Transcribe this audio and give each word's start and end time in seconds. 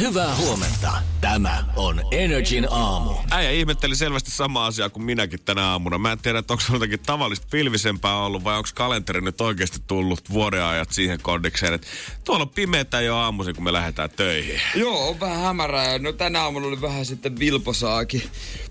Hyvää 0.00 0.36
huomenta. 0.36 0.92
Tämä 1.20 1.64
on 1.76 2.02
Energin 2.10 2.66
aamu. 2.70 3.14
Äijä 3.30 3.50
ihmetteli 3.50 3.96
selvästi 3.96 4.30
sama 4.30 4.66
asia 4.66 4.90
kuin 4.90 5.04
minäkin 5.04 5.40
tänä 5.44 5.66
aamuna. 5.66 5.98
Mä 5.98 6.12
en 6.12 6.18
tiedä, 6.18 6.38
että 6.38 6.52
onko 6.52 6.64
se 6.66 6.72
jotakin 6.72 7.00
tavallista 7.00 7.46
pilvisempää 7.50 8.16
ollut 8.16 8.44
vai 8.44 8.56
onko 8.56 8.68
kalenteri 8.74 9.20
nyt 9.20 9.40
oikeasti 9.40 9.78
tullut 9.86 10.30
vuodenajat 10.30 10.92
siihen 10.92 11.20
kondikseen, 11.22 11.74
että 11.74 11.86
tuolla 12.24 12.42
on 12.42 12.48
pimeätä 12.48 13.00
jo 13.00 13.16
aamuisin, 13.16 13.54
kun 13.54 13.64
me 13.64 13.72
lähdetään 13.72 14.10
töihin. 14.10 14.60
Joo, 14.74 15.08
on 15.08 15.20
vähän 15.20 15.40
hämärää. 15.40 15.98
No 15.98 16.12
tänä 16.12 16.42
aamuna 16.42 16.66
oli 16.66 16.80
vähän 16.80 17.06
sitten 17.06 17.38
vilposaakin. 17.38 18.22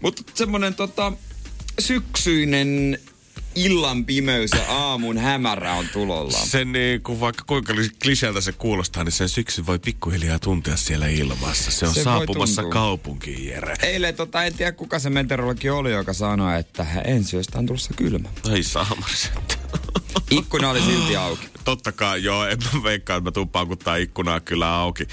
Mutta 0.02 0.23
semmonen 0.33 0.75
tota, 0.75 1.11
syksyinen 1.80 2.99
illan 3.55 4.05
pimeys 4.05 4.51
ja 4.51 4.65
aamun 4.67 5.17
hämärä 5.17 5.73
on 5.73 5.85
tulolla. 5.93 6.31
Se 6.31 6.65
niin 6.65 7.01
kuin 7.01 7.19
vaikka 7.19 7.43
kuinka 7.47 7.73
kliseeltä 8.03 8.41
se 8.41 8.51
kuulostaa, 8.51 9.03
niin 9.03 9.11
sen 9.11 9.29
syksy 9.29 9.65
voi 9.65 9.79
pikkuhiljaa 9.79 10.39
tuntea 10.39 10.77
siellä 10.77 11.07
ilmassa. 11.07 11.71
Se 11.71 11.87
on 11.87 11.93
Se 11.93 12.03
saapumassa 12.03 12.63
kaupunkiin, 12.63 13.47
Jere. 13.47 13.75
Eilen 13.83 14.15
tota, 14.15 14.43
en 14.43 14.53
tiedä 14.53 14.71
kuka 14.71 14.99
se 14.99 15.09
meteorologi 15.09 15.69
oli, 15.69 15.91
joka 15.91 16.13
sanoi, 16.13 16.59
että 16.59 16.85
ensi 17.05 17.35
yöstä 17.35 17.59
on 17.59 17.65
tulossa 17.65 17.93
kylmä. 17.93 18.29
Ai 18.51 18.63
saamari 18.63 19.13
Ikkuna 20.31 20.69
oli 20.69 20.81
silti 20.81 21.15
auki. 21.15 21.47
Totta 21.65 21.91
kai, 21.91 22.23
joo, 22.23 22.45
en 22.45 22.57
mä 22.73 22.83
veikkaa, 22.83 23.17
että 23.17 23.27
mä 23.27 23.31
tuun 23.31 23.49
paukuttaa 23.49 23.95
ikkunaa 23.95 24.39
kyllä 24.39 24.75
auki. 24.75 25.07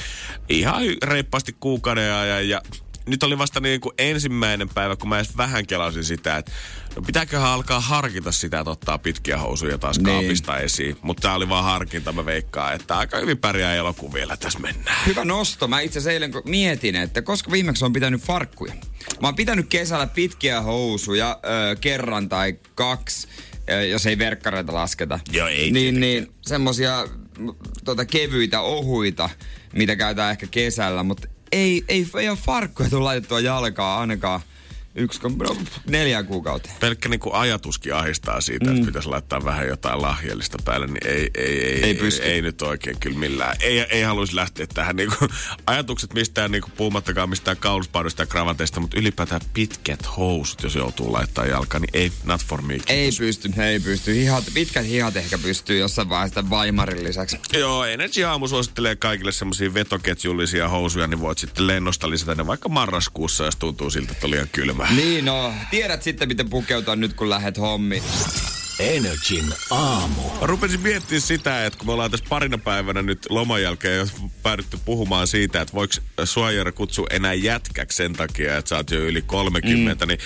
Ihan 0.48 0.82
reippaasti 1.02 1.56
kuukauden 1.60 2.12
ajan 2.12 2.48
ja 2.48 2.62
nyt 3.08 3.22
oli 3.22 3.38
vasta 3.38 3.60
niin 3.60 3.80
kuin 3.80 3.92
ensimmäinen 3.98 4.68
päivä, 4.68 4.96
kun 4.96 5.08
mä 5.08 5.16
edes 5.18 5.36
vähän 5.36 5.66
kelasin 5.66 6.04
sitä, 6.04 6.36
että 6.36 6.52
no 6.96 7.02
pitääköhän 7.02 7.48
alkaa 7.50 7.80
harkita 7.80 8.32
sitä, 8.32 8.58
että 8.60 8.70
ottaa 8.70 8.98
pitkiä 8.98 9.38
housuja 9.38 9.78
taas 9.78 9.96
Niin. 9.98 10.04
kaapista 10.04 10.58
esiin. 10.58 10.96
Mutta 11.02 11.20
tää 11.20 11.34
oli 11.34 11.48
vaan 11.48 11.64
harkinta, 11.64 12.12
mä 12.12 12.24
veikkaan, 12.24 12.74
että 12.74 12.98
aika 12.98 13.18
hyvin 13.18 13.38
pärjää 13.38 13.74
elokuun 13.74 14.12
vielä 14.12 14.36
tässä 14.36 14.58
mennään. 14.58 14.96
Hyvä 15.06 15.24
nosto. 15.24 15.68
Mä 15.68 15.80
itse 15.80 15.98
asiassa 15.98 16.12
eilen 16.12 16.32
mietin, 16.44 16.96
että 16.96 17.22
koska 17.22 17.50
viimeksi 17.50 17.84
on 17.84 17.92
pitänyt 17.92 18.22
farkkuja. 18.22 18.72
Mä 19.20 19.28
oon 19.28 19.36
pitänyt 19.36 19.66
kesällä 19.68 20.06
pitkiä 20.06 20.60
housuja 20.62 21.40
ö, 21.72 21.76
kerran 21.76 22.28
tai 22.28 22.58
kaksi, 22.74 23.28
ö, 23.70 23.86
jos 23.86 24.06
ei 24.06 24.18
verkkareita 24.18 24.74
lasketa. 24.74 25.20
Joo, 25.32 25.48
ei 25.48 25.70
Niin, 25.70 26.00
niin 26.00 26.32
semmosia 26.40 27.04
tota, 27.84 28.04
kevyitä, 28.04 28.60
ohuita, 28.60 29.30
mitä 29.72 29.96
käytetään 29.96 30.30
ehkä 30.30 30.46
kesällä, 30.50 31.02
mutta 31.02 31.28
ei, 31.52 31.84
ei, 31.88 32.06
ei 32.18 32.28
ole 32.28 32.38
farkkuja 32.38 32.90
tullut 32.90 33.04
laitettua 33.04 33.40
jalkaa 33.40 34.00
ainakaan 34.00 34.40
yksi, 34.94 35.20
no, 35.22 35.56
neljä 35.86 36.22
kuukautta. 36.22 36.70
Pelkkä 36.80 37.08
niin 37.08 37.20
ajatuskin 37.32 37.94
ahistaa 37.94 38.40
siitä, 38.40 38.64
mm. 38.64 38.72
että 38.72 38.86
pitäisi 38.86 39.08
laittaa 39.08 39.44
vähän 39.44 39.68
jotain 39.68 40.02
lahjellista 40.02 40.58
päälle, 40.64 40.86
niin 40.86 41.06
ei, 41.06 41.30
ei, 41.34 41.64
ei, 41.64 41.82
Ei 41.82 41.94
pysty. 41.94 42.22
ei, 42.22 42.42
nyt 42.42 42.62
oikein 42.62 43.00
kyllä 43.00 43.18
millään. 43.18 43.56
Ei, 43.60 43.80
ei 43.80 44.02
haluaisi 44.02 44.36
lähteä 44.36 44.66
tähän 44.66 44.96
niin 44.96 45.10
kuin, 45.18 45.30
ajatukset 45.66 46.14
mistään 46.14 46.50
niin 46.50 46.62
kuin, 46.62 46.72
puhumattakaan 46.76 47.30
mistään 47.30 47.56
kauluspaudista 47.56 48.22
ja 48.22 48.26
kravateista, 48.26 48.80
mutta 48.80 48.98
ylipäätään 48.98 49.40
pitkät 49.54 50.16
housut, 50.16 50.62
jos 50.62 50.74
joutuu 50.74 51.12
laittaa 51.12 51.46
jalkaan, 51.46 51.82
niin 51.82 52.02
ei, 52.02 52.12
not 52.24 52.44
for 52.44 52.62
me. 52.62 52.74
Ei 52.74 52.80
kiitos. 52.86 53.18
pysty, 53.18 53.62
ei 53.62 53.80
pysty. 53.80 54.14
Hihat, 54.14 54.44
pitkät 54.54 54.86
hihat 54.86 55.16
ehkä 55.16 55.38
pystyy 55.38 55.78
jossain 55.78 56.08
vaiheessa 56.08 56.50
vaimarin 56.50 57.04
lisäksi. 57.04 57.38
Joo, 57.52 57.84
Energy 57.84 58.24
Aamu 58.24 58.48
suosittelee 58.48 58.96
kaikille 58.96 59.32
semmoisia 59.32 59.74
vetoketjullisia 59.74 60.68
housuja, 60.68 61.06
niin 61.06 61.20
voit 61.20 61.38
sitten 61.38 61.66
lennosta 61.66 62.10
lisätä 62.10 62.34
ne 62.34 62.46
vaikka 62.46 62.68
marraskuussa, 62.68 63.44
jos 63.44 63.56
tuntuu 63.56 63.90
siltä, 63.90 64.12
että 64.12 64.26
on 64.26 64.30
liian 64.30 64.48
kylmä. 64.52 64.87
Niin 64.96 65.24
no, 65.24 65.52
tiedät 65.70 66.02
sitten 66.02 66.28
miten 66.28 66.50
pukeutua 66.50 66.96
nyt 66.96 67.12
kun 67.12 67.30
lähdet 67.30 67.58
hommiin. 67.58 68.02
Energin 68.78 69.52
aamu. 69.70 70.22
Mä 70.40 70.46
rupesin 70.46 70.80
miettimään 70.80 71.20
sitä, 71.20 71.66
että 71.66 71.78
kun 71.78 71.86
me 71.86 71.92
ollaan 71.92 72.10
tässä 72.10 72.26
parina 72.28 72.58
päivänä 72.58 73.02
nyt 73.02 73.26
loman 73.28 73.62
jälkeen 73.62 73.98
jo 73.98 74.06
päädytty 74.42 74.78
puhumaan 74.84 75.26
siitä, 75.26 75.60
että 75.60 75.74
voiko 75.74 75.94
suojara 76.24 76.72
kutsua 76.72 77.06
enää 77.10 77.34
jätkäksi 77.34 77.96
sen 77.96 78.12
takia, 78.12 78.56
että 78.56 78.68
sä 78.68 78.76
oot 78.76 78.90
jo 78.90 79.00
yli 79.00 79.22
30, 79.22 80.04
mm. 80.04 80.08
niin 80.08 80.18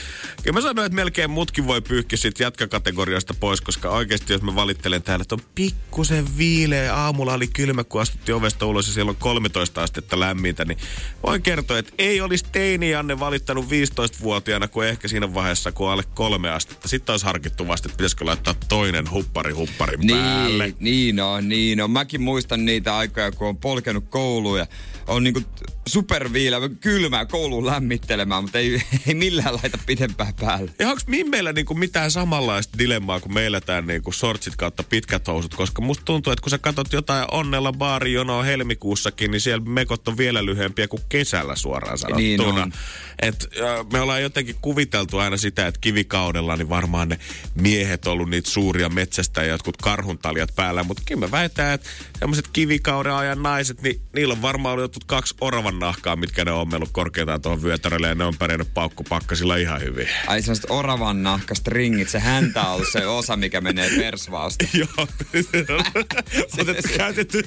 kyllä 0.43 0.55
mä 0.55 0.61
sanoin, 0.61 0.87
että 0.87 0.97
melkein 0.97 1.31
mutkin 1.31 1.67
voi 1.67 1.81
pyyhkiä 1.81 2.17
siitä 2.17 2.43
jätkäkategoriasta 2.43 3.35
pois, 3.35 3.61
koska 3.61 3.91
oikeasti 3.91 4.33
jos 4.33 4.43
mä 4.43 4.55
valittelen 4.55 5.03
täällä, 5.03 5.23
että 5.23 5.35
on 5.35 5.43
pikkusen 5.55 6.39
viileä, 6.39 6.95
aamulla 6.95 7.35
oli 7.35 7.47
kylmä, 7.47 7.85
kun 7.85 8.01
astuttiin 8.01 8.37
ovesta 8.37 8.67
ulos 8.67 8.87
ja 8.87 8.93
siellä 8.93 9.11
on 9.11 9.17
13 9.17 9.83
astetta 9.83 10.21
lämmintä, 10.21 10.65
niin 10.65 10.79
voin 11.27 11.43
kertoa, 11.43 11.79
että 11.79 11.93
ei 11.99 12.21
olisi 12.21 12.45
teini 12.53 12.91
Janne 12.91 13.19
valittanut 13.21 13.67
15-vuotiaana 13.67 14.69
kuin 14.69 14.89
ehkä 14.89 15.09
siinä 15.09 15.35
vaiheessa, 15.35 15.73
kun 15.73 15.91
alle 15.91 16.05
kolme 16.15 16.51
astetta. 16.51 16.89
Sitten 16.89 17.13
olisi 17.13 17.27
harkittu 17.27 17.69
vasta, 17.69 17.89
että 17.89 17.97
pitäisikö 17.97 18.25
laittaa 18.25 18.42
toinen 18.69 19.11
huppari 19.11 19.53
hupparin 19.53 20.01
päälle. 20.07 20.65
Niin, 20.65 20.77
niin 20.81 21.21
on, 21.21 21.49
niin 21.49 21.81
on. 21.81 21.91
Mäkin 21.91 22.23
muistan 22.23 22.65
niitä 22.65 22.97
aikoja, 22.97 23.33
kun 23.33 23.49
on 23.49 23.57
polkenut 23.57 24.05
kouluun 24.11 24.59
ja 24.59 24.67
on 25.07 25.25
niinku 25.25 25.41
superviilä, 25.89 26.57
kylmää 26.81 27.27
kouluun 27.27 27.67
lämmittelemään, 27.67 28.45
mutta 28.45 28.59
ei, 28.59 28.83
ei 29.07 29.15
millään 29.15 29.55
laita 29.55 29.79
pitempää 29.87 30.33
päälle. 30.41 30.71
Ja 30.79 30.89
onko 30.89 31.01
meillä 31.31 31.53
niinku 31.53 31.75
mitään 31.75 32.11
samanlaista 32.11 32.79
dilemmaa, 32.79 33.21
kun 33.21 33.35
meillä 33.35 33.61
tää 33.61 33.81
niinku 33.81 34.13
sortsit 34.13 34.57
kautta 34.57 34.83
pitkät 34.83 35.27
housut? 35.27 35.55
Koska 35.55 35.83
musta 35.83 36.05
tuntuu, 36.05 36.33
että 36.33 36.43
kun 36.43 36.51
sä 36.51 36.59
katsot 36.59 36.93
jotain 36.93 37.27
onnella 37.31 37.73
baarijonoa 37.73 38.43
helmikuussakin, 38.43 39.31
niin 39.31 39.41
siellä 39.41 39.65
mekot 39.65 40.09
on 40.09 40.17
vielä 40.17 40.45
lyhyempiä 40.45 40.89
kuin 40.89 41.03
kesällä 41.09 41.57
suoraan 41.57 41.99
sanottuna. 41.99 42.65
Niin. 42.65 42.75
Et, 43.23 43.49
me 43.93 44.01
ollaan 44.01 44.23
jotenkin 44.23 44.57
kuviteltu 44.61 45.19
aina 45.19 45.37
sitä, 45.37 45.67
että 45.67 45.81
kivikaudella 45.81 46.57
niin 46.57 46.69
varmaan 46.69 47.09
ne 47.09 47.19
miehet 47.55 48.07
on 48.07 48.13
ollut 48.13 48.29
niitä 48.33 48.51
suuria 48.51 48.89
metsästä 48.89 49.43
ja 49.43 49.49
jotkut 49.49 49.77
karhuntaljat 49.77 50.55
päällä, 50.57 50.83
mutta 50.83 51.03
kyllä 51.07 51.21
me 51.21 51.31
väitään, 51.31 51.75
että 51.75 51.89
sellaiset 52.19 52.49
kivikauden 52.53 53.13
ajan 53.13 53.43
naiset, 53.43 53.83
niin 53.83 54.01
niillä 54.15 54.33
on 54.33 54.43
varmaan 54.43 54.73
ollut 54.73 54.85
jotkut 54.85 55.05
kaksi 55.05 55.35
oravan 55.41 55.79
nahkaa, 55.79 56.17
mitkä 56.17 56.45
ne 56.45 56.51
on 56.51 56.61
ommellut 56.61 56.89
korkeintaan 56.93 57.43
tuohon 57.43 57.63
vyötärölle 57.63 58.09
ja 58.09 58.15
ne 58.15 58.25
on 58.25 58.37
pärjännyt 58.39 58.75
paukkupakkasilla 58.75 59.57
ihan 59.57 59.81
hyvin. 59.81 60.09
Ai 60.27 60.43
sellaiset 60.43 60.67
oravan 60.71 61.23
nahkast 61.23 61.69
ringit, 61.69 62.09
se 62.09 62.19
häntä 62.19 62.63
on 62.63 62.75
ollut 62.75 62.89
se 62.93 63.07
osa, 63.07 63.37
mikä 63.37 63.61
menee 63.61 63.91
persvausta. 63.97 64.65
Joo. 64.79 65.07
Otettu 66.61 66.89
käytetty, 66.97 67.43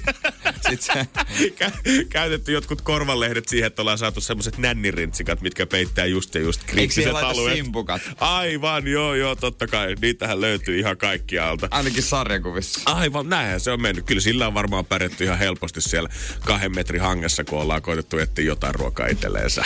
Sitten 0.69 0.81
se, 0.81 1.07
kä- 1.49 2.05
käytetty 2.09 2.51
jotkut 2.51 2.81
korvanlehdet 2.81 3.47
siihen, 3.47 3.67
että 3.67 3.81
ollaan 3.81 3.97
saatu 3.97 4.21
semmoiset 4.21 4.57
nännirintsikat, 4.57 5.41
mitkä 5.41 5.65
peittää 5.65 6.05
just 6.05 6.35
ja 6.35 6.41
just 6.41 6.63
kriittiset 6.65 7.15
alueet. 7.15 7.57
simpukat? 7.57 8.01
Aivan, 8.19 8.87
joo, 8.87 9.15
joo, 9.15 9.35
totta 9.35 9.67
kai. 9.67 9.95
Niitähän 10.01 10.41
löytyy 10.41 10.74
ihan 10.79 10.97
kaikkialta. 10.97 11.67
Ainakin 11.71 12.03
sarjakuvissa. 12.03 12.81
Aivan, 12.85 13.29
näinhän 13.29 13.59
se 13.59 13.71
on 13.71 13.81
mennyt. 13.81 14.05
Kyllä 14.05 14.21
sillä 14.21 14.47
on 14.47 14.53
varmaan 14.53 14.85
pärjätty 14.85 15.23
ihan 15.23 15.39
helposti 15.39 15.81
siellä 15.81 16.09
kahden 16.45 16.75
metrin 16.75 17.01
hangessa, 17.01 17.43
kun 17.43 17.61
ollaan 17.61 17.81
koitettu 17.81 18.17
etsiä 18.17 18.45
jotain 18.45 18.75
ruokaa 18.75 19.07
itselleensä. 19.07 19.65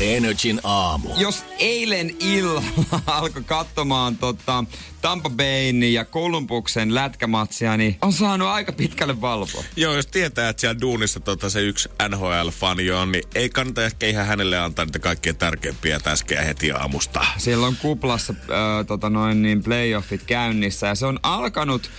Energin 0.00 0.60
aamu. 0.64 1.08
Jos 1.16 1.44
eilen 1.58 2.16
illalla 2.20 2.64
alkoi 3.06 3.42
katsomaan 3.42 4.18
tota, 4.18 4.64
Tampa 5.04 5.30
Bayn 5.30 5.92
ja 5.92 6.04
Columbuksen 6.04 6.94
lätkämatsia, 6.94 7.76
niin 7.76 7.96
on 8.02 8.12
saanut 8.12 8.48
aika 8.48 8.72
pitkälle 8.72 9.20
valvoa. 9.20 9.64
Joo, 9.76 9.94
jos 9.94 10.06
tietää, 10.06 10.48
että 10.48 10.60
siellä 10.60 10.80
duunissa 10.80 11.20
tota, 11.20 11.50
se 11.50 11.60
yksi 11.60 11.88
NHL-fani 12.08 12.90
on, 12.90 13.12
niin 13.12 13.24
ei 13.34 13.50
kannata 13.50 13.84
ehkä 13.84 14.06
ihan 14.06 14.26
hänelle 14.26 14.58
antaa 14.58 14.84
niitä 14.84 14.98
kaikkein 14.98 15.36
tärkeimpiä 15.36 16.00
täskejä 16.00 16.42
heti 16.42 16.72
aamusta. 16.72 17.26
Siellä 17.38 17.66
on 17.66 17.76
kuplassa 17.76 18.34
äh, 18.38 18.86
tota 18.86 19.10
noin, 19.10 19.42
niin 19.42 19.62
playoffit 19.62 20.22
käynnissä 20.22 20.86
ja 20.86 20.94
se 20.94 21.06
on 21.06 21.20
alkanut 21.22 21.90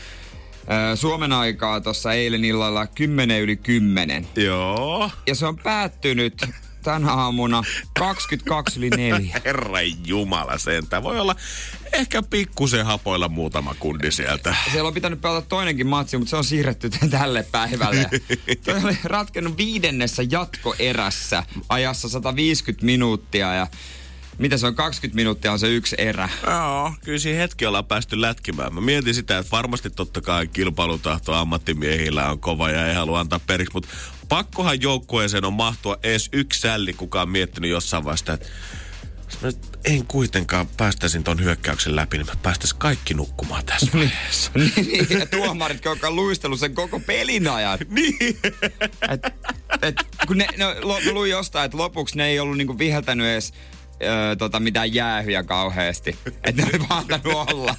Suomen 0.95 1.31
aikaa 1.31 1.81
tuossa 1.81 2.13
eilen 2.13 2.45
illalla 2.45 2.87
10 2.87 3.41
yli 3.41 3.55
10. 3.55 4.27
Joo. 4.35 5.11
Ja 5.27 5.35
se 5.35 5.45
on 5.45 5.57
päättynyt 5.57 6.45
tänä 6.85 7.11
aamuna 7.11 7.63
22 7.99 8.79
yli 8.79 8.89
4. 8.89 9.41
Herra 9.45 9.81
Jumala 10.05 10.57
sentään. 10.57 11.03
Voi 11.03 11.19
olla 11.19 11.35
ehkä 11.95 12.23
pikkusen 12.23 12.85
hapoilla 12.85 13.29
muutama 13.29 13.75
kundi 13.79 14.11
sieltä. 14.11 14.55
Siellä 14.71 14.87
on 14.87 14.93
pitänyt 14.93 15.21
pelata 15.21 15.47
toinenkin 15.49 15.87
matsi, 15.87 16.17
mutta 16.17 16.29
se 16.29 16.35
on 16.35 16.43
siirretty 16.43 16.89
tälle 17.09 17.43
päivälle. 17.51 18.09
Toi 18.65 18.83
oli 18.83 18.97
ratkennut 19.03 19.57
viidennessä 19.57 20.23
jatkoerässä 20.31 21.43
ajassa 21.69 22.09
150 22.09 22.85
minuuttia 22.85 23.53
ja 23.53 23.67
mitä 24.37 24.57
se 24.57 24.67
on, 24.67 24.75
20 24.75 25.15
minuuttia 25.15 25.51
on 25.51 25.59
se 25.59 25.69
yksi 25.69 25.95
erä. 25.99 26.29
Joo, 26.47 26.93
kyllä 27.03 27.19
siinä 27.19 27.39
hetki 27.39 27.65
ollaan 27.65 27.85
päästy 27.85 28.21
lätkimään. 28.21 28.73
Mä 28.73 28.81
mietin 28.81 29.15
sitä, 29.15 29.37
että 29.37 29.51
varmasti 29.51 29.89
totta 29.89 30.21
kai 30.21 30.47
kilpailutahto 30.47 31.33
ammattimiehillä 31.33 32.29
on 32.31 32.39
kova 32.39 32.69
ja 32.69 32.87
ei 32.87 32.95
halua 32.95 33.19
antaa 33.19 33.39
periksi, 33.47 33.73
mutta 33.73 33.89
pakkohan 34.29 34.81
joukkueeseen 34.81 35.45
on 35.45 35.53
mahtua 35.53 35.97
edes 36.03 36.29
yksi 36.31 36.59
sälli, 36.61 36.93
kuka 36.93 37.21
on 37.21 37.29
miettinyt 37.29 37.69
jossain 37.69 38.03
vaiheessa, 38.03 38.33
että 38.33 38.47
en 39.85 40.05
kuitenkaan 40.07 40.67
päästäisin 40.67 41.23
ton 41.23 41.43
hyökkäyksen 41.43 41.95
läpi, 41.95 42.17
niin 42.17 42.27
mä 42.27 42.33
päästäis 42.43 42.73
kaikki 42.73 43.13
nukkumaan 43.13 43.65
tässä 43.65 43.87
vaiheessa. 43.97 44.51
niin, 44.75 45.19
ja 45.19 45.25
tuomarit, 45.25 45.85
jotka 45.85 46.07
on 46.07 46.15
luistellut 46.15 46.59
sen 46.59 46.75
koko 46.75 46.99
pelin 46.99 47.47
ajan. 47.47 47.79
niin. 47.89 48.17
Et, 49.11 49.21
Et, 49.81 49.95
kun 50.27 50.37
ne, 50.37 50.47
no, 50.57 50.67
mä 51.05 51.11
luin 51.11 51.31
jostain, 51.31 51.65
että 51.65 51.77
lopuksi 51.77 52.17
ne 52.17 52.27
ei 52.27 52.39
ollut 52.39 52.57
niinku 52.57 52.77
viheltänyt 52.77 53.27
edes 53.27 53.53
öö, 54.03 54.35
tota, 54.35 54.59
mitään 54.59 54.93
jäähyjä 54.93 55.43
kauheasti. 55.43 56.15
Että 56.43 56.61
ne 56.61 56.67
oli 56.73 56.89
vaan 56.89 56.99
antanut 57.13 57.53
olla. 57.53 57.75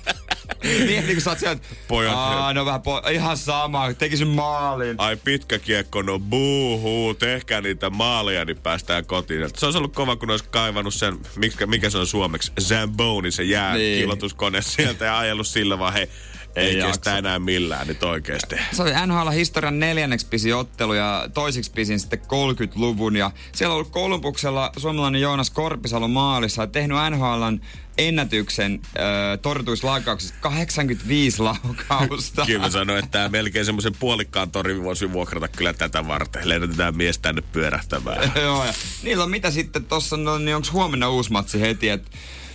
niin, 0.65 0.87
niin 0.89 1.07
kun 1.07 1.21
sä 1.21 1.31
oot 1.31 1.39
sieltä, 1.39 1.63
Pojat- 1.89 2.15
Aa, 2.15 2.53
no 2.55 2.65
vähän 2.67 2.81
po- 2.81 3.11
ihan 3.11 3.37
sama, 3.37 3.93
tekisin 3.95 4.29
maalin. 4.29 4.95
Ai 4.99 5.17
pitkä 5.17 5.59
kiekko, 5.59 6.03
no 6.03 6.19
buuhuu, 6.19 7.15
tehkää 7.15 7.61
niitä 7.61 7.91
maaleja, 7.91 8.45
niin 8.45 8.59
päästään 8.59 9.07
kotiin. 9.07 9.43
Et 9.43 9.57
Se 9.57 9.67
olisi 9.67 9.79
ollut 9.79 9.95
kova, 9.95 10.17
kun 10.17 10.31
olisi 10.31 10.45
kaivannut 10.51 10.95
sen, 10.95 11.19
mikä, 11.37 11.67
mikä 11.67 11.91
se 11.91 11.99
on 11.99 12.07
suomeksi, 12.07 12.53
Zamboni, 12.61 13.31
se 13.31 13.43
jääkilotuskone 13.43 14.63
sieltä 14.63 15.05
ja 15.05 15.19
ajellut 15.19 15.47
sillä 15.47 15.79
vaan, 15.79 15.93
hei, 15.93 16.09
ei, 16.57 16.83
kestä 16.83 17.19
enää 17.19 17.39
millään, 17.39 17.87
nyt 17.87 18.03
oikeesti. 18.03 18.57
Se 18.73 18.83
oli 18.83 18.91
NHL 19.07 19.31
historian 19.31 19.81
neljänneksi 19.81 20.27
pisin 20.27 20.55
ottelu 20.55 20.95
ja 20.95 21.29
toisiksi 21.35 21.71
pisin 21.71 22.01
sitten 22.01 22.19
30-luvun. 22.19 23.17
Ja 23.17 23.31
siellä 23.53 23.73
on 23.73 23.77
ollut 23.77 23.93
Kolumbuksella 23.93 24.73
suomalainen 24.77 25.21
Joonas 25.21 25.51
Korpisalo 25.51 26.09
maalissa 26.09 26.63
ja 26.63 26.67
tehnyt 26.67 26.97
NHLn 27.11 27.61
ennätyksen 27.99 28.81
äh, 28.85 29.39
torjutuislaukauksessa 29.43 30.35
85 30.41 31.43
laukausta. 31.43 32.45
Kyllä 32.47 32.61
mä 32.61 32.71
sanoin, 32.71 32.99
että 32.99 33.11
tää 33.11 33.29
melkein 33.29 33.65
semmoisen 33.65 33.95
puolikkaan 33.99 34.51
torin 34.51 34.85
voisi 34.85 35.13
vuokrata 35.13 35.49
kyllä 35.49 35.73
tätä 35.73 36.09
varten. 36.09 36.49
Lennätetään 36.49 36.97
mies 36.97 37.19
tänne 37.19 37.43
pyörähtämään. 37.53 38.33
Joo, 38.43 38.65
ja 38.65 38.75
niillä 39.03 39.25
on 39.25 39.31
mitä 39.31 39.51
sitten 39.51 39.85
tossa, 39.85 40.17
no, 40.17 40.39
niin 40.39 40.57
onko 40.57 40.69
huomenna 40.73 41.09
uusi 41.09 41.33
matsi 41.33 41.61
heti, 41.61 41.89
että 41.89 42.11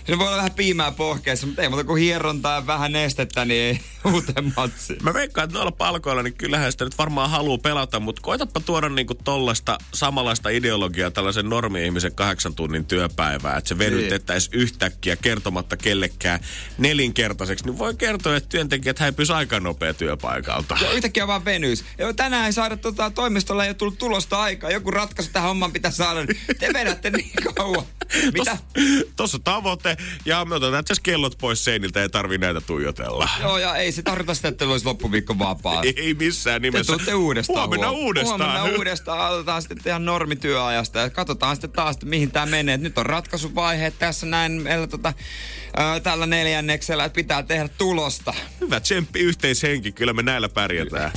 Siinä 0.06 0.18
voi 0.18 0.26
olla 0.26 0.36
vähän 0.36 0.52
piimää 0.52 0.92
pohkeessa, 0.92 1.46
mutta 1.46 1.62
ei 1.62 1.68
muuta 1.68 1.84
kuin 1.84 2.02
hierontaa 2.02 2.66
vähän 2.66 2.92
nestettä, 2.92 3.44
niin 3.44 3.80
uuteen 4.12 4.52
matsiin. 4.56 4.98
Mä 5.02 5.14
veikkaan, 5.14 5.44
että 5.44 5.54
noilla 5.54 5.72
palkoilla, 5.72 6.22
niin 6.22 6.34
kyllähän 6.34 6.72
sitä 6.72 6.84
nyt 6.84 6.98
varmaan 6.98 7.30
haluaa 7.30 7.58
pelata, 7.58 8.00
mutta 8.00 8.22
koitapa 8.22 8.60
tuoda 8.60 8.88
niinku 8.88 9.14
tollaista 9.14 9.78
samanlaista 9.94 10.48
ideologiaa 10.48 11.10
tällaisen 11.10 11.48
normi-ihmisen 11.48 12.14
kahdeksan 12.14 12.54
tunnin 12.54 12.84
työpäivää, 12.84 13.56
että 13.56 13.68
se 13.68 13.78
venytettäisiin 13.78 14.60
yhtäkkiä 14.60 15.16
kertomatta 15.16 15.76
kellekään 15.76 16.40
nelinkertaiseksi, 16.78 17.64
niin 17.64 17.78
voi 17.78 17.94
kertoa, 17.94 18.36
että 18.36 18.48
työntekijät 18.48 18.98
häipyisi 18.98 19.32
aika 19.32 19.60
nopea 19.60 19.94
työpaikalta. 19.94 20.78
Ja 20.82 20.92
yhtäkkiä 20.92 21.26
vaan 21.26 21.44
venyys. 21.44 21.84
Ja 21.98 22.14
tänään 22.14 22.46
ei 22.46 22.52
saada 22.52 22.76
tota, 22.76 23.10
toimistolla 23.10 23.64
ei 23.64 23.70
ole 23.70 23.74
tullut 23.74 23.98
tulosta 23.98 24.40
aikaa. 24.40 24.70
Joku 24.70 24.90
ratkaisu 24.90 25.30
tähän 25.32 25.48
hommaan 25.48 25.72
pitää 25.72 25.90
saada. 25.90 26.24
niin 26.24 26.40
Te 26.58 26.72
vedätte 26.72 27.10
niin 27.10 27.32
kauan. 27.54 27.84
Mitä? 28.38 28.58
Tuossa 29.16 29.38
tavoite, 29.38 29.91
ja 30.24 30.44
me 30.44 30.54
otetaan 30.54 30.84
asiassa 30.86 31.02
kellot 31.02 31.38
pois 31.38 31.64
seiniltä, 31.64 32.02
ei 32.02 32.08
tarvi 32.08 32.38
näitä 32.38 32.60
tuijotella. 32.60 33.28
Joo, 33.40 33.58
ja 33.58 33.76
ei 33.76 33.92
se 33.92 34.02
tarkoita 34.02 34.34
sitä, 34.34 34.48
että 34.48 34.64
olisi 34.64 34.86
loppuviikko 34.86 35.38
vapaa. 35.38 35.82
Ei 35.96 36.14
missään 36.14 36.62
Te 36.62 36.66
nimessä. 36.66 36.92
tuutte 36.92 37.14
uudestaan. 37.14 37.58
Huomenna 37.58 37.90
huom- 37.90 37.98
uudestaan. 38.04 38.40
Huomenna 38.40 38.76
uudestaan. 38.78 39.20
Aloitetaan 39.20 39.62
sitten 39.62 39.80
ihan 39.86 40.04
normityöajasta 40.04 40.98
ja 40.98 41.10
katsotaan 41.10 41.56
sitten 41.56 41.70
taas, 41.72 41.96
että 41.96 42.06
mihin 42.06 42.30
tämä 42.30 42.46
menee. 42.46 42.74
Et 42.74 42.80
nyt 42.80 42.98
on 42.98 43.06
ratkaisuvaiheet 43.06 43.94
tässä 43.98 44.26
näin 44.26 44.52
meillä 44.52 44.86
tota, 44.86 45.12
ää, 45.76 46.00
tällä 46.00 46.26
neljänneksellä, 46.26 47.04
että 47.04 47.16
pitää 47.16 47.42
tehdä 47.42 47.68
tulosta. 47.68 48.34
Hyvä 48.60 48.80
tsemppi 48.80 49.20
yhteishenki, 49.20 49.92
kyllä 49.92 50.12
me 50.12 50.22
näillä 50.22 50.48
pärjätään. 50.48 51.12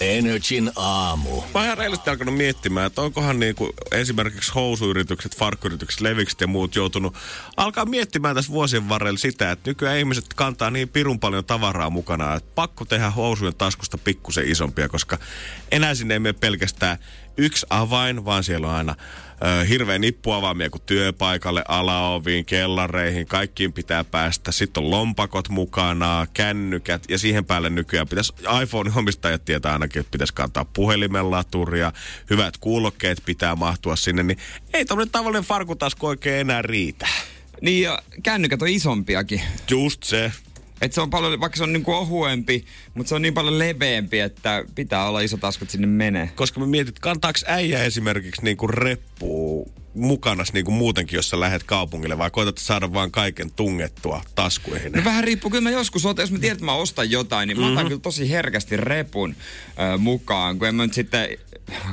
Energin 0.00 0.70
aamu. 0.76 1.40
Mä 1.40 1.46
oon 1.54 1.64
ihan 1.64 1.78
reilusti 1.78 2.10
alkanut 2.10 2.36
miettimään, 2.36 2.86
että 2.86 3.02
onkohan 3.02 3.40
niinku 3.40 3.70
esimerkiksi 3.92 4.52
housuyritykset, 4.54 5.36
farkkuyritykset, 5.36 6.00
levikset 6.00 6.40
ja 6.40 6.46
muut 6.46 6.74
joutunut 6.74 7.14
alkaa 7.56 7.84
miettimään 7.84 8.34
tässä 8.34 8.52
vuosien 8.52 8.88
varrella 8.88 9.18
sitä, 9.18 9.50
että 9.50 9.70
nykyään 9.70 9.98
ihmiset 9.98 10.34
kantaa 10.34 10.70
niin 10.70 10.88
pirun 10.88 11.20
paljon 11.20 11.44
tavaraa 11.44 11.90
mukana, 11.90 12.34
että 12.34 12.50
pakko 12.54 12.84
tehdä 12.84 13.10
housujen 13.10 13.54
taskusta 13.54 13.98
pikkusen 13.98 14.48
isompia, 14.48 14.88
koska 14.88 15.18
enää 15.70 15.94
sinne 15.94 16.14
ei 16.14 16.20
mene 16.20 16.32
pelkästään 16.32 16.98
yksi 17.38 17.66
avain, 17.70 18.24
vaan 18.24 18.44
siellä 18.44 18.68
on 18.68 18.74
aina 18.74 18.94
ö, 19.60 19.64
hirveän 19.64 20.00
nippuavaimia 20.00 20.70
kuin 20.70 20.82
työpaikalle, 20.86 21.64
alaoviin, 21.68 22.44
kellareihin, 22.44 23.26
kaikkiin 23.26 23.72
pitää 23.72 24.04
päästä. 24.04 24.52
Sitten 24.52 24.82
on 24.82 24.90
lompakot 24.90 25.48
mukana, 25.48 26.26
kännykät 26.34 27.04
ja 27.08 27.18
siihen 27.18 27.44
päälle 27.44 27.70
nykyään 27.70 28.08
pitäisi, 28.08 28.32
iPhone-omistajat 28.62 29.44
tietää 29.44 29.72
ainakin, 29.72 30.00
että 30.00 30.10
pitäisi 30.10 30.34
kantaa 30.34 30.64
puhelimen 30.64 31.30
laturia, 31.30 31.92
hyvät 32.30 32.56
kuulokkeet 32.56 33.22
pitää 33.26 33.56
mahtua 33.56 33.96
sinne, 33.96 34.22
niin 34.22 34.38
ei 34.74 34.84
tämmöinen 34.84 35.12
tavallinen 35.12 35.44
farkutasku 35.44 36.06
oikein 36.06 36.40
enää 36.40 36.62
riitä. 36.62 37.08
Niin 37.60 37.82
ja 37.82 38.02
kännykät 38.22 38.62
on 38.62 38.68
isompiakin. 38.68 39.42
Just 39.70 40.02
se. 40.02 40.32
Et 40.80 40.92
se 40.92 41.00
on 41.00 41.10
paljon, 41.10 41.40
vaikka 41.40 41.56
se 41.56 41.62
on 41.62 41.72
niinku 41.72 41.92
ohuempi, 41.92 42.64
mutta 42.94 43.08
se 43.08 43.14
on 43.14 43.22
niin 43.22 43.34
paljon 43.34 43.58
leveämpi, 43.58 44.20
että 44.20 44.64
pitää 44.74 45.08
olla 45.08 45.20
iso 45.20 45.36
tasku, 45.36 45.64
että 45.64 45.72
sinne 45.72 45.86
menee. 45.86 46.30
Koska 46.34 46.60
mä 46.60 46.66
mietin, 46.66 46.88
että 46.88 47.00
kantaako 47.00 47.38
äijä 47.46 47.84
esimerkiksi 47.84 48.44
niinku 48.44 48.66
reppua 48.66 49.66
mukana 49.98 50.44
niinku 50.52 50.70
muutenkin, 50.70 51.16
jos 51.16 51.30
sä 51.30 51.40
lähdet 51.40 51.62
kaupungille, 51.62 52.18
vai 52.18 52.30
koetat 52.30 52.58
saada 52.58 52.92
vaan 52.92 53.10
kaiken 53.10 53.50
tungettua 53.50 54.22
taskuihin? 54.34 54.92
No 54.92 55.04
vähän 55.04 55.24
riippuu, 55.24 55.50
kyllä 55.50 55.62
mä 55.62 55.70
joskus 55.70 56.06
otan, 56.06 56.22
jos 56.22 56.32
mä 56.32 56.38
tiedän, 56.38 56.54
että 56.54 56.64
mä 56.64 56.74
ostan 56.74 57.10
jotain, 57.10 57.46
niin 57.46 57.60
mä 57.60 57.72
otan 57.72 57.88
kyllä 57.88 58.00
tosi 58.00 58.30
herkästi 58.30 58.76
repun 58.76 59.34
ö, 59.94 59.98
mukaan, 59.98 60.58
kun 60.58 60.68
en 60.68 60.74
mä 60.74 60.82
nyt 60.82 60.94
sitten 60.94 61.28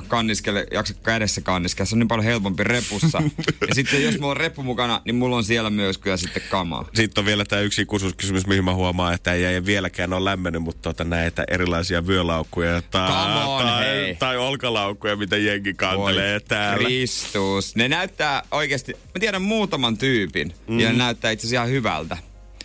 kanniskele, 0.07 0.67
jaksa 0.71 0.93
kädessä 0.93 1.41
kanniskella, 1.41 1.85
se 1.85 1.95
on 1.95 1.99
niin 1.99 2.07
paljon 2.07 2.25
helpompi 2.25 2.63
repussa. 2.63 3.21
ja 3.67 3.75
sitten 3.75 4.03
jos 4.03 4.19
mulla 4.19 4.31
on 4.31 4.37
reppu 4.37 4.63
mukana, 4.63 5.01
niin 5.05 5.15
mulla 5.15 5.35
on 5.35 5.43
siellä 5.43 5.69
myös 5.69 5.97
kyllä 5.97 6.17
sitten 6.17 6.43
kamaa. 6.49 6.89
Sitten 6.93 7.21
on 7.21 7.25
vielä 7.25 7.45
tämä 7.45 7.61
yksi 7.61 7.81
ikuisuuskysymys, 7.81 8.47
mihin 8.47 8.65
mä 8.65 8.73
huomaan, 8.73 9.13
että 9.13 9.33
ei, 9.33 9.45
ei 9.45 9.65
vieläkään 9.65 10.13
ole 10.13 10.25
lämmennyt, 10.25 10.61
mutta 10.61 10.81
tuota, 10.81 11.03
näitä 11.03 11.43
erilaisia 11.47 12.07
vyölaukkuja 12.07 12.81
tai, 12.81 13.45
on, 13.45 13.63
tai, 13.63 13.85
hei. 13.85 14.15
tai 14.15 14.37
olkalaukkuja, 14.37 15.15
mitä 15.15 15.37
jengi 15.37 15.73
kantelee 15.73 16.31
Voi 16.31 16.41
täällä. 16.47 16.85
Kristus. 16.85 17.75
Ne 17.75 17.87
näyttää 17.97 18.43
oikeasti, 18.51 18.93
mä 18.93 19.19
tiedän 19.19 19.41
muutaman 19.41 19.97
tyypin, 19.97 20.53
mm. 20.67 20.79
ja 20.79 20.93
näyttää 20.93 21.31
itse 21.31 21.47
asiassa 21.47 21.63
ihan 21.63 21.75
hyvältä. 21.75 22.17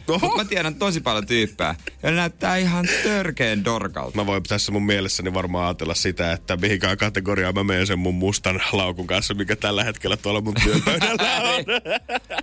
Mutta 0.07 0.37
mä 0.37 0.45
tiedän 0.45 0.75
tosi 0.75 1.01
paljon 1.01 1.27
tyyppejä, 1.27 1.75
ja 2.03 2.11
näyttää 2.11 2.57
ihan 2.57 2.89
törkeen 3.03 3.65
dorkalta. 3.65 4.17
Mä 4.17 4.27
voin 4.27 4.43
tässä 4.43 4.73
mun 4.73 4.87
mielessäni 4.87 5.35
varmaan 5.35 5.67
ajatella 5.67 5.95
sitä, 5.95 6.33
että 6.33 6.57
mihinkään 6.57 6.97
kategoriaan 6.97 7.55
mä 7.55 7.65
menen 7.65 7.87
sen 7.87 7.99
mun 7.99 8.15
mustan 8.15 8.61
laukun 8.73 9.07
kanssa, 9.07 9.35
mikä 9.35 9.57
tällä 9.57 9.85
hetkellä 9.85 10.17
tuolla 10.17 10.41
mun 10.41 10.55
työpöydällä 10.65 11.41
on. 11.43 11.65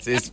Siis 0.02 0.32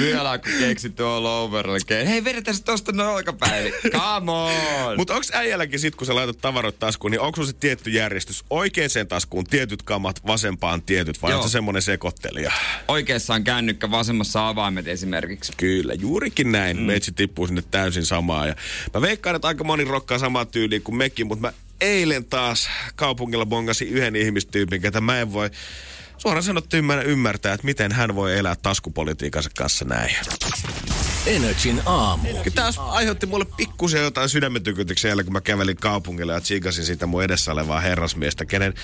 vielä 0.00 0.38
kun 0.38 0.52
keksitty 0.58 1.06
all 1.06 1.24
over 1.24 1.70
again. 1.70 2.06
Hei, 2.06 2.24
vedetään 2.24 2.56
se 2.56 2.62
tosta 2.62 2.92
noin 2.92 3.08
olkapäivi. 3.08 3.72
Come 3.90 4.32
on! 4.32 4.96
Mutta 4.96 5.14
onko 5.14 5.26
äijälläkin 5.32 5.80
sit, 5.80 5.94
kun 5.94 6.06
sä 6.06 6.14
laitat 6.14 6.38
tavaroita 6.40 6.78
taskuun, 6.78 7.10
niin 7.10 7.20
onko 7.20 7.44
se 7.44 7.52
tietty 7.52 7.90
järjestys? 7.90 8.44
Oikeaan 8.50 8.90
taskuun 9.08 9.44
tietyt 9.44 9.82
kamat, 9.82 10.26
vasempaan 10.26 10.82
tietyt, 10.82 11.22
vai 11.22 11.32
onko 11.32 11.46
se 11.46 11.52
semmonen 11.52 11.82
sekoittelija? 11.82 12.52
Oikeassa 12.88 13.34
on 13.34 13.44
kännykkä, 13.44 13.90
vasemmassa 13.90 14.48
avaimet 14.48 14.88
esimerkiksi. 14.88 15.52
Kyllä, 15.56 15.94
juurikin 15.94 16.52
näin. 16.52 16.76
Mm. 16.76 16.82
Meitsi 16.82 17.12
tippuu 17.12 17.46
sinne 17.46 17.62
täysin 17.70 18.06
samaa. 18.06 18.46
Ja 18.46 18.54
mä 18.94 19.00
veikkaan, 19.00 19.36
että 19.36 19.48
aika 19.48 19.64
moni 19.64 19.84
rokkaa 19.84 20.18
samaa 20.18 20.44
tyyliä 20.44 20.80
kuin 20.80 20.96
mekin, 20.96 21.26
mutta 21.26 21.42
mä 21.42 21.52
eilen 21.80 22.24
taas 22.24 22.68
kaupungilla 22.96 23.46
bongasin 23.46 23.88
yhden 23.88 24.16
ihmistyypin, 24.16 24.82
ketä 24.82 25.00
mä 25.00 25.20
en 25.20 25.32
voi 25.32 25.50
suoraan 26.20 26.42
sanottuna 26.42 27.02
ymmärtää, 27.02 27.54
että 27.54 27.64
miten 27.64 27.92
hän 27.92 28.14
voi 28.14 28.38
elää 28.38 28.56
taskupolitiikansa 28.62 29.50
kanssa 29.56 29.84
näin. 29.84 30.16
Energin 31.26 31.82
aamu. 31.86 32.28
Tämä 32.54 32.70
aiheutti 32.78 33.26
mulle 33.26 33.46
pikkusen 33.56 34.02
jotain 34.02 34.28
sydämetykytyksiä, 34.28 35.14
kun 35.24 35.32
mä 35.32 35.40
kävelin 35.40 35.76
kaupungille 35.76 36.32
ja 36.32 36.40
tsiikasin 36.40 36.84
sitä 36.84 37.06
mun 37.06 37.22
edessä 37.22 37.52
olevaa 37.52 37.80
herrasmiestä, 37.80 38.44
kenen 38.44 38.74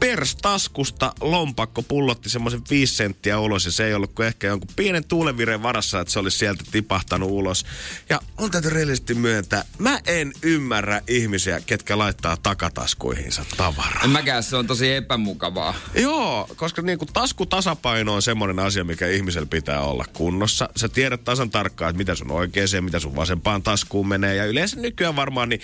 perstaskusta 0.00 1.12
lompakko 1.20 1.82
pullotti 1.82 2.28
semmoisen 2.28 2.62
viisi 2.70 2.94
senttiä 2.94 3.38
ulos 3.38 3.64
ja 3.64 3.72
se 3.72 3.86
ei 3.86 3.94
ollut 3.94 4.12
kuin 4.14 4.26
ehkä 4.26 4.46
jonkun 4.46 4.68
pienen 4.76 5.04
tuulenvireen 5.04 5.62
varassa, 5.62 6.00
että 6.00 6.12
se 6.12 6.18
olisi 6.18 6.38
sieltä 6.38 6.64
tipahtanut 6.72 7.30
ulos. 7.30 7.66
Ja 8.08 8.20
on 8.38 8.50
täytyy 8.50 8.70
rehellisesti 8.70 9.14
myöntää, 9.14 9.64
mä 9.78 10.00
en 10.06 10.32
ymmärrä 10.42 11.02
ihmisiä, 11.08 11.60
ketkä 11.66 11.98
laittaa 11.98 12.36
takataskuihinsa 12.36 13.44
tavaraa. 13.56 14.00
En 14.04 14.10
mäkään, 14.10 14.42
se 14.42 14.56
on 14.56 14.66
tosi 14.66 14.92
epämukavaa. 14.92 15.74
Joo, 15.94 16.48
koska 16.56 16.82
niinku 16.82 17.06
taskutasapaino 17.06 18.14
on 18.14 18.22
semmoinen 18.22 18.58
asia, 18.58 18.84
mikä 18.84 19.06
ihmisellä 19.06 19.46
pitää 19.46 19.80
olla 19.80 20.04
kunnossa. 20.12 20.68
Sä 20.76 20.88
tiedät 20.88 21.24
tasan 21.24 21.50
tarkkaan, 21.50 21.90
että 21.90 21.98
mitä 21.98 22.14
sun 22.14 22.30
oikeeseen, 22.30 22.84
mitä 22.84 22.98
sun 22.98 23.16
vasempaan 23.16 23.62
taskuun 23.62 24.08
menee. 24.08 24.34
Ja 24.34 24.44
yleensä 24.44 24.80
nykyään 24.80 25.16
varmaan 25.16 25.48
niin 25.48 25.60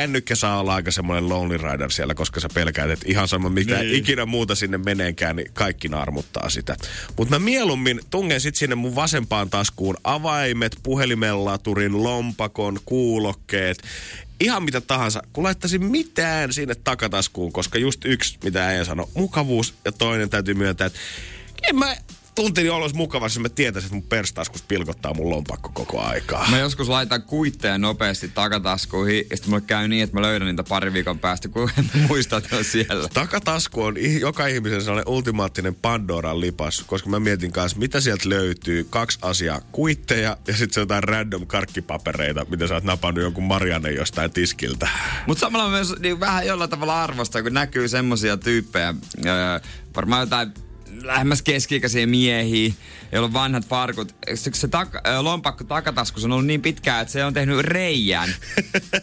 kännykkä 0.00 0.34
saa 0.34 0.60
olla 0.60 0.74
aika 0.74 0.90
semmoinen 0.90 1.28
lonely 1.28 1.56
rider 1.56 1.90
siellä, 1.90 2.14
koska 2.14 2.40
sä 2.40 2.48
pelkäät, 2.54 2.90
että 2.90 3.06
ihan 3.08 3.28
sama 3.28 3.48
mitä 3.48 3.78
niin. 3.78 3.94
ikinä 3.94 4.26
muuta 4.26 4.54
sinne 4.54 4.78
meneekään, 4.78 5.36
niin 5.36 5.50
kaikki 5.54 5.88
naarmuttaa 5.88 6.50
sitä. 6.50 6.76
Mutta 7.16 7.34
mä 7.34 7.44
mieluummin 7.44 8.00
tungen 8.10 8.40
sit 8.40 8.54
sinne 8.54 8.74
mun 8.74 8.94
vasempaan 8.94 9.50
taskuun 9.50 9.96
avaimet, 10.04 10.76
puhelimenlaturin, 10.82 12.02
lompakon, 12.02 12.78
kuulokkeet, 12.84 13.82
ihan 14.40 14.62
mitä 14.62 14.80
tahansa, 14.80 15.22
kun 15.32 15.44
laittaisin 15.44 15.84
mitään 15.84 16.52
sinne 16.52 16.74
takataskuun, 16.74 17.52
koska 17.52 17.78
just 17.78 18.04
yksi, 18.04 18.38
mitä 18.44 18.72
ei 18.72 18.84
sano, 18.84 19.10
mukavuus 19.14 19.74
ja 19.84 19.92
toinen 19.92 20.30
täytyy 20.30 20.54
myöntää, 20.54 20.86
että 20.86 20.98
en 21.62 21.76
mä 21.76 21.96
tuntini 22.36 22.68
olisi 22.68 22.96
mukava, 22.96 23.24
jos 23.24 23.38
mä 23.38 23.48
tietäisin, 23.48 23.86
että 23.86 23.94
mun 23.94 24.08
perstaskus 24.08 24.62
pilkottaa 24.62 25.14
mun 25.14 25.30
lompakko 25.30 25.70
koko 25.74 26.00
aikaa. 26.00 26.50
Mä 26.50 26.58
joskus 26.58 26.88
laitan 26.88 27.22
kuitteja 27.22 27.78
nopeasti 27.78 28.28
takataskuihin, 28.28 29.26
ja 29.30 29.36
sitten 29.36 29.50
mulle 29.50 29.62
käy 29.66 29.88
niin, 29.88 30.04
että 30.04 30.16
mä 30.16 30.22
löydän 30.22 30.48
niitä 30.48 30.64
pari 30.64 30.92
viikon 30.92 31.18
päästä, 31.18 31.48
kun 31.48 31.70
en 31.78 31.90
muista, 32.08 32.36
että 32.36 32.56
on 32.56 32.64
siellä. 32.64 33.08
Takatasku 33.08 33.82
on 33.82 33.94
joka 34.20 34.46
ihmisen 34.46 34.82
sellainen 34.82 35.08
ultimaattinen 35.08 35.74
Pandoran 35.74 36.40
lipas, 36.40 36.84
koska 36.86 37.10
mä 37.10 37.20
mietin 37.20 37.52
kanssa, 37.52 37.78
mitä 37.78 38.00
sieltä 38.00 38.28
löytyy. 38.28 38.86
Kaksi 38.90 39.18
asiaa, 39.22 39.60
kuitteja 39.72 40.36
ja 40.46 40.56
sitten 40.56 40.80
jotain 40.80 41.04
random 41.04 41.46
karkkipapereita, 41.46 42.46
mitä 42.50 42.66
sä 42.66 42.74
oot 42.74 42.84
napannut 42.84 43.24
jonkun 43.24 43.44
Marianne 43.44 43.90
jostain 43.90 44.30
tiskiltä. 44.30 44.88
Mutta 45.26 45.40
samalla 45.40 45.70
myös 45.70 45.94
niin 45.98 46.20
vähän 46.20 46.46
jollain 46.46 46.70
tavalla 46.70 47.02
arvosta, 47.02 47.42
kun 47.42 47.54
näkyy 47.54 47.88
semmosia 47.88 48.36
tyyppejä, 48.36 48.94
öö, 49.26 49.60
varmaan 49.96 50.20
jotain 50.20 50.65
lähemmäs 51.02 51.42
keski 51.42 51.80
miehiä, 52.06 52.72
joilla 53.12 53.26
on 53.26 53.32
vanhat 53.32 53.66
farkut. 53.66 54.14
Se, 54.34 54.50
se 54.54 54.66
tak- 54.66 55.22
lompakko 55.22 55.64
takataskus 55.64 56.24
on 56.24 56.32
ollut 56.32 56.46
niin 56.46 56.62
pitkään, 56.62 57.02
että 57.02 57.12
se 57.12 57.24
on 57.24 57.34
tehnyt 57.34 57.58
reijän 57.58 58.34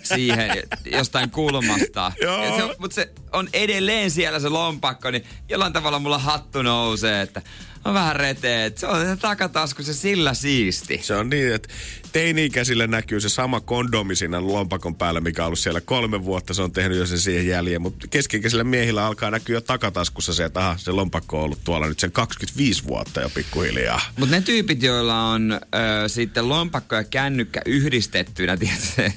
siihen 0.04 0.52
jostain 0.86 1.32
kulmasta. 1.32 2.12
Mutta 2.80 2.96
se 2.96 3.12
on 3.32 3.50
edelleen 3.54 4.12
siellä 4.12 4.40
se 4.40 4.50
lompakko, 4.50 5.12
niin 5.12 5.24
jollain 5.50 5.74
tavalla 5.74 6.00
mulla 6.00 6.18
hattu 6.18 6.62
nousee, 6.62 7.22
että 7.22 7.42
on 7.86 7.94
vähän 7.94 8.16
reteet. 8.16 8.78
Se 8.78 8.88
on 8.88 9.18
takatasku 9.20 9.84
se 9.84 9.94
sillä 9.94 10.34
siisti. 10.34 11.00
Se 11.04 11.16
on 11.16 11.30
niin, 11.30 11.54
että 11.54 11.70
teini-ikäisille 12.13 12.88
näkyy 12.88 13.20
se 13.20 13.29
sama 13.29 13.60
kondomi 13.60 14.15
siinä 14.15 14.41
lompakon 14.41 14.96
päällä, 14.96 15.22
mikä 15.22 15.41
on 15.41 15.46
ollut 15.46 15.60
siellä 15.60 15.82
kolme 15.82 16.24
vuotta. 16.24 16.53
Se 16.53 16.62
on 16.62 16.72
tehnyt 16.72 16.98
jo 16.98 17.05
sen 17.05 17.20
siihen 17.20 17.48
jäljen, 17.48 17.82
mutta 17.82 18.08
keski 18.08 18.41
miehillä 18.63 19.05
alkaa 19.05 19.32
näkyä 19.32 19.55
jo 19.55 19.62
takataskussa 19.62 20.34
se, 20.34 20.46
että 20.46 20.60
aha, 20.60 20.77
se 20.77 20.91
lompakko 20.91 21.38
on 21.38 21.43
ollut 21.43 21.63
tuolla 21.63 21.88
nyt 21.88 22.00
sen 22.00 22.12
25 22.12 22.84
vuotta 22.84 23.22
jo 23.22 23.29
pikkuhiljaa. 23.29 24.01
Mutta 24.20 24.36
ne 24.36 24.41
tyypit, 24.41 24.84
joilla 24.84 25.24
on 25.29 25.51
ö, 25.51 25.60
sitten 26.10 26.50
lompakko 26.50 26.96
ja 26.96 27.03
kännykkä 27.03 27.62
yhdistettynä, 27.65 28.58
tiedätkö? 28.63 29.12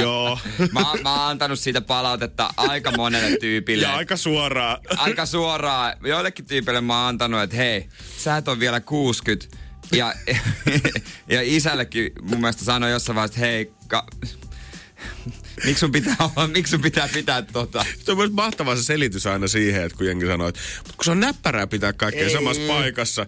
Joo. 0.00 0.38
Mä, 0.72 0.80
mä 1.02 1.20
oon 1.20 1.30
antanut 1.30 1.58
siitä 1.58 1.80
palautetta 1.80 2.50
aika 2.56 2.92
monelle 2.96 3.36
tyypille. 3.40 3.86
Ja 3.86 3.94
aika 3.94 4.16
suoraa. 4.16 4.78
Aika 4.96 5.26
suoraa. 5.26 5.94
Joillekin 6.04 6.46
tyypille 6.46 6.80
mä 6.80 6.98
oon 7.00 7.08
antanut, 7.08 7.42
että 7.42 7.56
hei, 7.56 7.88
sä 8.18 8.36
et 8.36 8.48
ole 8.48 8.58
vielä 8.60 8.80
60 8.80 9.65
ja, 9.92 10.14
ja 11.30 11.42
isällekin 11.42 12.12
mun 12.22 12.40
mielestä 12.40 12.64
sanoi 12.64 12.90
jossain 12.90 13.16
vaiheessa, 13.16 13.36
että 13.36 13.46
hei, 13.46 13.72
ka- 13.88 14.06
Miksi 15.64 15.80
sun 15.80 15.92
pitää, 15.92 16.16
miksi 16.52 16.70
sun 16.70 16.82
pitää 16.82 17.08
pitää 17.08 17.42
tota? 17.42 17.84
Se 18.04 18.10
on 18.10 18.16
myös 18.16 18.30
mahtava 18.30 18.76
se 18.76 18.82
selitys 18.82 19.26
aina 19.26 19.48
siihen, 19.48 19.82
että 19.82 19.98
kun 19.98 20.06
jengi 20.06 20.26
sanoo, 20.26 20.48
että 20.48 20.60
kun 20.96 21.04
se 21.04 21.10
on 21.10 21.20
näppärää 21.20 21.66
pitää 21.66 21.92
kaikkea 21.92 22.30
samassa 22.30 22.62
paikassa. 22.68 23.26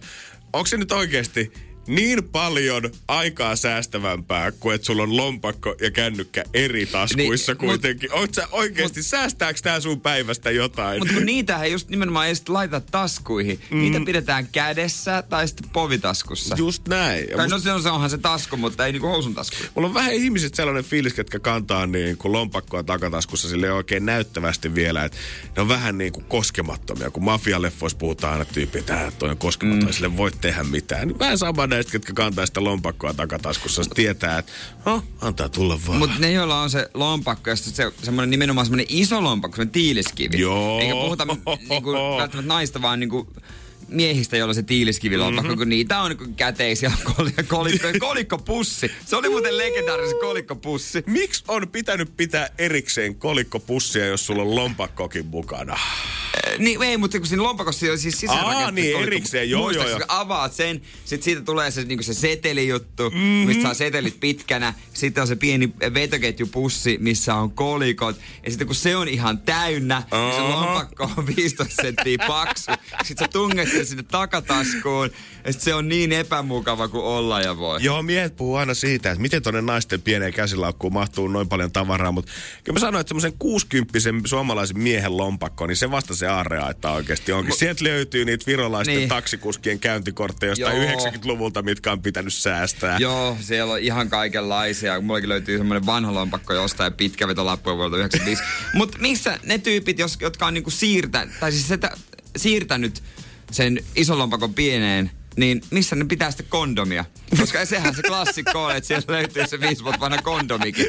Onko 0.53 0.67
se 0.67 0.77
nyt 0.77 0.93
oikeasti 0.93 1.53
niin 1.89 2.25
paljon 2.25 2.83
aikaa 3.09 3.57
säästävämpää 3.57 4.53
kuin 4.53 4.75
että 4.75 4.87
sulla 4.87 5.03
on 5.03 5.17
lompakko 5.17 5.75
ja 5.81 5.91
kännykkä 5.91 6.45
eri 6.55 6.87
taskuissa 6.87 7.53
niin, 7.53 7.59
kuitenkin. 7.59 8.11
Mut, 8.11 8.21
Oot 8.21 8.35
sä 8.35 8.49
oikeasti, 8.53 9.01
mut, 9.01 9.07
säästääkö 9.07 9.61
tää 9.63 9.81
sun 9.81 10.01
päivästä 10.01 10.51
jotain? 10.51 10.99
Mutta 10.99 11.15
kun 11.15 11.27
niitä 11.27 11.63
ei 11.63 11.73
just 11.73 11.89
nimenomaan 11.89 12.27
ei 12.27 12.35
sit 12.35 12.49
laita 12.49 12.81
taskuihin. 12.81 13.61
Mm. 13.71 13.79
Niitä 13.79 14.01
pidetään 14.07 14.49
kädessä 14.53 15.23
tai 15.23 15.49
sitten 15.49 15.71
povitaskussa. 15.71 16.57
Just 16.59 16.89
näin. 16.89 17.29
Ja 17.31 17.37
tai 17.37 17.49
must... 17.49 17.67
no 17.67 17.79
se 17.81 17.91
onhan 17.91 18.11
se 18.11 18.19
tasku, 18.19 18.57
mutta 18.57 18.87
ei 18.87 18.93
niinku 18.93 19.09
housun 19.09 19.35
tasku. 19.35 19.57
Mulla 19.75 19.89
on 19.89 19.95
vähän 19.95 20.13
ihmiset 20.13 20.55
sellainen 20.55 20.85
fiilis, 20.85 21.19
jotka 21.19 21.39
kantaa 21.39 21.87
niin 21.87 22.17
kuin 22.17 22.33
lompakkoa 22.33 22.83
takataskussa 22.83 23.49
sille 23.49 23.73
oikein 23.73 24.07
näyttävästi 24.07 24.75
vielä, 24.75 25.05
että 25.05 25.19
ne 25.57 25.63
on 25.63 25.69
vähän 25.69 25.99
niin 25.99 26.13
kuin 26.13 26.25
koskemattomia. 26.25 27.11
Kun 27.11 27.25
mafialeffoissa 27.25 27.99
puhutaan 27.99 28.33
aina 28.33 28.45
tyyppi, 28.45 28.79
että 28.79 29.13
toi 29.19 29.31
on 29.31 29.39
koskematon, 29.39 29.89
mm. 29.89 29.93
sille 29.93 30.17
voi 30.17 30.31
tehdä 30.41 30.65
mitään. 30.65 31.09
Niin 31.09 31.19
vähän 31.19 31.39
sama 31.39 31.67
näistä, 31.79 31.93
ketkä 31.93 32.13
kantaa 32.13 32.47
sitä 32.47 32.65
lompakkoa 32.65 33.15
takataskussa, 33.15 33.85
se 33.85 33.91
tietää, 33.95 34.39
että 34.39 34.53
no, 34.87 35.05
antaa 35.21 35.49
tulla 35.49 35.81
vaan. 35.87 35.99
Mutta 35.99 36.19
ne, 36.19 36.33
joilla 36.33 36.63
on 36.63 36.71
se 36.71 36.91
lompakko 36.95 37.51
ja 37.51 37.57
se 37.57 37.93
semmoinen 38.03 38.31
nimenomaan 38.31 38.67
semmoinen 38.67 38.87
iso 38.89 39.23
lompakko, 39.23 39.57
semmoinen 39.57 39.73
tiiliskivi. 39.73 40.41
Joo. 40.41 40.81
Eikä 40.81 40.93
puhuta 40.93 41.27
niinku, 41.69 41.93
välttämättä 41.93 42.49
naista, 42.49 42.83
vaan 42.83 43.01
niinku 43.01 43.29
miehistä, 43.89 44.37
joilla 44.37 44.55
se 44.55 44.63
tiiliskivilompakko, 44.63 45.43
mm-hmm. 45.43 45.59
kun 45.59 45.69
niitä 45.69 46.01
on 46.01 46.17
käteisiä 46.37 46.93
kolikko, 47.17 47.43
kolikko, 47.49 47.89
kolikkopussi. 48.09 48.91
Se 49.07 49.17
oli 49.17 49.29
muuten 49.29 49.59
legendaarinen 49.59 50.21
kolikkopussi. 50.21 51.03
Miksi 51.07 51.45
on 51.49 51.69
pitänyt 51.69 52.17
pitää 52.17 52.51
erikseen 52.59 53.15
kolikkopussia, 53.15 54.07
jos 54.07 54.27
sulla 54.27 54.43
on 54.43 54.55
lompakkokin 54.55 55.27
mukana? 55.27 55.79
Niin, 56.59 56.83
ei, 56.83 56.97
mutta 56.97 57.19
kun 57.19 57.27
siinä 57.27 57.43
lompakossa 57.43 57.87
on 57.93 57.99
siis 57.99 58.21
sisäänrakennettu. 58.21 58.67
Aa, 58.67 58.71
niin, 58.71 59.03
erikseen, 59.03 59.51
joo, 59.51 59.71
joo, 59.71 59.89
joo. 59.89 60.01
avaat 60.09 60.53
sen, 60.53 60.83
sitten 61.05 61.25
siitä 61.25 61.41
tulee 61.41 61.71
se, 61.71 61.85
niin 61.85 62.05
se 62.05 62.15
setelijuttu, 62.15 63.11
mm-hmm. 63.11 63.47
mistä 63.47 63.63
saa 63.63 63.75
setelit 63.75 64.21
pitkänä. 64.21 64.75
Sitten 64.93 65.21
on 65.23 65.29
se 65.29 65.37
pieni 65.37 65.73
vetoketjupussi, 65.95 66.99
missä 67.01 67.35
on 67.35 67.51
kolikot. 67.51 68.17
Ja 68.45 68.51
sitten 68.51 68.67
kun 68.67 68.77
se 68.77 68.97
on 68.97 69.09
ihan 69.09 69.39
täynnä, 69.39 69.99
uh-huh. 69.99 70.21
niin 70.21 70.35
se 70.35 70.41
lompakko 70.41 71.11
on 71.17 71.27
15 71.37 71.83
senttiä 71.83 72.19
paksu. 72.27 72.71
Sitten 73.05 73.27
sä 73.27 73.33
tunget 73.33 73.69
sen 73.79 73.87
sinne 73.87 74.03
takataskuun. 74.03 75.11
Ja 75.45 75.53
se 75.53 75.75
on 75.75 75.89
niin 75.89 76.13
epämukava 76.13 76.89
kuin 76.89 77.05
olla 77.05 77.41
ja 77.41 77.57
voi. 77.57 77.79
Joo, 77.83 78.03
miehet 78.03 78.37
puhuu 78.37 78.55
aina 78.57 78.75
siitä, 78.75 79.11
että 79.11 79.23
miten 79.23 79.43
tonne 79.43 79.63
naisten 79.63 80.03
pieneen 80.03 80.33
käsilaukkuun 80.33 80.93
mahtuu 80.93 81.29
noin 81.29 81.49
paljon 81.49 81.73
tavaraa. 81.73 82.13
Mutta 82.13 82.33
kyllä 82.65 82.77
mä 82.77 82.81
sanoin, 82.81 83.01
että 83.01 83.09
semmoisen 83.09 83.33
60 83.39 83.99
suomalaisen 84.25 84.79
miehen 84.79 85.17
lompakko, 85.17 85.67
niin 85.67 85.77
se 85.77 85.91
vasta 85.91 86.15
se 86.15 86.27
että 86.71 86.91
oikeasti 86.91 87.33
onkin. 87.33 87.55
M- 87.55 87.59
Sieltä 87.59 87.85
löytyy 87.85 88.25
niitä 88.25 88.47
virolaisten 88.47 88.97
niin. 88.97 89.09
taksikuskien 89.09 89.79
käyntikortteja 89.79 90.51
jostain 90.51 90.83
Joo. 90.83 90.91
90-luvulta, 90.91 91.63
mitkä 91.63 91.93
on 91.93 92.03
pitänyt 92.03 92.35
säästää. 92.35 92.97
Joo, 93.01 93.37
siellä 93.41 93.73
on 93.73 93.81
ihan 93.81 94.09
kaikenlaisia. 94.09 95.01
Mullakin 95.01 95.29
löytyy 95.29 95.59
semmoinen 95.59 95.87
vanha 95.87 96.15
lompakko 96.15 96.55
jostain 96.55 96.93
pitkä 96.93 97.29
vetolappu 97.29 97.71
vuodelta 97.77 97.97
95. 97.97 98.43
Mutta 98.75 98.99
missä 98.99 99.39
ne 99.43 99.59
tyypit, 99.59 99.99
jos, 99.99 100.19
jotka 100.21 100.47
on 100.47 100.55
niinku 100.55 100.71
siirtänyt, 100.71 101.41
tai 101.41 101.53
siis 101.53 101.69
sitä, 101.69 101.91
siirtänyt 102.37 103.03
sen 103.51 103.79
ison 103.95 104.19
lompakon 104.19 104.55
pieneen, 104.55 105.11
niin 105.37 105.63
missä 105.71 105.97
ne 105.97 106.05
pitää 106.05 106.31
sitten 106.31 106.47
kondomia? 106.49 107.05
Koska 107.41 107.65
sehän 107.65 107.95
se 107.95 108.03
klassikko 108.03 108.65
on, 108.65 108.77
että 108.77 108.89
sieltä 108.89 109.13
löytyy 109.13 109.47
se 109.47 109.61
viisi 109.61 109.85
vuotta 109.85 110.01
vanha 110.01 110.23
kondomikin. 110.23 110.87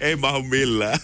ei 0.00 0.16
mahu 0.16 0.42
millään. 0.42 0.98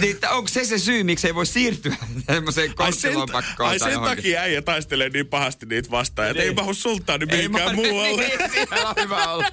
Niin, 0.00 0.16
onko 0.30 0.48
se 0.48 0.64
se 0.64 0.78
syy, 0.78 1.04
miksi 1.04 1.26
ei 1.26 1.34
voi 1.34 1.46
siirtyä 1.46 1.96
semmoiseen 2.26 2.74
korttilompakkoon? 2.74 3.68
Ai 3.70 3.78
sen, 3.78 3.88
ai 3.88 3.94
sen 3.94 4.02
takia 4.02 4.40
äijä 4.40 4.62
taistelee 4.62 5.08
niin 5.08 5.26
pahasti 5.26 5.66
niitä 5.66 5.90
vastaan, 5.90 6.28
että 6.28 6.42
niin. 6.42 6.48
ei 6.48 6.54
mahu 6.54 6.74
sultaan 6.74 7.20
niin 7.20 7.36
mihinkään 7.36 7.74
muualle. 7.74 8.22
Niin, 8.28 8.68
on 8.84 8.94
hyvä 9.02 9.32
olla. 9.32 9.46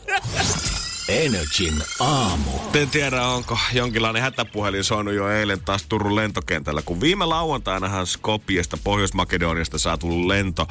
Energin 1.08 1.84
aamu. 2.00 2.52
En 2.74 2.90
tiedä, 2.90 3.24
onko 3.24 3.58
jonkinlainen 3.74 4.22
hätäpuhelin 4.22 4.84
soinut 4.84 5.14
jo 5.14 5.30
eilen 5.30 5.62
taas 5.62 5.86
Turun 5.90 6.16
lentokentällä, 6.16 6.82
kun 6.82 7.02
viime 7.02 7.26
lauantainahan 7.26 8.08
Skopjesta, 8.08 8.78
Pohjois-Makedoniasta 8.84 9.78
saatu 9.78 10.28
lento, 10.28 10.68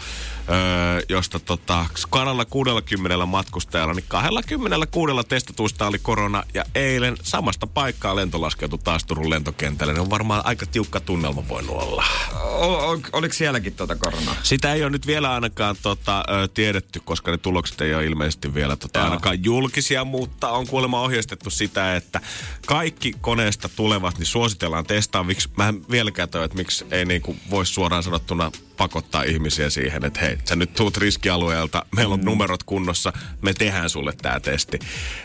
öö, 0.49 1.03
josta 1.09 1.39
tota, 1.41 1.87
260 2.11 3.27
matkustajalla, 3.27 3.95
niin 3.95 4.05
26 4.09 5.13
testatuista 5.29 5.87
oli 5.87 5.99
korona, 5.99 6.43
ja 6.55 6.65
eilen 6.75 7.17
samasta 7.23 7.67
paikkaa 7.67 8.17
lento 8.17 8.41
laskeutui 8.41 8.79
taas 8.85 9.05
Turun 9.05 9.31
lentokentällä. 9.31 9.93
Ne 9.93 10.01
on 10.01 10.11
varmaan 10.11 10.43
aika 10.45 10.67
tiukka 10.67 11.01
tunnelma 11.01 11.49
voinut 11.49 11.83
olla. 11.83 12.05
O- 12.35 12.89
ol, 12.89 12.99
oliko 13.13 13.35
sielläkin 13.35 13.75
tuota 13.75 13.97
koronaa? 13.97 14.37
Sitä 14.43 14.75
ei 14.75 14.83
ole 14.83 14.91
nyt 14.91 15.07
vielä 15.07 15.35
ainakaan 15.35 15.77
tota, 15.83 16.25
ö, 16.29 16.49
tiedetty, 16.49 17.01
koska 17.05 17.31
ne 17.31 17.39
tulokset 17.39 17.81
ei 17.81 17.95
ole 17.95 18.05
ilmeisesti 18.05 18.55
vielä 18.55 18.77
tota, 18.77 19.05
ainakaan 19.05 19.45
julkisia, 19.45 20.05
mutta 20.05 20.26
on 20.43 20.67
kuulemma 20.67 21.01
ohjeistettu 21.01 21.51
sitä, 21.51 21.97
että 21.97 22.21
kaikki 22.67 23.15
koneesta 23.21 23.69
tulevat, 23.69 24.19
niin 24.19 24.27
suositellaan 24.27 24.87
testaaviksi. 24.87 25.49
Mä 25.57 25.69
en 25.69 25.91
vieläkään 25.91 26.29
toi, 26.29 26.45
että 26.45 26.57
miksi 26.57 26.87
ei 26.91 27.05
niinku 27.05 27.37
voisi 27.51 27.73
suoraan 27.73 28.03
sanottuna 28.03 28.53
pakottaa 28.77 29.23
ihmisiä 29.23 29.71
siihen, 29.71 30.05
että 30.05 30.21
hei, 30.21 30.39
sä 30.45 30.57
nyt 30.57 30.75
tuut 30.75 30.97
riskialueelta, 30.97 31.87
meillä 31.97 32.15
on 32.15 32.21
mm. 32.21 32.25
numerot 32.27 32.63
kunnossa, 32.63 33.13
me 33.43 33.55
tehdään 33.55 33.91
sulle 33.91 34.13
tämä 34.23 34.41
testi. 34.41 34.79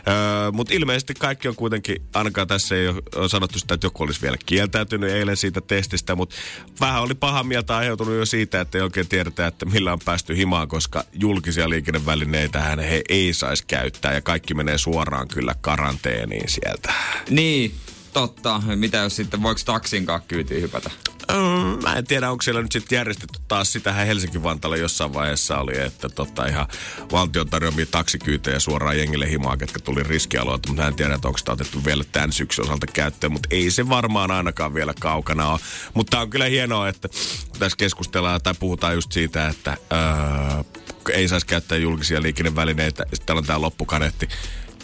Öö, 0.08 0.52
Mutta 0.52 0.74
ilmeisesti 0.74 1.14
kaikki 1.14 1.48
on 1.48 1.56
kuitenkin, 1.56 2.02
ainakaan 2.14 2.48
tässä 2.48 2.76
ei 2.76 2.88
ole 2.88 3.30
sanottu 3.30 3.60
sitä, 3.60 3.74
että 3.74 3.88
joku 3.88 4.04
olisi 4.04 4.22
vielä 4.22 4.38
kieltäytynyt 4.46 5.10
eilen 5.10 5.38
siitä 5.38 5.62
testistä, 5.62 6.16
mutta 6.16 6.36
vähän 6.80 7.02
oli 7.02 7.16
paha 7.16 7.44
mieltä 7.44 7.78
aiheutunut 7.78 8.16
jo 8.16 8.26
siitä, 8.26 8.62
että 8.62 8.78
ei 8.78 8.82
oikein 8.82 9.08
tiedetä, 9.08 9.48
että 9.48 9.66
millä 9.66 9.94
on 9.94 10.00
päästy 10.06 10.38
himaan, 10.38 10.68
koska 10.68 11.04
julkisia 11.14 11.70
liikennevälineitä 11.70 12.62
hän 12.62 12.80
he 12.80 13.02
ei 13.10 13.34
saisi 13.34 13.64
käyttää 13.68 14.14
ja 14.14 14.22
kaikki 14.22 14.54
menee 14.54 14.78
suoraan 14.78 15.28
kyllä 15.28 15.56
karanteeniin 15.62 16.50
sieltä. 16.50 16.94
Niin, 17.30 17.76
totta. 18.14 18.62
Mitä 18.76 18.98
jos 18.98 19.16
sitten, 19.16 19.44
voiko 19.44 19.62
taksin 19.66 20.06
kyytiin 20.28 20.62
hypätä? 20.62 20.90
Öö, 21.32 21.38
mä 21.84 21.94
en 21.94 22.06
tiedä, 22.06 22.32
onko 22.32 22.42
siellä 22.42 22.62
nyt 22.62 22.72
sitten 22.72 22.96
järjestetty 22.96 23.40
taas. 23.48 23.74
Sitähän 23.74 24.08
Helsinki-Vantaalla 24.08 24.78
jossain 24.78 25.14
vaiheessa 25.14 25.58
oli, 25.58 25.80
että 25.80 26.10
tota 26.10 26.46
ihan 26.46 26.68
valtion 27.12 27.50
tarjoamia 27.50 27.86
taksikyytejä 27.86 28.60
suoraan 28.60 28.98
jengille 28.98 29.30
himaa, 29.30 29.58
ketkä 29.58 29.80
tuli 29.80 30.04
riskialueelta. 30.04 30.70
Mutta 30.70 30.82
mä 30.82 30.88
en 30.88 30.96
tiedä, 30.96 31.16
että 31.16 31.28
onko 31.28 31.38
sitä 31.38 31.52
otettu 31.52 31.86
vielä 31.86 32.04
tämän 32.12 32.32
syksyn 32.32 32.66
osalta 32.66 32.88
käyttöön. 32.88 33.34
Mutta 33.34 33.50
ei 33.52 33.72
se 33.72 33.90
varmaan 33.90 34.32
ainakaan 34.32 34.74
vielä 34.74 34.94
kaukana 35.00 35.50
ole. 35.50 35.60
Mutta 35.94 36.20
on 36.20 36.30
kyllä 36.30 36.46
hienoa, 36.46 36.90
että 36.90 37.10
tässä 37.60 37.78
keskustellaan 37.78 38.42
tai 38.42 38.54
puhutaan 38.60 38.94
just 38.94 39.12
siitä, 39.12 39.48
että 39.48 39.78
öö, 39.92 40.64
ei 41.14 41.28
saisi 41.28 41.46
käyttää 41.46 41.78
julkisia 41.78 42.22
liikennevälineitä. 42.22 43.04
Sitten 43.04 43.26
täällä 43.26 43.40
on 43.40 43.46
tämä 43.46 43.62
loppukaneetti 43.62 44.30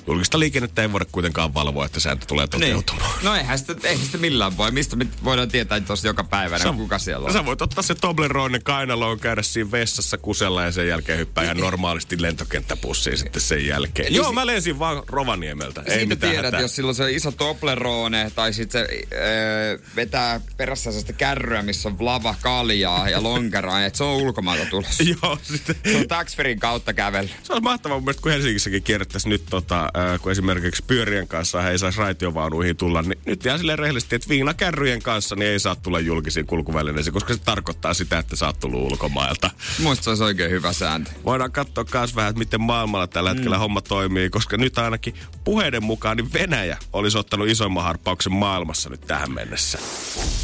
julkista 0.08 0.40
liikennettä 0.40 0.82
ei 0.82 0.92
voida 0.92 1.06
kuitenkaan 1.12 1.54
valvoa, 1.54 1.86
että 1.86 2.00
sääntö 2.00 2.26
tulee 2.26 2.48
toteutumaan. 2.48 3.12
Niin. 3.12 3.26
No 3.26 3.36
eihän 3.36 3.60
sitä, 3.60 3.76
eihän 3.84 4.06
sitä 4.06 4.18
millään 4.18 4.58
voi. 4.58 4.72
Mistä 4.72 4.96
me 4.96 5.08
voidaan 5.24 5.50
tietää 5.50 5.80
tuossa 5.80 6.08
joka 6.08 6.24
päivänä, 6.24 6.64
sä, 6.64 6.72
kuka 6.72 7.00
siellä 7.00 7.26
on? 7.28 7.34
Sä 7.34 7.46
voit 7.46 7.62
ottaa 7.62 7.84
se 7.84 7.96
Tobleronen 7.96 8.64
kainaloon, 8.64 9.20
käydä 9.20 9.42
siinä 9.42 9.72
vessassa 9.72 10.18
kusella 10.18 10.64
ja 10.64 10.72
sen 10.72 10.88
jälkeen 10.88 11.20
hyppää 11.20 11.44
ihan 11.44 11.58
normaalisti 11.58 12.22
lentokenttäpussiin 12.22 13.18
sitten 13.18 13.42
sen 13.42 13.66
jälkeen. 13.66 14.14
Joo, 14.14 14.32
mä 14.32 14.46
lensin 14.46 14.80
vaan 14.80 15.04
Rovaniemeltä. 15.08 15.84
Ei 15.86 16.06
mitään 16.06 16.32
tiedät, 16.32 16.46
hätää. 16.46 16.62
jos 16.62 16.76
silloin 16.76 16.96
se 16.96 17.12
iso 17.12 17.32
Toblerone 17.32 18.32
tai 18.36 18.54
sitten 18.54 18.88
se 18.88 19.08
öö, 19.14 19.80
vetää 19.96 20.42
perässä 20.58 20.84
sellaista 20.84 21.14
kärryä, 21.14 21.62
missä 21.62 21.90
on 21.90 21.96
lava 22.00 22.36
kaljaa 22.42 23.10
ja 23.10 23.24
lonkeraa, 23.24 23.86
että 23.86 23.98
se 23.98 24.04
on 24.04 24.16
ulkomailta 24.16 24.66
tulossa. 24.70 25.04
Joo, 25.22 25.40
sitten. 25.44 25.76
Se 25.92 25.98
on 25.98 26.08
taxferin 26.08 26.60
kautta 26.60 26.94
kävellä. 26.94 27.30
Se 27.44 27.54
on 27.54 27.64
mahtavaa 27.64 27.98
mun 27.98 28.04
mielestä, 28.04 28.22
kun 28.22 28.32
Helsingissäkin 28.32 28.84
kierrettäisiin 28.84 29.30
nyt, 29.30 29.44
tota, 29.50 29.90
äh, 29.98 30.22
kun 30.22 30.32
esimerkiksi 30.32 30.84
pyörien 30.88 31.28
kanssa 31.28 31.62
he 31.62 31.72
ei 31.72 31.80
saisi 31.80 32.00
raitiovaunuihin 32.00 32.78
tulla, 32.78 33.02
niin 33.02 33.20
nyt 33.26 33.46
jää 33.46 33.58
silleen 33.58 33.80
rehellisesti, 33.80 34.16
että 34.16 34.30
viinakärryjen 34.30 35.02
kanssa 35.02 35.36
niin 35.36 35.52
ei 35.52 35.60
saa 35.60 35.76
tulla 35.76 36.00
julkisiin 36.00 36.48
kulkuvälineisiin, 36.48 37.14
koska 37.14 37.34
se 37.34 37.40
tarkoittaa 37.40 37.94
sitä, 37.94 38.20
että 38.20 38.36
sä 38.36 38.46
oot 38.46 38.60
tullut 38.60 38.92
ulkomailta. 38.92 39.50
Muista 39.80 40.04
se 40.04 40.10
olisi 40.10 40.24
oikein 40.24 40.52
hyvä 40.52 40.74
sääntö. 40.74 41.12
Voidaan 41.26 41.52
katsoa 41.52 41.86
myös 41.94 42.16
vähän, 42.16 42.30
että 42.30 42.40
miten 42.40 42.62
maailmalla 42.62 43.08
tällä 43.08 43.30
hetkellä 43.30 43.56
mm. 43.56 43.60
homma 43.60 43.82
toimii, 43.82 44.30
koska 44.30 44.58
nyt 44.58 44.78
ainakin 44.78 45.14
puheiden 45.48 45.84
mukaan 45.84 46.18
niin 46.18 46.34
Venäjä 46.34 46.78
olisi 46.94 47.18
ottanut 47.18 47.48
isomman 47.48 47.84
harppauksen 47.84 48.34
maailmassa 48.34 48.90
nyt 48.90 49.02
tähän 49.02 49.32
mennessä. 49.32 49.80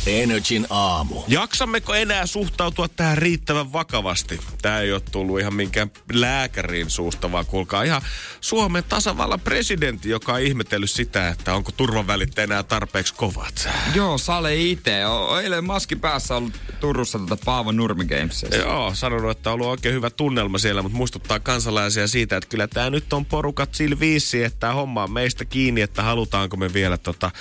Energin 0.08 0.68
aamu. 0.70 1.24
Jaksammeko 1.28 1.94
enää 1.94 2.26
suhtautua 2.26 2.88
tähän 2.88 3.18
riittävän 3.18 3.74
vakavasti? 3.74 4.40
Tämä 4.62 4.80
ei 4.80 4.94
ole 4.94 5.02
tullut 5.12 5.40
ihan 5.40 5.54
minkään 5.54 5.92
lääkärin 6.14 6.90
suusta, 6.90 7.32
vaan 7.32 7.46
kuulkaa 7.46 7.84
ihan 7.84 8.02
Suomen 8.42 8.84
tasavallan 8.84 9.40
presidentti, 9.40 10.10
joka 10.10 10.34
on 10.34 10.42
ihmetellyt 10.42 10.92
sitä, 10.92 11.30
että 11.30 11.54
onko 11.54 11.72
turvavälit 11.72 12.40
enää 12.40 12.64
tarpeeksi 12.64 13.14
kovat. 13.14 13.70
Joo, 13.96 14.18
Sale 14.18 14.56
itse. 14.56 15.02
Eilen 15.44 15.66
maski 15.66 15.96
päässä 15.96 16.36
ollut 16.36 16.54
Turussa 16.80 17.20
tätä 17.20 17.46
Paavo 17.46 17.72
Nurmi 17.72 18.06
Gamesissa. 18.06 18.56
Joo, 18.56 18.96
sanonut, 18.96 19.32
että 19.32 19.50
on 19.50 19.54
ollut 19.54 19.68
oikein 19.68 19.96
hyvä 19.96 20.10
tunnelma 20.10 20.58
siellä, 20.58 20.82
mutta 20.82 20.98
muistuttaa 20.98 21.40
kansalaisia 21.40 22.08
siitä, 22.08 22.38
että 22.38 22.50
kyllä 22.50 22.68
tämä 22.68 22.90
nyt 22.90 23.14
on 23.14 23.26
porukat 23.26 23.76
sillä 23.76 24.00
viisi, 24.00 24.44
että 24.44 24.60
tämä 24.60 24.74
homma 24.94 25.04
on 25.04 25.12
meistä 25.12 25.46
kiinni, 25.46 25.82
että 25.82 26.04
halutaanko 26.04 26.58
me 26.58 26.74
vielä 26.74 26.98
tota, 26.98 27.32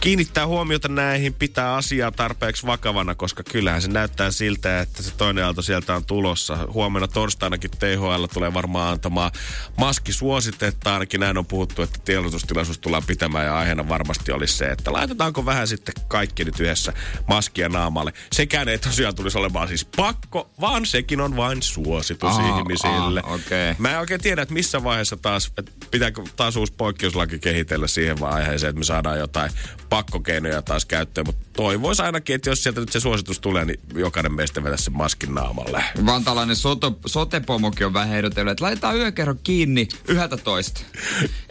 kiinnittää 0.00 0.46
huomiota 0.46 0.88
näihin, 0.88 1.34
pitää 1.34 1.74
asiaa 1.74 2.10
tarpeeksi 2.12 2.66
vakavana, 2.66 3.14
koska 3.14 3.42
kyllähän 3.42 3.82
se 3.82 3.88
näyttää 3.88 4.30
siltä, 4.30 4.80
että 4.80 5.02
se 5.02 5.10
toinen 5.16 5.44
aalto 5.44 5.62
sieltä 5.62 5.94
on 5.94 6.04
tulossa. 6.04 6.58
Huomenna 6.72 7.08
torstainakin 7.08 7.70
THL 7.70 8.24
tulee 8.34 8.54
varmaan 8.54 8.92
antamaan 8.92 9.30
maskisuositetta, 9.76 10.92
ainakin 10.92 11.20
näin 11.20 11.38
on 11.38 11.46
puhuttu, 11.46 11.82
että 11.82 11.98
tiedotustilaisuus 12.04 12.78
tullaan 12.78 13.02
pitämään 13.06 13.46
ja 13.46 13.58
aiheena 13.58 13.88
varmasti 13.88 14.32
olisi 14.32 14.56
se, 14.56 14.64
että 14.64 14.92
laitetaanko 14.92 15.46
vähän 15.46 15.68
sitten 15.68 15.94
kaikki 16.08 16.44
nyt 16.44 16.60
yhdessä 16.60 16.92
maskia 17.28 17.68
naamalle. 17.68 18.12
Sekään 18.32 18.68
ei 18.68 18.78
tosiaan 18.78 19.14
tulisi 19.14 19.38
olemaan 19.38 19.68
siis 19.68 19.84
pakko, 19.96 20.50
vaan 20.60 20.86
sekin 20.86 21.20
on 21.20 21.36
vain 21.36 21.62
suositus 21.62 22.30
Aa, 22.36 22.58
ihmisille. 22.58 23.20
aa, 23.24 23.34
okei. 23.34 23.74
Mä 23.78 23.92
en 23.92 23.98
oikein 24.00 24.20
tiedä, 24.20 24.42
että 24.42 24.54
missä 24.54 24.84
vaiheessa 24.84 25.16
taas, 25.16 25.52
että 25.58 25.72
pitääkö 25.90 26.22
taas 26.36 26.56
uusi 26.56 26.72
poikkeuslaki 26.90 27.38
kehitellä 27.38 27.88
siihen 27.88 28.20
vaiheeseen, 28.20 28.70
että 28.70 28.78
me 28.78 28.84
saadaan 28.84 29.18
jotain 29.18 29.50
pakkokeinoja 29.88 30.62
taas 30.62 30.84
käyttöön, 30.84 31.26
mutta 31.26 31.46
toivoisi 31.52 32.02
ainakin, 32.02 32.34
että 32.34 32.50
jos 32.50 32.62
sieltä 32.62 32.80
nyt 32.80 32.92
se 32.92 33.00
suositus 33.00 33.40
tulee, 33.40 33.64
niin 33.64 33.80
jokainen 33.94 34.32
meistä 34.32 34.64
vetäisi 34.64 34.84
sen 34.84 34.96
maskin 34.96 35.34
naamalle. 35.34 35.84
Vantalainen 36.06 36.56
soto, 36.56 36.98
sotepomokin 37.06 37.86
on 37.86 37.94
vähän 37.94 38.16
ehdotellut, 38.16 38.50
että 38.50 38.64
laitetaan 38.64 38.96
yökerro 38.96 39.34
kiinni 39.42 39.88
yhdeltä 40.08 40.36
toista. 40.36 40.80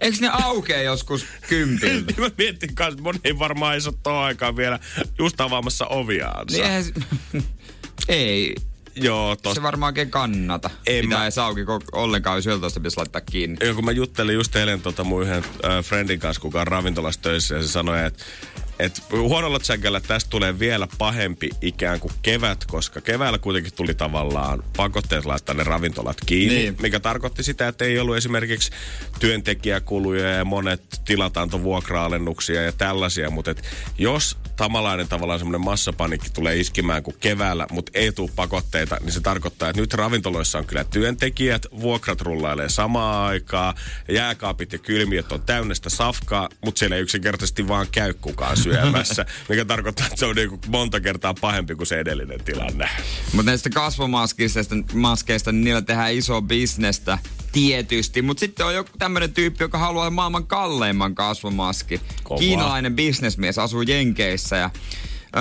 Eikö 0.01 0.17
ne 0.21 0.29
aukee 0.31 0.83
joskus 0.83 1.25
kympiltä? 1.49 2.13
Mä 2.21 2.29
mietin 2.37 2.75
kanssa, 2.75 2.91
että 2.91 3.03
moni 3.03 3.39
varmaan 3.39 3.75
ei 3.75 3.81
aikaan 4.23 4.57
vielä 4.57 4.79
just 5.19 5.41
avaamassa 5.41 5.85
oviaansa. 5.85 6.57
Niin 6.57 6.65
eihän 6.65 6.83
ei, 8.07 8.55
Joo, 8.95 9.35
se 9.35 9.41
tosta. 9.41 9.61
varmaan 9.63 9.89
oikein 9.89 10.11
kannata. 10.11 10.69
En 10.87 11.01
Pitää 11.05 11.17
mä- 11.19 11.25
edes 11.25 11.37
auki 11.37 11.65
koko- 11.65 11.85
ollenkaan, 11.91 12.37
jos 12.37 12.47
yöltä 12.47 12.67
pitäisi 12.75 12.97
laittaa 12.97 13.21
kiinni. 13.21 13.57
Joo, 13.65 13.75
kun 13.75 13.85
mä 13.85 13.91
juttelin 13.91 14.35
just 14.35 14.55
eilen 14.55 14.81
tota 14.81 15.03
mun 15.03 15.23
yhden 15.23 15.43
äh, 15.65 15.83
friendin 15.83 16.19
kanssa, 16.19 16.41
kuka 16.41 16.61
on 16.61 16.67
ravintolassa 16.67 17.21
töissä, 17.21 17.55
ja 17.55 17.61
se 17.61 17.67
sanoi, 17.67 18.05
että 18.05 18.23
et 18.79 19.03
huonolla 19.11 19.59
tsäkällä 19.59 19.99
tästä 19.99 20.29
tulee 20.29 20.59
vielä 20.59 20.87
pahempi 20.97 21.49
ikään 21.61 21.99
kuin 21.99 22.13
kevät, 22.21 22.65
koska 22.65 23.01
keväällä 23.01 23.37
kuitenkin 23.37 23.73
tuli 23.75 23.93
tavallaan 23.93 24.63
pakotteet 24.77 25.25
laittaa 25.25 25.55
ne 25.55 25.63
ravintolat 25.63 26.17
kiinni, 26.25 26.55
Niin. 26.55 26.77
mikä 26.81 26.99
tarkoitti 26.99 27.43
sitä, 27.43 27.67
että 27.67 27.85
ei 27.85 27.99
ollut 27.99 28.17
esimerkiksi 28.17 28.71
työntekijäkuluja 29.19 30.29
ja 30.29 30.45
monet 30.45 30.81
tilat 31.05 31.37
antoi 31.37 31.63
vuokra-alennuksia 31.63 32.63
ja 32.63 32.71
tällaisia, 32.71 33.29
mutta 33.29 33.51
et 33.51 33.63
jos 33.97 34.37
tamalainen 34.55 35.07
tavallaan 35.07 35.39
semmoinen 35.39 35.61
massapanikki 35.61 36.29
tulee 36.29 36.57
iskimään 36.59 37.03
kuin 37.03 37.15
keväällä, 37.19 37.67
mutta 37.71 37.91
ei 37.95 38.11
tule 38.11 38.29
pakotteita, 38.35 38.97
niin 39.01 39.11
se 39.11 39.21
tarkoittaa, 39.21 39.69
että 39.69 39.81
nyt 39.81 39.93
ravintoloissa 39.93 40.57
on 40.57 40.65
kyllä 40.65 40.83
työntekijät, 40.83 41.65
vuokrat 41.81 42.21
rullailee 42.21 42.69
samaan 42.69 43.25
aikaan, 43.27 43.75
jääkaapit 44.09 44.73
ja 44.73 44.79
kylmiöt 44.79 45.31
on 45.31 45.41
täynnä 45.41 45.75
sitä 45.75 45.89
safkaa, 45.89 46.49
mutta 46.65 46.79
siellä 46.79 46.95
ei 46.95 47.01
yksinkertaisesti 47.01 47.67
vaan 47.67 47.87
käy 47.91 48.13
kukaan 48.13 48.57
syömässä, 48.73 49.25
mikä 49.49 49.65
tarkoittaa, 49.65 50.05
että 50.05 50.19
se 50.19 50.25
on 50.25 50.35
niinku 50.35 50.59
monta 50.67 50.99
kertaa 50.99 51.33
pahempi 51.33 51.75
kuin 51.75 51.87
se 51.87 51.99
edellinen 51.99 52.43
tilanne. 52.43 52.89
Mutta 53.33 53.51
näistä 53.51 53.69
kasvomaskeista 53.69 54.59
maskeista, 54.93 55.51
niin 55.51 55.63
niillä 55.63 55.81
tehdään 55.81 56.13
iso 56.13 56.41
bisnestä 56.41 57.17
tietysti. 57.51 58.21
Mutta 58.21 58.39
sitten 58.39 58.65
on 58.65 58.75
joku 58.75 58.89
tämmöinen 58.99 59.33
tyyppi, 59.33 59.63
joka 59.63 59.77
haluaa 59.77 60.09
maailman 60.09 60.47
kalleimman 60.47 61.15
kasvomaski. 61.15 62.01
Kovaa. 62.23 62.39
Kiinalainen 62.39 62.95
bisnesmies 62.95 63.57
asuu 63.57 63.81
Jenkeissä 63.81 64.55
ja 64.55 64.69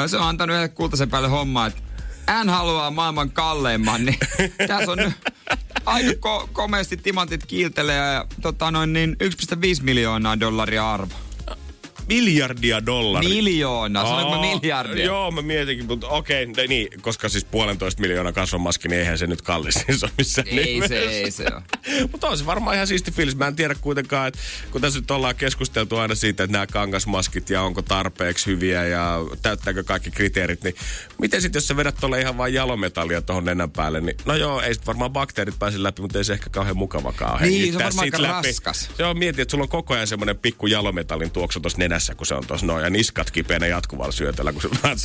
se 0.07 0.17
on 0.17 0.29
antanut 0.29 0.55
yhdelle 0.55 0.69
kultaisen 0.69 1.11
päälle 1.11 1.29
hommaa, 1.29 1.67
että 1.67 1.83
hän 2.27 2.49
haluaa 2.49 2.91
maailman 2.91 3.31
kalleimman, 3.31 4.05
niin 4.05 4.19
tässä 4.69 4.93
on 4.93 4.99
nyt 4.99 5.15
aika 5.87 6.11
ko- 6.11 6.49
komeasti 6.53 6.97
timantit 6.97 7.47
kiiltelee 7.47 7.97
ja 7.97 8.27
tota 8.43 8.71
noin 8.71 8.93
niin 8.93 9.17
1,5 9.25 9.83
miljoonaa 9.83 10.41
dollaria 10.41 10.93
arvo. 10.93 11.15
Miljardia 12.09 12.87
dollaria. 12.87 13.29
Miljoona, 13.29 14.03
sanoinko 14.03 14.35
mä 14.35 14.41
miljardia? 14.41 15.05
Joo, 15.05 15.31
mä 15.31 15.43
mietinkin, 15.43 15.87
mutta 15.87 16.09
okei, 16.09 16.45
okay, 16.45 16.67
niin, 16.67 16.89
koska 17.01 17.29
siis 17.29 17.45
puolentoista 17.45 18.01
miljoonaa 18.01 18.33
kasvomaski, 18.33 18.89
niin 18.89 19.01
eihän 19.01 19.19
se 19.19 19.27
nyt 19.27 19.43
kallis 19.43 19.75
siis 19.87 20.05
ole 20.05 20.13
missään 20.19 20.49
Ei 20.49 20.55
se, 20.57 20.65
nimessä. 20.65 20.95
ei 20.95 21.31
se. 21.31 21.45
Mutta 22.13 22.29
on 22.29 22.39
se 22.39 22.47
varmaan 22.47 22.75
ihan 22.75 22.87
siisti 22.87 23.11
fiilis. 23.11 23.37
Mä 23.37 23.47
en 23.47 23.57
tiedä 23.57 23.75
kuitenkaan, 23.75 24.29
että 24.29 24.41
kun 24.71 24.81
tässä 24.81 25.01
nyt 25.01 25.11
ollaan 25.11 25.37
keskusteltu 25.37 25.97
aina 25.97 26.15
siitä, 26.15 26.45
että 26.45 26.53
nämä 26.53 26.67
kangasmaskit 26.67 27.51
ja 27.51 27.63
onko 27.63 27.83
tarpeeksi 27.83 28.47
hyviä 28.47 28.85
ja 28.85 29.19
täyttääkö 29.43 29.85
kaikki 29.85 30.11
kriteerit, 30.11 30.65
niin 30.65 30.75
miten 31.19 31.43
sitten 31.43 31.57
jos 31.61 31.69
sä 31.69 31.77
vedät 31.77 31.97
tuolle 32.01 32.21
ihan 32.21 32.37
vain 32.39 32.55
jalometallia 32.55 33.23
tuohon 33.23 33.45
nenän 33.45 33.71
päälle, 33.71 34.01
niin 34.01 34.17
no 34.25 34.35
joo, 34.35 34.61
ei 34.61 34.75
sit 34.75 34.87
varmaan 34.87 35.11
bakteerit 35.11 35.59
pääse 35.59 35.83
läpi, 35.83 36.03
mutta 36.03 36.19
ei 36.19 36.25
se 36.25 36.33
ehkä 36.33 36.51
kauhean 36.51 36.77
mukavakaan 36.77 37.43
Niin, 37.43 37.73
se 37.73 37.79
on 37.79 37.85
varmaan 37.85 38.05
aika 38.05 38.19
raskas. 38.19 38.91
Se 38.97 39.05
on 39.05 39.19
mieti, 39.19 39.43
että 39.43 39.53
sulla 39.53 39.65
on 39.65 39.69
koko 39.69 39.95
ajan 39.95 40.07
semmoinen 40.07 40.39
pikku 40.39 40.67
jalometallin 40.67 41.31
tuoksu 41.31 41.61
tuossa 41.61 41.79
nenässä, 41.99 42.15
kun 42.15 42.27
se 42.27 42.35
on 42.35 42.47
tuossa 42.47 42.67
noin, 42.67 42.85
ja 42.85 42.91
niskat 42.91 43.31
kipeänä 43.31 43.67
jatkuvalla 43.67 44.13
syötöllä, 44.13 44.53
kun 44.53 44.63
se 44.63 44.69
vähän 44.83 44.99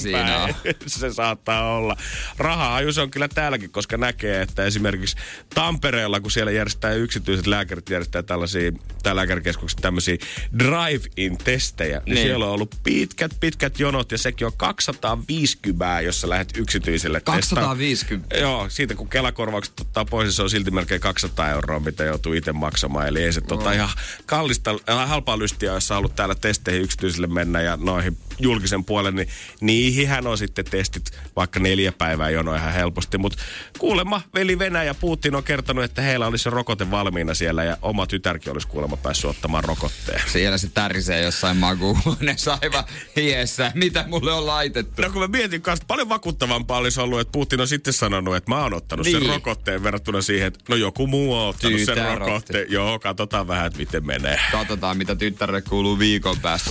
siinä 0.00 0.42
on. 0.42 0.54
se 0.86 1.12
saattaa 1.12 1.76
olla. 1.76 1.96
Rahahaju 2.38 2.92
se 2.92 3.00
on 3.00 3.10
kyllä 3.10 3.28
täälläkin, 3.28 3.70
koska 3.70 3.96
näkee, 3.96 4.42
että 4.42 4.64
esimerkiksi 4.64 5.16
Tampereella, 5.54 6.20
kun 6.20 6.30
siellä 6.30 6.52
järjestää 6.52 6.92
yksityiset 6.92 7.46
lääkärit, 7.46 7.90
järjestää 7.90 8.22
tällaisia, 8.22 8.72
tai 9.02 9.16
lääkärikeskukset 9.16 9.78
tämmöisiä 9.82 10.16
drive-in-testejä, 10.58 11.98
niin, 11.98 12.14
Niin. 12.14 12.26
siellä 12.26 12.46
on 12.46 12.52
ollut 12.52 12.74
pitkät, 12.82 13.36
pitkät 13.40 13.80
jonot, 13.80 14.12
ja 14.12 14.18
sekin 14.18 14.46
on 14.46 14.52
250, 14.56 16.00
jos 16.00 16.20
sä 16.20 16.28
lähdet 16.28 16.56
yksityiselle 16.56 17.20
testaan. 17.20 17.62
250. 17.62 18.36
Joo, 18.36 18.66
siitä 18.68 18.94
kun 18.94 19.08
Kelakorvaukset 19.08 19.80
ottaa 19.80 20.04
pois, 20.04 20.26
niin 20.26 20.32
se 20.32 20.42
on 20.42 20.50
silti 20.50 20.70
melkein 20.70 21.00
200 21.00 21.50
euroa, 21.50 21.80
mitä 21.80 22.04
joutuu 22.04 22.32
itse 22.32 22.52
maksamaan. 22.52 23.08
Eli 23.08 23.22
ei 23.22 23.32
se 23.32 23.40
tota 23.40 23.72
ihan 23.72 23.88
kallista, 24.26 24.70
äh, 24.90 25.08
halpaa 25.08 25.38
lystiä 25.56 25.68
testia, 25.68 25.74
jos 25.74 25.88
sä 25.88 25.94
haluat 25.94 26.16
täällä 26.16 26.34
testeihin 26.34 26.82
yksityisille 26.82 27.26
mennä 27.26 27.60
ja 27.60 27.76
noihin 27.76 28.16
julkisen 28.38 28.84
puolen, 28.84 29.14
niin 29.14 29.28
niihin 29.60 30.26
on 30.26 30.38
sitten 30.38 30.64
testit 30.64 31.10
vaikka 31.36 31.60
neljä 31.60 31.92
päivää 31.92 32.30
jono 32.30 32.54
ihan 32.54 32.72
helposti. 32.72 33.18
Mutta 33.18 33.38
kuulemma 33.78 34.22
veli 34.34 34.58
Venäjä 34.58 34.94
Putin 34.94 35.34
on 35.34 35.44
kertonut, 35.44 35.84
että 35.84 36.02
heillä 36.02 36.26
olisi 36.26 36.50
rokote 36.50 36.90
valmiina 36.90 37.34
siellä 37.34 37.64
ja 37.64 37.76
oma 37.82 38.06
tytärkin 38.06 38.52
olisi 38.52 38.68
kuulemma 38.68 38.96
päässyt 38.96 39.30
ottamaan 39.30 39.64
rokotteen. 39.64 40.22
Siellä 40.26 40.58
se 40.58 40.70
tärisee 40.74 41.22
jossain 41.22 41.56
makuuhuoneessa 41.56 42.58
aivan 42.62 42.84
hiessä. 43.16 43.72
Mitä 43.74 44.04
mulle 44.08 44.32
on 44.32 44.46
laitettu? 44.46 45.02
No 45.02 45.10
kun 45.10 45.22
mä 45.22 45.28
mietin 45.28 45.62
kanssa, 45.62 45.84
paljon 45.88 46.08
vakuuttavampaa 46.08 46.78
olisi 46.78 47.00
ollut, 47.00 47.20
että 47.20 47.32
Putin 47.32 47.60
on 47.60 47.68
sitten 47.68 47.92
sanonut, 47.92 48.36
että 48.36 48.50
mä 48.50 48.62
oon 48.62 48.74
ottanut 48.74 49.06
niin. 49.06 49.20
sen 49.20 49.28
rokotteen 49.28 49.82
verrattuna 49.82 50.22
siihen, 50.22 50.46
että 50.46 50.60
no 50.68 50.76
joku 50.76 51.06
muu 51.06 51.34
on 51.34 51.48
ottanut 51.48 51.78
Tytär 51.78 51.94
sen 51.94 52.18
rokotteen. 52.18 52.66
Joo, 52.72 52.98
katsotaan 52.98 53.48
vähän, 53.48 53.66
että 53.66 53.78
miten 53.78 54.06
menee. 54.06 54.40
Katsotaan, 54.52 54.98
mitä 54.98 55.16
tyttärelle 55.46 55.70
kuuluu 55.70 55.98
viikon 55.98 56.40
päästä. 56.40 56.70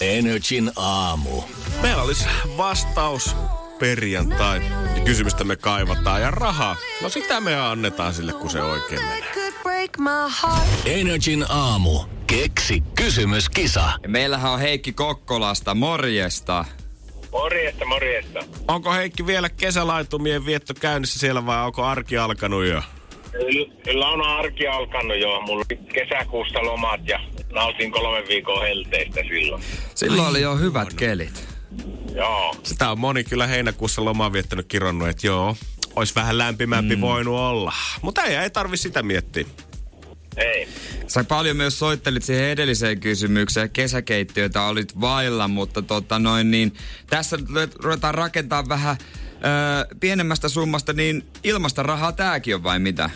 Energin 0.00 0.72
aamu. 0.76 1.42
Meillä 1.82 2.02
olisi 2.02 2.24
vastaus 2.56 3.36
perjantai. 3.78 4.60
Ja 4.96 5.04
kysymystä 5.04 5.44
me 5.44 5.56
kaivataan. 5.56 6.20
Ja 6.20 6.30
rahaa, 6.30 6.76
no 7.02 7.08
sitä 7.08 7.40
me 7.40 7.56
annetaan 7.56 8.14
sille, 8.14 8.32
kun 8.32 8.50
se 8.50 8.62
oikein 8.62 9.02
menee. 9.02 9.24
Energin 10.84 11.44
aamu. 11.48 12.00
Keksi 12.26 12.82
kysymyskisa. 12.94 13.92
Ja 14.02 14.08
meillähän 14.08 14.52
on 14.52 14.60
Heikki 14.60 14.92
Kokkolasta. 14.92 15.74
Morjesta. 15.74 16.64
Morjesta, 17.32 17.84
morjesta. 17.84 18.40
Onko 18.68 18.92
Heikki 18.92 19.26
vielä 19.26 19.48
kesälaitumien 19.48 20.46
vietto 20.46 20.74
käynnissä 20.80 21.18
siellä 21.18 21.46
vai 21.46 21.64
onko 21.66 21.84
arki 21.84 22.18
alkanut 22.18 22.64
jo? 22.64 22.82
Kyllä 23.84 24.08
on 24.08 24.26
arki 24.26 24.66
alkanut 24.66 25.20
jo. 25.20 25.40
Mulla 25.40 25.64
oli 25.70 25.78
kesäkuusta 25.92 26.64
lomat 26.64 27.00
ja 27.08 27.20
nautin 27.52 27.92
kolme 27.92 28.28
viikon 28.28 28.62
helteistä 28.62 29.20
silloin. 29.28 29.62
Silloin 29.94 30.28
oli 30.28 30.40
jo 30.40 30.56
hyvät 30.56 30.94
kelit. 30.94 31.48
Joo. 32.14 32.56
Sitä 32.62 32.90
on 32.90 33.00
moni 33.00 33.24
kyllä 33.24 33.46
heinäkuussa 33.46 34.04
lomaa 34.04 34.32
viettänyt 34.32 34.66
kironnut, 34.66 35.08
että 35.08 35.26
joo, 35.26 35.56
olisi 35.96 36.14
vähän 36.14 36.38
lämpimämpi 36.38 36.96
mm. 36.96 37.00
voinut 37.00 37.34
olla. 37.34 37.72
Mutta 38.02 38.22
ei, 38.22 38.36
ei 38.36 38.50
tarvi 38.50 38.76
sitä 38.76 39.02
miettiä. 39.02 39.44
Ei. 40.36 40.68
Sä 41.06 41.24
paljon 41.24 41.56
myös 41.56 41.78
soittelit 41.78 42.22
siihen 42.22 42.44
edelliseen 42.44 43.00
kysymykseen, 43.00 43.70
kesäkeittiöitä 43.70 44.62
olit 44.62 45.00
vailla, 45.00 45.48
mutta 45.48 45.82
tota 45.82 46.18
noin 46.18 46.50
niin, 46.50 46.74
tässä 47.06 47.38
ruvetaan 47.82 48.14
rakentaa 48.14 48.68
vähän 48.68 48.96
öö, 49.32 49.96
pienemmästä 50.00 50.48
summasta, 50.48 50.92
niin 50.92 51.26
ilmasta 51.44 51.82
rahaa 51.82 52.12
tääkin 52.12 52.54
on 52.54 52.62
vai 52.62 52.78
mitä? 52.78 53.10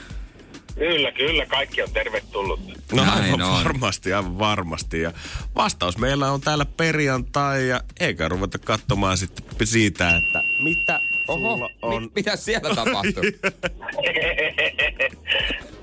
Kyllä, 0.79 1.13
kyllä, 1.13 1.47
kaikki 1.47 1.83
on 1.83 1.91
tervetullut. 1.93 2.61
No 2.93 3.05
Näin 3.05 3.23
aivan 3.23 3.43
on. 3.43 3.65
varmasti, 3.65 4.13
aivan 4.13 4.39
varmasti. 4.39 5.01
Ja 5.01 5.13
vastaus 5.57 5.99
meillä 5.99 6.31
on 6.33 6.41
täällä 6.41 6.65
perjantai 6.65 7.69
ja 7.69 7.81
eikä 8.01 8.29
ruveta 8.29 8.59
katsomaan 8.59 9.17
sitten 9.19 9.67
siitä, 9.67 10.09
että 10.17 10.43
mitä 10.65 11.01
Oho, 11.29 11.71
on. 11.83 12.03
Mit, 12.03 12.15
mitä 12.15 12.37
siellä 12.37 12.75
tapahtuu? 12.75 13.23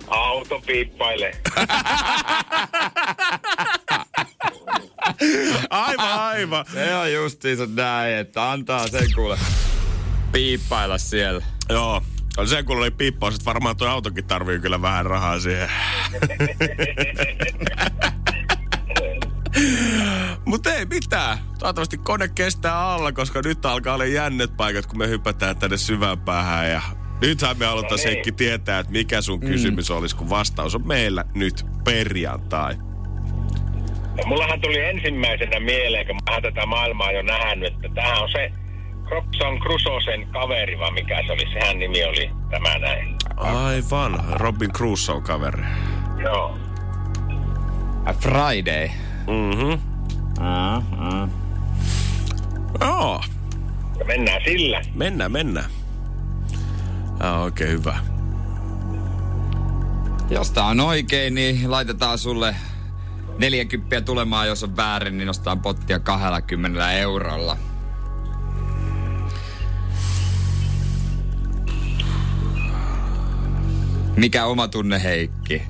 Auto 0.08 0.62
piippaile. 0.66 1.32
aivan, 5.70 6.20
aivan. 6.20 6.66
Se 6.74 6.96
on 6.96 7.14
justiinsa 7.14 7.68
näin, 7.76 8.16
että 8.16 8.52
antaa 8.52 8.88
sen 8.88 9.08
kuule 9.16 9.38
piippailla 10.32 10.98
siellä. 10.98 11.46
Joo. 11.70 12.02
On 12.38 12.48
se, 12.48 12.64
kun 12.64 12.78
oli 12.78 12.92
piippaus, 12.92 13.36
että 13.36 13.46
varmaan 13.46 13.78
tuo 13.78 13.88
autokin 13.88 14.26
tarvii 14.26 14.60
kyllä 14.60 14.82
vähän 14.82 15.06
rahaa 15.06 15.40
siihen. 15.40 15.70
Mutta 20.46 20.74
ei 20.74 20.86
mitään. 20.86 21.38
Toivottavasti 21.60 21.98
kone 21.98 22.28
kestää 22.28 22.80
alla, 22.80 23.12
koska 23.12 23.42
nyt 23.46 23.66
alkaa 23.66 23.94
olla 23.94 24.06
jännet 24.06 24.58
paikat, 24.58 24.86
kun 24.86 24.98
me 24.98 25.08
hypätään 25.08 25.58
tänne 25.58 25.78
syvään 25.78 26.20
päähän. 26.20 26.72
Ja 26.72 26.82
nythän 27.22 27.58
me 27.58 27.66
halutaan 27.66 28.00
no 28.06 28.12
niin. 28.12 28.36
tietää, 28.36 28.80
että 28.80 28.92
mikä 28.92 29.22
sun 29.22 29.40
mm. 29.40 29.48
kysymys 29.48 29.92
olisi, 29.92 30.16
kun 30.16 30.30
vastaus 30.30 30.76
on 30.76 30.88
meillä 30.88 31.26
nyt 31.36 31.66
perjantai. 31.84 32.76
No, 34.18 34.24
mullahan 34.26 34.62
tuli 34.62 34.80
ensimmäisenä 34.80 35.60
mieleen, 35.60 36.08
kun 36.08 36.16
mä 36.16 36.42
tätä 36.42 36.66
maailmaa 36.66 37.12
jo 37.12 37.22
nähnyt, 37.22 37.74
että 37.74 37.90
tämä 37.96 38.20
on 38.20 38.32
se 38.32 38.52
Robson 39.12 39.60
Crusoen 39.60 40.28
kaveri, 40.28 40.80
vai 40.80 40.92
mikä 40.92 41.24
se 41.26 41.32
oli? 41.32 41.54
Sehän 41.54 41.80
nimi 41.80 42.04
oli 42.04 42.32
tämä 42.50 42.80
näin. 42.80 43.16
Aivan, 43.38 44.24
Robin 44.32 44.72
Crusoe 44.72 45.22
kaveri. 45.22 45.64
Joo. 46.24 46.58
A 48.06 48.14
Friday. 48.14 48.90
Mhm. 49.28 49.80
Ah, 50.40 50.84
ah. 50.98 51.30
Joo. 52.82 53.22
Ja 54.00 54.06
mennään 54.06 54.42
sillä. 54.44 54.82
Mennään, 54.96 55.32
mennään. 55.32 55.72
Ah, 57.20 57.42
oikein 57.42 57.70
hyvä. 57.70 57.98
Jos 60.30 60.52
tää 60.52 60.66
on 60.66 60.80
oikein, 60.80 61.36
niin 61.36 61.72
laitetaan 61.72 62.18
sulle 62.18 62.56
40 63.38 64.02
tulemaan, 64.02 64.48
jos 64.48 64.64
on 64.64 64.78
väärin, 64.78 65.18
niin 65.18 65.28
nostaa 65.28 65.56
pottia 65.56 66.00
20 66.00 66.92
eurolla. 66.92 67.58
Mikä 74.16 74.46
oma 74.46 74.68
tunne 74.68 75.04
Heikki? 75.04 75.62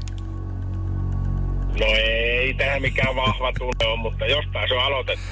No 1.80 1.86
ei 1.86 2.54
tähän 2.54 2.82
mikään 2.82 3.16
vahva 3.16 3.54
tunne 3.54 3.86
on, 3.86 4.00
mutta 4.00 4.26
jostain 4.26 4.70
se 4.70 4.76
on 4.76 4.84
aloitettu. 4.84 5.26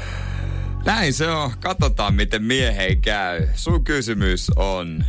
Näin 0.86 1.14
se 1.14 1.28
on. 1.28 1.52
Katsotaan, 1.60 2.14
miten 2.14 2.44
miehei 2.44 2.96
käy. 2.96 3.48
Sun 3.54 3.84
kysymys 3.84 4.52
on... 4.56 5.06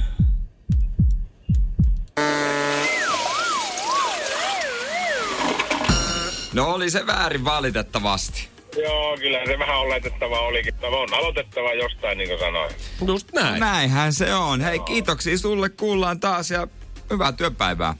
No 6.52 6.66
oli 6.66 6.90
se 6.90 7.06
väärin 7.06 7.44
valitettavasti. 7.44 8.48
Joo, 8.82 9.16
kyllä 9.16 9.38
se 9.46 9.58
vähän 9.58 9.78
oletettava 9.78 10.40
olikin. 10.40 10.74
On 10.82 11.14
aloitettava 11.14 11.74
jostain, 11.74 12.18
niin 12.18 12.28
kuin 12.28 12.40
sanoin. 12.40 12.72
Just 13.06 13.32
näin. 13.32 13.60
Näinhän 13.60 14.12
se 14.12 14.34
on. 14.34 14.60
Hei, 14.60 14.78
kiitoksia 14.78 15.38
sulle. 15.38 15.68
Kuullaan 15.68 16.20
taas 16.20 16.50
ja 16.50 16.68
Hyvää 17.10 17.32
työpäivää. 17.32 17.94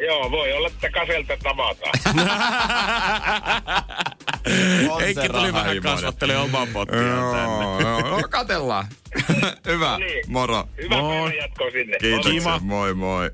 Joo, 0.00 0.30
voi 0.30 0.52
olla, 0.52 0.68
että 0.68 0.90
kaselta 0.90 1.36
tavataan. 1.42 1.92
Heikki 5.00 5.28
tuli 5.28 5.52
vähän 5.52 5.82
kasvattelemaan 5.82 6.44
omaa 6.44 6.66
pottiaan 6.72 7.36
tänne. 7.36 8.10
no, 8.10 8.22
katellaan. 8.30 8.86
Hyvä, 9.66 9.90
no 9.90 9.98
niin. 9.98 10.24
moro. 10.26 10.68
Hyvä 10.82 10.96
moi. 10.96 11.36
jatkoa 11.36 11.70
sinne. 11.70 11.96
Kiitos, 11.98 12.32
moi 12.60 12.60
moi. 12.60 12.94
moi. 12.94 13.30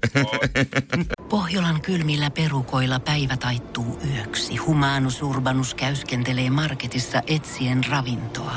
Pohjolan 1.28 1.80
kylmillä 1.80 2.30
perukoilla 2.30 3.00
päivä 3.00 3.36
taittuu 3.36 3.98
yöksi. 4.14 4.56
Humanus 4.56 5.22
Urbanus 5.22 5.74
käyskentelee 5.74 6.50
marketissa 6.50 7.22
etsien 7.26 7.80
ravintoa. 7.90 8.56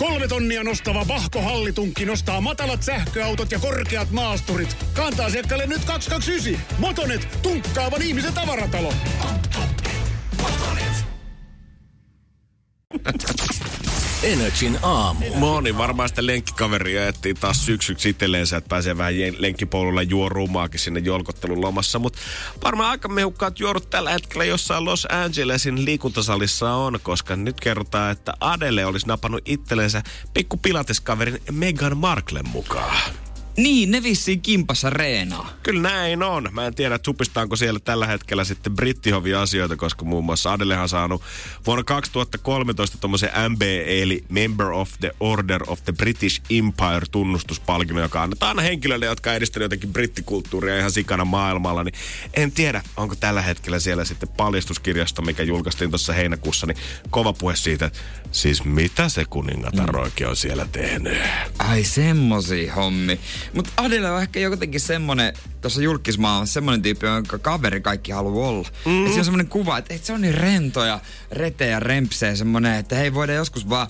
Kolme 0.00 0.28
tonnia 0.28 0.64
nostava 0.64 1.08
Vahko 1.08 1.42
Hallitunkki 1.42 2.06
nostaa 2.06 2.40
matalat 2.40 2.82
sähköautot 2.82 3.52
ja 3.52 3.58
korkeat 3.58 4.10
maasturit. 4.10 4.76
Kantaa 4.94 5.26
asiakkaalle 5.26 5.66
nyt 5.66 5.84
229. 5.84 6.78
Motonet, 6.78 7.28
tunkkaavan 7.42 8.02
ihmisen 8.02 8.32
tavaratalo. 8.32 8.94
Motonet. 10.42 11.04
Energin 14.22 14.78
aamu. 14.82 15.34
Moni 15.34 15.78
varmaan 15.78 16.08
sitä 16.08 16.26
lenkkikaveria 16.26 17.08
etsii 17.08 17.34
taas 17.34 17.66
syksyksi 17.66 18.08
itselleensä, 18.08 18.56
että 18.56 18.68
pääsee 18.68 18.98
vähän 18.98 19.14
lenkkipolulla 19.38 20.02
juorumaakin 20.02 20.80
sinne 20.80 21.00
jolkottelun 21.00 21.60
lomassa. 21.60 21.98
Mutta 21.98 22.18
varmaan 22.64 22.90
aika 22.90 23.08
mehukkaat 23.08 23.60
juorut 23.60 23.90
tällä 23.90 24.10
hetkellä 24.10 24.44
jossain 24.44 24.84
Los 24.84 25.06
Angelesin 25.10 25.84
liikuntasalissa 25.84 26.72
on, 26.72 26.98
koska 27.02 27.36
nyt 27.36 27.60
kerrotaan, 27.60 28.12
että 28.12 28.32
Adele 28.40 28.86
olisi 28.86 29.06
napannut 29.06 29.42
itsellensä 29.44 30.02
pikku 30.34 30.56
pilateskaverin 30.56 31.42
Meghan 31.50 31.96
Marklen 31.96 32.48
mukaan. 32.48 33.00
Niin, 33.60 33.90
ne 33.90 34.02
vissiin 34.02 34.40
kimpassa 34.40 34.90
reenaa. 34.90 35.50
Kyllä 35.62 35.82
näin 35.82 36.22
on. 36.22 36.48
Mä 36.52 36.66
en 36.66 36.74
tiedä, 36.74 36.98
supistaanko 37.04 37.56
siellä 37.56 37.80
tällä 37.80 38.06
hetkellä 38.06 38.44
sitten 38.44 38.76
brittihovi-asioita, 38.76 39.76
koska 39.76 40.04
muun 40.04 40.24
muassa 40.24 40.52
Adelehan 40.52 40.88
saanut 40.88 41.22
vuonna 41.66 41.84
2013 41.84 42.98
tuommoisen 42.98 43.30
MB, 43.48 43.62
eli 43.86 44.24
Member 44.28 44.66
of 44.66 44.90
the 45.00 45.12
Order 45.20 45.62
of 45.66 45.84
the 45.84 45.92
British 45.92 46.42
Empire 46.50 47.06
tunnustuspalkinnon, 47.10 48.02
joka 48.02 48.22
annetaan 48.22 48.48
aina 48.48 48.62
henkilöille, 48.62 49.06
jotka 49.06 49.34
edistävät 49.34 49.64
jotenkin 49.64 49.92
brittikulttuuria 49.92 50.78
ihan 50.78 50.90
sikana 50.90 51.24
maailmalla. 51.24 51.84
Niin 51.84 51.94
en 52.34 52.52
tiedä, 52.52 52.82
onko 52.96 53.14
tällä 53.14 53.42
hetkellä 53.42 53.80
siellä 53.80 54.04
sitten 54.04 54.28
paljastuskirjasto, 54.28 55.22
mikä 55.22 55.42
julkaistiin 55.42 55.90
tuossa 55.90 56.12
heinäkuussa, 56.12 56.66
niin 56.66 56.78
kova 57.10 57.32
puhe 57.32 57.56
siitä, 57.56 57.86
että 57.86 57.98
siis 58.32 58.64
mitä 58.64 59.08
se 59.08 59.24
kuningatar 59.24 59.96
oikein 59.96 60.30
on 60.30 60.36
siellä 60.36 60.66
tehnyt. 60.72 61.18
Ai 61.58 61.84
semmosia 61.84 62.74
hommi. 62.74 63.20
Mutta 63.54 63.70
Adele 63.76 64.10
on 64.10 64.22
ehkä 64.22 64.40
jotenkin 64.40 64.80
semmonen, 64.80 65.34
tuossa 65.60 65.82
julkismaailmassa 65.82 66.52
semmonen 66.52 66.82
tyyppi, 66.82 67.06
jonka 67.06 67.38
kaveri 67.38 67.80
kaikki 67.80 68.12
haluaa 68.12 68.48
olla. 68.48 68.68
Mm. 68.84 69.06
Ja 69.06 69.12
se 69.12 69.18
on 69.18 69.24
semmonen 69.24 69.48
kuva, 69.48 69.78
että, 69.78 69.94
että 69.94 70.06
se 70.06 70.12
on 70.12 70.20
niin 70.20 70.34
rento 70.34 70.84
ja 70.84 71.00
rete 71.32 71.66
ja 71.66 71.80
rempsee 71.80 72.36
semmonen, 72.36 72.78
että 72.78 72.96
hei 72.96 73.14
voidaan 73.14 73.36
joskus 73.36 73.68
vaan 73.68 73.86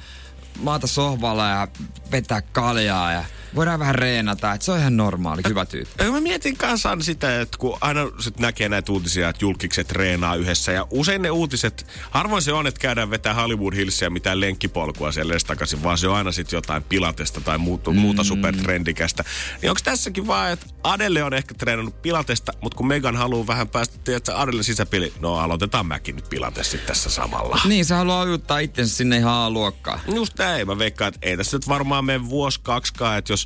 maata 0.63 0.87
sohvalla 0.87 1.49
ja 1.49 1.69
vetää 2.13 2.43
kaljaa 2.43 3.13
ja 3.13 3.25
voidaan 3.55 3.81
vähän 3.81 3.95
reenata, 3.95 4.53
että 4.53 4.65
se 4.65 4.73
on 4.73 4.79
ihan 4.79 4.97
normaali, 4.97 5.43
hyvä 5.49 5.67
tyyppi. 5.67 6.05
Ja 6.05 6.11
Mä 6.11 6.21
mietin 6.21 6.57
kanssa 6.57 6.97
sitä, 7.01 7.41
että 7.41 7.59
kun 7.59 7.79
aina 7.81 8.01
sit 8.19 8.39
näkee 8.39 8.69
näitä 8.69 8.93
uutisia, 8.93 9.29
että 9.29 9.45
julkikset 9.45 9.89
treenaa 9.89 10.35
yhdessä 10.35 10.73
ja 10.73 10.87
usein 10.91 11.23
ne 11.23 11.31
uutiset, 11.31 11.87
harvoin 12.11 12.43
se 12.43 12.53
on, 12.53 12.67
että 12.67 12.81
käydään 12.81 13.11
vetää 13.11 13.35
Hollywood 13.35 13.75
Hillsia 13.75 14.11
mitään 14.11 14.41
lenkkipolkua 14.41 15.13
siellä 15.13 15.35
takaisin, 15.47 15.83
vaan 15.83 15.99
se 15.99 16.09
on 16.09 16.17
aina 16.17 16.33
sitten 16.33 16.57
jotain 16.57 16.83
pilatesta 16.83 17.41
tai 17.41 17.59
muuta, 17.59 17.91
mm. 17.91 17.97
muuta 17.97 18.25
supertrendikästä. 18.25 19.25
Niin 19.63 19.71
onko 19.71 19.81
tässäkin 19.85 20.27
vaan, 20.27 20.53
että 20.53 20.67
Adele 20.85 21.25
on 21.25 21.35
ehkä 21.35 21.55
treenannut 21.55 22.03
pilatesta, 22.03 22.53
mutta 22.61 22.77
kun 22.77 22.87
Megan 22.87 23.17
haluaa 23.17 23.47
vähän 23.47 23.69
päästä, 23.69 23.99
tiedätkö, 24.05 24.37
Adele 24.37 24.63
sisäpeli, 24.63 25.13
no 25.21 25.35
aloitetaan 25.35 25.87
mäkin 25.87 26.17
nyt 26.17 26.29
pilates 26.29 26.71
sit 26.71 26.87
tässä 26.87 27.11
samalla. 27.11 27.61
Niin, 27.65 27.85
se 27.85 27.95
haluaa 27.95 28.25
ujuttaa 28.25 28.59
itsensä 28.59 28.97
sinne 28.97 29.17
ihan 29.17 29.35
A-luokkaan. 29.35 30.01
Just 30.15 30.39
näin, 30.39 30.67
mä 30.67 30.79
veikkaan, 30.79 31.09
että 31.09 31.29
ei 31.29 31.37
tässä 31.37 31.57
nyt 31.57 31.69
varmaan 31.69 32.05
mene 32.05 32.29
vuosi 32.29 32.61
kaksikaan, 32.63 33.19
että 33.19 33.33
jos 33.33 33.40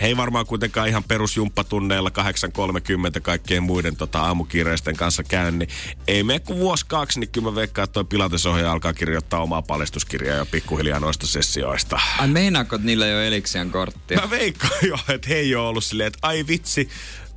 he 0.00 0.06
ei 0.06 0.16
varmaan 0.16 0.46
kuitenkaan 0.46 0.88
ihan 0.88 1.04
perusjumppatunneilla 1.04 2.10
8.30 3.14 3.20
kaikkien 3.22 3.62
muiden 3.62 3.96
tota, 3.96 4.20
aamukiireisten 4.20 4.96
kanssa 4.96 5.22
käy, 5.24 5.50
niin 5.50 5.68
ei 6.06 6.22
mene 6.22 6.38
kuin 6.40 6.58
vuosi 6.58 6.86
kaksi, 6.86 7.20
niin 7.20 7.30
kyllä 7.30 7.50
mä 7.50 7.54
veikkaan, 7.54 7.84
että 7.84 7.94
toi 7.94 8.04
Pilatesohjaaja 8.04 8.72
alkaa 8.72 8.92
kirjoittaa 8.92 9.42
omaa 9.42 9.62
paljastuskirjaa 9.62 10.36
jo 10.36 10.46
pikkuhiljaa 10.46 11.00
noista 11.00 11.26
sessioista. 11.26 12.00
Ai 12.18 12.28
meinaako, 12.28 12.76
että 12.76 12.86
niillä 12.86 13.06
ei 13.06 13.14
ole 13.14 13.28
Elixian 13.28 13.70
korttia? 13.70 14.20
Mä 14.20 14.30
veikkaan 14.30 14.88
jo, 14.88 14.98
että 15.08 15.28
he 15.28 15.34
ei 15.34 15.54
ole 15.54 15.68
ollut 15.68 15.84
silleen, 15.84 16.06
että 16.06 16.18
ai 16.22 16.44
vitsi, 16.48 16.88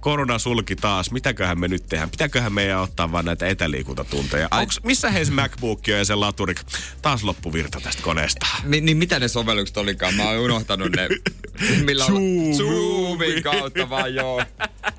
korona 0.03 0.39
sulki 0.39 0.75
taas, 0.75 1.11
mitäköhän 1.11 1.59
me 1.59 1.67
nyt 1.67 1.85
tehdään? 1.89 2.09
Pitääköhän 2.09 2.53
meidän 2.53 2.79
ottaa 2.79 3.11
vaan 3.11 3.25
näitä 3.25 3.47
etäliikuntatunteja? 3.47 4.47
Onks, 4.51 4.79
missä 4.83 5.11
heis 5.11 5.31
MacBook 5.31 5.87
ja 5.87 6.05
se 6.05 6.15
laturi? 6.15 6.55
Taas 7.01 7.23
loppuvirta 7.23 7.81
tästä 7.81 8.03
koneesta. 8.03 8.47
Ni, 8.63 8.81
niin 8.81 8.97
mitä 8.97 9.19
ne 9.19 9.27
sovellukset 9.27 9.77
olikaan? 9.77 10.15
Mä 10.15 10.23
oon 10.23 10.39
unohtanut 10.39 10.91
ne. 10.91 11.07
Millä 11.85 12.05
Zoom. 12.05 12.53
Zoomin 12.57 13.43
kautta 13.43 13.89
vaan 13.89 14.15
joo. 14.15 14.43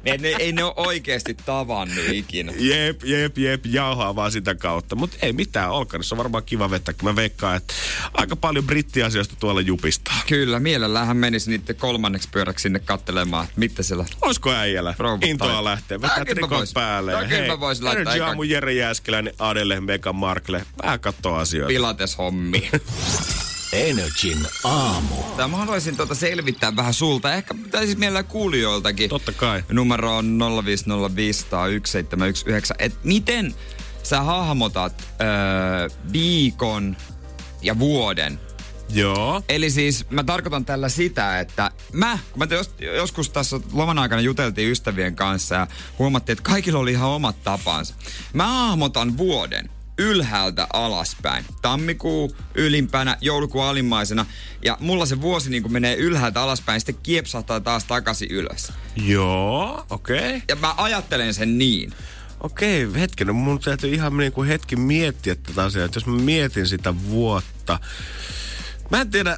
Ne, 0.05 0.17
ne, 0.17 0.29
ei 0.39 0.53
ne 0.53 0.65
ole 0.65 0.75
oikeasti 0.77 1.35
tavannut 1.35 2.05
ikinä. 2.13 2.53
Jep, 2.59 3.05
jep, 3.05 3.39
jep, 3.39 3.67
jauhaa 3.67 4.17
vaan 4.17 4.33
sitä 4.33 4.55
kautta. 4.55 4.97
Mutta 4.97 5.17
ei 5.23 5.33
mitään, 5.33 5.71
Olkanissa 5.71 6.15
on 6.15 6.19
varmaan 6.19 6.45
kiva 6.45 6.71
vettä. 6.71 6.95
Mä 7.03 7.17
veikkaan, 7.17 7.57
että 7.57 7.75
aika 8.15 8.37
paljon 8.37 8.67
brittiasioista 8.67 9.37
tuolla 9.41 9.61
jupistaa. 9.61 10.17
Kyllä, 10.29 10.61
mielellähän 10.61 11.17
menisi 11.17 11.51
niiden 11.51 11.77
kolmanneksi 11.77 12.29
pyöräksi 12.33 12.63
sinne 12.63 12.79
kattelemaan, 12.79 13.45
että 13.45 13.61
mitä 13.61 13.83
siellä... 13.83 14.05
Oisko 14.23 14.53
äijällä 14.53 14.94
Rouva 14.99 15.19
intoa 15.27 15.65
lähtee? 15.65 16.01
Vetää 16.01 16.25
trikot 16.25 16.51
vois- 16.51 16.73
päälle. 16.75 17.13
ja 17.13 17.19
tääkin 17.19 17.39
hei, 17.39 17.49
mä 17.49 17.61
vois 17.61 17.83
laittaa 17.83 18.13
Energy 18.13 18.29
aamu 18.29 18.43
Jere 18.43 18.73
Jääskeläinen, 18.73 19.35
Adele, 19.39 19.81
Megan 19.81 20.17
Markle. 20.17 20.67
Vähän 20.83 21.01
kattoo 21.01 21.35
asioita. 21.35 21.69
Pilates-hommi. 21.69 22.71
Energin 23.73 24.47
aamu. 24.65 25.15
Tää 25.37 25.49
mä 25.49 25.57
haluaisin 25.57 25.97
tuota 25.97 26.15
selvittää 26.15 26.77
vähän 26.77 26.95
sulta. 26.95 27.35
Ehkä 27.35 27.55
pitäisi 27.55 27.97
mielellä 27.97 28.23
kuulijoiltakin. 28.23 29.11
Totta 29.11 29.33
kai. 29.33 29.65
Numero 29.73 30.17
on 30.17 30.39
050501719. 30.41 30.45
Et 32.79 32.95
miten 33.05 33.55
sä 34.03 34.23
hahmotat 34.23 35.05
öö, 35.21 35.89
viikon 36.13 36.97
ja 37.63 37.79
vuoden 37.79 38.41
Joo. 38.89 39.43
Eli 39.49 39.71
siis 39.71 40.11
mä 40.11 40.25
tarkoitan 40.25 40.65
tällä 40.65 40.89
sitä, 40.89 41.41
että 41.41 41.71
mä, 41.93 42.19
kun 42.33 42.39
mä 42.39 42.55
jos, 42.57 42.75
joskus 42.97 43.31
tässä 43.31 43.61
loman 43.73 43.99
aikana 43.99 44.21
juteltiin 44.21 44.71
ystävien 44.71 45.17
kanssa 45.17 45.55
ja 45.55 45.67
huomattiin, 45.99 46.39
että 46.39 46.51
kaikilla 46.51 46.79
oli 46.79 46.93
ihan 46.93 47.11
omat 47.11 47.43
tapansa. 47.45 47.95
Mä 48.33 48.47
hahmotan 48.47 49.19
vuoden 49.19 49.71
ylhäältä 49.99 50.67
alaspäin. 50.73 51.45
Tammikuu 51.63 52.37
ylimpänä, 52.55 53.17
joulukuu 53.21 53.61
alimmaisena. 53.61 54.27
Ja 54.65 54.77
mulla 54.81 55.07
se 55.07 55.21
vuosi 55.21 55.51
niin 55.51 55.73
menee 55.73 55.95
ylhäältä 55.97 56.43
alaspäin, 56.43 56.81
sitten 56.81 56.99
kiepsahtaa 57.03 57.61
taas 57.61 57.85
takaisin 57.85 58.31
ylös. 58.31 58.73
Joo, 58.97 59.87
okei. 59.91 60.19
Okay. 60.19 60.41
Ja 60.49 60.57
mä 60.57 60.75
ajattelen 60.77 61.35
sen 61.35 61.59
niin. 61.59 61.93
Okei, 62.41 62.89
hetken. 62.95 63.27
No 63.27 63.33
mun 63.33 63.61
täytyy 63.61 63.95
ihan 63.95 64.17
niin 64.17 64.33
kuin 64.33 64.49
hetki 64.49 64.77
miettiä 64.77 65.35
tätä 65.35 65.65
asiaa. 65.65 65.85
Että 65.85 65.97
jos 65.97 66.07
mä 66.07 66.17
mietin 66.17 66.67
sitä 66.67 66.95
vuotta, 67.09 67.79
Mä 68.91 69.01
en 69.01 69.11
tiedä, 69.11 69.37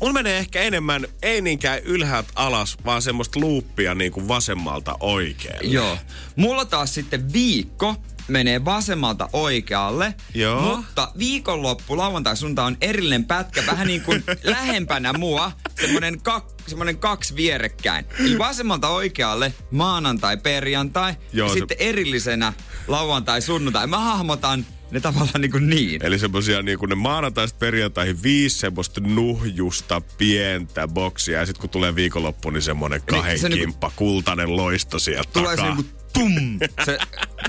mulla 0.00 0.12
menee 0.12 0.38
ehkä 0.38 0.60
enemmän, 0.62 1.06
ei 1.22 1.40
niinkään 1.40 1.78
ylhäältä 1.78 2.32
alas, 2.34 2.76
vaan 2.84 3.02
semmoista 3.02 3.40
luuppia 3.40 3.94
niin 3.94 4.12
kuin 4.12 4.28
vasemmalta 4.28 4.96
oikealle. 5.00 5.68
Joo. 5.68 5.98
Mulla 6.36 6.64
taas 6.64 6.94
sitten 6.94 7.32
viikko 7.32 7.96
menee 8.28 8.64
vasemmalta 8.64 9.28
oikealle, 9.32 10.14
Joo. 10.34 10.76
mutta 10.76 11.12
viikonloppu, 11.18 11.96
lauantai, 11.96 12.36
sunnuntai 12.36 12.66
on 12.66 12.76
erillinen 12.80 13.24
pätkä, 13.24 13.62
vähän 13.66 13.86
niin 13.86 14.00
kuin 14.02 14.24
lähempänä 14.42 15.12
mua, 15.12 15.52
semmoinen, 15.80 16.22
kak, 16.22 16.44
semmoinen 16.66 16.98
kaksi 16.98 17.36
vierekkäin. 17.36 18.04
Eli 18.20 18.38
vasemmalta 18.38 18.88
oikealle 18.88 19.54
maanantai, 19.70 20.36
perjantai, 20.36 21.14
Joo, 21.32 21.48
ja 21.48 21.54
se- 21.54 21.58
sitten 21.58 21.76
erillisenä 21.80 22.52
lauantai, 22.88 23.42
sunnuntai. 23.42 23.86
Mä 23.86 23.98
hahmotan 23.98 24.66
ne 24.90 25.00
tavallaan 25.00 25.40
niin 25.40 25.50
kuin 25.50 25.70
niin. 25.70 26.04
Eli 26.06 26.18
semmosia 26.18 26.62
niin 26.62 26.78
kuin 26.78 26.88
ne 26.88 26.94
maanantaista 26.94 27.58
perjantaihin 27.58 28.22
viisi 28.22 28.58
semmoista 28.58 29.00
nuhjusta 29.00 30.00
pientä 30.18 30.88
boksia. 30.88 31.38
Ja 31.38 31.46
sitten 31.46 31.60
kun 31.60 31.70
tulee 31.70 31.94
viikonloppu, 31.94 32.50
niin 32.50 32.62
semmonen 32.62 33.02
kahden 33.02 33.38
se 33.38 33.48
niinku- 33.48 33.64
kimppa, 33.66 33.92
kultainen 33.96 34.56
loisto 34.56 34.98
sieltä 34.98 35.30
Tulee 35.32 35.56
se 35.56 35.62
takaa. 35.62 35.74
niinku 35.74 35.96
tum! 36.12 36.58
Se 36.84 36.98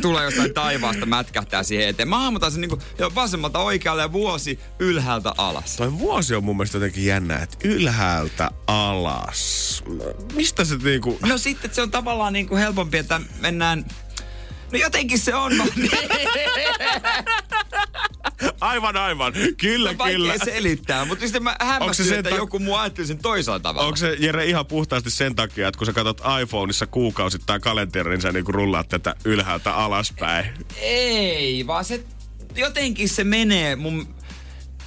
tulee 0.02 0.24
jostain 0.24 0.54
taivaasta, 0.54 1.06
mätkähtää 1.06 1.64
siihen 1.64 1.88
eteen. 1.88 2.10
Mä 2.10 2.18
hahmotan 2.20 2.52
sen 2.52 2.62
niinku 2.62 2.80
jo 3.00 3.16
vasemmalta 3.16 3.60
oikealle 3.60 4.02
ja 4.02 4.12
vuosi 4.12 4.60
ylhäältä 4.80 5.34
alas. 5.38 5.76
Toi 5.76 6.00
vuosi 6.00 6.36
on 6.36 6.44
mun 6.44 6.58
mielestä 6.58 6.78
jotenkin 6.78 7.06
jännä, 7.06 7.38
että 7.38 7.58
ylhäältä 7.64 8.52
alas. 8.68 9.84
Mistä 10.34 10.66
se 10.66 10.76
niinku... 10.76 11.20
No 11.26 11.38
sitten 11.38 11.74
se 11.74 11.82
on 11.82 11.92
tavallaan 11.92 12.34
niin 12.34 12.48
kuin 12.48 12.60
helpompi, 12.60 12.98
että 12.98 13.22
mennään... 13.42 13.86
No 14.72 14.80
jotenkin 14.80 15.20
se 15.20 15.36
on 15.36 15.52
niin. 15.76 15.92
Aivan, 18.62 18.98
aivan. 18.98 19.34
Kyllä, 19.58 19.90
on 19.90 19.98
vaikea 19.98 20.18
kyllä. 20.18 20.34
selittää, 20.46 21.06
mutta 21.06 21.26
sitten 21.26 21.44
mä 21.44 21.56
Onko 21.80 21.94
se 21.94 22.18
että 22.18 22.30
tak- 22.30 22.36
joku 22.36 22.60
muu 22.60 22.76
ajatteli 22.76 23.08
sen 23.08 23.18
toisella 23.18 23.60
tavalla. 23.60 23.88
Onko 23.88 23.98
se 23.98 24.16
Jere 24.20 24.46
ihan 24.46 24.66
puhtaasti 24.66 25.10
sen 25.10 25.36
takia, 25.36 25.68
että 25.68 25.78
kun 25.78 25.86
sä 25.86 25.94
katsot 25.94 26.22
iPhoneissa 26.42 26.88
kuukausittain 26.88 27.62
kalenterin, 27.62 28.12
niin 28.12 28.22
sä 28.22 28.32
niinku 28.32 28.52
rullaat 28.52 28.90
tätä 28.90 29.16
ylhäältä 29.26 29.76
alaspäin? 29.76 30.46
Ei, 30.82 31.68
vaan 31.68 31.86
se 31.86 32.04
jotenkin 32.56 33.10
se 33.10 33.24
menee 33.24 33.76
mun... 33.76 34.16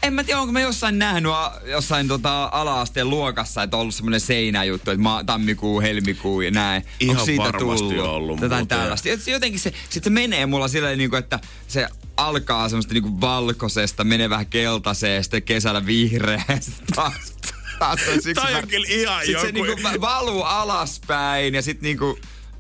En 0.03 0.15
mä 0.15 0.25
tiedä, 0.25 0.41
onko 0.41 0.53
mä 0.53 0.61
jossain 0.61 0.99
nähnyt 0.99 1.33
a, 1.33 1.53
jossain 1.65 2.09
tota 2.09 2.49
ala-asteen 2.53 3.11
luokassa, 3.11 3.63
että 3.63 3.77
on 3.77 3.81
ollut 3.81 3.95
semmoinen 3.95 4.21
seinäjuttu, 4.21 4.91
että 4.91 5.03
ma, 5.03 5.25
tammikuu, 5.25 5.81
helmikuu 5.81 6.41
ja 6.41 6.51
näin. 6.51 6.83
Ihan 7.01 7.17
Onko 7.17 7.27
siitä 7.27 7.43
varmasti 7.45 7.79
tullut? 7.89 8.07
ollut 8.07 8.41
Jotain 8.41 8.69
tällaista. 8.69 9.09
Se 9.19 9.31
jotenkin 9.31 9.61
se, 9.61 9.73
sit 9.91 10.05
se 10.05 10.11
menee 10.11 10.47
mulla 10.47 10.69
silleen, 10.69 10.99
niinku, 10.99 11.17
että 11.17 11.41
se 11.69 11.89
alkaa 12.17 12.69
semmoista 12.69 12.95
niinku 12.95 13.21
valkoisesta, 13.21 14.05
menee 14.05 14.31
vähän 14.31 14.47
keltaiseen, 14.47 15.25
sitten 15.25 15.43
kesällä 15.43 15.87
vihreä, 15.87 16.43
ja 16.49 16.61
sitten 16.61 16.87
taas, 16.95 18.01
on 18.13 18.23
siksi 18.23 18.35
Toi 18.35 18.55
on 18.55 18.69
kyllä 18.69 18.87
ihan 18.91 19.27
sit 19.27 19.41
se 19.41 19.47
joku- 19.47 19.67
niinku 19.67 19.83
va- 19.83 20.01
valuu 20.01 20.43
alaspäin 20.43 21.55
ja 21.55 21.63
sitten 21.63 21.83
niinku 21.83 22.19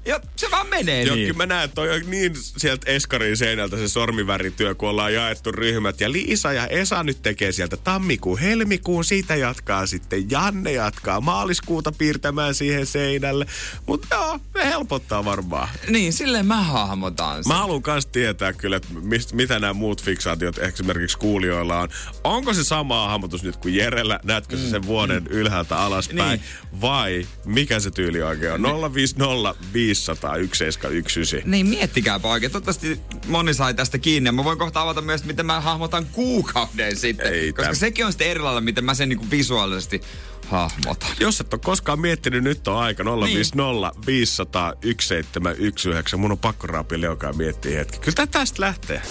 Ja 0.08 0.20
se 0.36 0.50
vaan 0.50 0.66
menee 0.66 1.02
Joo, 1.02 1.16
niin. 1.16 1.36
mä 1.36 1.46
näen, 1.46 1.64
että 1.64 1.74
toi 1.74 1.90
on 1.94 2.10
niin 2.10 2.32
sieltä 2.36 2.90
eskarin 2.90 3.36
seinältä 3.36 3.76
se 3.76 3.88
sormivärityö, 3.88 4.74
kun 4.74 4.88
ollaan 4.88 5.14
jaettu 5.14 5.52
ryhmät. 5.52 6.00
Ja 6.00 6.12
Liisa 6.12 6.52
ja 6.52 6.66
Esa 6.66 7.02
nyt 7.02 7.22
tekee 7.22 7.52
sieltä 7.52 7.76
tammikuun, 7.76 8.38
helmikuun, 8.38 9.04
siitä 9.04 9.36
jatkaa 9.36 9.86
sitten. 9.86 10.30
Janne 10.30 10.72
jatkaa 10.72 11.20
maaliskuuta 11.20 11.92
piirtämään 11.92 12.54
siihen 12.54 12.86
seinälle. 12.86 13.46
Mutta 13.86 14.14
joo, 14.14 14.40
ne 14.54 14.64
helpottaa 14.64 15.24
varmaan. 15.24 15.68
Niin, 15.88 16.12
silleen 16.12 16.46
mä 16.46 16.62
hahmotan 16.62 17.44
sen. 17.44 17.52
Mä 17.52 17.58
haluan 17.58 17.82
myös 17.86 18.06
tietää 18.06 18.52
kyllä, 18.52 18.76
että 18.76 18.88
mist, 19.00 19.32
mitä 19.32 19.58
nämä 19.58 19.72
muut 19.72 20.02
fiksaatiot 20.02 20.58
esimerkiksi 20.58 21.18
kuulijoilla 21.18 21.80
on. 21.80 21.88
Onko 22.24 22.54
se 22.54 22.64
sama 22.64 23.08
hahmotus 23.08 23.42
nyt 23.42 23.56
kuin 23.56 23.74
Jerellä? 23.74 24.20
Näetkö 24.24 24.56
se 24.56 24.70
sen 24.70 24.86
vuoden 24.86 25.26
ylhäältä 25.26 25.76
alaspäin? 25.76 26.40
Niin. 26.40 26.80
Vai 26.80 27.26
mikä 27.44 27.80
se 27.80 27.90
tyyli 27.90 28.22
oikein 28.22 28.66
on? 28.66 28.94
050 28.94 29.54
500 29.98 30.30
1719. 30.30 31.50
Niin, 31.50 31.66
miettikääpä 31.66 32.28
oikein. 32.28 32.52
Toivottavasti 32.52 33.00
moni 33.26 33.54
sai 33.54 33.74
tästä 33.74 33.98
kiinni. 33.98 34.28
Ja 34.28 34.32
Mä 34.32 34.44
voin 34.44 34.58
kohta 34.58 34.80
avata 34.80 35.02
myös, 35.02 35.24
miten 35.24 35.46
mä 35.46 35.60
hahmotan 35.60 36.06
kuukauden 36.06 36.96
sitten. 36.96 37.32
Ei 37.32 37.52
koska 37.52 37.72
täm- 37.72 37.76
sekin 37.76 38.06
on 38.06 38.12
sitten 38.12 38.28
eri 38.28 38.40
lailla, 38.40 38.60
miten 38.60 38.84
mä 38.84 38.94
sen 38.94 39.08
niinku 39.08 39.26
visuaalisesti 39.30 40.00
hahmotan. 40.48 41.10
Jos 41.20 41.40
et 41.40 41.54
ole 41.54 41.60
koskaan 41.64 42.00
miettinyt, 42.00 42.42
nyt 42.44 42.68
on 42.68 42.76
aika 42.76 43.04
050 43.04 43.92
500 44.06 44.72
1719. 44.72 46.16
Mun 46.16 46.32
on 46.32 46.38
pakko 46.38 46.66
raapia 46.66 47.00
leukaa 47.00 47.32
miettiä 47.32 47.78
hetki. 47.78 47.98
Kyllä 47.98 48.26
tästä 48.26 48.62
lähtee. 48.62 49.02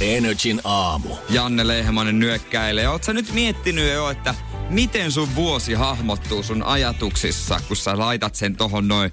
Energin 0.00 0.60
aamu. 0.64 1.16
Janne 1.28 1.66
Lehmanen 1.66 2.18
nyökkäilee. 2.18 2.88
Oot 2.88 3.04
sä 3.04 3.12
nyt 3.12 3.32
miettinyt 3.32 3.92
jo, 3.92 4.10
että 4.10 4.34
miten 4.70 5.12
sun 5.12 5.34
vuosi 5.34 5.74
hahmottuu 5.74 6.42
sun 6.42 6.62
ajatuksissa, 6.62 7.60
kun 7.68 7.76
sä 7.76 7.98
laitat 7.98 8.34
sen 8.34 8.56
tohon 8.56 8.88
noin 8.88 9.12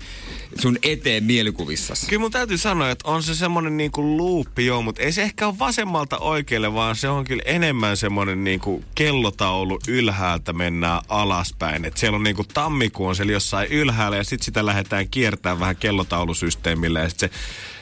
sun 0.56 0.78
eteen 0.84 1.24
mielikuvissasi? 1.24 2.08
Kyllä 2.08 2.20
mun 2.20 2.32
täytyy 2.32 2.58
sanoa, 2.58 2.90
että 2.90 3.08
on 3.08 3.24
se 3.24 3.36
semmonen 3.36 3.78
niinku 3.78 4.18
luuppi 4.18 4.66
joo, 4.66 4.82
mutta 4.82 5.02
ei 5.02 5.12
se 5.12 5.22
ehkä 5.22 5.48
ole 5.48 5.60
vasemmalta 5.60 6.18
oikealle, 6.18 6.74
vaan 6.74 6.96
se 6.96 7.10
on 7.10 7.26
kyllä 7.26 7.44
enemmän 7.46 7.98
semmonen 7.98 8.44
niinku 8.44 8.84
kellotaulu 8.96 9.80
ylhäältä 9.88 10.54
mennään 10.54 11.02
alaspäin. 11.10 11.86
Et 11.86 11.98
siellä 11.98 12.16
on 12.16 12.24
niinku 12.24 12.44
tammikuu 12.54 13.08
on 13.08 13.16
siellä 13.16 13.34
jossain 13.34 13.68
ylhäällä 13.72 14.18
ja 14.18 14.24
sitten 14.24 14.46
sitä 14.46 14.66
lähdetään 14.66 15.10
kiertämään 15.10 15.60
vähän 15.60 15.76
kellotaulusysteemillä 15.76 17.00
ja 17.00 17.10
sitten 17.10 17.30
se 17.30 17.36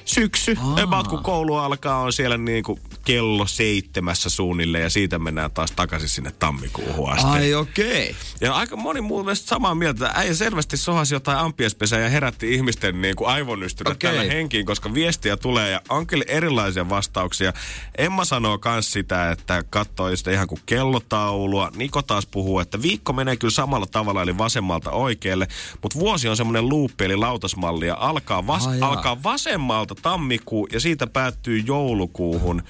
syksy, 0.05 0.57
about 0.83 1.07
kun 1.07 1.23
koulu 1.23 1.55
alkaa, 1.55 1.99
on 1.99 2.13
siellä 2.13 2.37
niinku 2.37 2.79
kello 3.05 3.47
seitsemässä 3.47 4.29
suunnilleen 4.29 4.83
ja 4.83 4.89
siitä 4.89 5.19
mennään 5.19 5.51
taas 5.51 5.71
takaisin 5.71 6.09
sinne 6.09 6.31
tammikuuhun 6.31 7.11
asti. 7.11 7.27
Ai 7.27 7.53
okei. 7.53 8.09
Okay. 8.09 8.21
Ja 8.41 8.55
aika 8.55 8.75
moni 8.75 9.01
muu 9.01 9.23
mielestä 9.23 9.47
samaa 9.47 9.75
mieltä. 9.75 10.11
Äijä 10.13 10.33
selvästi 10.33 10.77
sohasi 10.77 11.15
jotain 11.15 11.37
ampiespesää 11.37 11.99
ja 11.99 12.09
herätti 12.09 12.53
ihmisten 12.53 13.01
niin 13.01 13.15
kuin 13.15 13.29
aivonystyrät 13.29 13.95
Okei. 13.95 14.09
tällä 14.11 14.33
henkiin, 14.33 14.65
koska 14.65 14.93
viestiä 14.93 15.37
tulee 15.37 15.71
ja 15.71 15.81
on 15.89 16.07
kyllä 16.07 16.25
erilaisia 16.27 16.89
vastauksia. 16.89 17.53
Emma 17.97 18.25
sanoo 18.25 18.59
myös 18.65 18.91
sitä, 18.91 19.31
että 19.31 19.63
katsoi 19.69 20.17
sitä 20.17 20.31
ihan 20.31 20.47
kuin 20.47 20.61
kellotaulua. 20.65 21.71
Niko 21.75 22.01
taas 22.01 22.25
puhuu, 22.25 22.59
että 22.59 22.81
viikko 22.81 23.13
menee 23.13 23.35
kyllä 23.35 23.51
samalla 23.51 23.85
tavalla, 23.85 24.21
eli 24.21 24.37
vasemmalta 24.37 24.91
oikealle, 24.91 25.47
mutta 25.81 25.99
vuosi 25.99 26.29
on 26.29 26.37
semmoinen 26.37 26.69
luuppi, 26.69 27.05
eli 27.05 27.15
lautasmalli, 27.15 27.87
ja 27.87 27.97
alkaa, 27.99 28.47
vas- 28.47 28.67
Ai 28.67 28.79
jaa. 28.79 28.89
alkaa 28.89 29.23
vasemmalta 29.23 29.94
tammikuu 30.01 30.67
ja 30.71 30.79
siitä 30.79 31.07
päättyy 31.07 31.59
joulukuuhun 31.59 32.63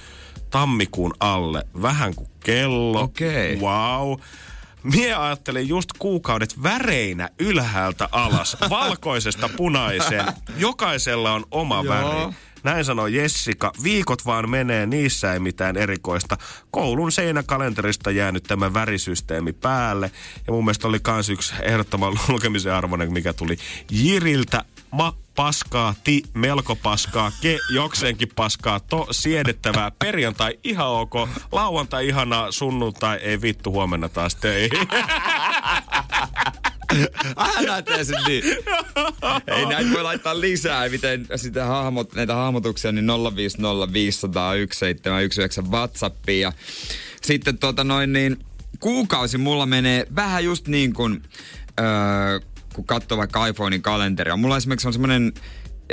tammikuun 0.49 1.13
alle. 1.19 1.63
Vähän 1.81 2.15
kuin 2.15 2.29
kello. 2.39 3.01
Okei. 3.01 3.59
Wow. 3.59 4.19
Mie 4.83 5.13
ajattelen 5.13 5.67
just 5.67 5.89
kuukaudet 5.99 6.63
väreinä 6.63 7.29
ylhäältä 7.39 8.09
alas, 8.11 8.57
valkoisesta 8.69 9.49
punaiseen. 9.57 10.25
Jokaisella 10.57 11.33
on 11.33 11.45
oma 11.51 11.75
Joo. 11.83 11.85
väri. 11.85 12.33
Näin 12.63 12.85
sanoi 12.85 13.15
Jessica. 13.15 13.71
Viikot 13.83 14.25
vaan 14.25 14.49
menee, 14.49 14.85
niissä 14.85 15.33
ei 15.33 15.39
mitään 15.39 15.77
erikoista. 15.77 16.38
Koulun 16.71 17.11
seinäkalenterista 17.11 18.11
jäänyt 18.11 18.43
tämä 18.43 18.73
värisysteemi 18.73 19.53
päälle. 19.53 20.11
Ja 20.47 20.53
mun 20.53 20.65
mielestä 20.65 20.88
oli 20.88 20.99
kans 20.99 21.29
yksi 21.29 21.53
ehdottoman 21.61 22.13
lukemisen 22.29 22.73
arvoinen, 22.73 23.13
mikä 23.13 23.33
tuli 23.33 23.57
Jiriltä. 23.91 24.65
Ma 24.91 25.13
paskaa, 25.36 25.95
ti, 26.04 26.24
melko 26.34 26.76
paskaa, 26.76 27.32
ke, 27.41 27.58
jokseenkin 27.74 28.30
paskaa, 28.36 28.80
to, 28.80 29.08
siedettävää, 29.12 29.91
perjantai 29.91 30.60
ihan 30.63 30.88
ok, 30.88 31.13
lauantai 31.52 32.08
ihanaa, 32.08 32.52
sunnuntai 32.52 33.17
ei 33.17 33.41
vittu, 33.41 33.71
huomenna 33.71 34.10
taas 34.10 34.36
töihin. 34.36 34.88
Hän 37.38 37.65
näyttää 37.65 38.04
sen 38.04 38.24
niin. 38.28 38.43
Ei 39.48 39.65
näitä 39.65 39.91
voi 39.93 40.04
laittaa 40.04 40.41
lisää, 40.41 40.89
miten 40.89 41.28
sitä 41.36 41.65
hahmot, 41.65 42.13
näitä 42.13 42.36
hahmotuksia, 42.36 42.91
niin 42.91 43.08
050501719 45.65 45.71
WhatsAppiin. 45.71 46.41
Ja 46.41 46.54
sitten 47.21 47.58
tota 47.58 47.84
noin 47.84 48.13
niin, 48.13 48.38
kuukausi 48.80 49.38
mulla 49.38 49.65
menee 49.65 50.08
vähän 50.15 50.43
just 50.43 50.67
niin 50.67 50.93
kuin, 50.93 51.24
öö, 51.80 52.39
kun 52.75 52.85
katsoo 52.85 53.17
vaikka 53.17 53.47
iPhonein 53.47 53.81
kalenteria. 53.81 54.38
Mulla 54.38 54.57
esimerkiksi 54.57 54.88
on 54.88 54.93
semmoinen 54.93 55.33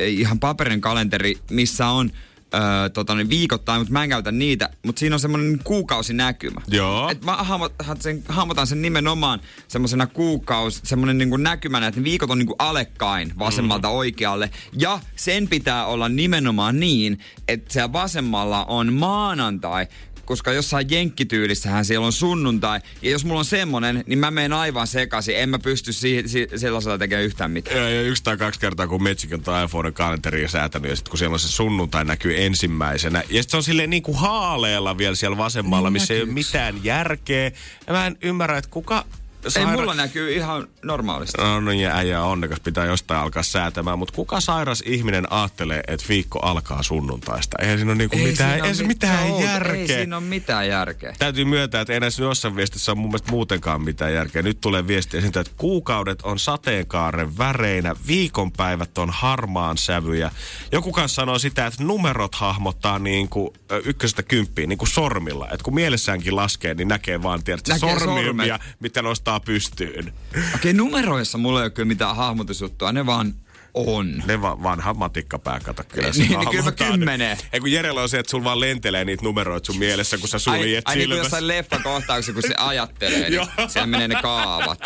ihan 0.07 0.40
paperin 0.40 0.81
kalenteri, 0.81 1.35
missä 1.51 1.87
on 1.87 2.11
öö, 2.55 2.88
tota, 2.88 3.14
niin 3.14 3.29
viikoittain, 3.31 3.81
mutta 3.81 3.92
mä 3.92 4.03
en 4.03 4.09
käytä 4.09 4.33
niitä. 4.33 4.71
Mutta 4.87 5.01
siinä 5.01 5.16
on 5.16 5.21
semmoinen 5.21 5.61
kuukausinäkymä. 5.64 6.61
Joo. 6.68 7.11
Et 7.11 7.25
mä 7.25 7.37
hahmotan 7.37 8.01
sen, 8.01 8.23
hahmotan 8.29 8.66
sen 8.66 8.83
nimenomaan 8.83 9.40
semmoisena 9.68 10.07
kuukausi, 10.07 10.81
semmoinen 10.85 11.18
niinku 11.18 11.37
näkymänä, 11.37 11.87
että 11.87 12.01
ne 12.01 12.05
viikot 12.05 12.31
on 12.31 12.38
niinku 12.38 12.57
alekkain 12.59 13.33
vasemmalta 13.38 13.88
mm. 13.88 13.95
oikealle. 13.95 14.51
Ja 14.79 15.01
sen 15.16 15.49
pitää 15.49 15.87
olla 15.87 16.09
nimenomaan 16.09 16.81
niin, 16.81 17.18
että 17.49 17.73
siellä 17.73 17.92
vasemmalla 17.92 18.64
on 18.64 18.92
maanantai, 18.92 19.87
koska 20.25 20.53
jossain 20.53 20.87
jenkkityylissähän 20.91 21.85
siellä 21.85 22.07
on 22.07 22.13
sunnuntai. 22.13 22.81
Ja 23.03 23.11
jos 23.11 23.25
mulla 23.25 23.39
on 23.39 23.45
semmonen, 23.45 24.05
niin 24.07 24.19
mä 24.19 24.31
menen 24.31 24.53
aivan 24.53 24.87
sekaisin. 24.87 25.37
En 25.37 25.49
mä 25.49 25.59
pysty 25.59 25.93
si- 25.93 26.23
si- 26.27 26.49
sellaisella 26.57 26.99
tekemään 26.99 27.25
yhtään 27.25 27.51
mitään. 27.51 27.77
Ja, 27.77 27.91
ja 27.91 28.03
yksi 28.03 28.25
tai 28.25 28.37
kaksi 28.37 28.61
kertaa, 28.61 28.89
kun 28.89 29.03
Metsikin 29.03 29.35
on 29.35 29.45
tuon 29.45 29.65
iPhone 29.65 29.93
kalenteria 29.93 30.49
säätänyt, 30.49 30.91
ja 30.91 30.97
sitten 30.97 31.11
kun 31.11 31.19
siellä 31.19 31.35
on 31.35 31.41
se 31.41 31.49
sunnuntai 31.49 32.05
näkyy 32.05 32.43
ensimmäisenä. 32.43 33.23
Ja 33.29 33.43
sit 33.43 33.51
se 33.51 33.57
on 33.57 33.63
silleen 33.63 33.91
niin 33.91 34.03
kuin 34.03 34.19
haaleella 34.19 34.99
vielä 34.99 35.15
siellä 35.15 35.37
vasemmalla, 35.37 35.89
Niin 35.89 35.93
missä 35.93 36.15
ei 36.15 36.23
ole 36.23 36.31
mitään 36.31 36.85
järkeä. 36.85 37.53
Ja 37.87 37.93
mä 37.93 38.07
en 38.07 38.17
ymmärrä, 38.23 38.59
että 38.59 38.71
kuka... 38.71 39.05
Ei 39.45 39.51
saira- 39.51 39.71
mulla 39.71 39.95
näkyy 39.95 40.33
ihan 40.35 40.69
normaalisti. 40.83 41.43
No 41.43 41.61
niin, 41.61 41.81
ja 41.81 41.97
äijä 41.97 42.23
on 42.23 42.31
onnekas 42.33 42.61
pitää 42.61 42.85
jostain 42.85 43.21
alkaa 43.21 43.43
säätämään, 43.43 43.99
mutta 43.99 44.15
kuka 44.15 44.41
sairas 44.41 44.83
ihminen 44.87 45.33
ajattelee, 45.33 45.83
että 45.87 46.07
viikko 46.09 46.39
alkaa 46.39 46.83
sunnuntaista? 46.83 47.57
Eihän 47.61 47.79
siinä 47.79 47.91
ole 47.93 47.99
niinku 47.99 48.17
mitään, 48.17 48.35
siinä 48.35 48.55
ei 48.55 48.61
ole 48.63 48.75
se 48.75 48.83
mit- 48.83 48.89
mitään 48.89 49.25
on 49.25 49.31
outo. 49.31 49.45
järkeä. 49.47 49.75
Ei 49.75 49.87
siinä 49.87 50.17
ole 50.17 50.25
mitään 50.25 50.69
järkeä. 50.69 51.15
Täytyy 51.19 51.45
myöntää, 51.45 51.81
että 51.81 51.93
ei 51.93 52.01
näissä 52.01 52.23
jossain 52.23 52.57
viestissä 52.57 52.93
ole 52.93 52.99
mun 52.99 53.09
mielestä 53.11 53.31
muutenkaan 53.31 53.83
mitään 53.83 54.15
järkeä. 54.15 54.43
Nyt 54.43 54.61
tulee 54.61 54.87
viestiä 54.87 55.21
siitä, 55.21 55.41
että 55.41 55.53
kuukaudet 55.57 56.23
on 56.23 56.39
sateenkaaren 56.39 57.39
väreinä, 57.39 57.97
viikonpäivät 58.07 58.99
on 58.99 59.11
harmaan 59.11 59.79
sävyjä. 59.79 60.31
Joku 60.73 60.93
kanssa 60.93 61.15
sanoo 61.15 61.39
sitä, 61.39 61.67
että 61.67 61.85
numerot 61.85 62.35
hahmottaa 62.35 62.99
niin 62.99 63.29
kuin 63.29 63.51
ykkösestä 63.85 64.23
kymppiin 64.23 64.69
niin 64.69 64.79
kuin 64.79 64.89
sormilla. 64.89 65.45
Että 65.53 65.65
kun 65.65 65.75
mielessäänkin 65.75 66.37
laskee, 66.37 66.75
niin 66.75 66.89
näkee 66.89 67.23
vaan 67.23 67.45
tiedät, 67.45 67.67
sormia, 67.79 68.25
sormet. 68.25 68.61
mitä 68.81 69.03
nostaa 69.03 69.32
pystyyn. 69.40 70.12
Okei, 70.55 70.73
numeroissa 70.73 71.38
mulla 71.38 71.61
ei 71.61 71.64
ole 71.64 71.71
kyllä 71.71 71.87
mitään 71.87 72.16
hahmotusjuttua, 72.16 72.92
ne 72.92 73.07
vaan 73.07 73.35
on. 73.75 74.23
Ne 74.27 74.42
va- 74.42 74.62
vanha 74.62 74.95
matikkapää, 74.95 75.61
kato 75.61 75.83
kyllä. 75.88 76.11
Niin, 76.11 76.38
niin 76.38 76.51
kyllä 76.51 76.64
mä 76.64 76.73
kymmeneen. 76.73 77.38
Ei 77.53 77.61
kun 77.61 77.73
Jerellä 77.73 78.03
on 78.03 78.09
se, 78.09 78.18
että 78.18 78.31
sulla 78.31 78.45
vaan 78.45 78.61
lentelee 78.61 79.05
niitä 79.05 79.25
numeroita 79.25 79.66
sun 79.66 79.79
mielessä, 79.79 80.18
kun 80.18 80.29
sä 80.29 80.38
suljet 80.38 80.88
ai, 80.88 80.92
ai 80.92 80.97
niin 80.97 81.09
kuin 81.09 81.18
jossain 81.18 81.49
leffakohtauksessa, 81.49 82.33
kun 82.33 82.42
se 82.42 82.55
ajattelee, 82.59 83.31
niin 83.31 83.47
siellä 83.68 83.87
menee 83.87 84.09
ne 84.09 84.18
kaavat. 84.23 84.79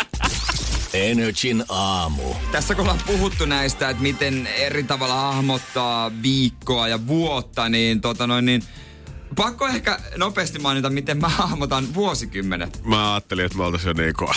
Energin 0.94 1.64
aamu. 1.68 2.35
Tässä 2.52 2.74
kun 2.74 2.82
ollaan 2.82 3.00
puhuttu 3.06 3.46
näistä, 3.46 3.90
että 3.90 4.02
miten 4.02 4.46
eri 4.46 4.82
tavalla 4.82 5.14
hahmottaa 5.14 6.12
viikkoa 6.22 6.88
ja 6.88 7.06
vuotta, 7.06 7.68
niin 7.68 8.00
tota 8.00 8.26
noin 8.26 8.44
niin... 8.44 8.62
Pakko 9.37 9.66
ehkä 9.68 9.99
nopeasti 10.16 10.59
mainita, 10.59 10.90
miten 10.90 11.18
mä 11.18 11.29
hahmotan 11.29 11.94
vuosikymmenet. 11.94 12.85
Mä 12.85 13.12
ajattelin, 13.14 13.44
että 13.44 13.59
me 13.59 13.64
oltais 13.64 13.85
jo 13.85 13.92
niinku... 13.92 14.31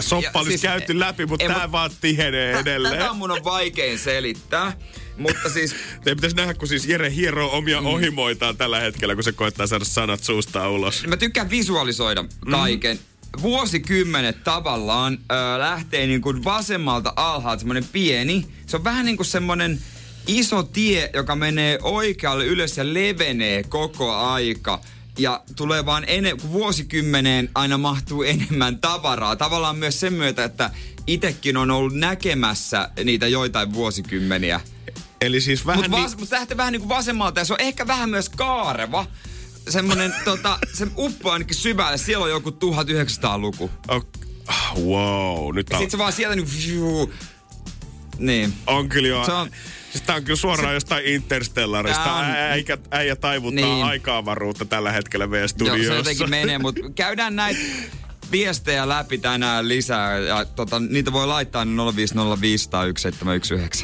Soppa 0.00 0.38
olisi 0.38 0.50
siis- 0.50 0.62
käyty 0.62 0.98
läpi, 1.00 1.26
mutta 1.26 1.46
tää 1.46 1.62
mut- 1.62 1.72
vaan 1.72 1.90
tihenee 2.00 2.58
edelleen. 2.58 2.98
Tätä 2.98 3.12
mun 3.12 3.30
on 3.30 3.44
vaikein 3.44 3.98
selittää. 3.98 4.72
Mutta 5.18 5.50
siis 5.50 5.74
Teidän 6.04 6.16
pitäisi 6.16 6.36
nähdä, 6.36 6.54
kun 6.54 6.68
siis 6.68 6.86
Jere 6.86 7.14
hieroo 7.14 7.56
omia 7.56 7.80
mm. 7.80 7.86
ohimoitaan 7.86 8.56
tällä 8.56 8.80
hetkellä, 8.80 9.14
kun 9.14 9.24
se 9.24 9.32
koittaa 9.32 9.66
saada 9.66 9.84
sanat 9.84 10.22
suusta 10.22 10.68
ulos. 10.70 11.06
mä 11.06 11.16
tykkään 11.16 11.50
visualisoida 11.50 12.24
kaiken. 12.50 12.98
Vuosikymmenet 13.42 14.44
tavallaan 14.44 15.18
ö, 15.32 15.58
lähtee 15.58 16.06
niin 16.06 16.20
kuin 16.20 16.44
vasemmalta 16.44 17.12
alhaalta 17.16 17.60
semmoinen 17.60 17.84
pieni. 17.92 18.46
Se 18.66 18.76
on 18.76 18.84
vähän 18.84 19.06
niin 19.06 19.16
kuin 19.16 19.26
semmoinen 19.26 19.80
iso 20.26 20.62
tie, 20.62 21.10
joka 21.14 21.36
menee 21.36 21.78
oikealle 21.82 22.46
ylös 22.46 22.76
ja 22.76 22.94
levenee 22.94 23.62
koko 23.62 24.14
aika. 24.14 24.80
Ja 25.18 25.42
tulee 25.56 25.86
vaan 25.86 26.04
ene- 26.06 26.52
vuosikymmeneen 26.52 27.50
aina 27.54 27.78
mahtuu 27.78 28.22
enemmän 28.22 28.78
tavaraa. 28.78 29.36
Tavallaan 29.36 29.76
myös 29.76 30.00
sen 30.00 30.12
myötä, 30.12 30.44
että 30.44 30.70
itekin 31.06 31.56
on 31.56 31.70
ollut 31.70 31.94
näkemässä 31.94 32.90
niitä 33.04 33.28
joitain 33.28 33.72
vuosikymmeniä. 33.72 34.60
Eli 35.20 35.40
siis 35.40 35.66
vähän 35.66 35.82
Mutta 35.84 35.96
niin... 35.96 36.04
vas, 36.04 36.16
mut 36.16 36.30
lähtee 36.30 36.56
vähän 36.56 36.72
niinku 36.72 36.88
vasemmalta 36.88 37.40
ja 37.40 37.44
se 37.44 37.52
on 37.52 37.60
ehkä 37.60 37.86
vähän 37.86 38.10
myös 38.10 38.28
kaareva. 38.28 39.06
Semmonen, 39.68 40.14
tota, 40.24 40.58
se 40.72 40.86
uppoo 40.96 41.32
ainakin 41.32 41.56
syvälle. 41.56 41.98
Siellä 41.98 42.24
on 42.24 42.30
joku 42.30 42.50
1900-luku. 42.50 43.70
Oh, 43.88 44.04
wow, 44.78 45.54
nyt 45.54 45.72
on, 45.72 45.78
sit 45.78 45.90
se 45.90 45.98
vaan 45.98 46.12
sieltä. 46.12 46.42
Fiu, 46.46 47.12
niin. 48.18 48.52
on 48.66 48.88
kyllä 48.88 49.08
jo... 49.08 49.24
Se 49.24 49.32
on- 49.32 49.50
Siis 49.92 50.02
tää 50.02 50.16
on 50.16 50.24
kyllä 50.24 50.36
suoraan 50.36 50.70
se, 50.70 50.74
jostain 50.74 51.04
Interstellarista. 51.04 52.12
On- 52.14 52.24
Äikä, 52.24 52.78
äijä 52.90 53.16
taivuttaa 53.16 53.64
Niin. 53.64 53.84
aika-avaruutta 53.84 54.64
tällä 54.64 54.92
hetkellä 54.92 55.26
meidän 55.26 55.42
Joo, 55.42 55.48
studiossa. 55.48 55.92
se 55.92 55.96
jotenkin 55.96 56.30
menee, 56.30 56.58
mutta 56.58 56.80
käydään 56.94 57.36
näitä 57.36 57.60
viestejä 58.34 58.88
läpi 58.88 59.18
tänään 59.18 59.68
lisää. 59.68 60.18
Ja 60.18 60.44
tota, 60.44 60.80
niitä 60.80 61.12
voi 61.12 61.26
laittaa 61.26 61.64
niin 61.64 61.78
050501719. 61.78 61.82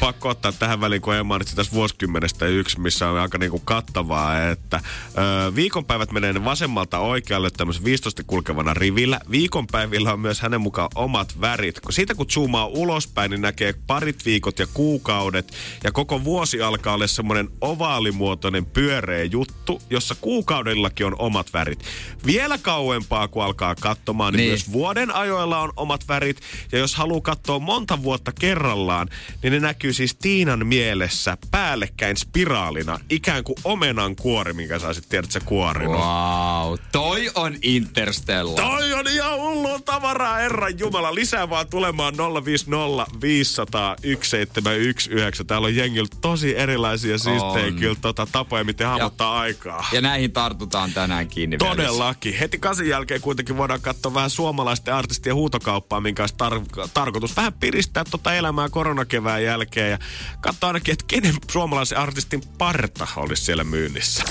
Pakko 0.01 0.29
ottaa 0.29 0.53
tähän 0.53 0.81
väliin, 0.81 1.03
kun 1.03 1.15
Emma 1.15 1.39
tässä 1.39 1.73
vuosikymmenestä 1.73 2.47
yksi, 2.47 2.81
missä 2.81 3.09
on 3.09 3.19
aika 3.19 3.39
niinku 3.39 3.59
kattavaa, 3.65 4.49
että 4.49 4.77
ö, 4.77 5.55
viikonpäivät 5.55 6.13
menee 6.13 6.45
vasemmalta 6.45 6.99
oikealle 6.99 7.51
tämmöisen 7.51 7.85
15 7.85 8.23
kulkevana 8.27 8.75
rivillä. 8.75 9.21
Viikonpäivillä 9.31 10.13
on 10.13 10.21
myös 10.21 10.41
hänen 10.41 10.61
mukaan 10.61 10.89
omat 10.95 11.41
värit. 11.41 11.81
Siitä 11.91 12.15
kun 12.15 12.31
zoomaa 12.31 12.67
ulospäin, 12.67 13.31
niin 13.31 13.41
näkee 13.41 13.75
parit 13.87 14.25
viikot 14.25 14.59
ja 14.59 14.67
kuukaudet. 14.75 15.53
Ja 15.85 15.93
koko 15.93 16.25
vuosi 16.25 16.63
alkaa 16.63 16.95
olla 16.95 17.07
semmoinen 17.07 17.49
ovaalimuotoinen 17.61 18.67
pyöreä 18.67 19.25
juttu, 19.25 19.83
jossa 19.91 20.15
kuukaudellakin 20.21 21.07
on 21.07 21.17
omat 21.19 21.53
värit. 21.53 21.85
Vielä 22.27 22.59
kauempaa, 22.59 23.29
kun 23.29 23.45
alkaa 23.45 23.75
katsomaan, 23.75 24.35
niin, 24.35 24.40
niin 24.41 24.51
myös 24.51 24.73
vuoden 24.73 25.15
ajoilla 25.15 25.59
on 25.59 25.73
omat 25.77 26.09
värit. 26.09 26.41
Ja 26.73 26.79
jos 26.79 26.95
haluaa 26.95 27.21
katsoa 27.21 27.59
monta 27.59 28.03
vuotta 28.03 28.33
kerrallaan, 28.41 29.09
niin 29.43 29.53
ne 29.53 29.61
näkyy 29.61 29.93
siis 29.93 30.15
Tiinan 30.15 30.67
mielessä 30.67 31.37
päällekkäin 31.51 32.17
spiraalina. 32.17 32.99
Ikään 33.11 33.45
kuin 33.45 33.57
omenan 33.65 34.17
kuori, 34.17 34.53
minkä 34.53 34.79
sä 34.79 34.93
sit 34.93 35.09
tiedät, 35.09 35.31
se 35.31 35.41
kuorinut. 35.41 35.97
Wow, 35.97 36.75
toi 36.93 37.31
on 37.35 37.57
Interstellar. 37.63 38.67
Toi 38.67 38.93
on 38.93 39.09
ihan 39.09 39.39
hullua 39.39 39.81
tavaraa, 39.81 40.37
herran 40.37 40.79
jumala. 40.79 41.15
Lisää 41.15 41.51
vaan 41.51 41.67
tulemaan 41.67 42.15
050 42.45 43.07
500 43.21 43.97
1719. 43.97 45.45
Täällä 45.45 45.67
on 45.67 45.77
jengillä 45.77 46.09
tosi 46.21 46.59
erilaisia 46.59 47.19
siistejä 47.19 47.73
kyllä 47.79 47.97
tota, 48.01 48.27
tapoja, 48.33 48.65
miten 48.65 48.87
hahmottaa 48.87 49.41
aikaa. 49.41 49.89
Ja 49.93 50.01
näihin 50.01 50.33
tartutaan 50.33 50.93
tänään 50.93 51.29
kiinni. 51.29 51.59
Todellakin. 51.59 52.39
Heti 52.39 52.59
kasin 52.59 52.89
jälkeen 52.89 53.21
kuitenkin 53.21 53.57
voidaan 53.57 53.81
katsoa 53.81 54.15
vähän 54.21 54.31
suomalaisten 54.31 54.95
artistien 54.95 55.35
huutokauppaa, 55.35 56.01
minkä 56.01 56.23
olisi 56.23 56.35
tar- 56.35 56.89
tarkoitus 56.95 57.37
vähän 57.37 57.53
piristää 57.53 58.05
tota 58.11 58.35
elämää 58.35 58.69
koronakevään 58.69 59.45
jälkeen 59.45 59.91
ja 59.91 59.99
katsoa 60.41 60.67
ainakin, 60.67 60.93
että 60.93 61.05
kenen 61.09 61.35
suomalaisen 61.51 61.99
artistin 61.99 62.43
parta 62.59 63.07
olisi 63.17 63.45
siellä 63.45 63.65
myynnissä. 63.65 64.25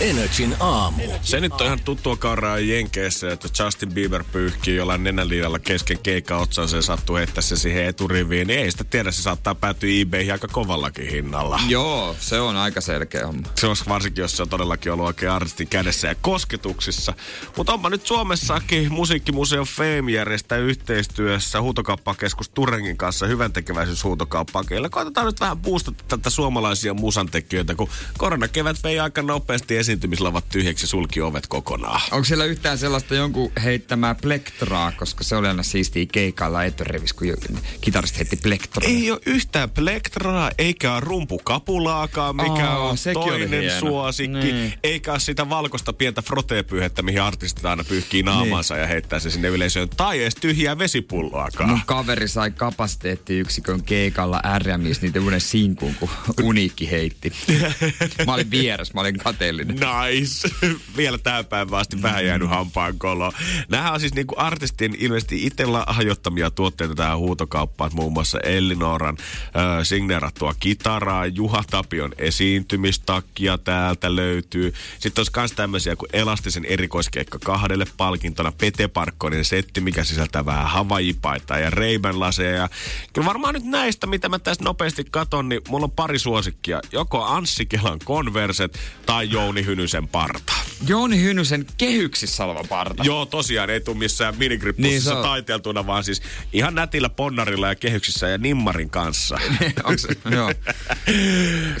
Energin 0.00 0.56
aamu. 0.60 1.02
Se 1.22 1.40
nyt 1.40 1.52
on 1.52 1.66
ihan 1.66 1.80
tuttua 1.84 2.16
kauraa 2.16 2.58
Jenkeissä, 2.58 3.32
että 3.32 3.48
Justin 3.64 3.92
Bieber 3.92 4.24
pyyhkii 4.32 4.76
jollain 4.76 5.04
nenäliidalla 5.04 5.58
kesken 5.58 5.98
keikka 5.98 6.36
otsansa 6.36 6.76
ja 6.76 6.82
sattuu 6.82 7.16
heittää 7.16 7.42
se 7.42 7.56
siihen 7.56 7.84
eturiviin, 7.84 8.46
niin 8.46 8.60
ei 8.60 8.70
sitä 8.70 8.84
tiedä, 8.84 9.10
se 9.10 9.22
saattaa 9.22 9.54
päätyä 9.54 9.90
eBayhin 10.00 10.32
aika 10.32 10.48
kovallakin 10.48 11.10
hinnalla. 11.10 11.60
Joo, 11.68 12.16
se 12.20 12.40
on 12.40 12.56
aika 12.56 12.80
selkeä 12.80 13.26
homma. 13.26 13.48
Se 13.54 13.66
olisi 13.66 13.84
varsinkin, 13.88 14.22
jos 14.22 14.36
se 14.36 14.42
on 14.42 14.48
todellakin 14.48 14.92
ollut 14.92 15.06
oikein 15.06 15.32
artistin 15.32 15.68
kädessä 15.68 16.08
ja 16.08 16.14
kosketuksissa. 16.14 17.14
Mutta 17.56 17.72
onpa 17.72 17.90
nyt 17.90 18.06
Suomessakin 18.06 18.92
Musiikkimuseo 18.92 19.64
Fame 19.64 20.12
järjestää 20.12 20.58
yhteistyössä 20.58 21.60
huutokauppakeskus 21.60 22.48
Turengin 22.48 22.96
kanssa 22.96 23.26
hyvän 23.26 23.52
tekeväisyyshuutokauppaa. 23.52 24.64
Koitetaan 24.90 25.26
nyt 25.26 25.40
vähän 25.40 25.58
boostata 25.58 26.04
tätä 26.08 26.30
suomalaisia 26.30 26.94
musantekijöitä, 26.94 27.74
kun 27.74 27.88
koronakevät 28.18 28.76
vei 28.84 29.00
aika 29.00 29.22
nopeasti 29.22 29.76
esiintymislavat 29.88 30.44
tyhjäksi 30.48 30.84
ja 30.84 30.88
sulki 30.88 31.20
ovet 31.20 31.46
kokonaan. 31.46 32.00
Onko 32.10 32.24
siellä 32.24 32.44
yhtään 32.44 32.78
sellaista 32.78 33.14
jonkun 33.14 33.52
heittämää 33.64 34.14
plektraa, 34.14 34.92
koska 34.92 35.24
se 35.24 35.36
oli 35.36 35.48
aina 35.48 35.62
siistiä 35.62 36.06
keikalla 36.12 36.64
eturivissä, 36.64 37.16
kun 37.18 37.58
kitaristi 37.80 38.18
heitti 38.18 38.36
plektraa. 38.36 38.88
Ei 38.88 39.10
ole 39.10 39.20
yhtään 39.26 39.70
plektraa, 39.70 40.50
eikä 40.58 41.00
rumpukapulaakaan, 41.00 42.36
mikä 42.36 42.70
Aa, 42.70 42.78
on 42.78 42.96
toinen 43.12 43.78
suosikki. 43.80 44.52
Niin. 44.52 44.74
Eikä 44.82 45.12
ole 45.12 45.20
sitä 45.20 45.48
valkoista 45.48 45.92
pientä 45.92 46.22
frotepyyhettä, 46.22 47.02
mihin 47.02 47.22
artistit 47.22 47.64
aina 47.64 47.84
pyyhkii 47.84 48.22
naamaansa 48.22 48.76
ja 48.76 48.86
heittää 48.86 49.18
se 49.18 49.30
sinne 49.30 49.48
yleisöön. 49.48 49.88
Tai 49.88 50.22
edes 50.22 50.34
tyhjää 50.34 50.78
vesipulloakaan. 50.78 51.70
Mun 51.70 51.80
kaveri 51.86 52.28
sai 52.28 52.50
kapasiteettiyksikön 52.50 53.82
keikalla 53.82 54.42
RMIs 54.58 55.02
niitä 55.02 55.20
uuden 55.20 55.40
sinkun, 55.40 55.94
kun 55.94 56.08
Uniikki 56.42 56.90
heitti. 56.90 57.32
Mä 58.26 58.34
olin 58.34 58.50
vieressä, 58.50 58.94
mä 58.94 59.00
olin 59.00 59.18
kateellinen. 59.18 59.77
Nice. 59.78 60.48
Vielä 60.96 61.18
tämän 61.18 61.46
päivän 61.46 61.80
asti 61.80 62.02
vähän 62.02 62.26
jäänyt 62.26 62.48
hampaan 62.48 62.98
koloon. 62.98 63.32
Nämä 63.68 63.92
on 63.92 64.00
siis 64.00 64.14
niinku 64.14 64.34
artistien 64.38 64.94
ilmeisesti 64.98 65.46
itse 65.46 65.66
lahjoittamia 65.66 66.50
tuotteita 66.50 66.94
tähän 66.94 67.18
huutokauppaan. 67.18 67.90
Muun 67.94 68.12
muassa 68.12 68.40
Ellinoran 68.40 69.16
äh, 69.20 69.62
signeerattua 69.82 70.54
kitaraa, 70.60 71.26
Juha 71.26 71.64
Tapion 71.70 72.12
esiintymistakkia 72.18 73.58
täältä 73.58 74.16
löytyy. 74.16 74.74
Sitten 74.98 75.20
olisi 75.20 75.32
myös 75.36 75.52
tämmöisiä 75.52 75.96
kuin 75.96 76.10
Elastisen 76.12 76.64
erikoiskeikka 76.64 77.38
kahdelle 77.44 77.84
palkintona 77.96 78.52
Pete 78.52 78.88
Parkkonen 78.88 79.44
setti, 79.44 79.80
mikä 79.80 80.04
sisältää 80.04 80.46
vähän 80.46 80.66
havajipaitaa 80.66 81.58
ja 81.58 81.70
Ray-Ban 81.70 82.20
laseja. 82.20 82.56
Ja 82.56 82.68
kyllä 83.12 83.26
varmaan 83.26 83.54
nyt 83.54 83.64
näistä, 83.64 84.06
mitä 84.06 84.28
mä 84.28 84.38
tässä 84.38 84.64
nopeasti 84.64 85.04
katon, 85.10 85.48
niin 85.48 85.60
mulla 85.68 85.84
on 85.84 85.90
pari 85.90 86.18
suosikkia. 86.18 86.80
Joko 86.92 87.24
Anssi 87.24 87.66
Kelan 87.66 87.98
Converset 87.98 88.78
tai 89.06 89.30
Jouni 89.30 89.66
Hynysen 89.68 90.08
parta. 90.08 90.52
Jouni 90.86 91.22
Hynysen 91.22 91.66
kehyksissä 91.78 92.44
oleva 92.44 92.64
parta. 92.68 93.04
Joo, 93.04 93.26
tosiaan 93.26 93.70
ei 93.70 93.80
tule 93.80 93.96
missään 93.96 94.38
minigrippussa 94.38 95.14
Niin 95.14 95.22
taiteeltuna, 95.22 95.86
vaan 95.86 96.04
siis 96.04 96.22
ihan 96.52 96.74
nätillä 96.74 97.08
ponnarilla 97.08 97.68
ja 97.68 97.74
kehyksissä 97.74 98.28
ja 98.28 98.38
nimmarin 98.38 98.90
kanssa. 98.90 99.38
Onks, 99.84 100.06
joo. 100.30 100.52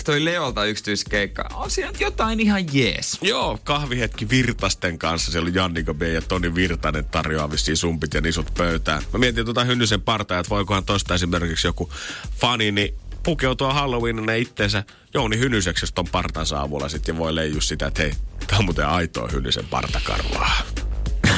Toi 0.04 0.24
Leolta 0.24 0.64
yksityiskeikka. 0.64 1.48
On 1.54 1.70
siinä 1.70 1.92
jotain 2.00 2.40
ihan 2.40 2.64
jees. 2.72 3.18
Joo, 3.22 3.58
kahvihetki 3.64 4.28
Virtasten 4.28 4.98
kanssa. 4.98 5.32
Siellä 5.32 5.48
on 5.48 5.54
Jannika 5.54 5.94
B. 5.94 6.02
ja 6.02 6.22
Toni 6.22 6.54
Virtanen 6.54 7.04
tarjoaa 7.04 7.50
vissiin 7.50 7.76
sumpit 7.76 8.14
ja 8.14 8.20
nisut 8.20 8.54
pöytään. 8.56 9.02
Mä 9.12 9.18
mietin 9.18 9.44
tuota 9.44 9.64
Hynnysen 9.64 10.00
partaa, 10.00 10.38
että 10.38 10.50
voikohan 10.50 10.84
tosta 10.84 11.14
esimerkiksi 11.14 11.66
joku 11.66 11.92
fani, 12.36 12.72
niin 12.72 12.94
pukeutua 13.22 13.72
Halloweenina 13.72 14.34
itteensä 14.34 14.84
Jouni 15.14 15.38
Hynyseksi, 15.38 15.82
jos 15.82 15.92
ton 15.92 16.08
partansa 16.12 16.60
avulla 16.60 16.88
sitten 16.88 17.18
voi 17.18 17.34
leijua 17.34 17.60
sitä, 17.60 17.86
että 17.86 18.02
hei, 18.02 18.12
tää 18.46 18.58
on 18.58 18.64
muuten 18.64 18.86
aitoa 18.86 19.28
Hynysen 19.32 19.64
partakarvaa. 19.66 20.52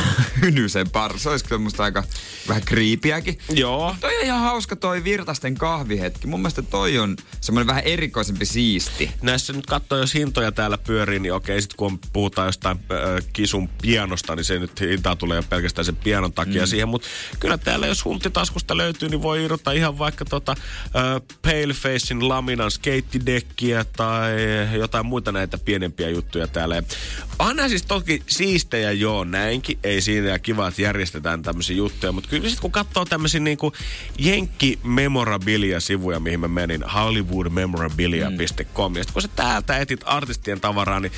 Hynysen 0.43 0.91
parta. 0.91 1.19
Se 1.19 1.29
olisi 1.29 1.45
kyllä 1.45 1.63
musta 1.63 1.85
aika 1.85 2.05
vähän 2.49 2.63
kriipiäkin. 2.63 3.39
Joo, 3.51 3.97
Toi 4.01 4.17
on 4.17 4.25
ihan 4.25 4.41
hauska 4.41 4.77
toi 4.77 5.05
Virtasten 5.05 5.55
kahvihetki. 5.55 6.27
Mun 6.27 6.41
mielestä 6.41 6.63
toi 6.63 6.99
on 6.99 7.17
semmoinen 7.41 7.67
vähän 7.67 7.85
erikoisempi 7.85 8.47
siisti. 8.47 9.11
näissä 9.23 9.53
nyt 9.53 9.67
katsoo, 9.67 9.99
jos 9.99 10.15
hintoja 10.15 10.53
täällä 10.53 10.79
pyörii, 10.79 11.19
niin 11.19 11.33
okei, 11.33 11.63
sit 11.63 11.75
kun 11.75 11.99
puhutaan 12.13 12.49
jostain 12.49 12.77
äh, 12.77 13.27
kisun 13.33 13.69
pianosta, 13.83 14.37
niin 14.37 14.45
se 14.45 14.59
nyt 14.59 14.81
hintaa 14.81 15.17
tulee 15.17 15.37
jo 15.37 15.43
pelkästään 15.43 15.85
sen 15.85 15.97
pianon 15.97 16.33
takia 16.33 16.63
mm. 16.63 16.67
siihen, 16.67 16.89
mutta 16.89 17.09
kyllä 17.41 17.59
täällä 17.59 17.87
jos 17.87 18.05
huntitaskusta 18.05 18.77
löytyy, 18.77 19.09
niin 19.09 19.23
voi 19.23 19.45
irrottaa 19.45 19.73
ihan 19.73 19.99
vaikka 19.99 20.25
tota 20.25 20.53
äh, 20.53 21.23
Palefacein 21.43 22.29
laminan 22.29 22.71
skeittidekkiä 22.71 23.85
tai 23.97 24.33
jotain 24.79 25.07
muita 25.07 25.33
näitä 25.33 25.59
pienempiä 25.59 26.09
juttuja 26.09 26.47
täällä. 26.47 26.83
Nämä 27.55 27.69
siis 27.69 27.83
toki 27.83 28.23
siistejä, 28.27 28.93
joo, 28.93 29.25
näinkin, 29.25 29.79
ei 29.91 30.01
siinä 30.01 30.29
ja 30.29 30.39
kiva, 30.39 30.69
että 30.69 30.83
järjestetään 30.83 31.43
tämmöisiä 31.43 31.77
juttuja, 31.77 32.13
mutta 32.13 32.31
kyllä 32.31 32.49
sitten 32.49 32.63
kun 32.63 32.73
katsoo 32.73 33.05
tämmöisiä 33.05 33.41
niinku 33.41 33.73
Jenkki 34.19 34.79
Memorabilia-sivuja, 34.83 36.21
mihin 36.21 36.41
mä 36.41 36.49
menin, 36.49 36.83
hollywoodmemorabilia.com, 36.83 38.97
ja 38.97 39.05
sit 39.05 39.13
kun 39.13 39.23
sä 39.23 39.29
täältä 39.37 39.79
etit 39.79 40.01
artistien 40.05 40.61
tavaraa, 40.61 41.01
niin 41.01 41.13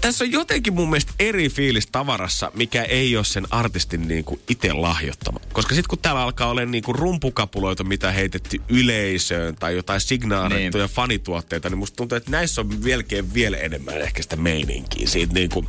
tässä 0.00 0.24
on 0.24 0.32
jotenkin 0.32 0.74
mun 0.74 0.90
mielestä 0.90 1.12
eri 1.18 1.48
fiilis 1.48 1.86
tavarassa, 1.86 2.50
mikä 2.54 2.82
ei 2.82 3.16
ole 3.16 3.24
sen 3.24 3.46
artistin 3.50 4.08
niinku 4.08 4.40
itse 4.48 4.72
lahjoittama. 4.72 5.40
Koska 5.52 5.74
sitten 5.74 5.88
kun 5.88 5.98
täällä 5.98 6.22
alkaa 6.22 6.48
olla 6.48 6.64
niinku 6.64 6.92
rumpukapuloita, 6.92 7.84
mitä 7.84 8.12
heitetty 8.12 8.60
yleisöön 8.68 9.56
tai 9.56 9.76
jotain 9.76 10.00
signaarettuja 10.00 10.86
niin. 10.86 10.94
fanituotteita, 10.94 11.68
niin 11.70 11.78
musta 11.78 11.96
tuntuu, 11.96 12.16
että 12.16 12.30
näissä 12.30 12.60
on 12.60 12.84
vieläkin 12.84 13.34
vielä 13.34 13.56
enemmän 13.56 14.00
ehkä 14.00 14.22
sitä 14.22 14.36
meininkiä 14.36 15.06
siitä 15.06 15.34
niinku, 15.34 15.64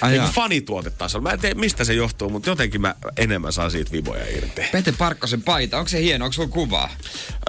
Ai 0.00 0.10
niinku 0.10 0.26
jaa. 0.26 0.32
fanituotetasolla. 0.32 1.22
Mä 1.22 1.32
en 1.32 1.40
tiedä, 1.40 1.60
mistä 1.60 1.84
se 1.84 1.94
johtuu, 1.94 2.30
mutta 2.30 2.50
jotenkin 2.50 2.80
mä 2.80 2.94
enemmän 3.16 3.52
saan 3.52 3.70
siitä 3.70 3.92
viboja 3.92 4.24
irti. 4.36 4.62
Pete 4.72 4.92
Parkkosen 4.92 5.42
paita, 5.42 5.78
onko 5.78 5.88
se 5.88 6.02
hieno? 6.02 6.24
Onko 6.24 6.32
sulla 6.32 6.48
kuvaa? 6.48 6.90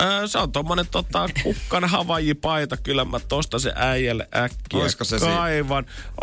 Öö, 0.01 0.27
se 0.27 0.38
on 0.38 0.51
tommonen 0.51 0.86
tota, 0.91 1.29
kukkan 1.43 1.86
havajipaita. 1.86 2.77
Kyllä 2.77 3.05
mä 3.05 3.19
tosta 3.19 3.59
se 3.59 3.73
äijälle 3.75 4.27
äkkiä 4.36 4.79
Oisko 4.79 5.03
se 5.03 5.19
siinä? 5.19 5.36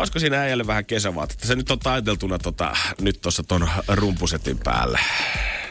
Olisiko 0.03 0.19
siinä 0.19 0.41
äijälle 0.41 0.67
vähän 0.67 0.85
kesävaatetta? 0.85 1.47
Se 1.47 1.55
nyt 1.55 1.71
on 1.71 1.79
taiteltuna 1.79 2.39
tota, 2.39 2.75
nyt 3.01 3.21
tuossa 3.21 3.43
ton 3.43 3.69
rumpusetin 3.87 4.57
päällä. 4.63 4.99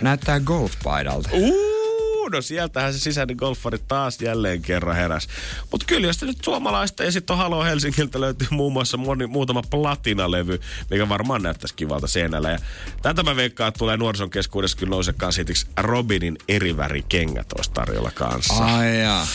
Näyttää 0.01 0.41
golfpaidalta. 0.41 1.29
Uu, 1.33 2.29
no 2.29 2.43
sieltähän 2.43 2.93
se 2.93 2.99
sisäinen 2.99 3.37
golfari 3.37 3.79
taas 3.89 4.21
jälleen 4.21 4.63
kerran 4.63 4.97
heräs. 4.97 5.29
Mutta 5.71 5.87
kyllä 5.87 6.07
jos 6.07 6.23
nyt 6.23 6.45
suomalaista 6.45 7.05
ja 7.05 7.13
sitten 7.13 7.35
on 7.35 7.39
Halo 7.39 7.65
Helsingiltä 7.65 8.21
löytyy 8.21 8.47
muun 8.51 8.73
muassa 8.73 8.97
moni, 8.97 9.27
muutama 9.27 9.63
platinalevy, 9.71 10.61
mikä 10.91 11.09
varmaan 11.09 11.43
näyttäisi 11.43 11.75
kivalta 11.75 12.07
seinällä. 12.07 12.51
Ja 12.51 12.59
tätä 13.03 13.23
mä 13.23 13.37
veikkaan, 13.37 13.69
että 13.69 13.79
tulee 13.79 13.97
nuorison 13.97 14.31
keskuudessa 14.31 14.79
kyllä 14.79 14.91
nousekaan 14.91 15.33
sitiksi 15.33 15.67
Robinin 15.77 16.39
eri 16.49 16.75
kengät 17.09 17.53
olisi 17.53 17.71
tarjolla 17.71 18.11
kanssa. 18.11 18.65
Ai 18.65 19.01
jaa. 19.01 19.27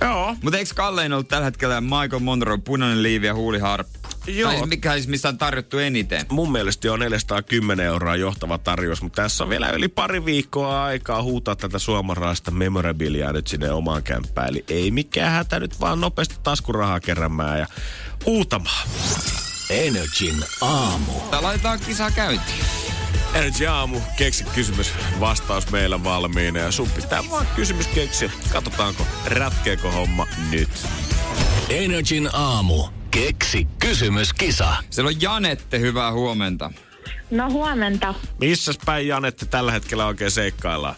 Joo. 0.00 0.36
Mutta 0.42 0.58
eikö 0.58 0.70
Kallein 0.74 1.12
ollut 1.12 1.28
tällä 1.28 1.44
hetkellä 1.44 1.80
Michael 1.80 2.20
Monroe, 2.20 2.58
punainen 2.58 3.02
liivi 3.02 3.26
ja 3.26 3.34
huuliharppu? 3.34 3.98
Joo. 4.26 4.50
Tai 4.50 4.58
siis 4.58 4.68
mikä 4.68 4.92
siis 4.92 5.08
mistä 5.08 5.28
on 5.28 5.38
tarjottu 5.38 5.78
eniten? 5.78 6.26
Mun 6.28 6.52
mielestä 6.52 6.92
on 6.92 7.00
410 7.00 7.86
euroa 7.86 8.16
johtava 8.16 8.58
tarjous, 8.58 9.02
mutta 9.02 9.22
tässä 9.22 9.44
on 9.44 9.50
vielä 9.50 9.70
yli 9.70 9.88
pari 9.88 10.24
viikkoa 10.24 10.84
aikaa 10.84 11.22
huutaa 11.22 11.56
tätä 11.56 11.78
suomalaista 11.78 12.50
memorabiliaa 12.50 13.32
nyt 13.32 13.46
sinne 13.46 13.70
omaan 13.70 14.02
kämppään. 14.02 14.48
Eli 14.48 14.64
ei 14.68 14.90
mikään 14.90 15.32
hätä 15.32 15.60
nyt 15.60 15.80
vaan 15.80 16.00
nopeasti 16.00 16.34
taskurahaa 16.42 17.00
keräämään 17.00 17.58
ja 17.58 17.66
huutamaan. 18.26 18.88
Energin 19.70 20.44
aamu. 20.60 21.12
Tää 21.30 21.42
laitetaan 21.42 21.80
kisaa 21.80 22.10
käyntiin. 22.10 22.64
Energy 23.34 23.66
aamu, 23.66 24.00
keksi 24.16 24.44
kysymys, 24.44 24.92
vastaus 25.20 25.70
meillä 25.70 26.04
valmiina 26.04 26.58
ja 26.58 26.70
sun 26.70 26.90
pitää 26.90 27.20
vaan 27.30 27.46
kysymys 27.56 27.86
keksiä. 27.86 28.30
Katsotaanko, 28.52 29.06
ratkeeko 29.26 29.90
homma 29.90 30.26
nyt. 30.50 30.86
Energin 31.68 32.30
aamu. 32.32 32.84
Keksi 33.10 33.66
kysymyskisa. 33.78 34.76
Siellä 34.90 35.08
on 35.08 35.22
Janette, 35.22 35.78
hyvää 35.78 36.12
huomenta. 36.12 36.70
No 37.30 37.50
huomenta. 37.50 38.14
Missäs 38.40 38.78
päin 38.84 39.08
Janette 39.08 39.46
tällä 39.46 39.72
hetkellä 39.72 40.06
oikein 40.06 40.30
seikkaillaan? 40.30 40.94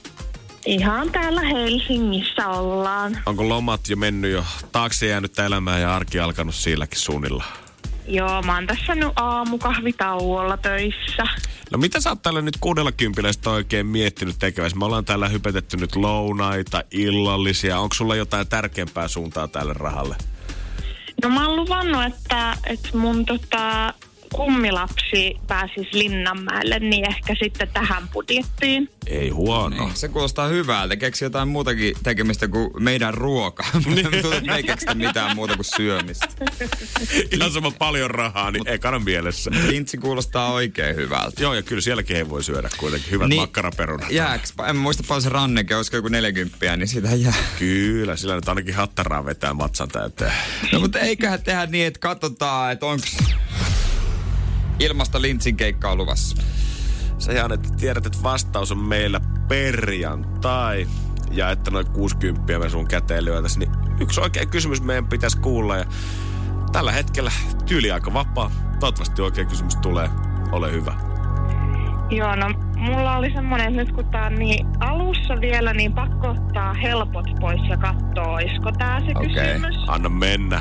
Ihan 0.66 1.12
täällä 1.12 1.41
Helsingissä 1.41 2.49
ollaan. 2.49 3.18
Onko 3.26 3.49
lomat 3.49 3.89
jo 3.89 3.97
mennyt 3.97 4.32
jo 4.32 4.45
taakse 4.72 5.07
jäänyttä 5.07 5.47
elämää 5.47 5.78
ja 5.78 5.97
arki 5.97 6.20
alkanut 6.20 6.55
silläkin 6.55 7.01
suunnilla? 7.01 7.45
Joo, 8.09 8.43
mä 8.43 8.55
oon 8.55 8.67
tässä 8.67 8.95
nyt 8.95 9.13
aamukahvitauolla 9.17 10.57
töissä. 10.57 11.23
No 11.73 11.79
mitä 11.79 12.01
sä 12.01 12.11
oot 12.11 12.23
täällä 12.23 12.43
nyt 12.43 12.57
kuudella 12.61 12.93
kympiläistä 12.93 13.51
oikein 13.51 13.87
miettinyt 13.87 14.37
tekevässä? 14.39 14.79
Me 14.79 14.85
ollaan 14.85 15.05
täällä 15.05 15.29
hypetetty 15.29 15.77
nyt 15.77 15.97
lounaita, 15.97 16.85
illallisia. 16.91 17.79
Onko 17.79 17.95
sulla 17.95 18.17
jotain 18.17 18.49
tärkeämpää 18.49 19.09
suuntaa 19.09 19.49
tälle 19.49 19.73
rahalle? 19.73 20.17
No 21.23 21.29
mä 21.29 21.47
oon 21.47 21.57
luvannut, 21.57 22.05
että, 22.05 22.57
että 22.67 22.97
mun 22.97 23.25
tota, 23.25 23.95
kummilapsi 24.37 25.37
pääsisi 25.47 25.89
Linnanmäelle, 25.93 26.78
niin 26.78 27.07
ehkä 27.09 27.35
sitten 27.43 27.68
tähän 27.72 28.09
budjettiin. 28.09 28.91
Ei 29.07 29.28
huono. 29.28 29.85
Niin, 29.85 29.97
se 29.97 30.09
kuulostaa 30.09 30.49
hyvältä. 30.49 30.97
Keksi 30.97 31.24
jotain 31.24 31.49
muutakin 31.49 31.97
tekemistä 32.03 32.49
kuin 32.49 32.70
meidän 32.78 33.14
ruoka. 33.14 33.64
Tuntuu, 33.72 34.32
että 34.32 34.47
me 34.47 34.57
ei 34.57 34.62
keksitä 34.62 34.95
mitään 34.95 35.37
muuta 35.37 35.55
kuin 35.57 35.64
syömistä. 35.76 36.28
Ihan 37.37 37.53
sama 37.53 37.70
paljon 37.70 38.11
rahaa, 38.11 38.51
niin 38.51 38.68
ei 38.68 38.78
kanon 38.78 39.05
mielessä. 39.05 39.51
Lintsi 39.66 39.99
kuulostaa 39.99 40.53
oikein 40.53 40.97
hyvältä. 40.97 41.43
Joo, 41.43 41.55
ja 41.55 41.62
kyllä 41.62 41.82
sielläkin 41.82 42.16
ei 42.16 42.28
voi 42.28 42.45
syödä 42.45 42.68
kuitenkin 42.76 43.11
hyvät 43.11 43.28
niin, 43.28 43.41
makkaraperunat. 43.41 44.11
Jääks? 44.11 44.55
En 44.68 44.76
muista 44.76 45.03
paljon 45.09 45.22
se 45.22 45.28
ranneke, 45.28 45.76
olisiko 45.76 45.97
joku 45.97 46.09
40, 46.09 46.76
niin 46.76 46.89
sitä 46.89 47.09
jää. 47.14 47.35
Kyllä, 47.59 48.16
sillä 48.16 48.35
nyt 48.35 48.49
ainakin 48.49 48.74
hattaraa 48.74 49.24
vetää 49.24 49.55
matsan 49.55 49.89
täyteen. 49.89 50.32
No 50.72 50.80
mutta 50.80 50.99
eiköhän 50.99 51.43
tehdä 51.43 51.66
niin, 51.66 51.87
että 51.87 52.01
katsotaan, 52.01 52.72
että 52.72 52.87
onko 52.87 53.07
ilmasta 54.79 55.22
Lintsin 55.22 55.57
keikkaa 55.57 55.97
luvassa. 55.97 56.43
Sä 57.18 57.33
Jan, 57.33 57.53
että 57.53 57.68
tiedät, 57.77 58.07
että 58.07 58.22
vastaus 58.22 58.72
on 58.72 58.79
meillä 58.79 59.20
perjantai 59.49 60.87
ja 61.31 61.51
että 61.51 61.70
noin 61.70 61.87
60 61.87 62.59
me 62.59 62.68
sun 62.68 62.89
käteen 62.89 63.25
lyötäisiin, 63.25 63.61
niin 63.61 64.01
yksi 64.01 64.20
oikea 64.20 64.47
kysymys 64.47 64.83
meidän 64.83 65.07
pitäisi 65.07 65.39
kuulla 65.39 65.77
ja 65.77 65.85
tällä 66.72 66.93
hetkellä 66.93 67.33
tyyli 67.66 67.91
aika 67.91 68.14
vapaa. 68.14 68.51
Toivottavasti 68.81 69.22
oikea 69.22 69.45
kysymys 69.45 69.77
tulee. 69.77 70.09
Ole 70.53 70.72
hyvä. 70.72 70.95
Joo, 72.11 72.37
no 72.37 72.49
mulla 72.77 73.16
oli 73.16 73.33
semmoinen, 73.33 73.68
että 73.68 73.81
nyt 73.85 73.93
kun 73.93 74.05
tää 74.05 74.27
on 74.27 74.35
niin 74.35 74.66
alussa 74.81 75.41
vielä, 75.41 75.72
niin 75.72 75.93
pakko 75.93 76.29
ottaa 76.29 76.75
helpot 76.75 77.27
pois 77.41 77.61
ja 77.68 77.77
katsoa, 77.77 78.35
olisiko 78.35 78.72
tää 78.72 79.01
se 79.01 79.12
Okei. 79.14 79.29
kysymys. 79.29 79.77
Anna 79.89 80.09
mennä. 80.09 80.61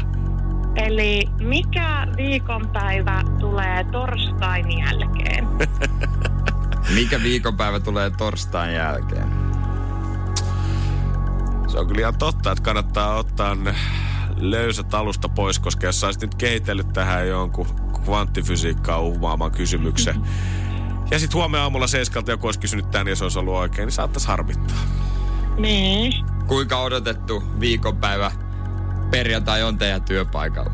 Eli 0.75 1.25
mikä 1.39 2.07
viikonpäivä 2.17 3.23
tulee 3.39 3.83
torstain 3.91 4.77
jälkeen? 4.79 5.47
Mikä 6.95 7.23
viikonpäivä 7.23 7.79
tulee 7.79 8.09
torstain 8.09 8.73
jälkeen? 8.73 9.27
Se 11.67 11.79
on 11.79 11.87
kyllä 11.87 11.99
ihan 11.99 12.17
totta, 12.17 12.51
että 12.51 12.63
kannattaa 12.63 13.15
ottaa 13.15 13.55
ne 13.55 13.75
löysät 14.37 14.93
alusta 14.93 15.29
pois, 15.29 15.59
koska 15.59 15.85
jos 15.85 15.99
sä 15.99 16.07
olisit 16.07 16.21
nyt 16.21 16.35
kehitellyt 16.35 16.93
tähän 16.93 17.27
jonkun 17.27 17.67
kvanttifysiikkaa 18.05 18.99
uhmaamaan 18.99 19.51
kysymyksen, 19.51 20.15
ja 21.11 21.19
sitten 21.19 21.37
huomenna 21.37 21.63
aamulla 21.63 21.87
seiskalta 21.87 22.31
joku 22.31 22.47
olisi 22.47 22.59
kysynyt 22.59 22.91
tämän 22.91 23.07
ja 23.07 23.15
se 23.15 23.23
olisi 23.23 23.39
ollut 23.39 23.53
oikein, 23.53 23.85
niin 23.85 23.93
saattaisi 23.93 24.27
harmittaa. 24.27 24.77
niin. 25.57 26.13
Kuinka 26.47 26.81
odotettu 26.81 27.43
viikonpäivä 27.59 28.31
perjantai 29.13 29.63
on 29.63 29.77
teidän 29.77 30.01
työpaikalla? 30.01 30.71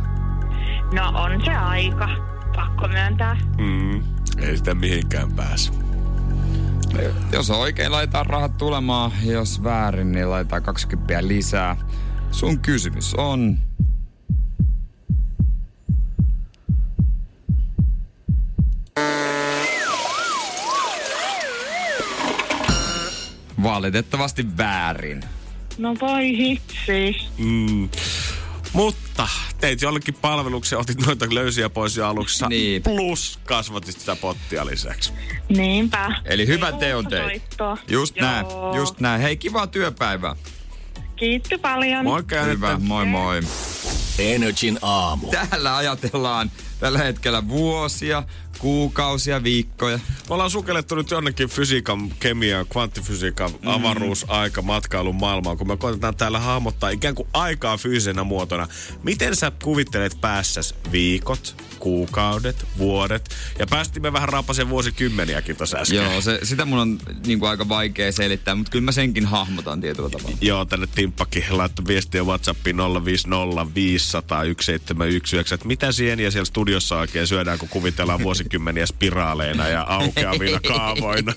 No 0.93 1.07
on 1.19 1.41
se 1.45 1.51
aika. 1.51 2.09
Pakko 2.55 2.87
myöntää. 2.87 3.37
Mm, 3.57 4.03
ei 4.37 4.57
sitä 4.57 4.75
mihinkään 4.75 5.31
pääse. 5.31 5.71
Jos 7.31 7.49
oikein 7.49 7.91
laitetaan 7.91 8.25
rahat 8.25 8.57
tulemaan, 8.57 9.11
jos 9.23 9.63
väärin, 9.63 10.11
niin 10.11 10.29
laitetaan 10.29 10.63
20 10.63 11.27
lisää. 11.27 11.75
Sun 12.31 12.59
kysymys 12.59 13.15
on... 13.15 13.57
Valitettavasti 23.63 24.57
väärin. 24.57 25.21
No 25.77 25.95
voi 26.01 26.37
hitsi. 26.37 27.27
Mm. 27.37 27.89
Mutta 28.73 29.27
teit 29.59 29.81
jollekin 29.81 30.13
palveluksen, 30.13 30.79
otit 30.79 31.05
noita 31.05 31.25
löysiä 31.29 31.69
pois 31.69 31.97
jo 31.97 32.07
aluksi. 32.07 32.47
Niin. 32.47 32.83
Plus 32.83 33.39
kasvatit 33.45 33.99
sitä 33.99 34.15
pottia 34.15 34.65
lisäksi. 34.65 35.13
Niinpä. 35.49 36.11
Eli 36.25 36.47
hyvä 36.47 36.69
Ei 36.69 36.79
teon 36.79 37.07
teit. 37.07 37.43
Just 37.87 38.15
Joo. 38.15 38.27
näin, 38.27 38.45
just 38.75 38.99
näin. 38.99 39.21
Hei, 39.21 39.37
kivaa 39.37 39.67
työpäivää. 39.67 40.35
Kiitti 41.15 41.57
paljon. 41.57 42.03
Moikka 42.03 42.41
Hyvä, 42.41 42.77
moi 42.77 43.05
moi. 43.05 43.41
Energin 44.19 44.79
aamu. 44.81 45.27
Täällä 45.31 45.77
ajatellaan 45.77 46.51
tällä 46.79 46.99
hetkellä 46.99 47.47
vuosia, 47.47 48.23
kuukausia, 48.59 49.43
viikkoja. 49.43 49.97
Me 49.97 50.33
ollaan 50.33 50.49
sukellettu 50.51 50.95
nyt 50.95 51.11
jonnekin 51.11 51.49
fysiikan, 51.49 52.09
kemian, 52.19 52.65
kvanttifysiikan, 52.67 53.51
Mm. 53.51 53.57
avaruusaika, 53.67 54.61
matkailun 54.61 55.15
maailmaan, 55.15 55.57
kun 55.57 55.67
me 55.67 55.77
koitetaan 55.77 56.15
täällä 56.15 56.39
hahmottaa 56.39 56.89
ikään 56.89 57.15
kuin 57.15 57.27
aikaa 57.33 57.77
fyysisenä 57.77 58.23
muotona. 58.23 58.67
Miten 59.03 59.35
sä 59.35 59.51
kuvittelet 59.63 60.21
päässäs 60.21 60.75
viikot, 60.91 61.55
kuukaudet, 61.79 62.65
vuodet? 62.77 63.29
Ja 63.59 63.67
päästimme 63.67 64.13
vähän 64.13 64.29
raapasen 64.29 64.69
vuosikymmeniäkin 64.69 65.55
tuossa 65.57 65.77
äsken. 65.77 65.97
Joo, 65.97 66.21
se, 66.21 66.39
sitä 66.43 66.65
mun 66.65 66.79
on 66.79 66.99
niin 67.25 67.39
kuin 67.39 67.49
aika 67.49 67.69
vaikea 67.69 68.11
selittää, 68.11 68.55
mutta 68.55 68.71
kyllä 68.71 68.85
mä 68.85 68.91
senkin 68.91 69.25
hahmotan 69.25 69.81
tietyllä 69.81 70.09
tavalla. 70.09 70.37
Joo, 70.41 70.65
tänne 70.65 70.87
Timppakin 70.95 71.43
laittoi 71.49 71.85
viestiä 71.87 72.23
Whatsappiin 72.23 72.77
050 73.05 73.75
500 73.75 74.39
1719, 74.39 75.55
että 75.55 75.67
mitä 75.67 75.91
sieniä 75.91 76.31
siellä 76.31 76.45
studiossa 76.45 76.97
oikein 76.97 77.27
syödään, 77.27 77.59
kun 77.59 77.69
kuvitellaan 77.69 78.21
vuosikymmeniä 78.49 78.85
spiraaleina 78.85 79.67
ja 79.67 79.85
aukeavina 79.89 80.59
kaavoina. 80.67 81.33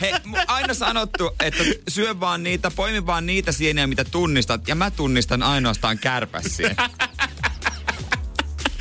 He, 0.00 0.12
aina 0.46 0.74
sanottu, 0.74 1.30
että 1.40 1.64
syö 1.88 2.20
vaan 2.20 2.42
niitä, 2.42 2.70
poimi 2.70 3.06
vaan 3.06 3.26
niitä 3.26 3.52
sieniä, 3.52 3.86
mitä 3.86 4.04
tunnistat, 4.04 4.68
ja 4.68 4.74
mä 4.74 4.90
tunnistan 4.90 5.42
ainoastaan 5.42 5.98
kärpäsiä. 5.98 6.76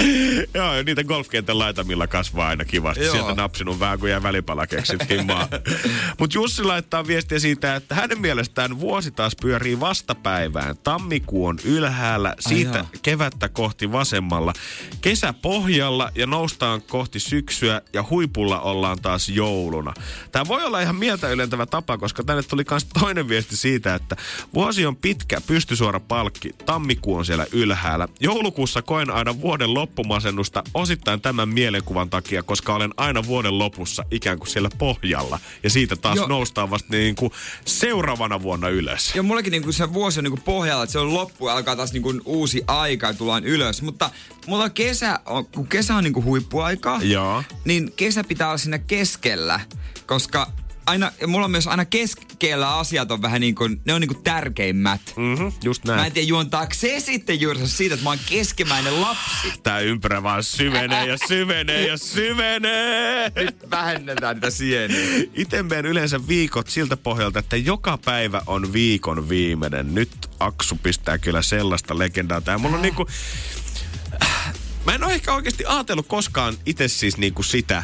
Joo, 0.53 0.73
ja 0.73 0.83
niitä 0.83 1.03
golfkentän 1.03 1.59
laitamilla 1.59 2.07
kasvaa 2.07 2.47
aina 2.47 2.65
kivasti. 2.65 3.03
Joo. 3.03 3.13
Sieltä 3.13 3.33
napsinut 3.33 3.79
vähän, 3.79 3.99
kun 3.99 4.09
jää 4.09 4.23
välipala 4.23 4.67
keksittiin 4.67 5.25
maa. 5.25 5.47
Mutta 6.19 6.37
Jussi 6.37 6.63
laittaa 6.63 7.07
viestiä 7.07 7.39
siitä, 7.39 7.75
että 7.75 7.95
hänen 7.95 8.21
mielestään 8.21 8.79
vuosi 8.79 9.11
taas 9.11 9.35
pyörii 9.41 9.79
vastapäivään. 9.79 10.75
Tammikuu 10.83 11.45
on 11.45 11.59
ylhäällä, 11.63 12.35
siitä 12.39 12.77
jaa. 12.77 12.89
kevättä 13.01 13.49
kohti 13.49 13.91
vasemmalla. 13.91 14.53
Kesä 15.01 15.33
pohjalla 15.33 16.11
ja 16.15 16.27
noustaan 16.27 16.81
kohti 16.81 17.19
syksyä 17.19 17.81
ja 17.93 18.03
huipulla 18.09 18.61
ollaan 18.61 19.01
taas 19.01 19.29
jouluna. 19.29 19.93
Tämä 20.31 20.47
voi 20.47 20.63
olla 20.63 20.81
ihan 20.81 20.95
mieltä 20.95 21.29
ylentävä 21.29 21.65
tapa, 21.65 21.97
koska 21.97 22.23
tänne 22.23 22.43
tuli 22.43 22.63
myös 22.69 22.85
toinen 22.85 23.29
viesti 23.29 23.57
siitä, 23.57 23.95
että 23.95 24.15
vuosi 24.53 24.85
on 24.85 24.95
pitkä, 24.95 25.41
pystysuora 25.47 25.99
palkki. 25.99 26.49
Tammikuu 26.65 27.15
on 27.15 27.25
siellä 27.25 27.45
ylhäällä. 27.51 28.07
Joulukuussa 28.19 28.81
koen 28.81 29.11
aina 29.11 29.41
vuoden 29.41 29.73
loppu 29.73 29.94
loppumasennusta 29.95 30.63
osittain 30.73 31.21
tämän 31.21 31.49
mielenkuvan 31.49 32.09
takia, 32.09 32.43
koska 32.43 32.75
olen 32.75 32.91
aina 32.97 33.25
vuoden 33.25 33.59
lopussa 33.59 34.03
ikään 34.11 34.39
kuin 34.39 34.47
siellä 34.47 34.69
pohjalla. 34.77 35.39
Ja 35.63 35.69
siitä 35.69 35.95
taas 35.95 36.17
Joo. 36.17 36.27
noustaan 36.27 36.69
vasta 36.69 36.87
niin 36.91 37.15
kuin 37.15 37.31
seuraavana 37.65 38.41
vuonna 38.41 38.69
ylös. 38.69 39.15
Ja 39.15 39.23
mullakin 39.23 39.51
niinku 39.51 39.71
se 39.71 39.93
vuosi 39.93 40.19
on 40.19 40.23
niinku 40.23 40.39
pohjalla, 40.45 40.83
että 40.83 40.91
se 40.91 40.99
on 40.99 41.13
loppu 41.13 41.47
ja 41.47 41.53
alkaa 41.53 41.75
taas 41.75 41.93
niinku 41.93 42.13
uusi 42.25 42.63
aika 42.67 43.07
ja 43.07 43.13
tullaan 43.13 43.45
ylös. 43.45 43.81
Mutta 43.81 44.09
mulla 44.47 44.69
kesä 44.69 45.19
on, 45.25 45.45
kun 45.45 45.67
kesä 45.67 45.95
on 45.95 46.03
niinku 46.03 46.23
huippuaika, 46.23 46.99
Joo. 47.03 47.43
niin 47.65 47.93
kesä 47.95 48.23
pitää 48.23 48.47
olla 48.47 48.57
siinä 48.57 48.77
keskellä, 48.77 49.59
koska 50.05 50.51
aina, 50.85 51.11
mulla 51.27 51.45
on 51.45 51.51
myös 51.51 51.67
aina 51.67 51.85
keskellä 51.85 52.77
asiat 52.77 53.11
on 53.11 53.21
vähän 53.21 53.41
niin 53.41 53.55
kuin, 53.55 53.81
ne 53.85 53.93
on 53.93 54.01
niin 54.01 54.09
kuin 54.09 54.23
tärkeimmät. 54.23 55.01
Mm-hmm, 55.15 55.51
just 55.63 55.85
näin. 55.85 55.99
Mä 55.99 56.05
en 56.05 56.11
tiedä 56.11 56.27
juontaako 56.27 56.73
se 56.73 56.99
sitten 56.99 57.41
juuri 57.41 57.67
siitä, 57.67 57.93
että 57.93 58.03
mä 58.03 58.09
oon 58.09 58.19
keskemäinen 58.25 59.01
lapsi. 59.01 59.53
Tää 59.63 59.79
ympyrä 59.79 60.23
vaan 60.23 60.43
syvenee 60.43 61.05
ja 61.05 61.17
syvenee 61.27 61.87
ja 61.87 61.97
syvenee. 61.97 63.31
Nyt 63.35 63.71
vähennetään 63.71 64.35
niitä 64.35 64.49
sieniä. 64.49 65.27
Itse 65.33 65.63
menen 65.63 65.85
yleensä 65.85 66.27
viikot 66.27 66.67
siltä 66.67 66.97
pohjalta, 66.97 67.39
että 67.39 67.57
joka 67.57 67.97
päivä 67.97 68.41
on 68.47 68.73
viikon 68.73 69.29
viimeinen. 69.29 69.95
Nyt 69.95 70.11
Aksu 70.39 70.79
pistää 70.83 71.17
kyllä 71.17 71.41
sellaista 71.41 71.99
legendaa. 71.99 72.41
Tää 72.41 72.57
mulla 72.57 72.75
on 72.75 72.81
niinku... 72.81 73.07
Mä 74.85 74.95
en 74.95 75.03
ole 75.03 75.13
ehkä 75.13 75.33
oikeasti 75.33 75.65
ajatellut 75.65 76.07
koskaan 76.07 76.57
itse 76.65 76.87
siis 76.87 77.17
niinku 77.17 77.43
sitä, 77.43 77.83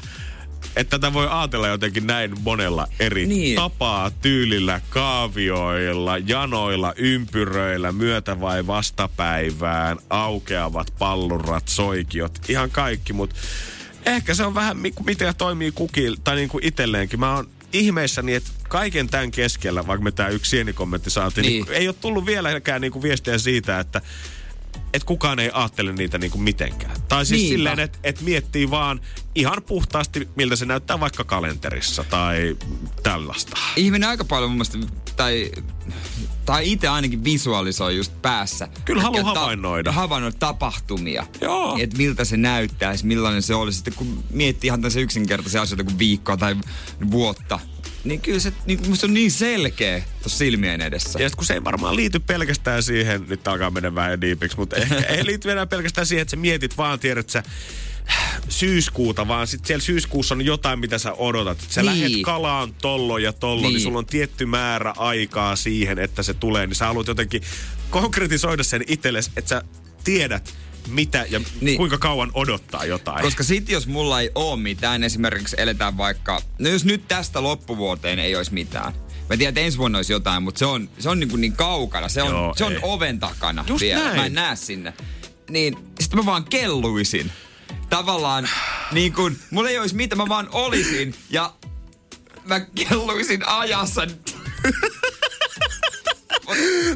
että 0.75 0.99
tätä 0.99 1.13
voi 1.13 1.27
ajatella 1.29 1.67
jotenkin 1.67 2.07
näin 2.07 2.41
monella 2.41 2.87
eri 2.99 3.25
Niin. 3.25 3.55
tapaa, 3.55 4.11
tyylillä, 4.11 4.81
kaavioilla, 4.89 6.17
janoilla, 6.17 6.93
ympyröillä, 6.97 7.91
myötä 7.91 8.39
vai 8.41 8.67
vastapäivään, 8.67 9.97
aukeavat 10.09 10.93
pallurat, 10.99 11.67
soikiot, 11.67 12.39
ihan 12.49 12.71
kaikki, 12.71 13.13
mutta 13.13 13.35
ehkä 14.05 14.33
se 14.33 14.43
on 14.43 14.55
vähän 14.55 14.77
mi- 14.77 14.93
miten 15.05 15.35
toimii 15.37 15.71
kukin 15.71 16.15
tai 16.23 16.35
niin 16.35 16.49
kuin 16.49 16.65
itselleenkin. 16.65 17.19
Mä 17.19 17.35
oon 17.35 17.49
ihmeissäni, 17.73 18.33
että 18.35 18.49
kaiken 18.69 19.07
tämän 19.09 19.31
keskellä, 19.31 19.87
vaikka 19.87 20.03
me 20.03 20.11
tämä 20.11 20.29
yksi 20.29 20.49
sienikommentti 20.49 21.09
saatiin, 21.09 21.41
niin. 21.45 21.53
Niin. 21.53 21.65
niin 21.65 21.81
ei 21.81 21.87
ole 21.87 21.95
tullut 22.01 22.25
vieläkään 22.25 22.81
niin 22.81 22.91
kuin 22.91 23.03
viestiä 23.03 23.37
siitä, 23.37 23.79
että 23.79 24.01
että 24.93 25.05
kukaan 25.05 25.39
ei 25.39 25.49
ajattele 25.53 25.93
niitä 25.93 26.17
niinku 26.17 26.37
mitenkään. 26.37 26.95
Tai 27.07 27.25
siis 27.25 27.41
Niinpä. 27.41 27.53
silleen, 27.57 27.79
että 27.79 27.99
et 28.03 28.21
miettii 28.21 28.69
vaan 28.69 29.01
ihan 29.35 29.63
puhtaasti, 29.67 30.29
miltä 30.35 30.55
se 30.55 30.65
näyttää 30.65 30.99
vaikka 30.99 31.23
kalenterissa 31.23 32.03
tai 32.03 32.57
tällaista. 33.03 33.57
Ihminen 33.75 34.09
aika 34.09 34.25
paljon 34.25 34.51
mun 34.51 34.57
mielestä, 34.57 34.77
tai, 35.15 35.51
tai 36.45 36.71
itse 36.71 36.87
ainakin 36.87 37.23
visualisoi 37.23 37.97
just 37.97 38.21
päässä. 38.21 38.67
Kyllä 38.85 39.01
haluaa 39.01 39.23
havainnoida. 39.23 39.91
havainnoida 39.91 40.37
tapahtumia. 40.39 41.27
Joo. 41.41 41.77
Että 41.79 41.97
miltä 41.97 42.25
se 42.25 42.37
näyttäisi, 42.37 43.05
millainen 43.05 43.41
se 43.41 43.55
olisi. 43.55 43.75
Sitten 43.75 43.93
kun 43.93 44.23
miettii 44.29 44.67
ihan 44.67 44.79
tämmöisiä 44.81 45.01
yksinkertaisia 45.01 45.61
asioita 45.61 45.83
kuin 45.83 45.99
viikkoa 45.99 46.37
tai 46.37 46.55
vuotta, 47.11 47.59
niin 48.03 48.21
kyllä 48.21 48.39
se 48.39 48.53
niin, 48.65 48.79
musta 48.89 49.07
on 49.07 49.13
niin 49.13 49.31
selkeä 49.31 50.03
tuossa 50.21 50.37
silmien 50.37 50.81
edessä. 50.81 51.19
Ja 51.19 51.29
kun 51.29 51.45
se 51.45 51.53
ei 51.53 51.63
varmaan 51.63 51.95
liity 51.95 52.19
pelkästään 52.19 52.83
siihen, 52.83 53.25
nyt 53.27 53.47
alkaa 53.47 53.71
mennä 53.71 53.95
vähän 53.95 54.21
diipiksi, 54.21 54.57
mutta 54.57 54.75
ehkä 54.75 54.95
ei 55.15 55.25
liity 55.25 55.51
enää 55.51 55.65
pelkästään 55.65 56.07
siihen, 56.07 56.21
että 56.21 56.29
sä 56.31 56.37
mietit 56.37 56.77
vaan, 56.77 56.99
tiedät 56.99 57.29
sä, 57.29 57.43
syyskuuta, 58.49 59.27
vaan 59.27 59.47
sitten 59.47 59.67
siellä 59.67 59.81
syyskuussa 59.83 60.35
on 60.35 60.45
jotain, 60.45 60.79
mitä 60.79 60.97
sä 60.97 61.13
odotat. 61.13 61.57
Sä 61.69 61.81
Niin. 61.81 61.85
lähet 61.85 62.11
kalaan 62.23 62.73
tollo 62.81 63.17
ja 63.17 63.33
tollo, 63.33 63.55
niin. 63.55 63.63
niin 63.63 63.73
Niin. 63.73 63.83
sulla 63.83 63.97
on 63.99 64.05
tietty 64.05 64.45
määrä 64.45 64.93
aikaa 64.97 65.55
siihen, 65.55 65.99
että 65.99 66.23
se 66.23 66.33
tulee. 66.33 66.67
Niin 66.67 66.75
sä 66.75 66.85
haluat 66.85 67.07
jotenkin 67.07 67.41
konkretisoida 67.89 68.63
sen 68.63 68.83
itsellesi, 68.87 69.31
että 69.35 69.49
sä 69.49 69.61
tiedät, 70.03 70.53
mitä 70.87 71.25
ja 71.29 71.41
niin. 71.61 71.77
Kuinka 71.77 71.97
kauan 71.97 72.31
odottaa 72.33 72.85
jotain. 72.85 73.21
Koska 73.21 73.43
sit 73.43 73.69
jos 73.69 73.87
mulla 73.87 74.21
ei 74.21 74.31
oo 74.35 74.57
mitään, 74.57 75.03
esimerkiksi 75.03 75.55
eletään 75.59 75.97
vaikka, 75.97 76.41
no 76.59 76.69
jos 76.69 76.85
nyt 76.85 77.07
tästä 77.07 77.43
loppuvuoteen 77.43 78.19
ei 78.19 78.35
olisi 78.35 78.53
mitään. 78.53 78.93
Mä 79.29 79.37
tiedän, 79.37 79.49
että 79.49 79.61
ensi 79.61 79.77
vuonna 79.77 79.97
olisi 79.97 80.13
jotain, 80.13 80.43
mutta 80.43 80.59
se 80.59 80.65
on, 80.65 80.89
se 80.99 81.09
on 81.09 81.19
niin, 81.19 81.29
kuin 81.29 81.41
niin 81.41 81.53
kaukana. 81.53 82.09
Se 82.09 82.21
on, 82.21 82.29
Joo, 82.29 82.53
se 82.57 82.65
on 82.65 82.73
ei. 82.73 82.79
oven 82.81 83.19
takana 83.19 83.65
Just 83.67 83.81
vielä. 83.81 84.03
näin. 84.03 84.15
Mä 84.15 84.25
en 84.25 84.33
näe 84.33 84.55
sinne. 84.55 84.93
Niin 85.49 85.77
sitten 85.99 86.19
mä 86.19 86.25
vaan 86.25 86.43
kelluisin. 86.43 87.31
Tavallaan 87.89 88.49
niin 88.91 89.13
kuin, 89.13 89.39
mulla 89.51 89.69
ei 89.69 89.79
olisi 89.79 89.95
mitään, 89.95 90.17
mä 90.17 90.27
vaan 90.29 90.47
olisin 90.51 91.15
ja 91.29 91.53
mä 92.45 92.59
kelluisin 92.59 93.47
ajassa. 93.47 94.01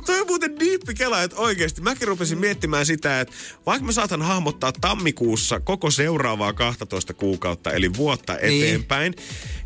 Toi 0.06 0.20
on 0.22 0.28
muuten 0.28 0.60
diippi 0.60 0.94
kela, 0.94 1.22
että 1.24 1.38
oikeasti 1.38 1.82
mäkin 1.82 2.08
rupesin 2.08 2.38
miettimään 2.38 2.86
sitä, 2.86 3.20
että 3.22 3.34
vaikka 3.66 3.86
mä 3.86 3.92
saatan 3.92 4.22
hahmottaa 4.22 4.72
tammikuussa 4.72 5.60
koko 5.60 5.92
seuraavaa 5.92 6.54
12 6.54 7.14
kuukautta, 7.14 7.72
eli 7.72 7.94
vuotta 7.94 8.34
Niin. 8.34 8.64
eteenpäin, 8.66 9.14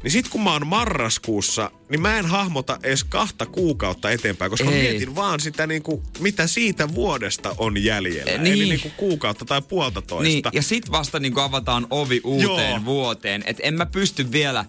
niin 0.04 0.12
sit 0.12 0.28
kun 0.30 0.44
mä 0.44 0.52
oon 0.54 0.68
marraskuussa, 0.68 1.72
niin 1.90 2.02
mä 2.02 2.20
en 2.20 2.26
hahmota 2.26 2.80
edes 2.84 3.04
kahta 3.04 3.46
kuukautta 3.46 4.12
eteenpäin, 4.12 4.52
koska 4.52 4.66
mä 4.66 4.72
Ei. 4.72 4.82
mietin 4.92 5.16
vaan 5.16 5.40
sitä 5.40 5.68
niinku, 5.68 6.04
mitä 6.20 6.48
siitä 6.48 6.94
vuodesta 6.96 7.56
on 7.58 7.84
jäljellä. 7.84 8.32
Eh, 8.32 8.40
Eli 8.42 8.50
niin. 8.50 8.70
niinku 8.70 8.90
kuukautta 8.98 9.46
tai 9.46 9.62
puolta 9.62 10.02
toista. 10.02 10.24
Niin, 10.24 10.44
ja 10.54 10.62
sit 10.62 10.92
vasta 10.92 11.20
niin 11.20 11.40
avataan 11.40 11.88
ovi 11.90 12.22
uuteen 12.24 12.70
Joo. 12.72 12.86
vuoteen. 12.86 13.44
Että 13.46 13.64
en 13.64 13.74
mä 13.74 13.86
pysty 13.86 14.32
vielä 14.32 14.66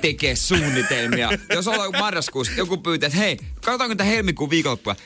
tekee 0.00 0.36
suunnitelmia. 0.36 1.30
Jos 1.54 1.68
ollaan 1.68 1.92
marraskuussa, 1.98 2.52
joku 2.56 2.76
pyytää, 2.76 3.06
että 3.06 3.18
hei, 3.18 3.36
katsotaanko 3.54 3.94
tätä 3.94 4.04
helmikuun 4.04 4.50
viikonloppua. 4.50 4.96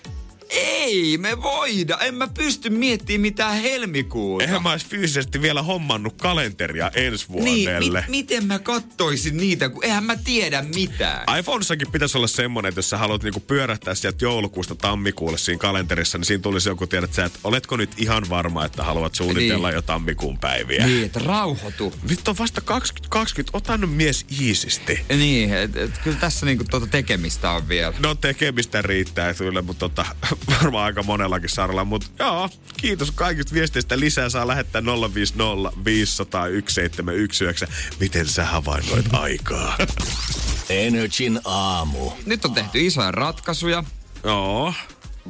Ei 0.55 1.19
me 1.19 1.43
voida. 1.43 1.99
En 1.99 2.15
mä 2.15 2.29
pysty 2.29 2.71
miettimään 2.71 3.21
mitään 3.21 3.55
helmikuuta. 3.63 4.45
Eihän 4.45 4.63
mä 4.63 4.71
ois 4.71 4.87
fyysisesti 4.87 5.43
vielä 5.43 5.63
hommannut 5.63 6.15
kalenteria 6.17 6.91
ensi 6.95 7.27
niin, 7.29 7.43
vuodelle. 7.67 8.01
mit, 8.01 8.09
miten 8.11 8.47
mä 8.47 8.59
kattoisin 8.59 9.37
niitä, 9.37 9.69
kun 9.69 9.85
eihän 9.85 10.05
mä 10.05 10.17
tiedä 10.17 10.63
mitään. 10.75 11.39
iPhonessakin 11.39 11.93
pitäisi 11.93 12.19
olla 12.19 12.27
semmonen, 12.27 12.69
että 12.69 12.79
jos 12.79 12.91
sä 12.91 12.99
haluat 12.99 13.23
niinku 13.23 13.41
pyörähtää 13.41 13.95
sieltä 13.95 14.25
joulukuusta 14.25 14.75
tammikuulle 14.75 15.39
siinä 15.39 15.59
kalenterissa, 15.59 16.19
niin 16.19 16.25
siinä 16.25 16.43
tulisi 16.43 16.69
joku 16.69 16.87
tiedät 16.87 17.15
sä, 17.15 17.25
että 17.25 17.39
oletko 17.45 17.77
nyt 17.77 17.91
ihan 17.97 18.29
varma, 18.29 18.65
että 18.65 18.85
haluat 18.85 19.15
suunnitella 19.15 19.69
Niin. 19.69 19.75
jo 19.75 19.83
tammikuun 19.83 20.39
päiviä. 20.39 20.87
Niin, 20.87 21.05
että 21.05 21.21
rauhoitu. 21.25 21.95
Nyt 22.11 22.29
on 22.29 22.39
vasta 22.39 22.61
2020, 22.61 23.57
ota 23.59 23.77
nyt 23.79 23.91
mies 23.91 24.27
iisisti. 24.41 25.01
Niin, 25.09 25.55
et, 25.55 25.77
et, 25.77 25.99
kyllä 26.05 26.17
tässä 26.17 26.47
niinku 26.47 26.65
tuota 26.71 26.87
tekemistä 26.87 27.51
on 27.51 27.69
vielä. 27.69 27.95
No 27.99 28.15
tekemistä 28.15 28.83
riittää 28.83 29.35
kyllä, 29.35 29.63
mutta 29.63 29.79
tota, 29.89 30.07
varmaan 30.51 30.85
aika 30.85 31.03
monellakin 31.03 31.49
saralla. 31.49 31.85
Mutta 31.85 32.07
joo, 32.19 32.49
kiitos 32.77 33.11
kaikista 33.11 33.55
viesteistä. 33.55 34.01
Lisää 34.01 34.29
saa 34.29 34.47
lähettää 34.47 34.83
050 35.15 35.73
500 35.85 36.43
1719. 36.43 37.67
Miten 38.01 38.29
sä 38.29 38.45
havainnoit 38.45 39.07
aikaa? 39.13 39.77
Energin 40.69 41.41
aamu. 41.45 42.11
Nyt 42.27 42.45
on 42.45 42.55
tehty 42.55 42.87
isoja 42.87 43.13
ratkaisuja. 43.13 43.85
joo. 44.25 44.75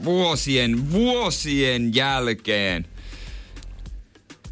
vuosien, 0.05 0.93
vuosien 0.93 1.95
jälkeen 1.95 2.87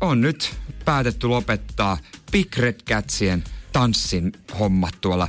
on 0.01 0.21
nyt 0.21 0.55
päätetty 0.85 1.27
lopettaa 1.27 1.99
Big 2.33 2.57
Red 2.57 2.81
Catsien 2.89 3.45
tanssin 3.73 4.33
hommat 4.59 4.95
tuolla 5.01 5.29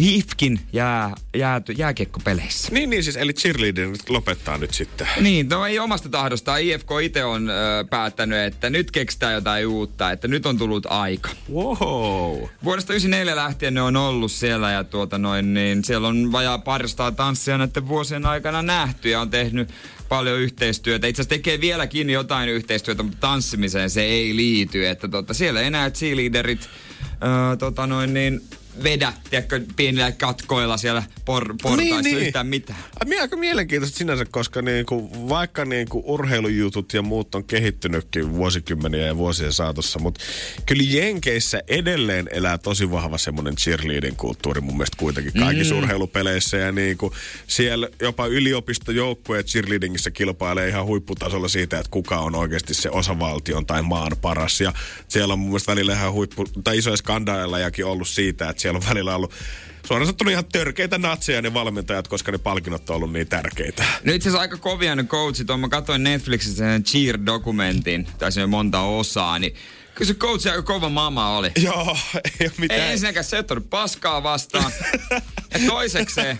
HIFKin 0.00 0.60
jää, 0.72 1.14
jää, 1.36 1.60
jääkiekkopeleissä. 1.76 2.68
Niin, 2.72 2.90
niin 2.90 3.04
siis, 3.04 3.16
eli 3.16 3.32
cheerleader 3.32 3.86
nyt 3.86 4.10
lopettaa 4.10 4.58
nyt 4.58 4.74
sitten. 4.74 5.08
Niin, 5.20 5.48
no 5.48 5.66
ei 5.66 5.78
omasta 5.78 6.08
tahdostaan. 6.08 6.62
IFK 6.62 6.88
itse 7.02 7.24
on 7.24 7.50
ö, 7.50 7.84
päättänyt, 7.90 8.38
että 8.38 8.70
nyt 8.70 8.90
keksitään 8.90 9.34
jotain 9.34 9.66
uutta, 9.66 10.10
että 10.10 10.28
nyt 10.28 10.46
on 10.46 10.58
tullut 10.58 10.86
aika. 10.86 11.30
Wow. 11.52 12.38
Vuodesta 12.64 12.92
94 12.92 13.36
lähtien 13.36 13.74
ne 13.74 13.82
on 13.82 13.96
ollut 13.96 14.32
siellä 14.32 14.70
ja 14.70 14.84
tuota 14.84 15.18
noin, 15.18 15.54
niin 15.54 15.84
siellä 15.84 16.08
on 16.08 16.32
vajaa 16.32 16.58
paristaa 16.58 17.12
tanssia 17.12 17.58
näiden 17.58 17.88
vuosien 17.88 18.26
aikana 18.26 18.62
nähty 18.62 19.08
ja 19.08 19.20
on 19.20 19.30
tehnyt 19.30 19.68
paljon 20.08 20.38
yhteistyötä. 20.38 21.06
Itse 21.06 21.22
asiassa 21.22 21.36
tekee 21.36 21.60
vieläkin 21.60 22.10
jotain 22.10 22.48
yhteistyötä, 22.48 23.02
mutta 23.02 23.20
tanssimiseen 23.20 23.90
se 23.90 24.02
ei 24.02 24.36
liity. 24.36 24.86
Että 24.86 25.08
tota, 25.08 25.34
siellä 25.34 25.60
enää 25.60 25.90
cheerleaderit 25.90 26.68
öö, 27.22 27.56
tota 27.56 27.86
noin 27.86 28.14
niin, 28.14 28.40
vedä, 28.82 29.12
tiedätkö, 29.30 29.60
pienillä 29.76 30.12
katkoilla 30.12 30.76
siellä 30.76 31.02
por- 31.18 31.54
portaissa 31.62 32.02
niin, 32.02 32.16
niin. 32.16 32.26
yhtään 32.26 32.46
mitään. 32.46 32.78
Ai, 33.00 33.08
mie- 33.08 33.20
aika 33.20 33.36
mielenkiintoista 33.36 33.98
sinänsä, 33.98 34.24
koska 34.30 34.62
niinku, 34.62 35.28
vaikka 35.28 35.64
niinku 35.64 36.02
urheilujutut 36.06 36.94
ja 36.94 37.02
muut 37.02 37.34
on 37.34 37.44
kehittynytkin 37.44 38.32
vuosikymmeniä 38.32 39.06
ja 39.06 39.16
vuosien 39.16 39.52
saatossa, 39.52 39.98
mutta 39.98 40.20
kyllä 40.66 40.82
Jenkeissä 40.86 41.62
edelleen 41.68 42.28
elää 42.32 42.58
tosi 42.58 42.90
vahva 42.90 43.18
semmoinen 43.18 43.56
cheerleading 43.56 44.16
kulttuuri 44.16 44.60
mun 44.60 44.76
mielestä 44.76 44.96
kuitenkin 44.96 45.32
kaikissa 45.32 45.74
mm. 45.74 45.80
urheilupeleissä 45.80 46.56
ja 46.56 46.72
niinku, 46.72 47.14
siellä 47.46 47.88
jopa 48.00 48.26
yliopistojoukkueet 48.26 49.46
cheerleadingissä 49.46 50.10
kilpailee 50.10 50.68
ihan 50.68 50.86
huipputasolla 50.86 51.48
siitä, 51.48 51.78
että 51.78 51.90
kuka 51.90 52.18
on 52.18 52.34
oikeasti 52.34 52.74
se 52.74 52.90
osavaltion 52.90 53.66
tai 53.66 53.82
maan 53.82 54.12
paras 54.20 54.60
ja 54.60 54.72
siellä 55.08 55.32
on 55.32 55.38
mun 55.38 55.48
mielestä 55.48 55.72
välillä 55.72 55.92
ihan 55.92 56.12
huippu, 56.12 56.44
tai 56.64 56.78
isoja 56.78 56.96
skandaalejakin 56.96 57.84
ollut 57.84 58.08
siitä, 58.08 58.48
että 58.48 58.62
siellä 58.68 58.78
on 58.78 58.88
välillä 58.88 59.16
ollut 59.16 59.32
suoraan 59.86 60.06
sanottuna 60.06 60.30
ihan 60.30 60.44
törkeitä 60.44 60.98
natseja 60.98 61.42
ne 61.42 61.54
valmentajat, 61.54 62.08
koska 62.08 62.32
ne 62.32 62.38
palkinnot 62.38 62.90
on 62.90 62.96
ollut 62.96 63.12
niin 63.12 63.28
tärkeitä. 63.28 63.84
No 64.04 64.12
itse 64.12 64.28
asiassa 64.28 64.40
aika 64.40 64.56
kovia 64.56 64.96
ne 64.96 65.04
coachit 65.04 65.50
on. 65.50 65.60
Mä 65.60 65.68
katsoin 65.68 66.02
Netflixissä 66.02 66.56
sen 66.56 66.82
Cheer-dokumentin, 66.82 68.08
tai 68.18 68.32
se 68.32 68.42
on 68.42 68.50
monta 68.50 68.80
osaa, 68.80 69.38
niin 69.38 69.54
Kyllä 69.94 70.08
se 70.08 70.14
coach 70.14 70.48
aika 70.48 70.62
kova 70.62 70.88
mama 70.88 71.36
oli. 71.36 71.52
Joo, 71.62 71.96
ei 72.24 72.46
ole 72.46 72.52
mitään. 72.58 72.80
Ei 72.80 72.92
ensinnäkään 72.92 73.24
se 73.24 73.38
ottanut 73.38 73.70
paskaa 73.70 74.22
vastaan. 74.22 74.72
ja 75.52 75.60
toisekseen, 75.66 76.38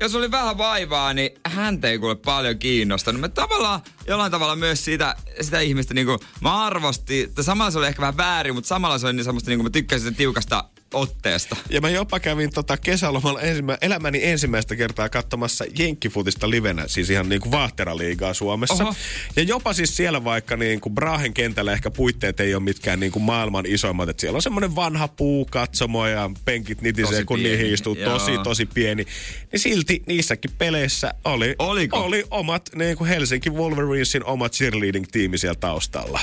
jos 0.00 0.14
oli 0.14 0.30
vähän 0.30 0.58
vaivaa, 0.58 1.14
niin 1.14 1.30
häntä 1.46 1.88
ei 1.88 1.98
kuule 1.98 2.14
paljon 2.14 2.58
kiinnostanut. 2.58 3.20
Mä 3.20 3.28
tavallaan, 3.28 3.80
jollain 4.06 4.32
tavalla 4.32 4.56
myös 4.56 4.84
sitä, 4.84 5.16
sitä 5.40 5.60
ihmistä 5.60 5.94
niin 5.94 6.06
kuin, 6.06 6.18
mä 6.40 6.64
arvostin, 6.64 7.24
että 7.24 7.42
samalla 7.42 7.70
se 7.70 7.78
oli 7.78 7.86
ehkä 7.86 8.00
vähän 8.00 8.16
väärin, 8.16 8.54
mutta 8.54 8.68
samalla 8.68 8.98
se 8.98 9.06
oli 9.06 9.12
niin 9.12 9.24
semmoista, 9.24 9.50
niin 9.50 9.58
kuin 9.58 9.66
mä 9.66 9.70
tykkäsin 9.70 10.04
sen 10.04 10.14
tiukasta 10.14 10.64
otteesta. 10.92 11.56
Ja 11.70 11.80
mä 11.80 11.90
jopa 11.90 12.20
kävin 12.20 12.50
tota 12.50 12.76
kesälomalla 12.76 13.40
ensimmä, 13.40 13.78
elämäni 13.80 14.20
ensimmäistä 14.24 14.76
kertaa 14.76 15.08
katsomassa 15.08 15.64
jenkkifutista 15.78 16.50
livenä, 16.50 16.88
siis 16.88 17.10
ihan 17.10 17.28
niinku 17.28 17.50
vaahteraliigaa 17.50 18.34
Suomessa. 18.34 18.84
Oho. 18.84 18.94
Ja 19.36 19.42
jopa 19.42 19.72
siis 19.72 19.96
siellä 19.96 20.24
vaikka 20.24 20.56
niinku 20.56 20.90
Brahen 20.90 21.34
kentällä 21.34 21.72
ehkä 21.72 21.90
puitteet 21.90 22.40
ei 22.40 22.54
ole 22.54 22.62
mitkään 22.62 23.00
niinku 23.00 23.18
maailman 23.18 23.66
isoimmat, 23.66 24.08
että 24.08 24.20
siellä 24.20 24.36
on 24.36 24.42
semmoinen 24.42 24.76
vanha 24.76 25.08
puukatsomo 25.08 26.06
ja 26.06 26.30
penkit 26.44 26.82
nitisee, 26.82 27.10
Tosi 27.12 27.24
kun 27.24 27.38
pieni, 27.38 27.56
niihin 27.56 27.74
istuu 27.74 27.94
joo. 27.94 28.12
tosi, 28.12 28.32
tosi 28.44 28.66
pieni. 28.66 29.06
Niin 29.52 29.60
silti 29.60 30.02
niissäkin 30.06 30.50
peleissä 30.58 31.14
oli, 31.24 31.54
Oliko? 31.58 31.98
oli 31.98 32.24
omat 32.30 32.70
niinku 32.74 33.04
Helsinki 33.04 33.50
Wolverinesin 33.50 34.24
oma 34.24 34.48
cheerleading-tiimi 34.48 35.38
siellä 35.38 35.58
taustalla. 35.60 36.20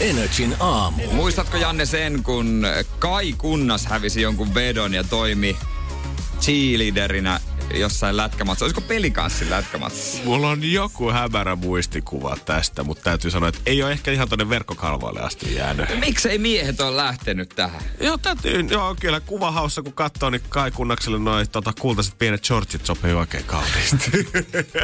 Energin 0.00 0.56
aamu. 0.60 1.02
Muistatko 1.12 1.56
Janne 1.56 1.86
sen, 1.86 2.22
kun 2.22 2.66
Kai 2.98 3.32
Kunnas 3.32 3.86
hävisi 3.86 4.22
jonkun 4.22 4.54
vedon 4.54 4.94
ja 4.94 5.04
toimi 5.04 5.56
cheerleaderinä 6.40 7.40
jossain 7.74 8.16
lätkämatsissa? 8.16 8.64
Olisiko 8.64 8.80
pelikanssin 8.80 9.50
lätkämatsissa? 9.50 10.24
Mulla 10.24 10.48
on 10.50 10.72
joku 10.72 11.10
hämärä 11.10 11.56
muistikuva 11.56 12.36
tästä, 12.44 12.82
mutta 12.84 13.04
täytyy 13.04 13.30
sanoa, 13.30 13.48
että 13.48 13.60
ei 13.66 13.82
ole 13.82 13.92
ehkä 13.92 14.12
ihan 14.12 14.28
tonne 14.28 14.48
verkkokalvoille 14.48 15.20
asti 15.20 15.54
jäänyt. 15.54 16.00
Miksei 16.00 16.38
miehet 16.38 16.80
ole 16.80 16.96
lähtenyt 16.96 17.48
tähän? 17.48 17.80
Joo, 18.00 18.18
täytyy, 18.18 18.60
joo, 18.70 18.96
kyllä 19.00 19.20
kuvahaussa 19.20 19.82
kun 19.82 19.92
katsoo, 19.92 20.30
niin 20.30 20.42
Kai 20.48 20.70
Kunnakselle 20.70 21.18
noin 21.18 21.50
tota, 21.50 21.72
kultaiset 21.80 22.18
pienet 22.18 22.44
shortsit 22.44 22.86
sopii 22.86 23.12
oikein 23.12 23.44
kauniisti. 23.44 24.28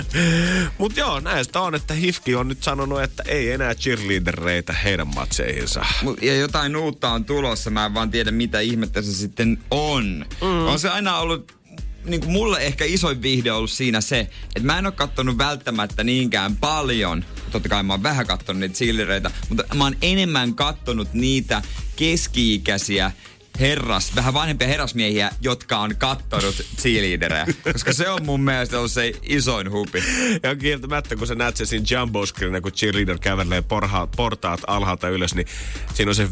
Mut 0.79 0.97
joo, 0.97 1.21
näistä 1.21 1.61
on, 1.61 1.75
että 1.75 1.95
Hifki 1.95 2.35
on 2.35 2.49
nyt 2.49 2.63
sanonut, 2.63 3.03
että 3.03 3.23
ei 3.27 3.51
enää 3.51 3.75
cheerleadereitä 3.75 4.73
heidän 4.73 5.09
matseihinsa. 5.15 5.85
Mut- 6.03 6.23
Ja 6.23 6.37
jotain 6.37 6.77
uutta 6.77 7.11
on 7.11 7.25
tulossa, 7.25 7.71
mä 7.71 7.87
en 7.87 7.95
vaan 7.95 8.11
tiedä 8.11 8.31
mitä 8.31 8.61
ihmettä 8.61 9.03
se 9.03 9.13
sitten 9.15 9.59
on. 9.71 10.27
Mm. 10.43 10.67
On 10.67 10.79
se 10.79 10.89
aina 10.89 11.19
ollut 11.19 11.60
niin 12.05 12.21
kuin 12.21 12.33
mulle 12.33 12.59
ehkä 12.59 12.85
isoin 12.85 13.23
vihde 13.23 13.53
on 13.53 13.59
ollut 13.59 13.71
siinä 13.71 14.01
se, 14.01 14.21
että 14.21 14.63
mä 14.63 14.79
en 14.79 14.87
ole 14.87 14.93
kattonut 14.93 15.39
välttämättä 15.39 16.05
niinkään 16.05 16.57
paljon. 16.57 17.25
Totta 17.51 17.69
kai 17.69 17.83
mä 17.83 17.93
oon 17.93 18.03
vähän 18.03 18.27
kattonut 18.27 18.61
niitä 18.61 18.75
cheerleadereitä, 18.75 19.31
mutta 19.49 19.75
mä 19.75 19.85
oon 19.85 19.97
enemmän 20.03 20.55
kattonut 20.55 21.13
niitä 21.13 21.63
keski-ikäisiä 21.97 23.13
herras, 23.61 24.17
vähän 24.17 24.35
vanhempia 24.35 24.69
herrasmiehiä, 24.69 25.31
jotka 25.41 25.79
on 25.79 25.97
kattonut 25.97 26.55
cheerleaderejä. 26.77 27.47
Koska 27.73 27.93
se 27.93 28.09
on 28.09 28.25
mun 28.25 28.41
mielestä 28.41 28.79
ollut 28.79 28.93
se 28.93 29.13
isoin 29.23 29.71
hupi. 29.71 30.03
Ja 30.43 30.57
kieltämättä, 30.57 31.17
kun 31.17 31.27
sä 31.27 31.35
näet 31.35 31.57
sen 31.57 31.67
siinä 31.67 31.87
jumbo 31.91 32.25
kun 32.63 32.73
cheerleader 32.73 33.19
kävelee 33.19 33.63
porha, 33.63 34.07
portaat 34.07 34.61
alhaalta 34.67 35.09
ylös, 35.09 35.35
niin 35.35 35.47
siinä 35.95 36.11
on 36.11 36.15
se 36.15 36.25
5-6 36.25 36.29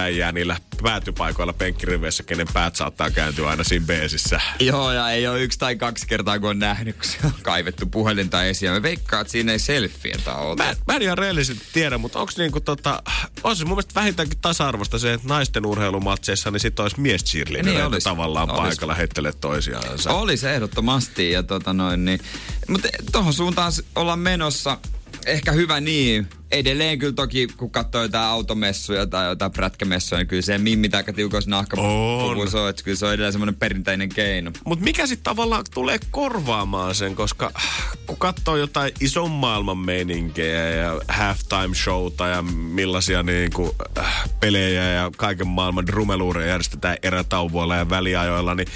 äijää 0.00 0.32
niillä 0.32 0.56
päätypaikoilla 0.82 1.52
penkkiriveissä, 1.52 2.22
kenen 2.22 2.46
päät 2.52 2.76
saattaa 2.76 3.10
kääntyä 3.10 3.48
aina 3.48 3.64
siinä 3.64 3.86
beesissä. 3.86 4.40
Joo, 4.60 4.92
ja 4.92 5.10
ei 5.10 5.28
ole 5.28 5.42
yksi 5.42 5.58
tai 5.58 5.76
kaksi 5.76 6.06
kertaa, 6.06 6.38
kun 6.38 6.50
on 6.50 6.58
nähnyt, 6.58 6.96
kun 6.96 7.04
se 7.04 7.18
on 7.24 7.32
kaivettu 7.42 7.86
puhelinta 7.86 8.44
esiin. 8.44 8.72
Mä 8.72 8.82
veikkaan, 8.82 9.20
että 9.20 9.32
siinä 9.32 9.52
ei 9.52 9.58
selfietä 9.58 10.34
ole. 10.34 10.56
Mä, 10.56 10.74
mä 10.86 10.96
en 10.96 11.02
ihan 11.02 11.18
reellisesti 11.18 11.64
tiedä, 11.72 11.98
mutta 11.98 12.18
onko 12.18 12.32
niinku 12.38 12.60
tota, 12.60 13.02
on 13.44 13.56
se 13.56 13.64
mun 13.64 13.72
mielestä 13.72 14.00
vähintäänkin 14.00 14.38
tasa-arvosta 14.38 14.98
se, 14.98 15.12
että 15.12 15.28
naisten 15.28 15.66
urheilumatseissa, 15.66 16.50
niin 16.56 16.60
sit 16.60 16.80
olisi 16.80 17.00
mies 17.00 17.24
Niin 17.62 17.64
niin 17.64 18.02
tavallaan 18.04 18.50
Olis. 18.50 18.60
paikalla 18.62 18.94
heittelee 18.94 19.32
toisiaansa. 19.40 20.12
Oli 20.12 20.34
ehdottomasti. 20.54 21.30
Ja 21.30 21.42
tota 21.42 21.72
noin, 21.72 22.04
niin. 22.04 22.20
Mutta 22.68 22.88
tuohon 23.12 23.32
suuntaan 23.32 23.72
ollaan 23.94 24.18
menossa. 24.18 24.78
Ehkä 25.26 25.52
hyvä 25.52 25.80
niin. 25.80 26.28
Edelleen 26.50 26.98
kyllä 26.98 27.12
toki, 27.12 27.46
kun 27.56 27.70
katsoo 27.70 28.02
jotain 28.02 28.24
automessuja 28.24 29.06
tai 29.06 29.28
jotain 29.28 29.52
prätkämessuja, 29.52 30.18
niin 30.18 30.26
kyllä 30.26 30.42
se 30.42 30.58
mimmi 30.58 30.88
tai 30.88 31.04
tiukoissa 31.04 31.50
nahkapuvuissa 31.50 32.62
on. 32.62 32.70
Että 32.70 32.82
kyllä 32.82 32.96
se 32.96 33.06
on 33.06 33.12
edelleen 33.12 33.32
semmoinen 33.32 33.54
perinteinen 33.54 34.08
keino. 34.08 34.50
Mutta 34.64 34.84
mikä 34.84 35.06
sitten 35.06 35.24
tavallaan 35.24 35.64
tulee 35.74 35.98
korvaamaan 36.10 36.94
sen, 36.94 37.14
koska 37.14 37.50
äh, 37.56 37.96
kun 38.06 38.16
katsoo 38.16 38.56
jotain 38.56 38.92
ison 39.00 39.30
maailman 39.30 39.78
meininkiä 39.78 40.70
ja 40.70 41.00
halftime 41.08 41.74
showta 41.74 42.26
ja 42.26 42.42
millaisia 42.42 43.22
niinku, 43.22 43.74
äh, 43.98 44.30
pelejä 44.40 44.84
ja 44.84 45.10
kaiken 45.16 45.48
maailman 45.48 45.86
drumeluureja 45.86 46.48
järjestetään 46.48 46.96
erätauvoilla 47.02 47.76
ja 47.76 47.90
väliajoilla, 47.90 48.54
niin 48.54 48.68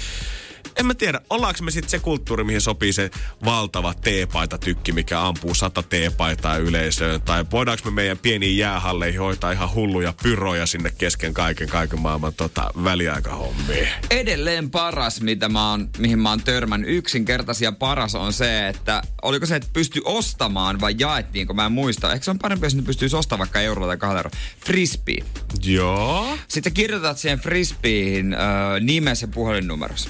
en 0.79 0.85
mä 0.85 0.93
tiedä, 0.93 1.21
ollaanko 1.29 1.63
me 1.63 1.71
sitten 1.71 1.89
se 1.89 1.99
kulttuuri, 1.99 2.43
mihin 2.43 2.61
sopii 2.61 2.93
se 2.93 3.11
valtava 3.45 3.93
teepaita 3.93 4.57
tykki, 4.57 4.91
mikä 4.91 5.21
ampuu 5.21 5.53
sata 5.53 5.83
teepaitaa 5.83 6.57
yleisöön, 6.57 7.21
tai 7.21 7.45
voidaanko 7.51 7.91
me 7.91 7.95
meidän 7.95 8.17
pieniin 8.17 8.57
jäähalleihin 8.57 9.19
hoitaa 9.19 9.51
ihan 9.51 9.73
hulluja 9.73 10.13
pyroja 10.23 10.65
sinne 10.65 10.91
kesken 10.97 11.33
kaiken, 11.33 11.69
kaiken 11.69 11.99
maailman 11.99 12.33
tota, 12.33 12.71
väliaikahommia. 12.83 13.87
Edelleen 14.09 14.69
paras, 14.71 15.21
mitä 15.21 15.49
mä 15.49 15.69
oon, 15.69 15.89
mihin 15.97 16.19
mä 16.19 16.29
oon 16.29 16.43
törmännyt, 16.43 16.89
yksinkertaisia 16.89 17.71
paras 17.71 18.15
on 18.15 18.33
se, 18.33 18.67
että 18.67 19.01
oliko 19.21 19.45
se, 19.45 19.55
että 19.55 19.69
pysty 19.73 20.01
ostamaan 20.05 20.81
vai 20.81 20.95
jaettiinko, 20.99 21.53
mä 21.53 21.65
en 21.65 21.71
muista. 21.71 22.13
Ehkä 22.13 22.25
se 22.25 22.31
on 22.31 22.39
parempi, 22.39 22.65
jos 22.65 22.75
ne 22.75 22.81
pystyisi 22.81 23.15
ostamaan 23.15 23.39
vaikka 23.39 23.61
eurolla 23.61 23.87
tai 23.87 23.97
kahdella 23.97 24.19
eurolla. 24.19 24.37
Frisbee. 24.65 25.17
Joo. 25.63 26.37
Sitten 26.47 26.73
kirjoitat 26.73 27.17
siihen 27.17 27.39
frisbeehin 27.39 28.33
ö, 28.33 28.37
nimesi 28.79 29.23
ja 29.23 29.27
puhelinnumeros. 29.27 30.09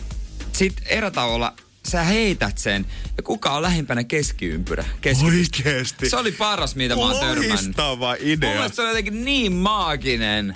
Sitten 0.62 0.88
erätauolla 0.88 1.54
sä 1.88 2.04
heität 2.04 2.58
sen 2.58 2.86
ja 3.18 3.24
kuka 3.24 3.52
on 3.52 3.62
lähimpänä 3.62 4.04
keskiympyrä. 4.04 4.86
Keski- 5.02 5.26
Oikeesti. 5.26 6.10
Se 6.10 6.18
oli 6.18 6.32
paras, 6.32 6.76
mitä 6.76 6.96
mä 6.96 7.02
oon 7.02 7.20
törmännyt. 7.20 7.50
Loistava 7.50 8.08
Mun 8.08 8.18
idea. 8.20 8.50
mielestä 8.50 8.76
se 8.76 8.82
oli 8.82 8.90
jotenkin 8.90 9.26
niin 9.26 9.54
maaginen. 9.54 10.54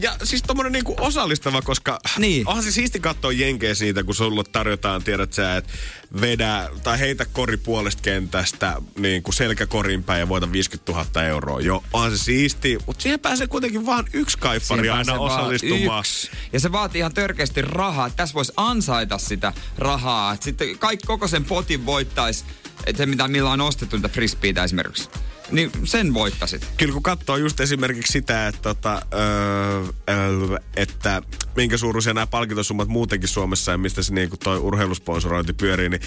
Ja 0.00 0.16
siis 0.24 0.42
tommonen 0.42 0.72
niinku 0.72 0.94
osallistava, 1.00 1.62
koska 1.62 2.00
Niin. 2.18 2.48
onhan 2.48 2.64
se 2.64 2.72
siisti 2.72 3.00
katsoa 3.00 3.32
jenkeä 3.32 3.74
siitä, 3.74 4.04
kun 4.04 4.14
sulle 4.14 4.44
tarjotaan, 4.44 5.04
tiedät 5.04 5.32
sä, 5.32 5.56
että 5.56 5.72
vedä 6.20 6.68
tai 6.82 6.98
heitä 6.98 7.24
kori 7.24 7.56
puolesta 7.56 8.02
kentästä 8.02 8.82
niin 8.98 9.22
kuin 9.22 9.34
selkäkorin 9.34 10.02
päin 10.04 10.20
ja 10.20 10.28
voita 10.28 10.52
50 10.52 10.92
000 10.92 11.22
euroa. 11.22 11.60
Joo, 11.60 11.84
onhan 11.92 12.10
se 12.10 12.24
siisti, 12.24 12.78
mutta 12.86 13.02
siihen 13.02 13.20
pääsee 13.20 13.46
kuitenkin 13.46 13.86
vaan 13.86 14.04
yksi 14.12 14.38
kaippari 14.38 14.90
aina 14.90 15.14
osallistumaan. 15.14 16.00
yksi. 16.00 16.30
Ja 16.52 16.60
se 16.60 16.72
vaatii 16.72 16.98
ihan 16.98 17.14
törkeästi 17.14 17.62
rahaa. 17.62 18.10
Tässä 18.10 18.34
voisi 18.34 18.52
ansaita 18.56 19.18
sitä 19.18 19.52
rahaa. 19.78 20.36
Sitten 20.40 20.78
kaikki 20.78 21.06
koko 21.06 21.28
sen 21.28 21.44
potin 21.44 21.86
voittaisi, 21.86 22.44
että 22.86 23.02
se 23.02 23.06
mitä 23.06 23.28
millä 23.28 23.50
on 23.50 23.60
ostettu 23.60 23.96
niitä 23.96 24.08
frisbeitä 24.08 24.64
esimerkiksi. 24.64 25.08
Niin 25.50 25.70
sen 25.84 26.14
voittasit. 26.14 26.68
Kyllä 26.76 26.92
kun 26.92 27.02
katsoo 27.02 27.36
just 27.36 27.60
esimerkiksi 27.60 28.12
sitä, 28.12 28.48
että, 28.48 28.62
tota, 28.62 29.02
öö, 29.14 29.84
öö, 30.10 30.58
että 30.76 31.22
minkä 31.56 31.76
suuruisia 31.76 32.14
nämä 32.14 32.26
palkintosummat 32.26 32.88
muutenkin 32.88 33.28
Suomessa 33.28 33.72
ja 33.72 33.78
mistä 33.78 34.02
se 34.02 34.14
niinku 34.14 34.36
toi 34.36 34.58
urheilusponsorointi 34.58 35.52
pyörii, 35.52 35.88
niin 35.88 36.00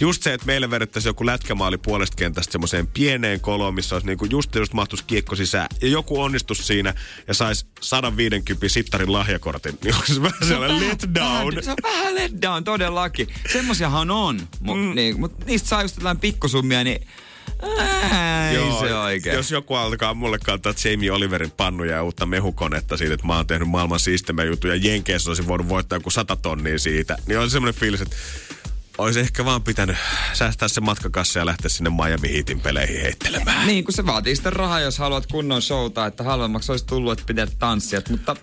just 0.00 0.22
se, 0.22 0.34
että 0.34 0.46
meille 0.46 0.70
vedettäisiin 0.70 1.10
joku 1.10 1.26
lätkämaali 1.26 1.78
puolesta 1.78 2.16
kentästä 2.16 2.52
semmoiseen 2.52 2.86
pieneen 2.86 3.40
koloon, 3.40 3.74
missä 3.74 3.94
olisi 3.94 4.06
niinku 4.06 4.24
just, 4.24 4.54
just 4.54 4.72
mahtuisi 4.72 5.04
kiekko 5.04 5.36
sisään 5.36 5.68
ja 5.80 5.88
joku 5.88 6.20
onnistus 6.20 6.66
siinä 6.66 6.94
ja 7.28 7.34
saisi 7.34 7.66
150 7.80 8.68
sittarin 8.68 9.12
lahjakortin, 9.12 9.78
niin 9.84 9.94
se 10.14 10.22
vähän 10.22 10.48
sellainen 10.48 10.88
let 10.88 11.02
down? 11.14 11.50
Vähän, 11.50 11.64
se 11.64 11.70
on 11.70 11.76
vähän 11.82 12.14
let 12.14 12.42
down, 12.42 12.64
todellakin. 12.64 13.28
Semmosiahan 13.52 14.10
on. 14.10 14.48
Mu, 14.60 14.74
mm. 14.74 14.94
niin, 14.94 15.20
mutta 15.20 15.44
niistä 15.46 15.68
saa 15.68 15.82
just 15.82 15.96
jotain 15.96 16.20
pikkusummia, 16.20 16.84
niin 16.84 17.06
ää, 17.78 18.37
oikein. 19.08 19.36
Jos 19.36 19.50
joku 19.50 19.74
alkaa 19.74 20.14
mulle 20.14 20.38
kantaa 20.38 20.74
Jamie 20.84 21.12
Oliverin 21.12 21.50
pannuja 21.50 21.92
ja 21.92 22.02
uutta 22.02 22.26
mehukonetta 22.26 22.96
siitä, 22.96 23.14
että 23.14 23.26
mä 23.26 23.36
oon 23.36 23.46
tehnyt 23.46 23.68
maailman 23.68 24.00
siistemä 24.00 24.44
juttuja, 24.44 24.76
Jenkeissä 24.76 25.30
olisin 25.30 25.48
voinut 25.48 25.68
voittaa 25.68 25.96
joku 25.96 26.10
sata 26.10 26.36
tonnia 26.36 26.78
siitä, 26.78 27.16
niin 27.26 27.38
on 27.38 27.50
semmoinen 27.50 27.80
fiilis, 27.80 28.00
että 28.00 28.16
olisi 28.98 29.20
ehkä 29.20 29.44
vaan 29.44 29.62
pitänyt 29.62 29.96
säästää 30.32 30.68
se 30.68 30.80
matkakassa 30.80 31.38
ja 31.38 31.46
lähteä 31.46 31.68
sinne 31.68 31.90
Miami 31.90 32.32
Heatin 32.32 32.60
peleihin 32.60 33.00
heittelemään. 33.00 33.66
Niin, 33.66 33.84
kun 33.84 33.94
se 33.94 34.06
vaatii 34.06 34.36
sitten 34.36 34.52
rahaa, 34.52 34.80
jos 34.80 34.98
haluat 34.98 35.26
kunnon 35.26 35.62
showta, 35.62 36.06
että 36.06 36.22
halvemmaksi 36.22 36.72
olisi 36.72 36.86
tullut, 36.86 37.12
että 37.12 37.24
pitää 37.26 37.46
tanssijat. 37.58 38.08
Mutta 38.08 38.36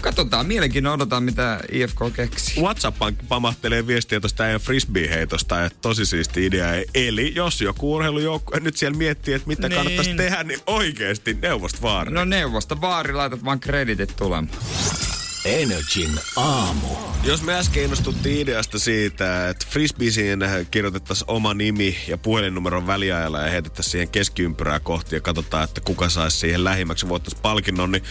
katsotaan, 0.00 0.46
mielenkiinnolla 0.46 0.94
odotetaan, 0.94 1.22
mitä 1.22 1.60
IFK 1.72 1.98
keksii. 2.16 2.62
WhatsAppaan 2.62 3.16
pamahtelee 3.28 3.86
viestiä 3.86 4.20
tuosta 4.20 4.44
äijän 4.44 4.60
frisbee-heitosta, 4.60 5.64
että 5.64 5.78
tosi 5.82 6.06
siisti 6.06 6.46
idea. 6.46 6.66
Eli 6.94 7.32
jos 7.34 7.60
joku 7.60 7.94
urheilujoukkue 7.94 8.60
nyt 8.60 8.76
siellä 8.76 8.98
miettii, 8.98 9.34
että 9.34 9.48
mitä 9.48 9.68
Niin. 9.68 9.76
kannattaisi 9.76 10.14
tehdä, 10.14 10.42
niin 10.42 10.60
oikeasti 10.66 11.38
neuvosta 11.42 11.78
vaan. 11.82 12.14
No 12.14 12.24
neuvosta 12.24 12.80
vaari, 12.80 13.12
laitat 13.12 13.44
vaan 13.44 13.60
kreditit 13.60 14.16
tulemaan. 14.16 14.48
Energin 15.46 16.20
aamu. 16.36 16.88
Jos 17.22 17.42
me 17.42 17.54
äsken 17.54 17.82
innostuttiin 17.82 18.40
ideasta 18.40 18.78
siitä, 18.78 19.48
että 19.48 19.66
frisbeesiin 19.70 20.38
kirjoitettaisiin 20.70 21.30
oma 21.30 21.54
nimi 21.54 21.96
ja 22.08 22.18
puhelinnumeron 22.18 22.86
väliajalla 22.86 23.40
ja 23.40 23.50
heitettäisiin 23.50 23.92
siihen 23.92 24.08
keskiympyrää 24.08 24.80
kohti 24.80 25.14
ja 25.14 25.20
katsotaan, 25.20 25.64
että 25.64 25.80
kuka 25.80 26.08
saisi 26.08 26.36
siihen 26.38 26.64
lähimmäksi 26.64 27.08
voittaisi 27.08 27.36
palkinnon, 27.42 27.92
niin 27.92 28.02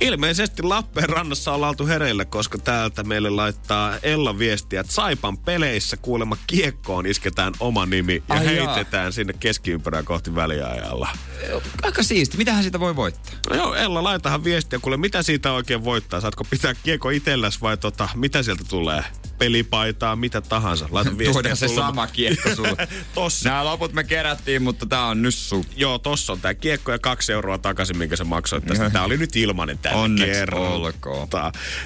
ilmeisesti 0.00 0.62
Lappeenrannassa 0.62 1.52
ollaan 1.52 1.68
oltu 1.70 1.86
hereillä, 1.86 2.24
koska 2.24 2.58
täältä 2.58 3.02
meille 3.02 3.30
laittaa 3.30 3.98
Ella 4.02 4.38
viestiä, 4.38 4.80
että 4.80 4.92
Saipan 4.92 5.38
peleissä 5.38 5.96
kuulemma 5.96 6.36
kiekkoon 6.46 7.06
isketään 7.06 7.52
oma 7.60 7.86
nimi 7.86 8.22
ja 8.28 8.34
Ai 8.34 8.56
jaa. 8.56 8.74
heitetään 8.74 9.12
sinne 9.12 9.32
keskiympyrää 9.40 10.02
kohti 10.02 10.34
väliajalla. 10.34 11.08
Aika 11.82 12.02
siisti. 12.02 12.36
Mitähän 12.36 12.62
siitä 12.62 12.80
voi 12.80 12.96
voittaa? 12.96 13.34
No 13.50 13.56
joo, 13.56 13.74
Ella, 13.74 14.02
laitahan 14.02 14.44
viestiä, 14.44 14.78
kuule, 14.78 14.96
mitä 14.96 15.22
siitä 15.22 15.52
oikein 15.52 15.84
voittaa? 15.84 16.20
Saatko 16.20 16.44
pitää 16.44 16.73
kiekko 16.82 17.10
itselläs 17.10 17.62
vai 17.62 17.76
tota, 17.76 18.08
mitä 18.14 18.42
sieltä 18.42 18.64
tulee? 18.68 19.04
Pelipaitaa, 19.38 20.16
mitä 20.16 20.40
tahansa. 20.40 20.88
Laita 20.90 21.10
viestiä. 21.18 21.32
Tuodaan 21.32 21.56
se 21.56 21.68
sama 21.68 22.06
kiekko 22.06 22.54
sulle. 22.54 22.88
Tossa. 23.14 23.48
Nämä 23.48 23.64
loput 23.64 23.92
me 23.92 24.04
kerättiin, 24.04 24.62
mutta 24.62 24.86
tää 24.86 25.06
on 25.06 25.22
nyt 25.22 25.34
sun. 25.34 25.64
Joo, 25.76 25.98
tossa 25.98 26.32
on 26.32 26.40
tää 26.40 26.54
kiekko 26.54 26.92
ja 26.92 26.98
kaksi 26.98 27.32
euroa 27.32 27.58
takaisin, 27.58 27.98
minkä 27.98 28.16
sä 28.16 28.24
maksoit 28.24 28.64
tästä. 28.64 28.90
Tää 28.90 29.04
oli 29.04 29.16
nyt 29.16 29.36
ilmanen 29.36 29.78
tällä 29.78 29.98
Onneksi 29.98 30.40
olkoon. 30.54 31.28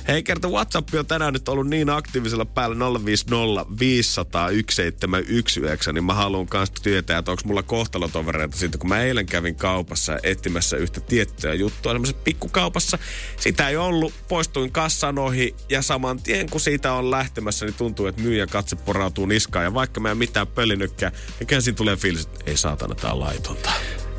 Hei, 0.08 0.22
kerta 0.22 0.48
WhatsApp 0.48 0.94
on 0.94 1.06
tänään 1.06 1.32
nyt 1.32 1.48
ollut 1.48 1.66
niin 1.66 1.90
aktiivisella 1.90 2.44
päällä 2.44 2.76
050 3.04 3.66
500 3.78 4.48
1719, 4.48 5.92
niin 5.92 6.04
mä 6.04 6.14
haluan 6.14 6.46
kanssa 6.46 6.82
tietää, 6.82 7.18
että 7.18 7.30
onko 7.30 7.42
mulla 7.44 7.62
kohtalotovereita 7.62 8.56
siitä, 8.56 8.78
kun 8.78 8.88
mä 8.88 9.02
eilen 9.02 9.26
kävin 9.26 9.54
kaupassa 9.54 10.18
etsimässä 10.22 10.76
yhtä 10.76 11.00
tiettyä 11.00 11.54
juttua 11.54 11.92
semmoisessa 11.92 12.22
pikkukaupassa. 12.24 12.98
Sitä 13.36 13.68
ei 13.68 13.76
ollut, 13.76 14.14
poistuin 14.28 14.72
kassan 14.72 15.18
ohi 15.18 15.54
ja 15.68 15.82
saman 15.82 16.22
tien 16.22 16.50
kun 16.50 16.60
siitä 16.60 16.92
on 16.92 17.10
lähtemässä, 17.10 17.38
niin 17.64 17.74
tuntuu, 17.74 18.06
että 18.06 18.22
myyjä 18.22 18.46
katse 18.46 18.76
porautuu 18.76 19.26
niskaan. 19.26 19.64
Ja 19.64 19.74
vaikka 19.74 20.00
mä 20.00 20.10
en 20.10 20.18
mitään 20.18 20.46
pölinykkää, 20.46 21.12
niin 21.38 21.46
kyllä 21.46 21.60
siinä 21.60 21.76
tulee 21.76 21.96
fiilis, 21.96 22.26
että 22.26 22.44
ei 22.46 22.56
saatana, 22.56 22.94
tää 22.94 23.12
on 23.12 23.20
laitonta. 23.20 23.70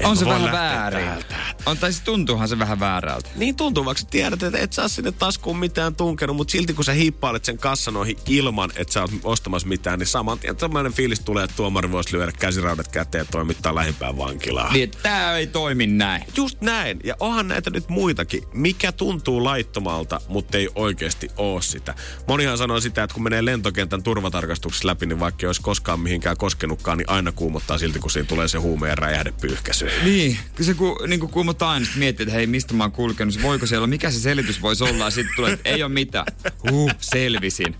On 0.04 0.18
se 0.18 0.26
vähän 0.26 0.52
väärin. 0.52 1.06
täältä. 1.06 1.36
On, 1.66 1.78
tai 1.78 1.94
se 1.94 2.04
tuntuuhan 2.04 2.48
se 2.48 2.60
vähän 2.60 2.80
väärältä. 2.80 3.30
Niin 3.36 3.56
tuntuu, 3.56 3.86
vaikka 3.86 4.04
tiedät, 4.10 4.44
että 4.44 4.60
et 4.60 4.74
saa 4.74 4.88
sinne 4.88 5.12
taskuun 5.12 5.58
mitään 5.58 5.96
tunkenut, 5.96 6.36
mutta 6.36 6.52
silti 6.52 6.74
kun 6.74 6.84
sä 6.84 6.92
hiippailet 6.94 7.46
sen 7.46 7.58
kassan 7.58 7.98
ohi 7.98 8.18
ilman, 8.28 8.72
että 8.76 8.94
sä 8.94 9.02
oot 9.02 9.12
ostamassa 9.24 9.68
mitään, 9.68 10.00
niin 10.00 10.08
saman 10.08 10.40
tien 10.40 10.56
tämmöinen 10.56 10.94
fiilis 10.94 11.20
tulee, 11.20 11.44
että 11.44 11.56
tuomari 11.56 11.92
voisi 11.92 12.18
lyödä 12.18 12.32
käsiraudat 12.32 12.88
käteen 12.88 13.22
ja 13.22 13.26
toimittaa 13.32 13.76
lähimpään 13.76 14.18
vankilaan. 14.18 14.74
Niin, 14.74 14.92
tää 15.04 15.38
ei 15.38 15.48
toimi 15.48 15.88
näin. 15.88 16.24
Just 16.36 16.62
näin. 16.62 17.00
Ja 17.04 17.16
onhan 17.20 17.48
näitä 17.48 17.70
nyt 17.70 17.90
muitakin. 17.90 18.44
Mikä 18.54 18.92
tuntuu 18.92 19.44
laittomalta, 19.44 20.22
mutta 20.28 20.58
ei 20.58 20.70
oikeasti 20.76 21.28
oo 21.38 21.62
sitä. 21.62 21.94
Monihan 22.28 22.58
sanoo 22.58 22.82
sitä, 22.82 23.04
että 23.04 23.14
kun 23.14 23.24
menee 23.24 23.46
lentokentän 23.46 24.04
turvatarkastuksessa 24.04 24.88
läpi, 24.88 25.06
niin 25.06 25.20
vaikka 25.20 25.44
ei 25.44 25.48
olisi 25.48 25.62
koskaan 25.62 26.00
mihinkään 26.00 26.38
koskenutkaan, 26.38 26.98
niin 26.98 27.10
aina 27.10 27.32
kuumottaa 27.32 27.78
silti, 27.78 28.00
kun 28.00 28.12
siinä 28.12 28.28
tulee 28.28 28.48
se 28.48 28.58
huumeen 28.58 28.98
räjähdepyyhkäisy. 28.98 29.89
Niin, 30.04 30.40
kyllä 30.56 30.68
se 30.68 30.74
ku, 30.74 31.00
niin 31.08 31.20
kuin 31.20 31.32
kuumottaa 31.32 31.72
aina, 31.72 31.86
miettii, 31.96 32.24
että 32.24 32.34
hei, 32.34 32.48
mistä 32.48 32.74
mä 32.74 32.84
oon 32.84 32.92
kulkenut, 32.92 33.42
voiko 33.42 33.66
siellä, 33.66 33.84
olla, 33.84 33.88
mikä 33.88 34.12
se 34.12 34.20
selitys 34.20 34.62
voisi 34.62 34.84
olla, 34.84 35.04
ja 35.04 35.12
sitten 35.12 35.36
tulee, 35.36 35.54
että 35.54 35.70
ei 35.70 35.84
ole 35.84 35.92
mitään. 35.92 36.26
Huh, 36.72 36.92
selvisin. 37.00 37.76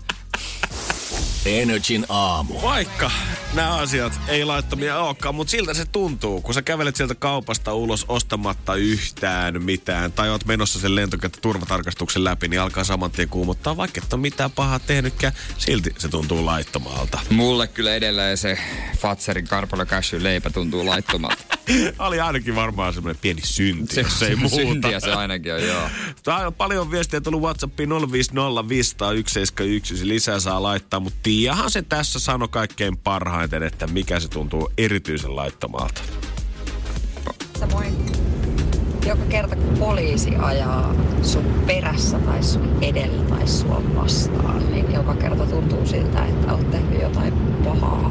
Energin 1.46 2.06
aamu. 2.08 2.62
Vaikka 2.62 3.10
nämä 3.54 3.76
asiat 3.76 4.20
ei 4.28 4.44
laittomia 4.44 5.00
olekaan, 5.00 5.34
mutta 5.34 5.50
siltä 5.50 5.74
se 5.74 5.84
tuntuu, 5.84 6.40
kun 6.40 6.54
sä 6.54 6.62
kävelet 6.62 6.96
sieltä 6.96 7.14
kaupasta 7.14 7.74
ulos 7.74 8.04
ostamatta 8.08 8.74
yhtään 8.74 9.62
mitään, 9.62 10.12
tai 10.12 10.30
oot 10.30 10.44
menossa 10.44 10.78
sen 10.78 10.94
lentokentän 10.94 11.42
turvatarkastuksen 11.42 12.24
läpi, 12.24 12.48
niin 12.48 12.60
alkaa 12.60 12.84
saman 12.84 13.10
tien 13.10 13.28
kuumottaa, 13.28 13.76
vaikka 13.76 14.00
et 14.04 14.12
ole 14.12 14.20
mitään 14.20 14.50
pahaa 14.50 14.78
tehnytkään, 14.78 15.32
silti 15.58 15.94
se 15.98 16.08
tuntuu 16.08 16.46
laittomalta. 16.46 17.20
Mulle 17.30 17.68
kyllä 17.68 17.94
edelleen 17.94 18.36
se 18.36 18.58
Fatserin 18.98 19.48
Karpalo 19.48 19.86
Cashew 19.86 20.22
leipä 20.22 20.50
tuntuu 20.50 20.86
laittomalta. 20.86 21.59
Oli 21.98 22.20
ainakin 22.20 22.56
varmaan 22.56 22.94
semmoinen 22.94 23.20
pieni 23.22 23.40
synti, 23.44 23.94
se, 23.94 24.00
jos 24.00 24.22
ei 24.22 24.36
muuta. 24.36 24.56
Syntiä 24.56 25.00
se 25.00 25.12
ainakin 25.12 25.54
on, 25.54 25.62
joo. 25.62 25.88
Tää 26.22 26.46
on 26.46 26.54
paljon 26.54 26.90
viestiä 26.90 27.20
tullut 27.20 27.42
Whatsappiin 27.42 27.90
050 28.12 28.68
500 28.68 29.08
171, 29.08 30.08
lisää 30.08 30.40
saa 30.40 30.62
laittaa, 30.62 31.00
mutta 31.00 31.18
Tiahan 31.22 31.70
se 31.70 31.82
tässä 31.82 32.18
sanoi 32.18 32.48
kaikkein 32.48 32.96
parhaiten, 32.96 33.62
että 33.62 33.86
mikä 33.86 34.20
se 34.20 34.28
tuntuu 34.28 34.72
erityisen 34.78 35.36
laittomalta. 35.36 36.02
Samoin 37.58 38.10
joka 39.06 39.24
kerta 39.24 39.56
kun 39.56 39.78
poliisi 39.78 40.30
ajaa 40.36 40.94
sun 41.22 41.44
perässä 41.66 42.18
tai 42.18 42.42
sun 42.42 42.78
edellä 42.82 43.22
tai 43.22 43.46
sua 43.48 43.82
vastaan, 43.94 44.72
niin 44.72 44.92
joka 44.92 45.14
kerta 45.14 45.46
tuntuu 45.46 45.86
siltä, 45.86 46.24
että 46.24 46.52
oot 46.52 46.70
tehnyt 46.70 47.02
jotain 47.02 47.32
pahaa. 47.64 48.10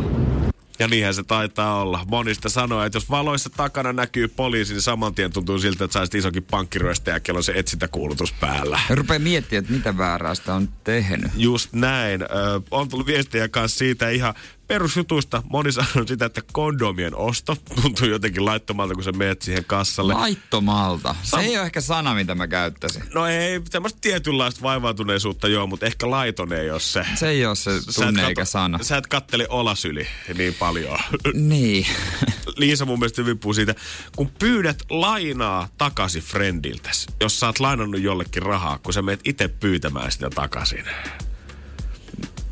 Ja 0.79 0.87
niinhän 0.87 1.13
se 1.13 1.23
taitaa 1.23 1.81
olla. 1.81 2.05
Monista 2.07 2.49
sanoo, 2.49 2.83
että 2.83 2.95
jos 2.95 3.09
valoissa 3.09 3.49
takana 3.49 3.93
näkyy 3.93 4.27
poliisi, 4.27 4.73
niin 4.73 4.81
saman 4.81 5.15
tien 5.15 5.33
tuntuu 5.33 5.59
siltä, 5.59 5.83
että 5.83 5.93
saisit 5.93 6.15
isonkin 6.15 6.43
pankkiryöstä 6.43 7.11
ja 7.11 7.19
kello 7.19 7.37
on 7.37 7.43
se 7.43 7.53
etsintäkuulutus 7.55 8.33
päällä. 8.33 8.79
Ja 8.89 8.95
rupeaa 8.95 9.19
miettimään, 9.19 9.63
että 9.63 9.73
mitä 9.73 9.97
väärää 9.97 10.35
sitä 10.35 10.53
on 10.55 10.69
tehnyt. 10.83 11.31
Just 11.35 11.73
näin. 11.73 12.21
Ö, 12.21 12.27
on 12.71 12.89
tullut 12.89 13.07
viestiä 13.07 13.47
kanssa 13.47 13.77
siitä 13.77 14.09
ihan 14.09 14.33
perusjutuista. 14.69 15.43
Moni 15.49 15.71
sanoo 15.71 16.07
sitä, 16.07 16.25
että 16.25 16.41
kondomien 16.51 17.15
osto 17.15 17.55
tuntuu 17.81 18.07
jotenkin 18.07 18.45
laittomalta, 18.45 18.93
kun 18.93 19.03
sä 19.03 19.11
meet 19.11 19.41
siihen 19.41 19.65
kassalle. 19.65 20.13
Laittomalta. 20.13 21.15
Se 21.23 21.35
Sam- 21.37 21.39
ei 21.39 21.57
ole 21.57 21.65
ehkä 21.65 21.81
sana, 21.81 22.13
mitä 22.13 22.35
mä 22.35 22.47
käyttäisin. 22.47 23.03
No 23.13 23.25
ei, 23.25 23.61
semmoista 23.69 23.99
tietynlaista 24.01 24.61
vaivautuneisuutta 24.61 25.47
joo, 25.47 25.67
mutta 25.67 25.85
ehkä 25.85 26.09
laiton 26.11 26.53
ei 26.53 26.71
ole 26.71 26.79
se. 26.79 27.05
Se 27.15 27.29
ei 27.29 27.45
ole 27.45 27.55
se 27.55 27.71
tunne 27.95 28.11
kato- 28.21 28.27
eikä 28.27 28.45
sana. 28.45 28.79
Sä 28.81 28.97
et 28.97 29.07
kattele 29.07 29.45
olasyli 29.49 30.07
niin 30.37 30.53
paljon. 30.53 30.99
Niin. 31.33 31.85
Liisa 32.57 32.85
mun 32.85 32.99
mielestä 32.99 33.21
hyvin 33.21 33.39
puhuu 33.39 33.53
siitä, 33.53 33.75
kun 34.15 34.31
pyydät 34.39 34.83
lainaa 34.89 35.67
takaisin 35.77 36.21
friendiltäs, 36.23 37.07
jos 37.21 37.39
sä 37.39 37.45
oot 37.47 37.59
lainannut 37.59 38.01
jollekin 38.01 38.43
rahaa, 38.43 38.77
kun 38.77 38.93
sä 38.93 39.01
meet 39.01 39.19
itse 39.23 39.47
pyytämään 39.47 40.11
sitä 40.11 40.29
takaisin. 40.29 40.85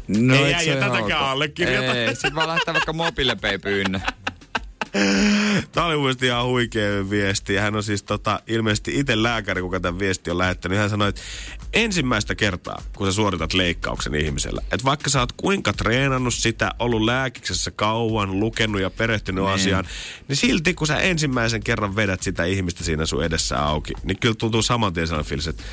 No, 0.08 0.36
Ei 0.36 0.54
äijä 0.54 0.74
se 0.74 0.80
tätäkään 0.80 1.24
allekirjoita. 1.26 1.96
Ei, 1.96 2.16
sit 2.16 2.36
vaan 2.36 2.48
lähettää 2.48 2.74
vaikka 2.74 2.94
mobiilepay 2.94 3.58
pyynnö. 3.60 4.00
Tämä 5.72 5.88
oli 5.88 5.98
mun 5.98 6.14
ihan 6.26 6.46
huikea 6.46 7.10
viesti. 7.10 7.56
Hän 7.56 7.76
on 7.76 7.84
siis 7.84 8.04
tota, 8.04 8.40
ilmeisesti 8.48 9.00
itse 9.00 9.24
lääkäri, 9.24 9.62
kuka 9.62 9.80
tämän 9.80 10.00
viesti 10.00 10.32
on 10.32 10.38
lähettänyt. 10.38 10.78
Hän 10.78 10.90
sanoi, 10.90 11.10
että 11.10 11.22
ensimmäistä 11.74 12.36
kertaa, 12.36 12.82
kun 12.96 13.08
sä 13.08 13.14
suoritat 13.14 13.54
leikkauksen 13.54 14.16
ihmisellä, 14.16 14.62
että 14.72 14.86
vaikka 14.86 15.10
sä 15.10 15.20
oot 15.20 15.32
kuinka 15.32 15.74
treenannut 15.74 16.34
sitä, 16.34 16.72
ollut 16.80 17.02
lääkiksessä 17.02 17.72
kauan, 17.72 18.40
lukenut 18.40 18.82
ja 18.82 18.90
perehtynyt 18.90 19.44
Niin. 19.44 19.54
asiaan, 19.54 19.86
niin 20.28 20.36
silti 20.36 20.74
kun 20.74 20.88
sä 20.88 20.98
ensimmäisen 20.98 21.64
kerran 21.64 21.96
vedät 21.96 22.24
sitä 22.24 22.44
ihmistä 22.44 22.84
siinä 22.84 23.06
sun 23.06 23.24
edessä 23.24 23.66
auki, 23.66 23.94
niin 24.04 24.20
kyllä 24.20 24.36
tuntuu 24.36 24.62
saman 24.62 24.94
tien 24.94 25.08
sellainen 25.08 25.30
fiilis, 25.30 25.48
että 25.48 25.64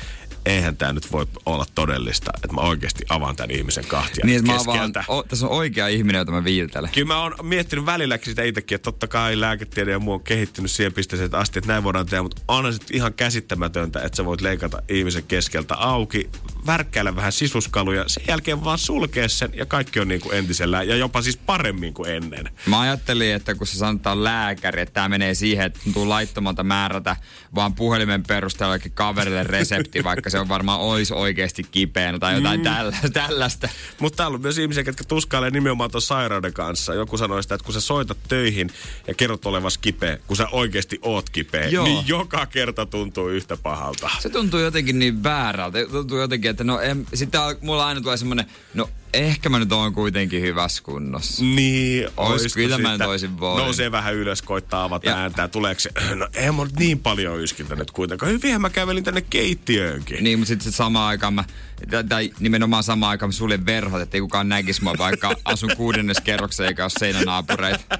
eihän 0.45 0.77
tämä 0.77 0.93
nyt 0.93 1.11
voi 1.11 1.25
olla 1.45 1.65
todellista, 1.75 2.31
että 2.35 2.53
mä 2.55 2.61
oikeasti 2.61 3.05
avaan 3.09 3.35
tämän 3.35 3.51
ihmisen 3.51 3.85
kahtia 3.87 4.25
Niin, 4.25 4.37
että 4.37 4.51
mä 4.51 4.57
oon 4.57 4.65
vaan, 4.65 4.79
keskeltä. 4.79 5.03
o, 5.07 5.23
tässä 5.23 5.45
on 5.45 5.51
oikea 5.51 5.87
ihminen, 5.87 6.19
jota 6.19 6.31
mä 6.31 6.43
viiltelen. 6.43 6.89
Kyllä 6.93 7.07
mä 7.07 7.21
oon 7.21 7.35
miettinyt 7.41 7.85
välilläkin 7.85 8.31
sitä 8.31 8.43
itsekin, 8.43 8.75
että 8.75 8.83
totta 8.83 9.07
kai 9.07 9.39
lääketiede 9.39 9.91
ja 9.91 9.99
muu 9.99 10.13
on 10.13 10.23
kehittynyt 10.23 10.71
siihen 10.71 10.93
pisteeseen 10.93 11.35
asti, 11.35 11.59
että 11.59 11.71
näin 11.71 11.83
voidaan 11.83 12.05
tehdä, 12.05 12.23
mutta 12.23 12.41
onhan 12.47 12.73
se 12.73 12.79
ihan 12.91 13.13
käsittämätöntä, 13.13 14.01
että 14.01 14.15
sä 14.15 14.25
voit 14.25 14.41
leikata 14.41 14.81
ihmisen 14.89 15.23
keskeltä 15.23 15.75
auki, 15.75 16.29
värkkäillä 16.65 17.15
vähän 17.15 17.31
sisuskaluja, 17.31 18.03
sen 18.07 18.23
jälkeen 18.27 18.63
vaan 18.63 18.77
sulkea 18.77 19.29
sen 19.29 19.49
ja 19.53 19.65
kaikki 19.65 19.99
on 19.99 20.07
niin 20.07 20.21
kuin 20.21 20.37
entisellään 20.37 20.87
ja 20.87 20.95
jopa 20.95 21.21
siis 21.21 21.37
paremmin 21.37 21.93
kuin 21.93 22.11
ennen. 22.11 22.49
Mä 22.65 22.79
ajattelin, 22.79 23.33
että 23.33 23.55
kun 23.55 23.67
se 23.67 23.77
sanotaan 23.77 24.23
lääkäri, 24.23 24.81
että 24.81 24.93
tämä 24.93 25.09
menee 25.09 25.33
siihen, 25.33 25.65
että 25.65 25.79
tuntuu 25.83 26.09
laittomalta 26.09 26.63
määrätä 26.63 27.15
vaan 27.55 27.75
puhelimen 27.75 28.23
perusteella 28.23 28.79
kaverille 28.93 29.43
resepti, 29.43 30.03
vaikka 30.03 30.29
se 30.29 30.39
on 30.39 30.49
varmaan 30.49 30.79
olisi 30.79 31.13
oikeasti 31.13 31.63
kipeänä 31.71 32.19
tai 32.19 32.35
jotain 32.35 32.59
mm. 32.59 32.63
tällä, 32.63 32.97
tällaista. 33.13 33.69
Mutta 33.99 34.17
täällä 34.17 34.35
on 34.35 34.41
myös 34.41 34.57
ihmisiä, 34.57 34.83
jotka 34.85 35.03
tuskailee 35.03 35.49
nimenomaan 35.49 35.91
tuon 35.91 36.01
sairauden 36.01 36.53
kanssa. 36.53 36.93
Joku 36.93 37.17
sanoi 37.17 37.43
sitä, 37.43 37.55
että 37.55 37.65
kun 37.65 37.73
sä 37.73 37.81
soitat 37.81 38.17
töihin 38.27 38.69
ja 39.07 39.13
kerrot 39.13 39.45
olevasi 39.45 39.79
kipeä, 39.79 40.17
kun 40.27 40.37
sä 40.37 40.47
oikeasti 40.51 40.99
oot 41.01 41.29
kipeä, 41.29 41.67
Joo. 41.67 41.85
niin 41.85 42.07
joka 42.07 42.45
kerta 42.45 42.85
tuntuu 42.85 43.29
yhtä 43.29 43.57
pahalta. 43.57 44.09
Se 44.19 44.29
tuntuu 44.29 44.59
jotenkin 44.59 44.99
niin 44.99 45.23
väärältä. 45.23 45.85
Tuntuu 45.91 46.17
jotenkin, 46.17 46.54
että 46.55 46.63
no 46.63 46.79
en, 46.79 47.05
sitten 47.13 47.41
mulla 47.61 47.85
aina 47.87 48.01
tulee 48.01 48.17
semmonen, 48.17 48.45
no 48.73 48.89
ehkä 49.13 49.49
mä 49.49 49.59
nyt 49.59 49.71
oon 49.71 49.93
kuitenkin 49.93 50.41
hyvässä 50.41 50.83
kunnossa. 50.83 51.43
Niin, 51.43 52.07
Ois, 52.17 52.53
kyllä 52.53 52.77
mä 52.77 52.89
siitä- 52.89 53.03
nyt 53.03 53.07
oisin 53.07 53.39
voinut. 53.39 53.63
Nousee 53.65 53.91
vähän 53.91 54.13
ylös, 54.15 54.41
koittaa 54.41 54.83
avata 54.83 55.09
Ja- 55.09 55.15
ääntä. 55.17 55.47
Tuleeko 55.47 55.79
se, 55.79 55.89
no 56.15 56.27
ei 56.33 56.51
mä 56.51 56.63
nyt 56.63 56.79
niin 56.79 56.99
paljon 56.99 57.39
yskintä 57.41 57.75
nyt 57.75 57.91
kuitenkaan. 57.91 58.31
Hyvinhän 58.31 58.61
mä 58.61 58.69
kävelin 58.69 59.03
tänne 59.03 59.21
keittiöönkin. 59.21 60.23
Niin, 60.23 60.39
mutta 60.39 60.47
sitten 60.49 60.71
samaan 60.71 61.07
aikaan 61.07 61.33
mä, 61.33 61.43
tai- 61.91 62.03
tai 62.03 62.31
nimenomaan 62.39 62.83
samaan 62.83 63.09
aikaan 63.09 63.27
mä 63.29 63.31
suljen 63.33 63.65
verhot, 63.65 64.01
ettei 64.01 64.21
kukaan 64.21 64.49
näkisi 64.49 64.83
mua, 64.83 64.93
vaikka 64.97 65.35
asun 65.45 65.71
kuudennes 65.77 66.21
kerroksessa 66.21 66.65
eikä 66.67 66.83
ole 66.83 66.91
seinänaapureita. 66.99 67.99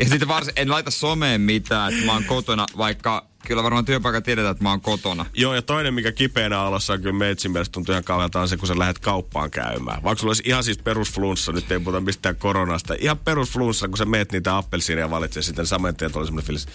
Ja 0.00 0.08
sitten 0.08 0.28
varsin, 0.28 0.52
en 0.56 0.70
laita 0.70 0.90
someen 0.90 1.40
mitään, 1.40 1.92
että 1.92 2.06
mä 2.06 2.12
oon 2.12 2.24
kotona, 2.24 2.66
vaikka 2.76 3.26
kyllä 3.46 3.62
varmaan 3.62 3.84
työpaikka 3.84 4.20
tiedetään, 4.20 4.52
että 4.52 4.62
mä 4.62 4.70
oon 4.70 4.80
kotona. 4.80 5.26
Joo, 5.34 5.54
ja 5.54 5.62
toinen, 5.62 5.94
mikä 5.94 6.12
kipeänä 6.12 6.62
olossa 6.62 6.92
on 6.92 7.00
kyllä 7.00 7.18
meitsin 7.18 7.50
mielestä 7.50 7.72
tuntuu 7.72 7.92
ihan 7.92 8.04
kauhealta, 8.04 8.40
on 8.40 8.48
se, 8.48 8.56
kun 8.56 8.68
sä 8.68 8.78
lähdet 8.78 8.98
kauppaan 8.98 9.50
käymään. 9.50 10.02
Vaikka 10.02 10.20
sulla 10.20 10.30
olisi 10.30 10.42
ihan 10.46 10.64
siis 10.64 10.78
perusflunssa, 10.78 11.52
nyt 11.52 11.72
ei 11.72 11.78
puhuta 11.78 12.00
mistään 12.00 12.36
koronasta. 12.36 12.94
Ihan 12.98 13.18
perusflunssa, 13.18 13.88
kun 13.88 13.98
sä 13.98 14.04
meet 14.04 14.32
niitä 14.32 14.56
appelsiinia 14.56 15.04
ja 15.04 15.10
valitsee 15.10 15.42
sitten 15.42 15.66
saman 15.66 15.96
tien 15.96 16.12
tulee 16.12 16.26
semmoinen 16.26 16.46
fiilis, 16.46 16.66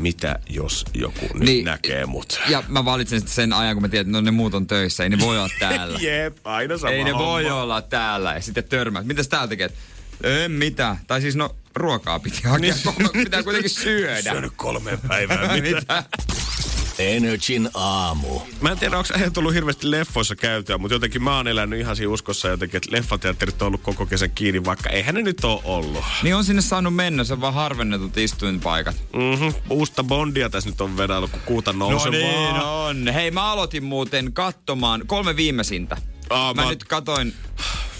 mitä 0.00 0.38
jos 0.48 0.84
joku 0.94 1.26
nyt 1.34 1.42
niin, 1.42 1.64
näkee 1.64 2.06
mut? 2.06 2.40
Ja 2.48 2.62
mä 2.68 2.84
valitsen 2.84 3.20
sitten 3.20 3.34
sen 3.34 3.52
ajan, 3.52 3.74
kun 3.74 3.82
mä 3.82 3.88
tiedän, 3.88 4.06
että 4.06 4.18
no 4.18 4.20
ne 4.20 4.30
muut 4.30 4.54
on 4.54 4.66
töissä, 4.66 5.02
ei 5.02 5.08
ne 5.08 5.18
voi 5.20 5.38
olla 5.38 5.48
täällä. 5.58 5.98
Jep, 6.10 6.36
aina 6.44 6.78
sama 6.78 6.92
Ei 6.92 7.04
ne 7.04 7.10
homma. 7.10 7.26
voi 7.26 7.50
olla 7.50 7.82
täällä. 7.82 8.34
Ja 8.34 8.40
sitten 8.40 8.64
törmää. 8.64 9.02
Mitäs 9.02 9.28
täällä 9.28 9.48
tekee? 9.48 9.70
En 10.24 10.52
mitä. 10.52 10.96
Tai 11.06 11.20
siis 11.20 11.36
no, 11.36 11.56
ruokaa 11.74 12.18
piti 12.18 12.42
hakea. 12.42 12.58
Niin. 12.58 12.74
Pitää 13.24 13.42
kuitenkin 13.42 13.70
syödä. 13.70 14.22
Syönyt 14.32 14.52
kolmeen 14.56 14.98
päivään, 15.08 15.52
mitä? 15.62 15.76
mitä? 15.76 16.04
Energin 16.98 17.68
aamu. 17.74 18.40
Mä 18.60 18.70
en 18.70 18.78
tiedä, 18.78 18.98
onko 18.98 19.08
äijä 19.14 19.30
tullut 19.30 19.54
hirveästi 19.54 19.90
leffoissa 19.90 20.36
käytyä, 20.36 20.78
mutta 20.78 20.94
jotenkin 20.94 21.22
mä 21.22 21.36
oon 21.36 21.48
elänyt 21.48 21.80
ihan 21.80 21.96
siinä 21.96 22.12
uskossa 22.12 22.48
jotenkin, 22.48 22.76
että 22.76 22.92
leffateatterit 22.92 23.62
on 23.62 23.66
ollut 23.66 23.82
koko 23.82 24.06
kesän 24.06 24.30
kiinni, 24.30 24.64
vaikka 24.64 24.90
eihän 24.90 25.14
ne 25.14 25.22
nyt 25.22 25.44
ole 25.44 25.60
ollut. 25.64 26.04
Niin 26.22 26.34
on 26.34 26.44
sinne 26.44 26.62
saanut 26.62 26.94
mennä, 26.94 27.24
se 27.24 27.32
on 27.32 27.40
vaan 27.40 27.54
harvennetut 27.54 28.16
istuinpaikat. 28.16 28.96
Mm-hmm. 29.12 29.54
Uusta 29.70 30.04
Bondia 30.04 30.50
tässä 30.50 30.70
nyt 30.70 30.80
on 30.80 30.96
vedänyt, 30.96 31.30
kun 31.30 31.40
kuuta 31.46 31.72
No 31.72 31.78
nousevaa. 31.90 32.18
niin 32.18 32.56
on. 32.62 33.08
Hei, 33.14 33.30
mä 33.30 33.52
aloitin 33.52 33.84
muuten 33.84 34.32
katsomaan 34.32 35.02
kolme 35.06 35.36
viimeisintä. 35.36 35.96
Aa, 36.30 36.54
mä, 36.54 36.62
mä- 36.62 36.70
nyt 36.70 36.84
katoin, 36.84 37.34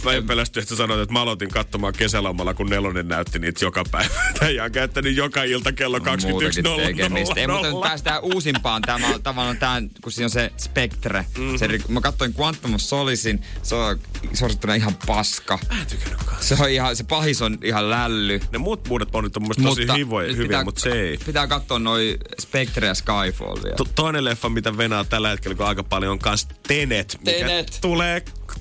Mä 0.05 0.13
en 0.13 0.27
pelästy, 0.27 0.61
että 0.61 0.77
sanoit, 0.77 1.01
että 1.01 1.13
mä 1.13 1.23
aloitin 1.23 1.49
katsomaan 1.49 1.93
kesälomalla, 1.93 2.55
kun 2.55 2.71
nelonen 2.71 3.09
näytti 3.09 3.39
niitä 3.39 3.65
joka 3.65 3.85
päivä. 3.91 4.15
Tämä 4.39 4.65
on 4.65 4.73
käyttänyt 4.73 5.17
joka 5.17 5.43
ilta 5.43 5.73
kello 5.73 5.99
muutakin 5.99 6.65
21.00. 6.67 6.87
tekemistä. 6.87 7.41
Ei, 7.41 7.47
mutta 7.47 7.71
nyt 7.71 7.81
päästään 7.81 8.23
uusimpaan. 8.23 8.83
Tämä 8.83 9.09
on 9.15 9.23
tavallaan 9.23 9.59
tämä, 9.59 9.83
kun 10.03 10.13
siinä 10.13 10.27
on 10.27 10.31
se 10.31 10.53
Spectre. 10.57 11.27
Mm-hmm. 11.39 11.59
Se, 11.59 11.69
mä 11.89 12.01
katsoin 12.01 12.35
Quantum 12.41 12.75
of 12.75 12.81
Solacein. 12.81 13.43
Se 13.63 13.75
on 13.75 13.99
suosittuna 14.33 14.75
ihan 14.75 14.97
paska. 15.07 15.59
Se 16.41 16.57
on 16.61 16.71
ihan, 16.71 16.97
se 16.97 17.05
pahis 17.05 17.43
on 17.43 17.59
ihan 17.65 17.91
lälly. 17.91 18.41
Ne 18.53 18.59
muut 18.59 18.89
muudet 18.89 19.17
on 19.17 19.23
mun 19.23 19.43
mielestä 19.43 19.63
tosi 19.63 19.99
hivoja, 19.99 20.29
nyt 20.29 20.37
hyviä, 20.37 20.65
mutta 20.65 20.81
se 20.81 20.93
ei. 21.01 21.19
Pitää 21.27 21.47
katsoa 21.47 21.79
noi 21.79 22.19
Spectre 22.41 22.87
ja 22.87 22.95
Skyfall 22.95 23.63
vielä. 23.63 23.77
To- 23.77 23.85
toinen 23.95 24.25
leffa, 24.25 24.49
mitä 24.49 24.77
venaa 24.77 25.05
tällä 25.05 25.29
hetkellä, 25.29 25.55
kun 25.57 25.67
aika 25.67 25.85
paljon 25.85 26.13
on 26.13 26.19
kans 26.19 26.49
Tenet, 26.69 27.19
mikä 27.27 27.39
Tenet. 27.39 27.79
tulee 27.81 28.14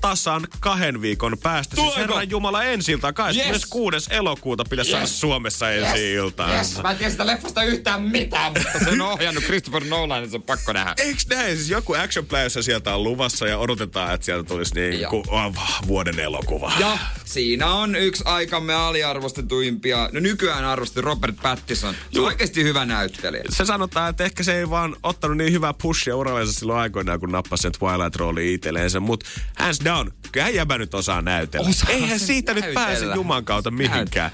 tasan 0.03 0.47
kahden 0.59 1.01
viikon 1.01 1.37
päästä. 1.43 1.75
Siis 1.75 1.85
Tuleeko? 1.93 2.01
Herran 2.13 2.29
Jumala 2.29 2.63
ensi 2.63 2.91
iltaan, 2.91 3.13
26. 3.13 4.07
elokuuta 4.09 4.63
pitäisi 4.69 4.91
saada 4.91 5.03
Yes. 5.03 5.19
Suomessa 5.21 5.71
ensi 5.71 6.13
iltaan. 6.13 6.55
Yes, 6.55 6.81
mä 6.83 6.91
en 6.91 6.97
tiedä 6.97 7.11
sitä 7.11 7.27
leffasta 7.27 7.63
yhtään 7.63 8.01
mitään, 8.01 8.53
mutta 8.53 8.79
se 8.83 8.89
on 8.89 9.01
ohjannut 9.11 9.43
Christopher 9.43 9.83
Nolan, 9.83 10.21
niin 10.21 10.29
se 10.29 10.35
on 10.35 10.43
pakko 10.43 10.73
nähdä. 10.73 10.93
Eiks 10.97 11.27
näin? 11.27 11.57
Siis 11.57 11.69
joku 11.69 11.93
action 11.93 12.25
playerissa 12.25 12.63
sieltä 12.63 12.95
on 12.95 13.03
luvassa 13.03 13.47
ja 13.47 13.57
odotetaan, 13.57 14.13
että 14.13 14.25
sieltä 14.25 14.47
tulisi 14.47 14.75
niin 14.75 15.07
kuin 15.09 15.23
oh, 15.29 15.55
vuoden 15.87 16.19
elokuva. 16.19 16.71
Ja 16.79 16.97
siinä 17.25 17.73
on 17.73 17.95
yksi 17.95 18.23
aikamme 18.25 18.73
aliarvostetuimpia, 18.73 20.09
no 20.11 20.19
nykyään 20.19 20.65
arvostettu 20.65 21.01
Robert 21.01 21.35
Pattinson. 21.41 21.95
Se 22.11 22.19
on 22.19 22.25
oikeasti 22.25 22.63
hyvä 22.63 22.85
näyttelijä. 22.85 23.43
Se 23.49 23.65
sanotaan, 23.65 24.09
että 24.09 24.23
ehkä 24.23 24.43
se 24.43 24.59
ei 24.59 24.69
vaan 24.69 24.95
ottanut 25.03 25.37
niin 25.37 25.53
hyvää 25.53 25.73
pushia 25.81 26.15
urallensa 26.15 26.53
silloin 26.53 26.79
aikoinaan, 26.79 27.19
kun 27.19 27.31
nappasi 27.31 27.61
sen 27.61 27.71
Twilight-rooli 27.71 28.53
itselleensä. 28.53 28.99
Mutta 28.99 29.25
hands 29.59 29.79
down, 29.85 29.92
kyllä 30.31 30.49
jäbä 30.49 30.77
nyt 30.77 30.93
osaa 30.93 31.21
näytellä. 31.21 31.69
Osaa 31.69 31.89
Eihän 31.89 32.19
siitä 32.19 32.53
nyt 32.53 32.63
näytellä. 32.63 32.85
pääse 32.85 33.05
Juman 33.15 33.45
kautta 33.45 33.71
mihinkään. 33.71 34.31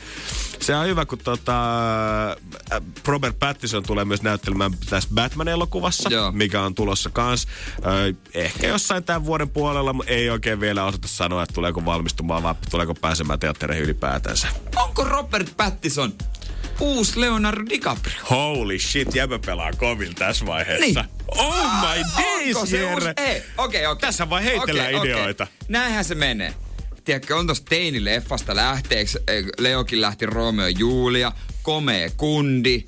Se 0.61 0.75
on 0.75 0.87
hyvä, 0.87 1.05
kun 1.05 1.17
tota, 1.17 1.53
äh, 2.31 2.81
Robert 3.05 3.39
Pattinson 3.39 3.83
tulee 3.83 4.05
myös 4.05 4.21
näyttelemään 4.21 4.71
tässä 4.89 5.09
Batman-elokuvassa, 5.13 6.09
Joo. 6.09 6.31
mikä 6.31 6.61
on 6.61 6.75
tulossa 6.75 7.09
kans. 7.09 7.47
Äh, 7.85 8.15
ehkä 8.33 8.67
jossain 8.67 9.03
tämän 9.03 9.25
vuoden 9.25 9.49
puolella, 9.49 9.93
mutta 9.93 10.11
ei 10.11 10.29
oikein 10.29 10.59
vielä 10.59 10.85
osata 10.85 11.07
sanoa, 11.07 11.43
että 11.43 11.53
tuleeko 11.53 11.85
valmistumaan, 11.85 12.43
vaan 12.43 12.55
tuleeko 12.71 12.93
pääsemään 12.95 13.39
teattereihin 13.39 13.83
ylipäätänsä. 13.83 14.47
Onko 14.75 15.03
Robert 15.03 15.57
Pattinson 15.57 16.13
uusi 16.79 17.21
Leonardo 17.21 17.65
DiCaprio? 17.69 18.13
Holy 18.29 18.79
shit, 18.79 19.15
jäbä 19.15 19.39
pelaa 19.45 19.71
kovin 19.73 20.15
tässä 20.15 20.45
vaiheessa. 20.45 21.01
Niin. 21.01 21.09
Oh 21.37 21.65
my 21.81 22.03
days, 22.23 22.55
Onko 22.55 22.65
se 22.65 22.77
Jere. 22.77 22.93
uusi? 22.93 23.07
Ei, 23.17 23.43
okei, 23.57 23.85
okei. 23.87 24.01
Tässä 24.01 24.29
vaan 24.29 24.43
heitellään 24.43 24.95
okei. 24.95 25.11
ideoita. 25.11 25.47
Näinhän 25.67 26.05
se 26.05 26.15
menee. 26.15 26.53
Tiedätkö, 27.05 27.35
on 27.35 27.47
tossa 27.47 27.63
teinileffasta 27.69 28.55
lähteeksi. 28.55 29.19
Leokin 29.59 30.01
lähti 30.01 30.25
Romeo 30.25 30.67
Julia, 30.67 31.31
komea 31.63 32.09
kundi, 32.17 32.83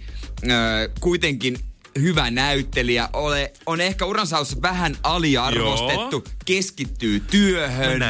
kuitenkin 1.00 1.58
hyvä 2.00 2.32
näyttelijä, 2.32 3.10
ole, 3.14 3.54
on 3.66 3.82
ehkä 3.82 4.06
uransa 4.06 4.38
alussa 4.38 4.62
vähän 4.62 4.98
aliarvostettu, 5.04 6.16
Joo. 6.26 6.36
keskittyy 6.46 7.20
työhön, 7.20 8.02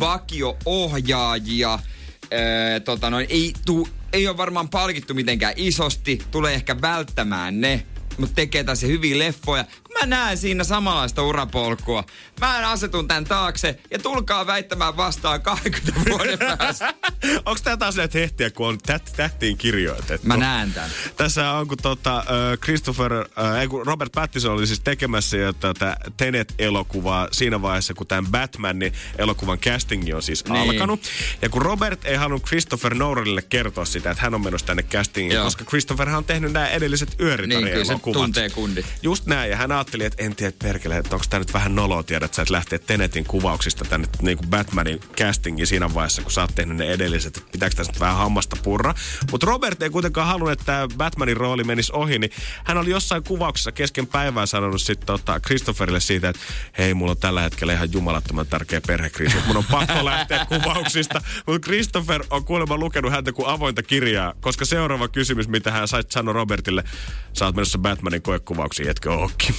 vakio-ohjaajia, 0.00 1.78
ö, 2.24 2.80
tota 2.80 3.10
noin, 3.10 3.26
ei, 3.30 3.52
tuu, 3.66 3.88
ei 4.12 4.28
ole 4.28 4.36
varmaan 4.36 4.68
palkittu 4.68 5.14
mitenkään 5.14 5.54
isosti, 5.56 6.22
tulee 6.30 6.54
ehkä 6.54 6.80
välttämään 6.80 7.60
ne, 7.60 7.86
mutta 8.18 8.34
tekee 8.34 8.64
tässä 8.64 8.86
hyviä 8.86 9.18
leffoja. 9.18 9.64
Mä 10.00 10.06
näen 10.06 10.38
siinä 10.38 10.64
samanlaista 10.64 11.22
urapolkua, 11.22 12.04
mä 12.40 12.70
asetun 12.70 13.08
tän 13.08 13.24
taakse 13.24 13.78
ja 13.90 13.98
tulkaa 13.98 14.46
väittämään 14.46 14.96
vastaan 14.96 15.42
20 15.42 16.10
vuoden 16.10 16.38
päästä. 16.58 16.94
Onko 17.46 17.60
tämä 17.64 17.76
taas 17.76 17.96
näitä 17.96 18.18
hehtiä, 18.18 18.50
kun 18.50 18.68
on 18.68 18.78
tät, 18.78 19.12
tähtiin 19.16 19.56
kirjoitettu? 19.58 20.26
Mä 20.26 20.36
näen 20.36 20.72
tän. 20.72 20.90
Tässä 21.16 21.50
on, 21.50 21.68
kun 21.68 21.78
tota, 21.82 22.24
Christopher, 22.64 23.12
äh, 23.12 23.60
ei 23.60 23.68
kun 23.68 23.86
Robert 23.86 24.12
Pattinson 24.12 24.52
oli 24.52 24.66
siis 24.66 24.80
tekemässä 24.80 25.36
jo 25.36 25.52
tätä 25.52 25.96
Tenet-elokuvaa 26.16 27.28
siinä 27.32 27.62
vaiheessa, 27.62 27.94
kun 27.94 28.06
tämän 28.06 28.30
Batmanin 28.30 28.92
elokuvan 29.18 29.58
castingi 29.58 30.12
on 30.14 30.22
siis 30.22 30.44
Niin. 30.44 30.70
alkanut. 30.70 31.00
Ja 31.42 31.48
kun 31.48 31.62
Robert 31.62 32.04
ei 32.04 32.16
halunnut 32.16 32.46
Christopher 32.46 32.94
Nolanille 32.94 33.42
kertoa 33.42 33.84
sitä, 33.84 34.10
että 34.10 34.22
hän 34.22 34.34
on 34.34 34.44
menossa 34.44 34.66
tänne 34.66 34.82
castingiin, 34.82 35.34
Joo. 35.34 35.44
koska 35.44 35.64
Christopherhan 35.64 36.18
on 36.18 36.24
tehnyt 36.24 36.52
nämä 36.52 36.68
edelliset 36.68 37.08
Niin, 37.08 37.16
kyllä 37.18 37.36
se 37.36 37.42
yöritari-elokuvat. 37.42 38.16
tuntee 38.18 38.50
kundit. 38.50 38.86
Just 39.02 39.26
näin, 39.26 39.50
ja 39.50 39.56
hän 39.56 39.72
ajatteli, 39.82 40.04
että 40.04 40.24
en 40.24 40.36
tiedä 40.36 40.52
perkele, 40.62 40.96
että 40.96 41.16
onko 41.16 41.26
tämä 41.30 41.38
nyt 41.38 41.54
vähän 41.54 41.74
noloa 41.74 42.02
tiedät 42.02 42.34
sä, 42.34 42.42
että 42.42 42.54
lähtee 42.54 42.78
Tenetin 42.78 43.24
kuvauksista 43.24 43.84
tänne 43.84 44.08
niin 44.22 44.38
kuin 44.38 44.50
Batmanin 44.50 45.00
castingiin 45.16 45.66
siinä 45.66 45.94
vaiheessa, 45.94 46.22
kun 46.22 46.32
sä 46.32 46.40
oot 46.40 46.54
tehnyt 46.54 46.76
ne 46.76 46.92
edelliset, 46.92 47.36
että 47.36 47.48
pitääkö 47.52 47.76
tässä 47.76 47.92
nyt 47.92 48.00
vähän 48.00 48.16
hammasta 48.16 48.56
purra. 48.62 48.94
Mutta 49.30 49.46
Robert 49.46 49.82
ei 49.82 49.90
kuitenkaan 49.90 50.26
halunnut, 50.26 50.52
että 50.52 50.64
tämä 50.64 50.88
Batmanin 50.96 51.36
rooli 51.36 51.64
menisi 51.64 51.92
ohi, 51.94 52.18
niin 52.18 52.30
hän 52.64 52.78
oli 52.78 52.90
jossain 52.90 53.24
kuvauksessa 53.24 53.72
kesken 53.72 54.06
päivää 54.06 54.46
sanonut 54.46 54.82
sitten 54.82 55.06
tota 55.06 55.40
Christopherille 55.40 56.00
siitä, 56.00 56.28
että 56.28 56.42
hei, 56.78 56.94
mulla 56.94 57.10
on 57.10 57.18
tällä 57.18 57.40
hetkellä 57.40 57.72
ihan 57.72 57.92
jumalattoman 57.92 58.46
tärkeä 58.46 58.80
perhekriisi, 58.80 59.36
että 59.36 59.48
mun 59.48 59.56
on 59.56 59.64
pakko 59.70 60.04
lähteä 60.12 60.46
kuvauksista. 60.46 61.22
Mutta 61.46 61.66
Christopher 61.66 62.24
on 62.30 62.44
kuulemma 62.44 62.76
lukenut 62.76 63.12
häntä 63.12 63.32
kuin 63.32 63.48
avointa 63.48 63.82
kirjaa, 63.82 64.34
koska 64.40 64.64
seuraava 64.64 65.08
kysymys, 65.08 65.48
mitä 65.48 65.70
hän 65.70 65.88
sai 65.88 66.02
sanoa 66.08 66.32
Robertille, 66.34 66.84
sä 67.32 67.44
oot 67.46 67.54
menossa 67.54 67.78
Batmanin 67.78 68.22
koekuvauksiin, 68.22 68.88
etkö 68.88 69.12
ookin? 69.12 69.54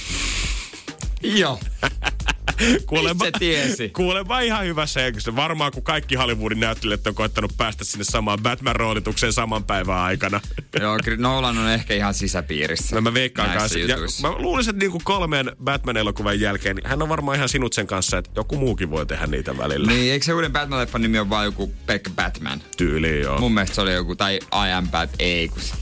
Joo. 1.22 1.60
Kuulemma, 2.86 3.24
Itse 3.24 3.38
tiesi. 3.38 3.88
Kuulemma 3.88 4.40
ihan 4.40 4.64
hyvä 4.66 4.86
se. 4.86 5.12
Varmaan 5.36 5.72
kun 5.72 5.82
kaikki 5.82 6.14
Hollywoodin 6.14 6.60
näyttelijät 6.60 7.06
on 7.06 7.14
koettanut 7.14 7.56
päästä 7.56 7.84
sinne 7.84 8.04
samaan 8.04 8.38
Batman-roolitukseen 8.42 9.32
saman 9.32 9.64
päivän 9.64 9.96
aikana. 9.98 10.40
Joo, 10.80 10.98
Nolan 11.16 11.58
on 11.58 11.68
ehkä 11.68 11.94
ihan 11.94 12.14
sisäpiirissä. 12.14 12.94
No 12.96 13.00
mä 13.00 13.14
veikkaan 13.14 13.50
kanssa. 13.58 13.78
Ja 13.78 13.96
mä 14.22 14.30
luulisin, 14.30 14.70
että 14.70 14.80
niinku 14.84 15.00
kolmeen 15.04 15.52
Batman-elokuvan 15.64 16.40
jälkeen, 16.40 16.76
niin 16.76 16.88
hän 16.88 17.02
on 17.02 17.08
varmaan 17.08 17.36
ihan 17.36 17.48
sinut 17.48 17.72
sen 17.72 17.86
kanssa, 17.86 18.18
että 18.18 18.30
joku 18.36 18.56
muukin 18.56 18.90
voi 18.90 19.06
tehdä 19.06 19.26
niitä 19.26 19.58
välillä. 19.58 19.92
Niin, 19.92 20.12
eikö 20.12 20.24
se 20.24 20.32
uuden 20.32 20.52
Batman-leffan 20.52 20.98
nimi 20.98 21.18
ole 21.18 21.30
vaan 21.30 21.44
joku 21.44 21.72
pelkkä 21.86 22.10
Batman? 22.10 22.62
Tyyli, 22.76 23.20
joo. 23.20 23.38
Mun 23.40 23.54
mielestä 23.54 23.74
se 23.74 23.80
oli 23.80 23.94
joku, 23.94 24.16
tai 24.16 24.34
I 24.36 24.72
am 24.72 24.88
Bat, 24.88 25.10
ei 25.18 25.48
kun 25.48 25.62
se- 25.62 25.74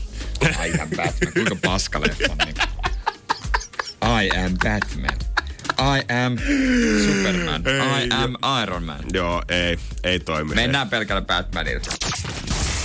I 0.67 0.81
am 0.81 0.89
Batman, 0.89 1.33
kuinka 1.33 1.57
paska 1.63 2.01
leffan 2.01 2.39
nimi. 2.39 2.53
I 4.03 4.29
am 4.39 4.59
Batman. 4.65 5.19
I 5.79 6.03
am 6.25 6.39
Superman. 7.07 7.63
Ei, 7.67 8.07
I 8.07 8.09
am 8.11 8.37
Iron 8.63 8.85
Man. 8.85 9.05
Joo, 9.13 9.43
ei, 9.49 9.79
ei 10.05 10.21
toimi. 10.21 10.55
Mennään 10.55 10.89
pelkällä 10.89 11.23
Batmanilla. 11.23 11.81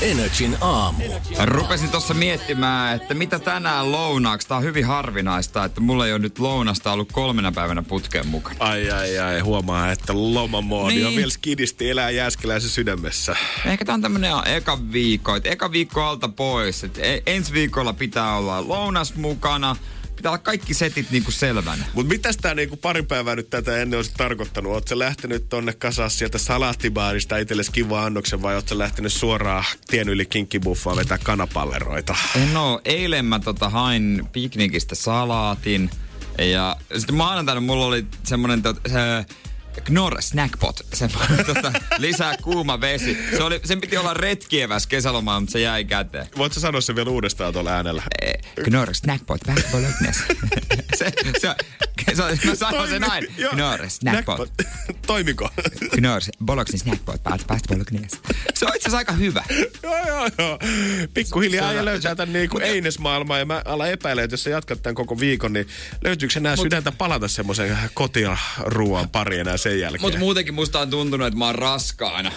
Energin 0.01 0.57
aamu. 0.61 1.03
Rupesin 1.45 1.89
tuossa 1.89 2.13
miettimään, 2.13 2.95
että 2.95 3.13
mitä 3.13 3.39
tänään 3.39 3.91
lounaaksi. 3.91 4.47
Tää 4.47 4.57
on 4.57 4.63
hyvin 4.63 4.85
harvinaista, 4.85 5.65
että 5.65 5.81
mulla 5.81 6.05
ei 6.05 6.13
ole 6.13 6.19
nyt 6.19 6.39
lounasta 6.39 6.91
ollut 6.91 7.11
kolmena 7.11 7.51
päivänä 7.51 7.83
putkeen 7.83 8.27
mukana. 8.27 8.55
Ai, 8.59 8.91
ai, 8.91 9.19
ai, 9.19 9.39
huomaa, 9.39 9.91
että 9.91 10.13
lomamoodi 10.13 10.95
niin. 10.95 11.07
on 11.07 11.15
vielä 11.15 11.31
skidisti, 11.31 11.89
elää 11.89 12.09
jääskeläisen 12.09 12.69
sydämessä. 12.69 13.35
Ehkä 13.65 13.85
tää 13.85 13.95
on 13.95 14.01
tämmönen 14.01 14.31
eka 14.45 14.79
viikko, 14.91 15.35
että 15.35 15.49
eka 15.49 15.71
viikko 15.71 16.03
alta 16.03 16.29
pois. 16.29 16.83
Et 16.83 16.97
e- 16.97 17.23
ensi 17.25 17.53
viikolla 17.53 17.93
pitää 17.93 18.35
olla 18.35 18.67
lounas 18.67 19.15
mukana, 19.15 19.75
pitää 20.17 20.31
olla 20.31 20.37
kaikki 20.37 20.73
setit 20.73 21.11
niinku 21.11 21.31
selvänä. 21.31 21.85
Mutta 21.93 22.09
mitäs 22.09 22.37
tää 22.37 22.55
niinku 22.55 22.77
pari 22.77 23.03
päivää 23.03 23.35
nyt 23.35 23.49
tätä 23.49 23.77
ennen 23.77 23.97
olisi 23.97 24.11
tarkoittanut? 24.17 24.73
Oletko 24.73 24.99
lähtenyt 24.99 25.49
tonne 25.49 25.73
kasaan 25.73 26.11
sieltä 26.11 26.37
salaattibaarista 26.37 27.37
itsellesi 27.37 27.71
kiva 27.71 28.05
annoksen 28.05 28.41
vai 28.41 28.53
oletko 28.53 28.77
lähtenyt 28.77 29.13
suoraan 29.13 29.63
tien 29.87 30.09
yli 30.09 30.25
kinkkibuffaan 30.25 30.97
vetää 30.97 31.17
kanapalleroita? 31.17 32.15
No, 32.53 32.81
eilen 32.85 33.25
mä 33.25 33.39
tota 33.39 33.69
hain 33.69 34.27
piknikistä 34.31 34.95
salaatin. 34.95 35.89
Ja 36.37 36.75
sitten 36.97 37.15
maanantaina 37.15 37.61
mulla 37.61 37.85
oli 37.85 38.05
semmonen 38.23 38.61
tota, 38.61 38.81
se, 38.89 39.25
Knorr 39.83 40.21
Snackpot, 40.21 40.85
semmoinen 40.93 41.45
tota, 41.53 41.71
lisää 41.97 42.35
kuuma 42.43 42.81
vesi. 42.81 43.17
Se 43.37 43.43
oli, 43.43 43.61
sen 43.63 43.81
piti 43.81 43.97
olla 43.97 44.13
retkieväs 44.13 44.87
kesälomaa, 44.87 45.39
mutta 45.39 45.51
se 45.51 45.59
jäi 45.59 45.85
käteen. 45.85 46.27
Voitko 46.37 46.59
sanoa 46.59 46.81
sen 46.81 46.95
vielä 46.95 47.09
uudestaan 47.09 47.53
tuolla 47.53 47.71
äänellä? 47.71 48.03
Eh, 48.21 48.33
Knorr 48.63 48.93
Snackpot, 48.93 49.47
vähän 49.47 49.63
se, 50.13 50.25
se, 50.95 51.11
se, 51.39 51.55
mä 52.45 52.55
sanon 52.55 52.87
sen 52.87 53.11
aina. 53.11 53.27
Joo. 53.37 53.53
Knorr 53.53 53.89
Snackpot. 53.89 54.51
Toimiko? 55.07 55.49
Knorr 55.91 56.21
Bolognes 56.45 56.81
Snackpot, 56.81 57.23
päästä 57.23 57.47
päästä 57.47 57.67
bolognes. 57.73 58.11
Se 58.53 58.65
on 58.65 58.75
itse 58.75 58.89
asiassa 58.89 58.97
aika 58.97 59.11
hyvä. 59.13 59.43
joo, 59.83 59.97
joo, 60.07 60.29
joo. 60.37 60.59
Pikkuhiljaa 61.13 61.69
Se- 61.69 61.75
ja 61.75 61.85
löytää 61.85 62.15
tämän 62.15 62.33
niinku 62.33 62.59
einesmaailman 62.59 63.39
ja 63.39 63.45
mä 63.45 63.61
alan 63.65 63.89
epäilemään, 63.91 64.23
että 64.23 64.33
jos 64.33 64.43
sä 64.43 64.49
jatkat 64.49 64.81
tämän 64.81 64.95
koko 64.95 65.19
viikon, 65.19 65.53
niin 65.53 65.67
löytyykö 66.03 66.33
enää 66.39 66.55
sydäntä 66.55 66.91
palata 66.91 67.27
semmoisen 67.27 67.77
kotiruuan 67.93 69.09
pari 69.09 69.39
enää 69.39 69.57
sen 69.57 69.79
jälkeen? 69.79 70.01
Mutta 70.01 70.19
muutenkin 70.19 70.53
musta 70.53 70.79
on 70.79 70.89
tuntunut, 70.89 71.27
että 71.27 71.37
mä 71.37 71.45
oon 71.45 71.55
raskaana. 71.55 72.31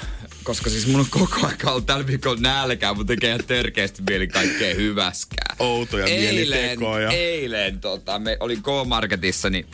Koska 0.44 0.70
siis 0.70 0.86
mun 0.86 1.00
on 1.00 1.06
koko 1.10 1.46
ajan 1.46 1.58
ollut 1.66 1.86
tällä 1.86 2.06
viikolla 2.06 2.40
nälkää, 2.40 2.94
mutta 2.94 3.12
tekee 3.12 3.28
ihan 3.28 3.46
törkeästi 3.46 4.02
mieli 4.02 4.28
kaikkea 4.28 4.74
hyväskää. 4.74 5.56
Outoja 5.58 6.06
eilen, 6.06 6.34
mielitekoja. 6.34 7.10
eilen 7.10 7.80
tota, 7.80 8.18
me 8.18 8.36
olin 8.40 8.62
K-Marketissa, 8.62 9.50
niin 9.50 9.66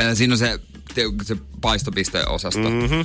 ää, 0.00 0.14
siinä 0.14 0.34
on 0.34 0.38
se, 0.38 0.58
se 1.22 1.36
paistopisteosasto. 1.60 2.70
Mm-hmm. 2.70 3.04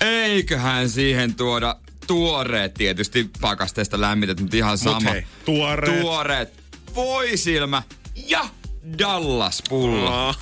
Eiköhän 0.00 0.90
siihen 0.90 1.34
tuoda 1.34 1.76
tuoreet 2.06 2.74
tietysti 2.74 3.30
pakasteesta 3.40 4.00
lämmitet, 4.00 4.40
mutta 4.40 4.56
ihan 4.56 4.78
sama. 4.78 5.10
hei, 5.10 5.26
tuoreet. 5.44 6.00
Tuoreet. 6.00 6.52
Voisilmä 6.94 7.82
ja 8.26 8.48
Dallas-pullo. 8.98 10.34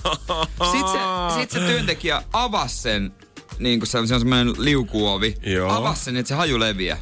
Sitten 0.72 0.92
se, 0.92 1.40
sit 1.40 1.50
se 1.50 1.58
työntekijä 1.58 2.22
avasi 2.32 2.76
sen, 2.76 3.12
niin 3.58 3.80
kuin 3.80 3.86
se, 3.86 3.98
on 3.98 4.08
semmoinen 4.08 4.54
liukuovi. 4.58 5.34
Joo. 5.42 5.72
Avasi 5.72 6.04
sen, 6.04 6.16
että 6.16 6.28
se 6.28 6.34
haju 6.34 6.60
leviää. 6.60 6.98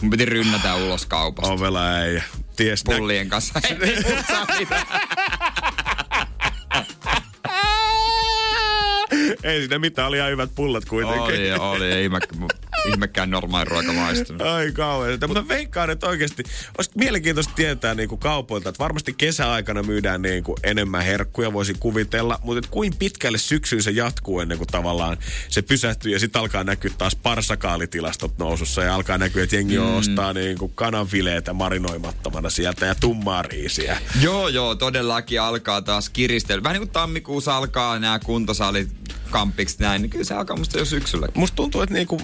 Mun 0.00 0.10
piti 0.10 0.24
rynnätä 0.24 0.74
ulos 0.74 1.06
kaupasta. 1.06 1.52
Ovela 1.52 1.98
ei. 1.98 2.22
Ties 2.56 2.84
nä- 2.88 2.96
Pullien 2.96 3.28
kanssa. 3.28 3.60
Ei. 3.70 4.66
Ei 9.44 9.58
siinä 9.60 9.78
mitään, 9.78 10.08
oli 10.08 10.16
ihan 10.16 10.30
hyvät 10.30 10.50
pullat 10.54 10.84
kuitenkin. 10.84 11.20
Oli, 11.24 11.52
oli. 11.76 11.92
Ei 11.92 12.08
mä, 12.08 12.18
ihmekään 12.88 13.30
normaali 13.30 13.64
ruoka 13.64 13.92
maistunut. 13.92 14.42
Ai 14.42 14.72
kauhean. 14.72 15.18
Mutta 15.26 15.48
veikkaan, 15.48 15.90
että 15.90 16.06
oikeasti 16.06 16.42
olisi 16.78 16.90
mielenkiintoista 16.94 17.54
tietää 17.54 17.94
niin 17.94 18.08
kuin 18.08 18.18
kaupoilta, 18.18 18.68
että 18.68 18.78
varmasti 18.78 19.14
kesäaikana 19.18 19.82
myydään 19.82 20.22
niin 20.22 20.44
kuin 20.44 20.56
enemmän 20.62 21.04
herkkuja, 21.04 21.52
voisi 21.52 21.74
kuvitella, 21.80 22.38
mutta 22.42 22.58
että 22.58 22.70
kuin 22.70 22.96
pitkälle 22.98 23.38
syksyyn 23.38 23.82
se 23.82 23.90
jatkuu 23.90 24.40
ennen 24.40 24.58
kuin 24.58 24.68
tavallaan 24.68 25.16
se 25.48 25.62
pysähtyy 25.62 26.12
ja 26.12 26.18
sitten 26.18 26.40
alkaa 26.40 26.64
näkyä 26.64 26.90
taas 26.98 27.16
parsakaalitilastot 27.16 28.38
nousussa 28.38 28.82
ja 28.82 28.94
alkaa 28.94 29.18
näkyä, 29.18 29.44
että 29.44 29.56
jengi 29.56 29.78
mm. 29.78 29.96
ostaa 29.96 30.32
niin 30.32 30.58
kuin 30.58 30.72
kananfileitä 30.74 31.52
marinoimattomana 31.52 32.50
sieltä 32.50 32.86
ja 32.86 32.94
tummaa 32.94 33.42
riisiä. 33.42 33.98
Joo, 34.20 34.48
joo, 34.48 34.74
todellakin 34.74 35.40
alkaa 35.40 35.82
taas 35.82 36.08
kiristellä. 36.08 36.62
Vähän 36.62 36.74
niin 36.74 36.88
kuin 36.88 36.92
tammikuussa 36.92 37.56
alkaa 37.56 37.98
nämä 37.98 38.18
kuntosalit 38.18 38.88
kampiksi 39.30 39.76
näin, 39.78 40.02
niin 40.02 40.10
kyllä 40.10 40.24
se 40.24 40.34
alkaa 40.34 40.56
musta 40.56 40.78
jo 40.78 40.84
syksyllä. 40.84 41.28
Musta 41.34 41.56
tuntuu, 41.56 41.82
että 41.82 41.94
niinku, 41.94 42.20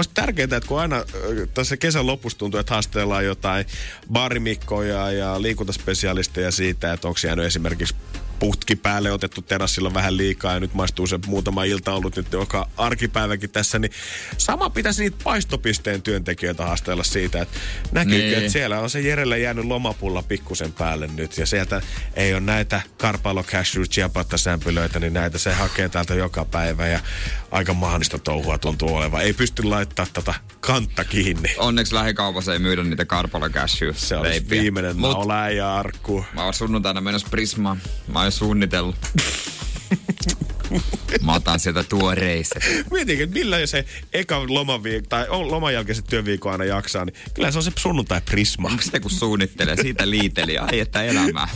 olisi 0.00 0.10
tärkeää, 0.14 0.44
että 0.44 0.68
kun 0.68 0.80
aina 0.80 1.04
tässä 1.54 1.76
kesän 1.76 2.06
lopussa 2.06 2.38
tuntuu, 2.38 2.60
että 2.60 2.74
haastellaan 2.74 3.24
jotain 3.24 3.66
barimikkoja 4.12 5.10
ja 5.10 5.42
liikuntaspesialisteja 5.42 6.50
siitä, 6.50 6.92
että 6.92 7.08
onko 7.08 7.20
jäänyt 7.24 7.44
esimerkiksi 7.44 7.94
putki 8.38 8.76
päälle 8.76 9.12
otettu 9.12 9.42
terassilla 9.42 9.94
vähän 9.94 10.16
liikaa 10.16 10.54
ja 10.54 10.60
nyt 10.60 10.74
maistuu 10.74 11.06
se 11.06 11.18
muutama 11.26 11.64
ilta 11.64 11.92
ollut 11.92 12.16
nyt 12.16 12.32
joka 12.32 12.68
arkipäiväkin 12.76 13.50
tässä, 13.50 13.78
niin 13.78 13.92
sama 14.38 14.70
pitäisi 14.70 15.02
niitä 15.02 15.16
paistopisteen 15.24 16.02
työntekijöitä 16.02 16.66
haastella 16.66 17.04
siitä, 17.04 17.42
että 17.42 17.58
näkyykö, 17.92 18.24
Niin. 18.24 18.38
että 18.38 18.52
siellä 18.52 18.80
on 18.80 18.90
se 18.90 19.00
Jerelle 19.00 19.38
jäänyt 19.38 19.64
lomapulla 19.64 20.22
pikkusen 20.22 20.72
päälle 20.72 21.06
nyt 21.16 21.38
ja 21.38 21.46
sieltä 21.46 21.82
ei 22.14 22.32
ole 22.32 22.40
näitä 22.40 22.80
Carpalo 22.98 23.42
Cashew 23.42 23.82
Chiapatta 23.82 24.38
sämpylöitä, 24.38 25.00
niin 25.00 25.12
näitä 25.12 25.38
se 25.38 25.52
hakee 25.52 25.88
täältä 25.88 26.14
joka 26.14 26.44
päivä 26.44 26.86
ja 26.88 27.00
aika 27.50 27.74
mahdollista 27.74 28.18
touhua 28.18 28.58
tuntuu 28.58 28.94
olevan. 28.94 29.22
Ei 29.22 29.32
pysty 29.32 29.62
laittaa 29.62 30.06
tätä 30.12 30.34
kantta 30.60 31.04
kiinni. 31.04 31.54
Onneksi 31.58 31.94
lähikaupassa 31.94 32.52
ei 32.52 32.58
myydä 32.58 32.84
niitä 32.84 33.04
Karpala 33.04 33.50
Cashew 33.50 33.94
Se 33.94 34.16
on 34.16 34.26
viimeinen 34.50 34.98
Mut 34.98 35.12
naula 35.12 35.48
ja 35.50 35.76
arkku. 35.76 36.24
Mä 36.34 36.44
oon 36.44 36.54
sunnuntaina 36.54 37.00
menossa 37.00 37.28
Prismaan. 37.30 37.82
Mä 38.12 38.22
oon 38.22 38.32
suunnitellut. 38.32 38.96
Mä 41.22 41.34
otan 41.34 41.60
sieltä 41.60 41.84
tuoreiset. 41.84 42.62
Mietinkin, 42.90 43.24
että 43.24 43.38
millä 43.38 43.66
se 43.66 43.84
eka 44.12 44.44
lomaviik- 44.44 45.06
tai 45.08 45.26
loman 45.28 45.74
jälkeiset 45.74 46.04
työviikon 46.06 46.52
aina 46.52 46.64
jaksaa, 46.64 47.04
niin 47.04 47.14
kyllä 47.34 47.50
se 47.50 47.58
on 47.58 47.62
se 47.62 47.72
sunnuntai 47.76 48.20
prisma. 48.20 48.70
Sitä 48.80 49.00
kun 49.00 49.10
suunnittelee, 49.10 49.76
siitä 49.76 50.10
liiteli. 50.10 50.58
Ai 50.58 50.80
että 50.80 51.02
elämää. 51.02 51.48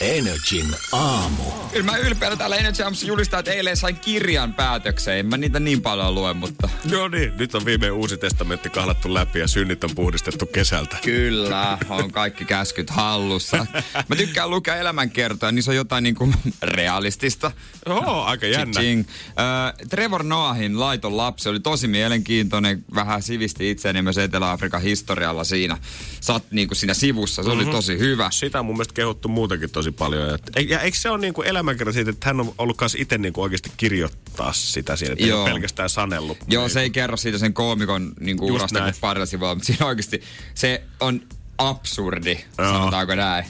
Energin 0.00 0.74
aamu. 0.92 1.42
Kyllä 1.72 1.84
mä 1.84 1.96
ylpeänä 1.96 2.36
täällä 2.36 2.56
Energy 2.56 2.82
Aamussa 2.82 3.06
julistaa, 3.06 3.40
että 3.40 3.52
eilen 3.52 3.76
sain 3.76 3.96
kirjan 3.96 4.54
päätökseen. 4.54 5.18
En 5.18 5.26
mä 5.26 5.36
niitä 5.36 5.60
niin 5.60 5.82
paljon 5.82 6.14
lue, 6.14 6.34
mutta... 6.34 6.68
No 6.90 7.08
niin, 7.08 7.32
nyt 7.38 7.54
on 7.54 7.64
viimein 7.64 7.92
uusi 7.92 8.16
testamentti 8.16 8.70
kahlattu 8.70 9.14
läpi 9.14 9.38
ja 9.38 9.48
synnit 9.48 9.84
on 9.84 9.90
puhdistettu 9.94 10.46
kesältä. 10.46 10.96
Kyllä, 11.04 11.78
on 11.88 12.12
kaikki 12.12 12.44
käskyt 12.44 12.90
hallussa. 12.90 13.66
Mä 14.08 14.16
tykkään 14.16 14.50
lukea 14.50 14.76
elämänkertoja, 14.76 15.52
niin 15.52 15.62
se 15.62 15.70
on 15.70 15.76
jotain 15.76 16.02
niinku 16.04 16.32
realistista. 16.62 17.52
Oho, 17.86 18.22
aika 18.22 18.46
jännä. 18.46 18.80
Ching. 18.80 19.04
Äh, 19.28 19.88
Trevor 19.90 20.22
Noahin 20.22 20.80
laiton 20.80 21.16
lapsi 21.16 21.48
oli 21.48 21.60
tosi 21.60 21.88
mielenkiintoinen, 21.88 22.84
vähän 22.94 23.22
sivisti 23.22 23.70
itseäni 23.70 24.02
myös 24.02 24.18
Etelä-Afrikan 24.18 24.82
historialla 24.82 25.44
siinä. 25.44 25.78
Sat 26.20 26.44
niinku 26.50 26.74
siinä 26.74 26.94
sivussa, 26.94 27.42
se 27.42 27.48
Mhm. 27.48 27.58
oli 27.58 27.66
tosi 27.66 27.98
hyvä. 27.98 28.30
Sitä 28.30 28.58
on 28.60 28.66
mun 28.66 28.74
mielestä 28.76 28.94
kehuttu 28.94 29.28
muutenkin 29.28 29.70
tosi 29.70 29.83
paljon. 29.92 30.34
Et- 30.34 30.70
Ja 30.70 30.80
eikö 30.80 30.98
se 30.98 31.10
ole 31.10 31.18
niinku 31.18 31.42
elämänkerta 31.42 31.92
siitä, 31.92 32.10
että 32.10 32.28
hän 32.28 32.40
on 32.40 32.54
ollut 32.58 32.76
kanssa 32.76 32.98
itse 33.00 33.18
niinku 33.18 33.42
oikeasti 33.42 33.70
kirjoittaa 33.76 34.52
sitä 34.52 34.96
siinä, 34.96 35.12
että 35.12 35.26
Joo. 35.26 35.44
pelkästään 35.44 35.90
sanellut. 35.90 36.38
Joo, 36.48 36.68
se 36.68 36.80
ei 36.80 36.90
kerro 36.90 37.16
siitä 37.16 37.38
sen 37.38 37.54
koomikon 37.54 38.12
niin 38.20 38.36
Just 38.40 38.50
urasta 38.54 38.80
kuin 38.80 38.94
parilla 39.00 39.26
sivulla, 39.26 39.54
mutta 39.54 39.66
siinä 39.66 39.86
oikeasti 39.86 40.22
se 40.54 40.82
on 41.00 41.20
absurdi, 41.58 42.38
Joo. 42.58 42.72
sanotaanko 42.72 43.14
näin. 43.14 43.44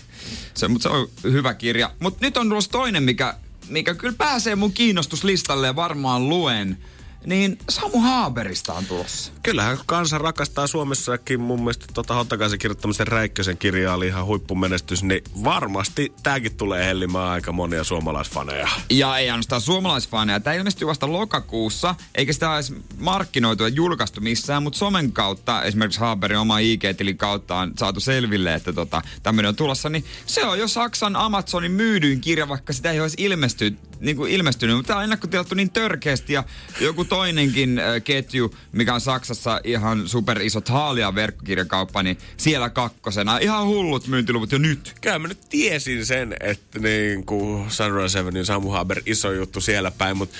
Se, 0.55 0.69
mutta 0.69 0.83
se 0.89 0.95
on 0.95 1.09
hyvä 1.23 1.55
kirja. 1.55 1.91
Mutta 2.01 2.19
nyt 2.27 2.37
on 2.37 2.49
tulossa 2.49 2.71
toinen, 2.71 3.03
mikä, 3.03 3.35
mikä 3.69 3.95
kyllä 3.95 4.15
pääsee 4.19 4.57
mun 4.57 4.73
kiinnostuslistalle 4.73 5.67
ja 5.67 5.77
varmaan 5.77 6.29
luen. 6.29 6.79
Niin 7.27 7.59
Samu 7.69 8.01
Haaberista 8.01 8.73
on 8.73 8.87
tulossa. 8.87 9.33
Kyllähän 9.43 9.79
kansa 9.87 10.19
rakastaa 10.19 10.67
Suomessakin 10.67 11.41
mun 11.41 11.61
mielestä 11.61 11.87
tota 11.95 12.15
Hottakaisen 12.15 12.59
kirjoittamisen 12.59 13.07
Räikkösen 13.07 13.59
kirja 13.59 13.95
oli 13.95 14.07
ihan 14.07 14.27
huippumenestys, 14.27 15.03
niin 15.03 15.25
varmasti 15.45 16.13
tääkin 16.23 16.57
tulee 16.57 16.87
hellimään 16.87 17.29
aika 17.29 17.53
monia 17.53 17.85
suomalaisfaneja. 17.85 18.69
Ja 18.91 19.19
ei 19.19 19.31
ainoastaan 19.31 19.61
suomalaisfaneja. 19.61 20.41
Tämä 20.41 20.55
ilmestyy 20.55 20.89
vasta 20.89 21.13
lokakuussa, 21.13 21.95
eikä 22.15 22.33
sitä 22.33 22.55
edes 22.55 22.73
markkinoitu 22.99 23.63
ja 23.63 23.69
julkaistu 23.69 24.21
missään, 24.21 24.63
mutta 24.63 24.79
somen 24.79 25.13
kautta, 25.13 25.63
esimerkiksi 25.63 26.01
Haberin 26.01 26.39
oma 26.39 26.59
IG-tilin 26.59 27.17
kautta 27.17 27.57
on 27.57 27.73
saatu 27.79 28.01
selville, 28.01 28.55
että 28.55 28.73
tota, 28.73 29.03
tämmöinen 29.23 29.49
on 29.49 29.57
tulossa, 29.57 29.89
niin 29.89 30.05
se 30.27 30.45
on 30.45 30.59
jo 30.59 30.69
Saksan 30.69 31.17
Amazonin 31.17 31.73
myydyin 31.73 32.21
kirja, 32.21 32.49
vaikka 32.49 32.73
sitä 32.73 32.91
ei 32.91 33.01
olisi 33.01 33.17
ilmesty, 33.19 33.77
niin 34.01 34.17
kuin 34.17 34.33
ilmestynyt. 34.33 34.77
Mutta 34.77 34.87
tämä 34.87 34.99
on 34.99 35.05
ennakkotilattu 35.05 35.55
niin 35.55 35.71
törkeästi 35.71 36.33
ja 36.33 36.45
joku 36.81 37.05
toinenkin 37.15 37.79
äh, 37.79 38.03
ketju, 38.05 38.55
mikä 38.73 38.95
on 38.95 39.01
Saksassa 39.01 39.61
ihan 39.65 40.09
super 40.09 40.43
iso 40.43 40.61
Thalia 40.61 41.15
verkkokirjakauppa, 41.15 42.03
niin 42.03 42.19
siellä 42.37 42.71
kakkosena. 42.71 43.39
Ihan 43.39 43.67
hullut 43.67 44.07
myyntiluvut 44.07 44.53
jo 44.53 44.59
nyt. 44.59 44.95
Kyllä 45.01 45.19
mä 45.19 45.29
nyt 45.29 45.41
tiesin 45.49 46.07
sen, 46.07 46.37
että 46.41 46.79
niin 46.79 47.27
kuin 47.27 47.71
Sunrise 47.71 48.19
Avenue, 48.19 48.45
Samu 48.45 48.71
Haber, 48.71 49.03
iso 49.07 49.33
juttu 49.33 49.61
siellä 49.61 49.91
päin, 49.91 50.17
mutta 50.17 50.37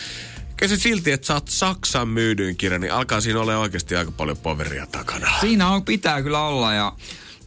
kyllä 0.57 0.77
se 0.77 0.83
silti, 0.83 1.13
että 1.13 1.27
sä 1.27 1.35
oot 1.35 1.49
Saksan 1.49 2.09
myydyin 2.09 2.57
kirja, 2.57 2.79
niin 2.79 2.93
alkaa 2.93 3.21
siinä 3.21 3.41
olla 3.41 3.59
oikeasti 3.59 3.97
aika 3.97 4.11
paljon 4.11 4.37
poveria 4.37 4.87
takana. 4.87 5.29
Siinä 5.41 5.69
on, 5.69 5.85
pitää 5.85 6.23
kyllä 6.23 6.41
olla 6.41 6.73
ja 6.73 6.93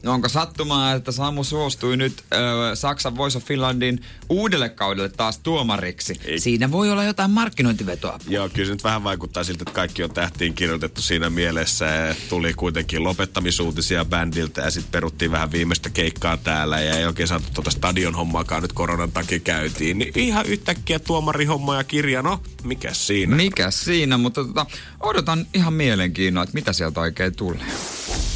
No 0.08 0.14
onko 0.14 0.30
sattumaa, 0.30 0.94
että 0.94 1.12
Samu 1.12 1.44
suostui 1.44 1.98
nyt 1.98 2.24
ö, 2.34 2.76
Saksan 2.76 3.18
Voice 3.18 3.38
of 3.38 3.44
Finlandin 3.44 4.02
uudelle 4.30 4.70
kaudelle 4.70 5.10
taas 5.10 5.40
tuomariksi? 5.40 6.20
Ei. 6.26 6.40
Siinä 6.40 6.72
voi 6.72 6.92
olla 6.92 7.04
jotain 7.04 7.32
markkinointivetoa. 7.32 8.20
Joo, 8.28 8.50
kyllä 8.50 8.66
se 8.66 8.72
nyt 8.72 8.84
vähän 8.84 9.04
vaikuttaa 9.04 9.44
siltä, 9.44 9.64
että 9.64 9.74
kaikki 9.74 10.04
on 10.04 10.10
tähtiin 10.10 10.54
kirjoitettu 10.54 11.02
siinä 11.02 11.30
mielessä. 11.30 12.16
Tuli 12.30 12.54
kuitenkin 12.54 13.04
lopettamisuutisia 13.04 14.06
bändiltä 14.06 14.62
ja 14.62 14.72
sitten 14.72 14.92
peruttiin 14.92 15.32
vähän 15.32 15.52
viimeistä 15.52 15.90
keikkaa 15.90 16.38
täällä 16.38 16.80
ja 16.80 16.98
ei 16.98 17.06
oikein 17.06 17.28
saatu 17.28 17.46
tuota 17.54 17.72
stadion 17.72 18.16
hommaakaan 18.16 18.62
nyt 18.62 18.74
koronan 18.74 19.12
takia 19.12 19.40
käytiin. 19.40 19.98
Niin 19.98 20.12
ihan 20.16 20.46
yhtäkkiä 20.46 21.00
tuomarihomma 21.00 21.76
ja 21.76 21.84
kirja, 21.84 22.22
no 22.22 22.42
mikä 22.64 22.94
siinä? 22.94 23.36
Mikä 23.36 23.72
siinä, 23.72 24.18
mutta 24.18 24.44
tota, 24.44 24.66
odotan 25.00 25.48
ihan 25.54 25.74
mielenkiinnoa, 25.74 26.44
että 26.44 26.54
mitä 26.54 26.74
sieltä 26.74 27.00
oikein 27.02 27.36
tulee. 27.36 27.66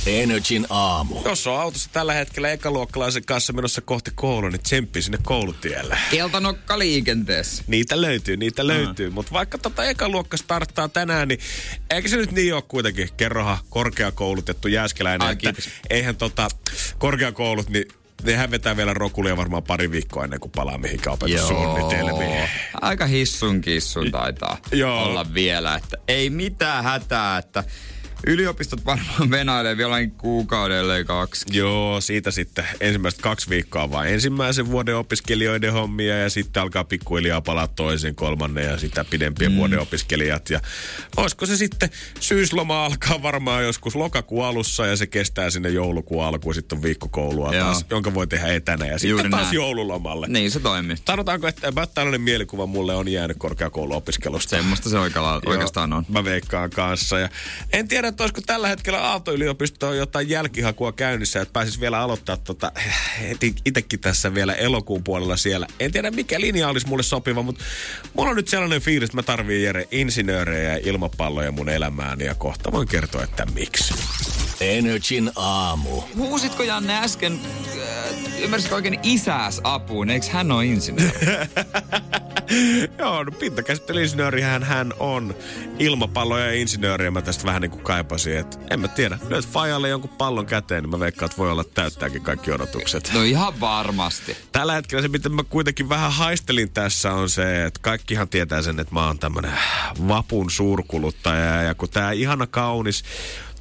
Energin 0.05 0.67
aamu. 0.69 1.15
Jos 1.25 1.47
on 1.47 1.59
autossa 1.61 1.89
tällä 1.93 2.13
hetkellä 2.13 2.51
ekaluokkalaisen 2.51 3.25
kanssa 3.25 3.53
menossa 3.53 3.81
kohti 3.81 4.11
koulua, 4.15 4.49
niin 4.49 4.63
tsemppi 4.63 5.01
sinne 5.01 5.17
koulutielle. 5.23 5.97
Keltanokka 6.11 6.79
liikenteessä. 6.79 7.63
Niitä 7.67 8.01
löytyy, 8.01 8.37
niitä 8.37 8.67
löytyy. 8.67 9.09
Mutta 9.09 9.31
vaikka 9.33 9.57
tota 9.57 9.85
ekaluokka 9.85 10.37
starttaa 10.37 10.87
tänään, 10.89 11.27
niin 11.27 11.39
eikö 11.89 12.09
se 12.09 12.17
nyt 12.17 12.31
niin 12.31 12.53
ole 12.53 12.63
kuitenkin? 12.67 13.09
Kerrohan 13.17 13.57
korkeakoulutettu 13.69 14.67
jääskeläinen, 14.67 15.27
Ai, 15.27 15.33
että 15.33 15.61
eihän 15.89 16.15
tota 16.15 16.47
korkeakoulut, 16.97 17.69
niin 17.69 17.85
nehän 18.23 18.51
vetää 18.51 18.77
vielä 18.77 18.93
rokulia 18.93 19.37
varmaan 19.37 19.63
pari 19.63 19.91
viikkoa 19.91 20.23
ennen 20.23 20.39
kuin 20.39 20.51
palaa 20.51 20.77
mihinkään 20.77 21.13
opetussuunnitelmiin. 21.13 22.49
Aika 22.81 23.05
hissun 23.05 23.61
kissun 23.61 24.11
taitaa 24.11 24.57
Joo. 24.71 25.03
olla 25.03 25.33
vielä, 25.33 25.75
että 25.75 25.97
ei 26.07 26.29
mitään 26.29 26.83
hätää, 26.83 27.37
että 27.37 27.63
yliopistot 28.27 28.85
varmaan 28.85 29.29
venailee 29.31 29.77
vielä 29.77 29.95
kuukaudelle 30.17 31.03
kaksi. 31.03 31.45
Joo, 31.51 32.01
siitä 32.01 32.31
sitten 32.31 32.65
ensimmäiset 32.79 33.21
kaksi 33.21 33.49
viikkoa 33.49 33.91
vaan 33.91 34.07
ensimmäisen 34.07 34.71
vuoden 34.71 34.95
opiskelijoiden 34.95 35.73
hommia 35.73 36.17
ja 36.17 36.29
sitten 36.29 36.63
alkaa 36.63 36.83
pikkuhiljaa 36.83 37.41
palaa 37.41 37.67
toisen, 37.67 38.15
kolmannen 38.15 38.65
ja 38.65 38.77
sitä 38.77 39.05
pidempien 39.09 39.51
mm. 39.51 39.57
vuoden 39.57 39.79
opiskelijat. 39.79 40.49
Ja 40.49 40.59
olisiko 41.17 41.45
se 41.45 41.57
sitten 41.57 41.89
syysloma 42.19 42.85
alkaa 42.85 43.23
varmaan 43.23 43.63
joskus 43.63 43.95
lokakuun 43.95 44.45
alussa 44.45 44.85
ja 44.85 44.95
se 44.95 45.07
kestää 45.07 45.49
sinne 45.49 45.69
joulukuun 45.69 46.25
alkuun 46.25 46.55
sitten 46.55 46.77
on 46.77 46.83
viikko 46.83 47.09
koulua 47.09 47.55
Joo. 47.55 47.63
taas, 47.63 47.85
jonka 47.89 48.13
voi 48.13 48.27
tehdä 48.27 48.47
etänä 48.47 48.85
ja 48.85 48.91
Juuri 48.91 49.01
sitten 49.01 49.31
taas 49.31 49.43
näin. 49.43 49.55
joululomalle. 49.55 50.27
Niin 50.27 50.51
se 50.51 50.59
toimii. 50.59 50.97
Sanotaanko, 51.05 51.47
että 51.47 51.67
about 51.67 51.93
tällainen 51.93 52.21
mielikuva 52.21 52.65
mulle 52.65 52.95
on 52.95 53.07
jäänyt 53.07 53.37
korkeakouluopiskelusta. 53.39 54.49
Semmoista 54.49 54.89
se 54.89 54.97
oikeastaan 54.99 55.93
on. 55.93 56.05
Mä 56.09 56.23
veikkaan 56.23 56.69
kanssa. 56.69 57.19
Ja 57.19 57.29
en 57.73 57.87
tiedä, 57.87 58.10
että 58.11 58.23
olisiko 58.23 58.41
tällä 58.45 58.67
hetkellä 58.67 59.01
Aalto-yliopistoon 59.01 59.97
jotain 59.97 60.29
jälkihakua 60.29 60.91
käynnissä, 60.91 61.41
että 61.41 61.53
pääsis 61.53 61.79
vielä 61.79 61.99
aloittaa 61.99 62.37
tota, 62.37 62.71
heti 63.21 63.55
itekin 63.65 63.99
tässä 63.99 64.33
vielä 64.33 64.53
elokuun 64.53 65.03
puolella 65.03 65.37
siellä. 65.37 65.67
En 65.79 65.91
tiedä, 65.91 66.11
mikä 66.11 66.41
linja 66.41 66.69
olisi 66.69 66.87
mulle 66.87 67.03
sopiva, 67.03 67.43
mutta 67.43 67.63
mulla 68.13 68.29
on 68.29 68.35
nyt 68.35 68.47
sellainen 68.47 68.81
fiilis, 68.81 69.07
että 69.07 69.17
mä 69.17 69.23
tarviin 69.23 69.63
Jere 69.63 69.87
insinöörejä 69.91 70.73
ja 70.73 70.79
ilmapalloja 70.83 71.51
mun 71.51 71.69
elämääni 71.69 72.25
ja 72.25 72.35
kohta 72.35 72.71
voin 72.71 72.87
kertoa, 72.87 73.23
että 73.23 73.45
miksi. 73.45 73.93
Energin 74.61 75.31
aamu. 75.35 76.01
Huusitko 76.15 76.63
Janne 76.63 76.99
äsken, 76.99 77.39
äh, 77.81 78.41
ymmärsitkö 78.41 78.75
oikein 78.75 78.99
isääs 79.03 79.61
apuun? 79.63 80.09
Eikö 80.09 80.25
hän 80.31 80.51
ole 80.51 80.65
insinööri? 80.65 81.17
Joo, 82.99 83.23
no 83.23 83.31
pintakäsittelyinsinöörihän 83.31 84.63
hän 84.63 84.93
on. 84.99 85.35
Ilmapalloja 85.79 86.45
ja 86.45 86.53
insinööriä 86.53 87.11
mä 87.11 87.21
tästä 87.21 87.43
vähän 87.45 87.61
niin 87.61 87.71
kuin 87.71 87.83
kaipasin. 87.83 88.37
Et 88.37 88.59
en 88.69 88.79
mä 88.79 88.87
tiedä, 88.87 89.17
löydät 89.29 89.49
Fajalle 89.49 89.89
jonkun 89.89 90.09
pallon 90.09 90.45
käteen, 90.45 90.83
niin 90.83 90.91
mä 90.91 90.99
veikkaan, 90.99 91.25
että 91.27 91.37
voi 91.37 91.51
olla 91.51 91.61
että 91.61 91.81
täyttääkin 91.81 92.21
kaikki 92.21 92.51
odotukset. 92.51 93.11
no 93.13 93.23
ihan 93.23 93.59
varmasti. 93.59 94.37
Tällä 94.51 94.73
hetkellä 94.73 95.01
se, 95.01 95.07
mitä 95.07 95.29
mä 95.29 95.43
kuitenkin 95.43 95.89
vähän 95.89 96.11
haistelin 96.11 96.71
tässä, 96.71 97.13
on 97.13 97.29
se, 97.29 97.65
että 97.65 97.79
kaikkihan 97.83 98.29
tietää 98.29 98.61
sen, 98.61 98.79
että 98.79 98.93
mä 98.93 99.07
oon 99.07 99.19
tämmönen 99.19 99.53
vapun 100.07 100.51
suurkuluttaja. 100.51 101.61
Ja 101.61 101.75
kun 101.75 101.89
tää 101.89 102.11
ihana 102.11 102.47
kaunis 102.47 103.03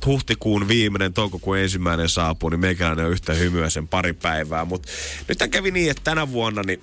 huhtikuun 0.06 0.68
viimeinen, 0.68 1.12
toukokuun 1.12 1.58
ensimmäinen 1.58 2.08
saapuu, 2.08 2.48
niin 2.48 2.60
meikäläinen 2.60 3.06
on 3.06 3.12
yhtä 3.12 3.34
hymyä 3.34 3.70
sen 3.70 3.88
pari 3.88 4.12
päivää. 4.12 4.64
Mutta 4.64 4.88
nyt 5.28 5.38
kävi 5.50 5.70
niin, 5.70 5.90
että 5.90 6.04
tänä 6.04 6.32
vuonna 6.32 6.62
niin 6.62 6.80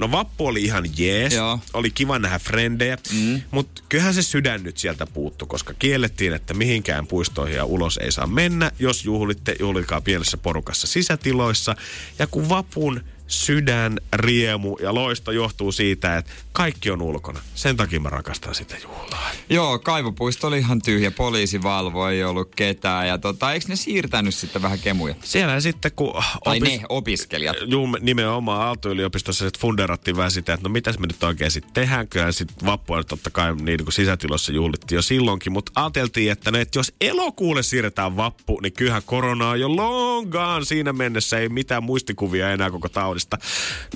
No 0.00 0.10
vappu 0.10 0.46
oli 0.46 0.62
ihan 0.62 0.84
jees, 0.96 1.34
Joo. 1.34 1.60
oli 1.74 1.90
kiva 1.90 2.18
nähdä 2.18 2.38
frendejä, 2.38 2.98
mm. 3.12 3.42
mutta 3.50 3.82
kyllähän 3.88 4.14
se 4.14 4.22
sydän 4.22 4.62
nyt 4.62 4.78
sieltä 4.78 5.06
puuttu, 5.06 5.46
koska 5.46 5.74
kiellettiin, 5.74 6.32
että 6.32 6.54
mihinkään 6.54 7.06
puistoihin 7.06 7.56
ja 7.56 7.64
ulos 7.64 7.96
ei 7.96 8.12
saa 8.12 8.26
mennä. 8.26 8.70
Jos 8.78 9.04
juhlitte, 9.04 9.56
juhlikaa 9.60 10.00
pienessä 10.00 10.36
porukassa 10.36 10.86
sisätiloissa. 10.86 11.76
Ja 12.18 12.26
kun 12.26 12.48
vapun 12.48 13.00
sydän, 13.30 13.98
riemu 14.12 14.76
ja 14.82 14.94
loisto 14.94 15.32
johtuu 15.32 15.72
siitä, 15.72 16.16
että 16.16 16.32
kaikki 16.52 16.90
on 16.90 17.02
ulkona. 17.02 17.40
Sen 17.54 17.76
takia 17.76 18.00
mä 18.00 18.10
rakastan 18.10 18.54
sitä 18.54 18.76
juhlaa. 18.82 19.30
Joo, 19.50 19.78
kaivopuisto 19.78 20.46
oli 20.46 20.58
ihan 20.58 20.82
tyhjä, 20.82 21.10
poliisi 21.10 21.62
valvoi, 21.62 22.14
ei 22.14 22.24
ollut 22.24 22.54
ketään. 22.56 23.08
Ja 23.08 23.18
tota, 23.18 23.52
eikö 23.52 23.66
ne 23.68 23.76
siirtänyt 23.76 24.34
sitten 24.34 24.62
vähän 24.62 24.78
kemuja? 24.78 25.14
Siellä 25.22 25.60
sitten 25.60 25.92
kun... 25.96 26.22
Tai 26.44 26.60
ne 26.60 26.80
opiskelijat. 26.88 27.56
Juu, 27.66 27.88
nimenomaan 28.00 28.62
Aalto-yliopistossa 28.62 29.44
sit 29.44 29.58
funderattiin 29.58 30.16
vähän 30.16 30.30
sitä, 30.30 30.54
että 30.54 30.68
no 30.68 30.72
mitäs 30.72 30.98
me 30.98 31.06
nyt 31.06 31.22
oikein 31.22 31.50
sitten 31.50 31.72
tehdään. 31.72 32.08
Kyllähän 32.08 32.32
sitten 32.32 32.66
vappua 32.66 33.04
totta 33.04 33.30
kai 33.30 33.54
niin 33.56 33.84
kuin 33.84 33.92
sisätilossa 33.92 34.52
juhlittiin 34.52 34.96
jo 34.96 35.02
silloinkin, 35.02 35.52
mutta 35.52 35.72
ajateltiin, 35.74 36.32
että, 36.32 36.50
no, 36.50 36.58
että 36.58 36.78
jos 36.78 36.92
elokuulle 37.00 37.62
siirretään 37.62 38.16
vappu, 38.16 38.60
niin 38.60 38.72
kyllähän 38.72 39.02
korona 39.06 39.48
on 39.48 39.60
jo 39.60 39.76
longaan. 39.76 40.66
Siinä 40.66 40.92
mennessä 40.92 41.38
ei 41.38 41.48
mitään 41.48 41.82
muistikuvia 41.82 42.52
enää 42.52 42.70
koko 42.70 42.88
taudista. 42.88 43.19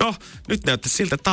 No, 0.00 0.14
nyt 0.48 0.64
näyttää 0.64 0.92
siltä, 0.92 1.14
että 1.14 1.30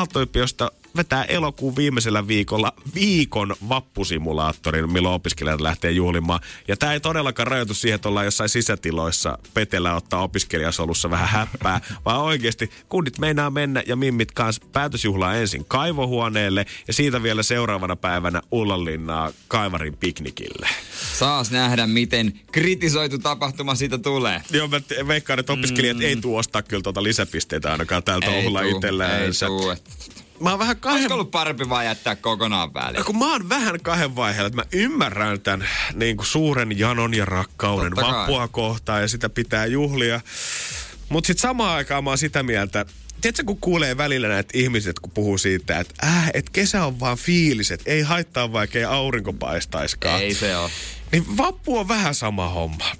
vetää 0.95 1.23
elokuun 1.23 1.76
viimeisellä 1.76 2.27
viikolla 2.27 2.73
viikon 2.95 3.55
vappusimulaattorin, 3.69 4.91
milloin 4.91 5.15
opiskelijat 5.15 5.61
lähtee 5.61 5.91
juhlimaan. 5.91 6.39
Ja 6.68 6.77
tämä 6.77 6.93
ei 6.93 6.99
todellakaan 6.99 7.47
rajoitu 7.47 7.73
siihen, 7.73 7.95
että 7.95 8.09
ollaan 8.09 8.26
jossain 8.26 8.49
sisätiloissa 8.49 9.38
petellä 9.53 9.95
ottaa 9.95 10.23
opiskelijasolussa 10.23 11.09
vähän 11.09 11.30
häppää, 11.30 11.81
vaan 12.05 12.22
oikeasti 12.22 12.72
kundit 12.89 13.19
meinaa 13.19 13.49
mennä 13.49 13.84
ja 13.88 13.95
mimmit 13.95 14.31
kanssa 14.31 14.65
päätösjuhlaa 14.72 15.35
ensin 15.35 15.65
kaivohuoneelle 15.65 16.65
ja 16.88 16.93
siitä 16.93 17.23
vielä 17.23 17.43
seuraavana 17.43 17.95
päivänä 17.95 18.41
Ullanlinnaa 18.51 19.31
Kaivarin 19.47 19.97
piknikille. 19.97 20.68
Saas 21.13 21.51
nähdä, 21.51 21.88
miten 21.88 22.39
kritisoitu 22.51 23.18
tapahtuma 23.18 23.76
siitä 23.76 23.97
tulee. 23.97 24.41
Joo, 24.51 24.68
mä 24.68 24.81
veikkaan, 25.07 25.39
että 25.39 25.53
opiskelijat 25.53 25.97
mm. 25.97 26.03
ei 26.03 26.15
tuu 26.15 26.35
ostaa 26.35 26.61
kyllä 26.61 26.84
tuota 26.84 27.03
lisäpisteitä 27.03 27.72
ainakaan 27.72 28.03
tältä 28.03 28.26
tuu, 28.26 28.76
itsellään. 28.76 29.22
ei 29.22 29.30
tuu, 29.47 29.69
et- 29.69 30.20
Mä 30.41 30.49
oon 30.49 30.59
vähän 30.59 30.77
kahden 30.77 30.95
Olisiko 30.97 31.13
ollut 31.13 31.31
parempi 31.31 31.69
vaan 31.69 31.85
jättää 31.85 32.15
kokonaan 32.15 32.73
väliin? 32.73 33.05
kun 33.05 33.18
mä 33.18 33.31
oon 33.31 33.49
vähän 33.49 33.80
kahden 33.81 34.15
vaiheella, 34.15 34.47
että 34.47 34.57
mä 34.57 34.65
ymmärrän 34.72 35.41
tämän 35.41 35.68
niin 35.93 36.18
kuin 36.18 36.27
suuren 36.27 36.80
janon 36.80 37.13
ja 37.13 37.26
rakkauden 37.26 37.91
Totta 37.91 38.01
kai. 38.01 38.19
vappua 38.19 38.47
kohtaan 38.47 39.01
ja 39.01 39.07
sitä 39.07 39.30
pitää 39.30 39.65
juhlia. 39.65 40.22
Mutta 41.09 41.27
sitten 41.27 41.41
samaan 41.41 41.76
aikaan 41.76 42.03
mä 42.03 42.09
oon 42.09 42.18
sitä 42.18 42.43
mieltä, 42.43 42.85
Tiedätkö, 43.22 43.43
kun 43.43 43.57
kuulee 43.61 43.97
välillä 43.97 44.27
näitä 44.27 44.49
ihmiset, 44.53 44.99
kun 44.99 45.11
puhuu 45.11 45.38
siitä, 45.38 45.80
että 45.80 45.93
äh, 46.07 46.30
et 46.34 46.49
kesä 46.49 46.85
on 46.85 46.99
vaan 46.99 47.18
fiilis, 47.18 47.72
että 47.72 47.91
ei 47.91 48.01
haittaa 48.01 48.53
vaikka 48.53 48.77
ei 48.77 48.84
aurinko 48.85 49.34
paistaiskaan. 49.34 50.22
Ei 50.22 50.34
se 50.34 50.57
ole. 50.57 50.72
Niin 51.11 51.38
vappu 51.38 51.77
on 51.77 51.88
vähän 51.88 52.15
sama 52.15 52.49
homma. 52.49 52.91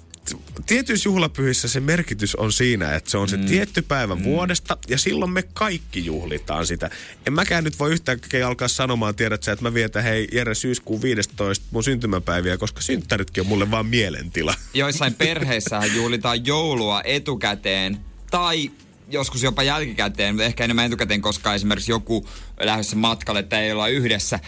Tietyissä 0.66 1.08
juhlapyhissä 1.08 1.68
se 1.68 1.80
merkitys 1.80 2.34
on 2.34 2.52
siinä, 2.52 2.94
että 2.94 3.10
se 3.10 3.18
on 3.18 3.28
se 3.28 3.36
mm. 3.36 3.46
tietty 3.46 3.82
päivä 3.82 4.14
mm. 4.14 4.24
vuodesta 4.24 4.76
ja 4.88 4.98
silloin 4.98 5.30
me 5.30 5.42
kaikki 5.42 6.06
juhlitaan 6.06 6.66
sitä. 6.66 6.90
En 7.26 7.32
mäkään 7.32 7.64
nyt 7.64 7.78
voi 7.78 7.92
yhtäkkiä 7.92 8.46
alkaa 8.46 8.68
sanomaan, 8.68 9.14
tiedät 9.14 9.42
sä, 9.42 9.52
että 9.52 9.62
mä 9.62 9.74
vietän 9.74 10.02
hei 10.02 10.28
Jere 10.32 10.54
syyskuun 10.54 11.02
15 11.02 11.66
mun 11.70 11.84
syntymäpäiviä, 11.84 12.58
koska 12.58 12.80
synttäritkin 12.80 13.40
on 13.40 13.46
mulle 13.46 13.70
vaan 13.70 13.86
mielentila. 13.86 14.54
Joissain 14.74 15.14
perheissähän 15.14 15.96
juhlitaan 15.96 16.46
joulua 16.46 17.02
etukäteen 17.04 17.98
tai 18.30 18.70
joskus 19.08 19.42
jopa 19.42 19.62
jälkikäteen, 19.62 20.34
mutta 20.34 20.44
ehkä 20.44 20.64
enemmän 20.64 20.86
etukäteen, 20.86 21.22
koska 21.22 21.54
esimerkiksi 21.54 21.92
joku 21.92 22.28
lähdössä 22.60 22.96
matkalle 22.96 23.42
tai 23.42 23.64
ei 23.64 23.72
olla 23.72 23.88
yhdessä. 23.88 24.40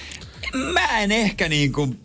Mä 0.72 1.00
en 1.00 1.12
ehkä 1.12 1.48
niin 1.48 1.72
kuin 1.72 2.00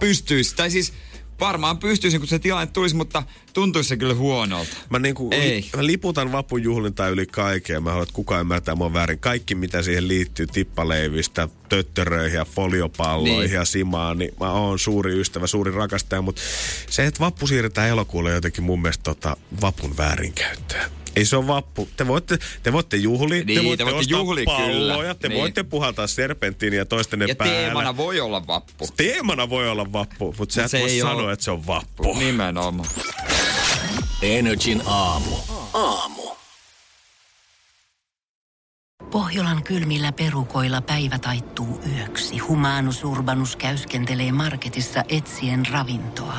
pystyisi, 0.00 0.56
tai 0.56 0.70
siis 0.70 0.92
varmaan 1.40 1.78
pystyisin, 1.78 2.20
kun 2.20 2.28
se 2.28 2.38
tilanne 2.38 2.72
tulisi, 2.72 2.96
mutta 2.96 3.22
tuntuisi 3.52 3.88
se 3.88 3.96
kyllä 3.96 4.14
huonolta. 4.14 4.76
Mä, 4.90 4.98
niinku, 4.98 5.28
Ei. 5.32 5.50
li, 5.56 5.70
mä 5.76 5.86
liputan 5.86 6.32
vapun 6.32 6.62
juhlintaa 6.62 7.08
yli 7.08 7.26
kaikkea. 7.26 7.80
Mä 7.80 7.90
haluan, 7.90 8.02
että 8.02 8.14
kukaan 8.14 8.40
ymmärtää 8.40 8.74
mua 8.74 8.92
väärin. 8.92 9.18
Kaikki, 9.18 9.54
mitä 9.54 9.82
siihen 9.82 10.08
liittyy, 10.08 10.46
tippaleivistä, 10.46 11.48
töttöröihin 11.68 12.36
ja 12.36 12.44
foliopalloihin 12.44 13.40
Niin. 13.40 13.52
ja 13.52 13.64
simaan, 13.64 14.18
niin 14.18 14.34
mä 14.40 14.52
oon 14.52 14.78
suuri 14.78 15.20
ystävä, 15.20 15.46
suuri 15.46 15.70
rakastaja. 15.70 16.22
Mutta 16.22 16.42
se, 16.90 17.06
että 17.06 17.20
vappu 17.20 17.46
siirretään 17.46 17.88
elokuulle 17.88 18.30
jotenkin 18.30 18.64
mun 18.64 18.82
mielestä 18.82 19.02
tota, 19.02 19.36
vapun 19.60 19.96
väärinkäyttöä. 19.96 20.90
Ei 21.16 21.24
se 21.24 21.36
ole 21.36 21.46
vappu. 21.46 21.88
Te 21.96 22.06
voitte, 22.06 22.38
te 22.62 22.72
voitte 22.72 22.96
juhlia, 22.96 23.44
Niin, 23.44 23.58
te 23.60 23.64
voitte, 23.66 23.84
te 23.84 23.90
voitte 23.92 24.00
ostaa 24.14 24.18
juhlia 24.18 24.44
palloja, 24.44 24.98
kyllä. 24.98 25.14
te 25.14 25.28
Niin. 25.28 25.40
voitte 25.40 25.62
puhaltaa 25.62 26.06
serpenttiiniä 26.06 26.84
toistenne 26.84 27.24
Ja 27.28 27.36
päällä. 27.36 27.54
teemana 27.54 27.96
voi 27.96 28.20
olla 28.20 28.46
vappu. 28.46 28.86
Teemana 28.96 29.50
voi 29.50 29.68
olla 29.70 29.92
vappu, 29.92 30.34
mutta 30.38 30.54
sä 30.54 30.64
et 30.64 30.70
se 30.70 30.80
voi 30.80 30.90
ei 30.90 31.00
sanoa, 31.00 31.22
oo- 31.22 31.30
että 31.30 31.44
se 31.44 31.50
on 31.50 31.66
vappu. 31.66 32.14
Nimenomaan. 32.18 32.88
Energin 34.22 34.82
aamu. 34.86 35.36
Aamu. 35.74 36.22
Pohjolan 39.10 39.62
kylmillä 39.62 40.12
perukoilla 40.12 40.80
päivä 40.80 41.18
taittuu 41.18 41.80
yöksi. 41.96 42.38
Humanus 42.38 43.04
Urbanus 43.04 43.56
käyskentelee 43.56 44.32
marketissa 44.32 45.04
etsien 45.08 45.66
ravintoa. 45.66 46.38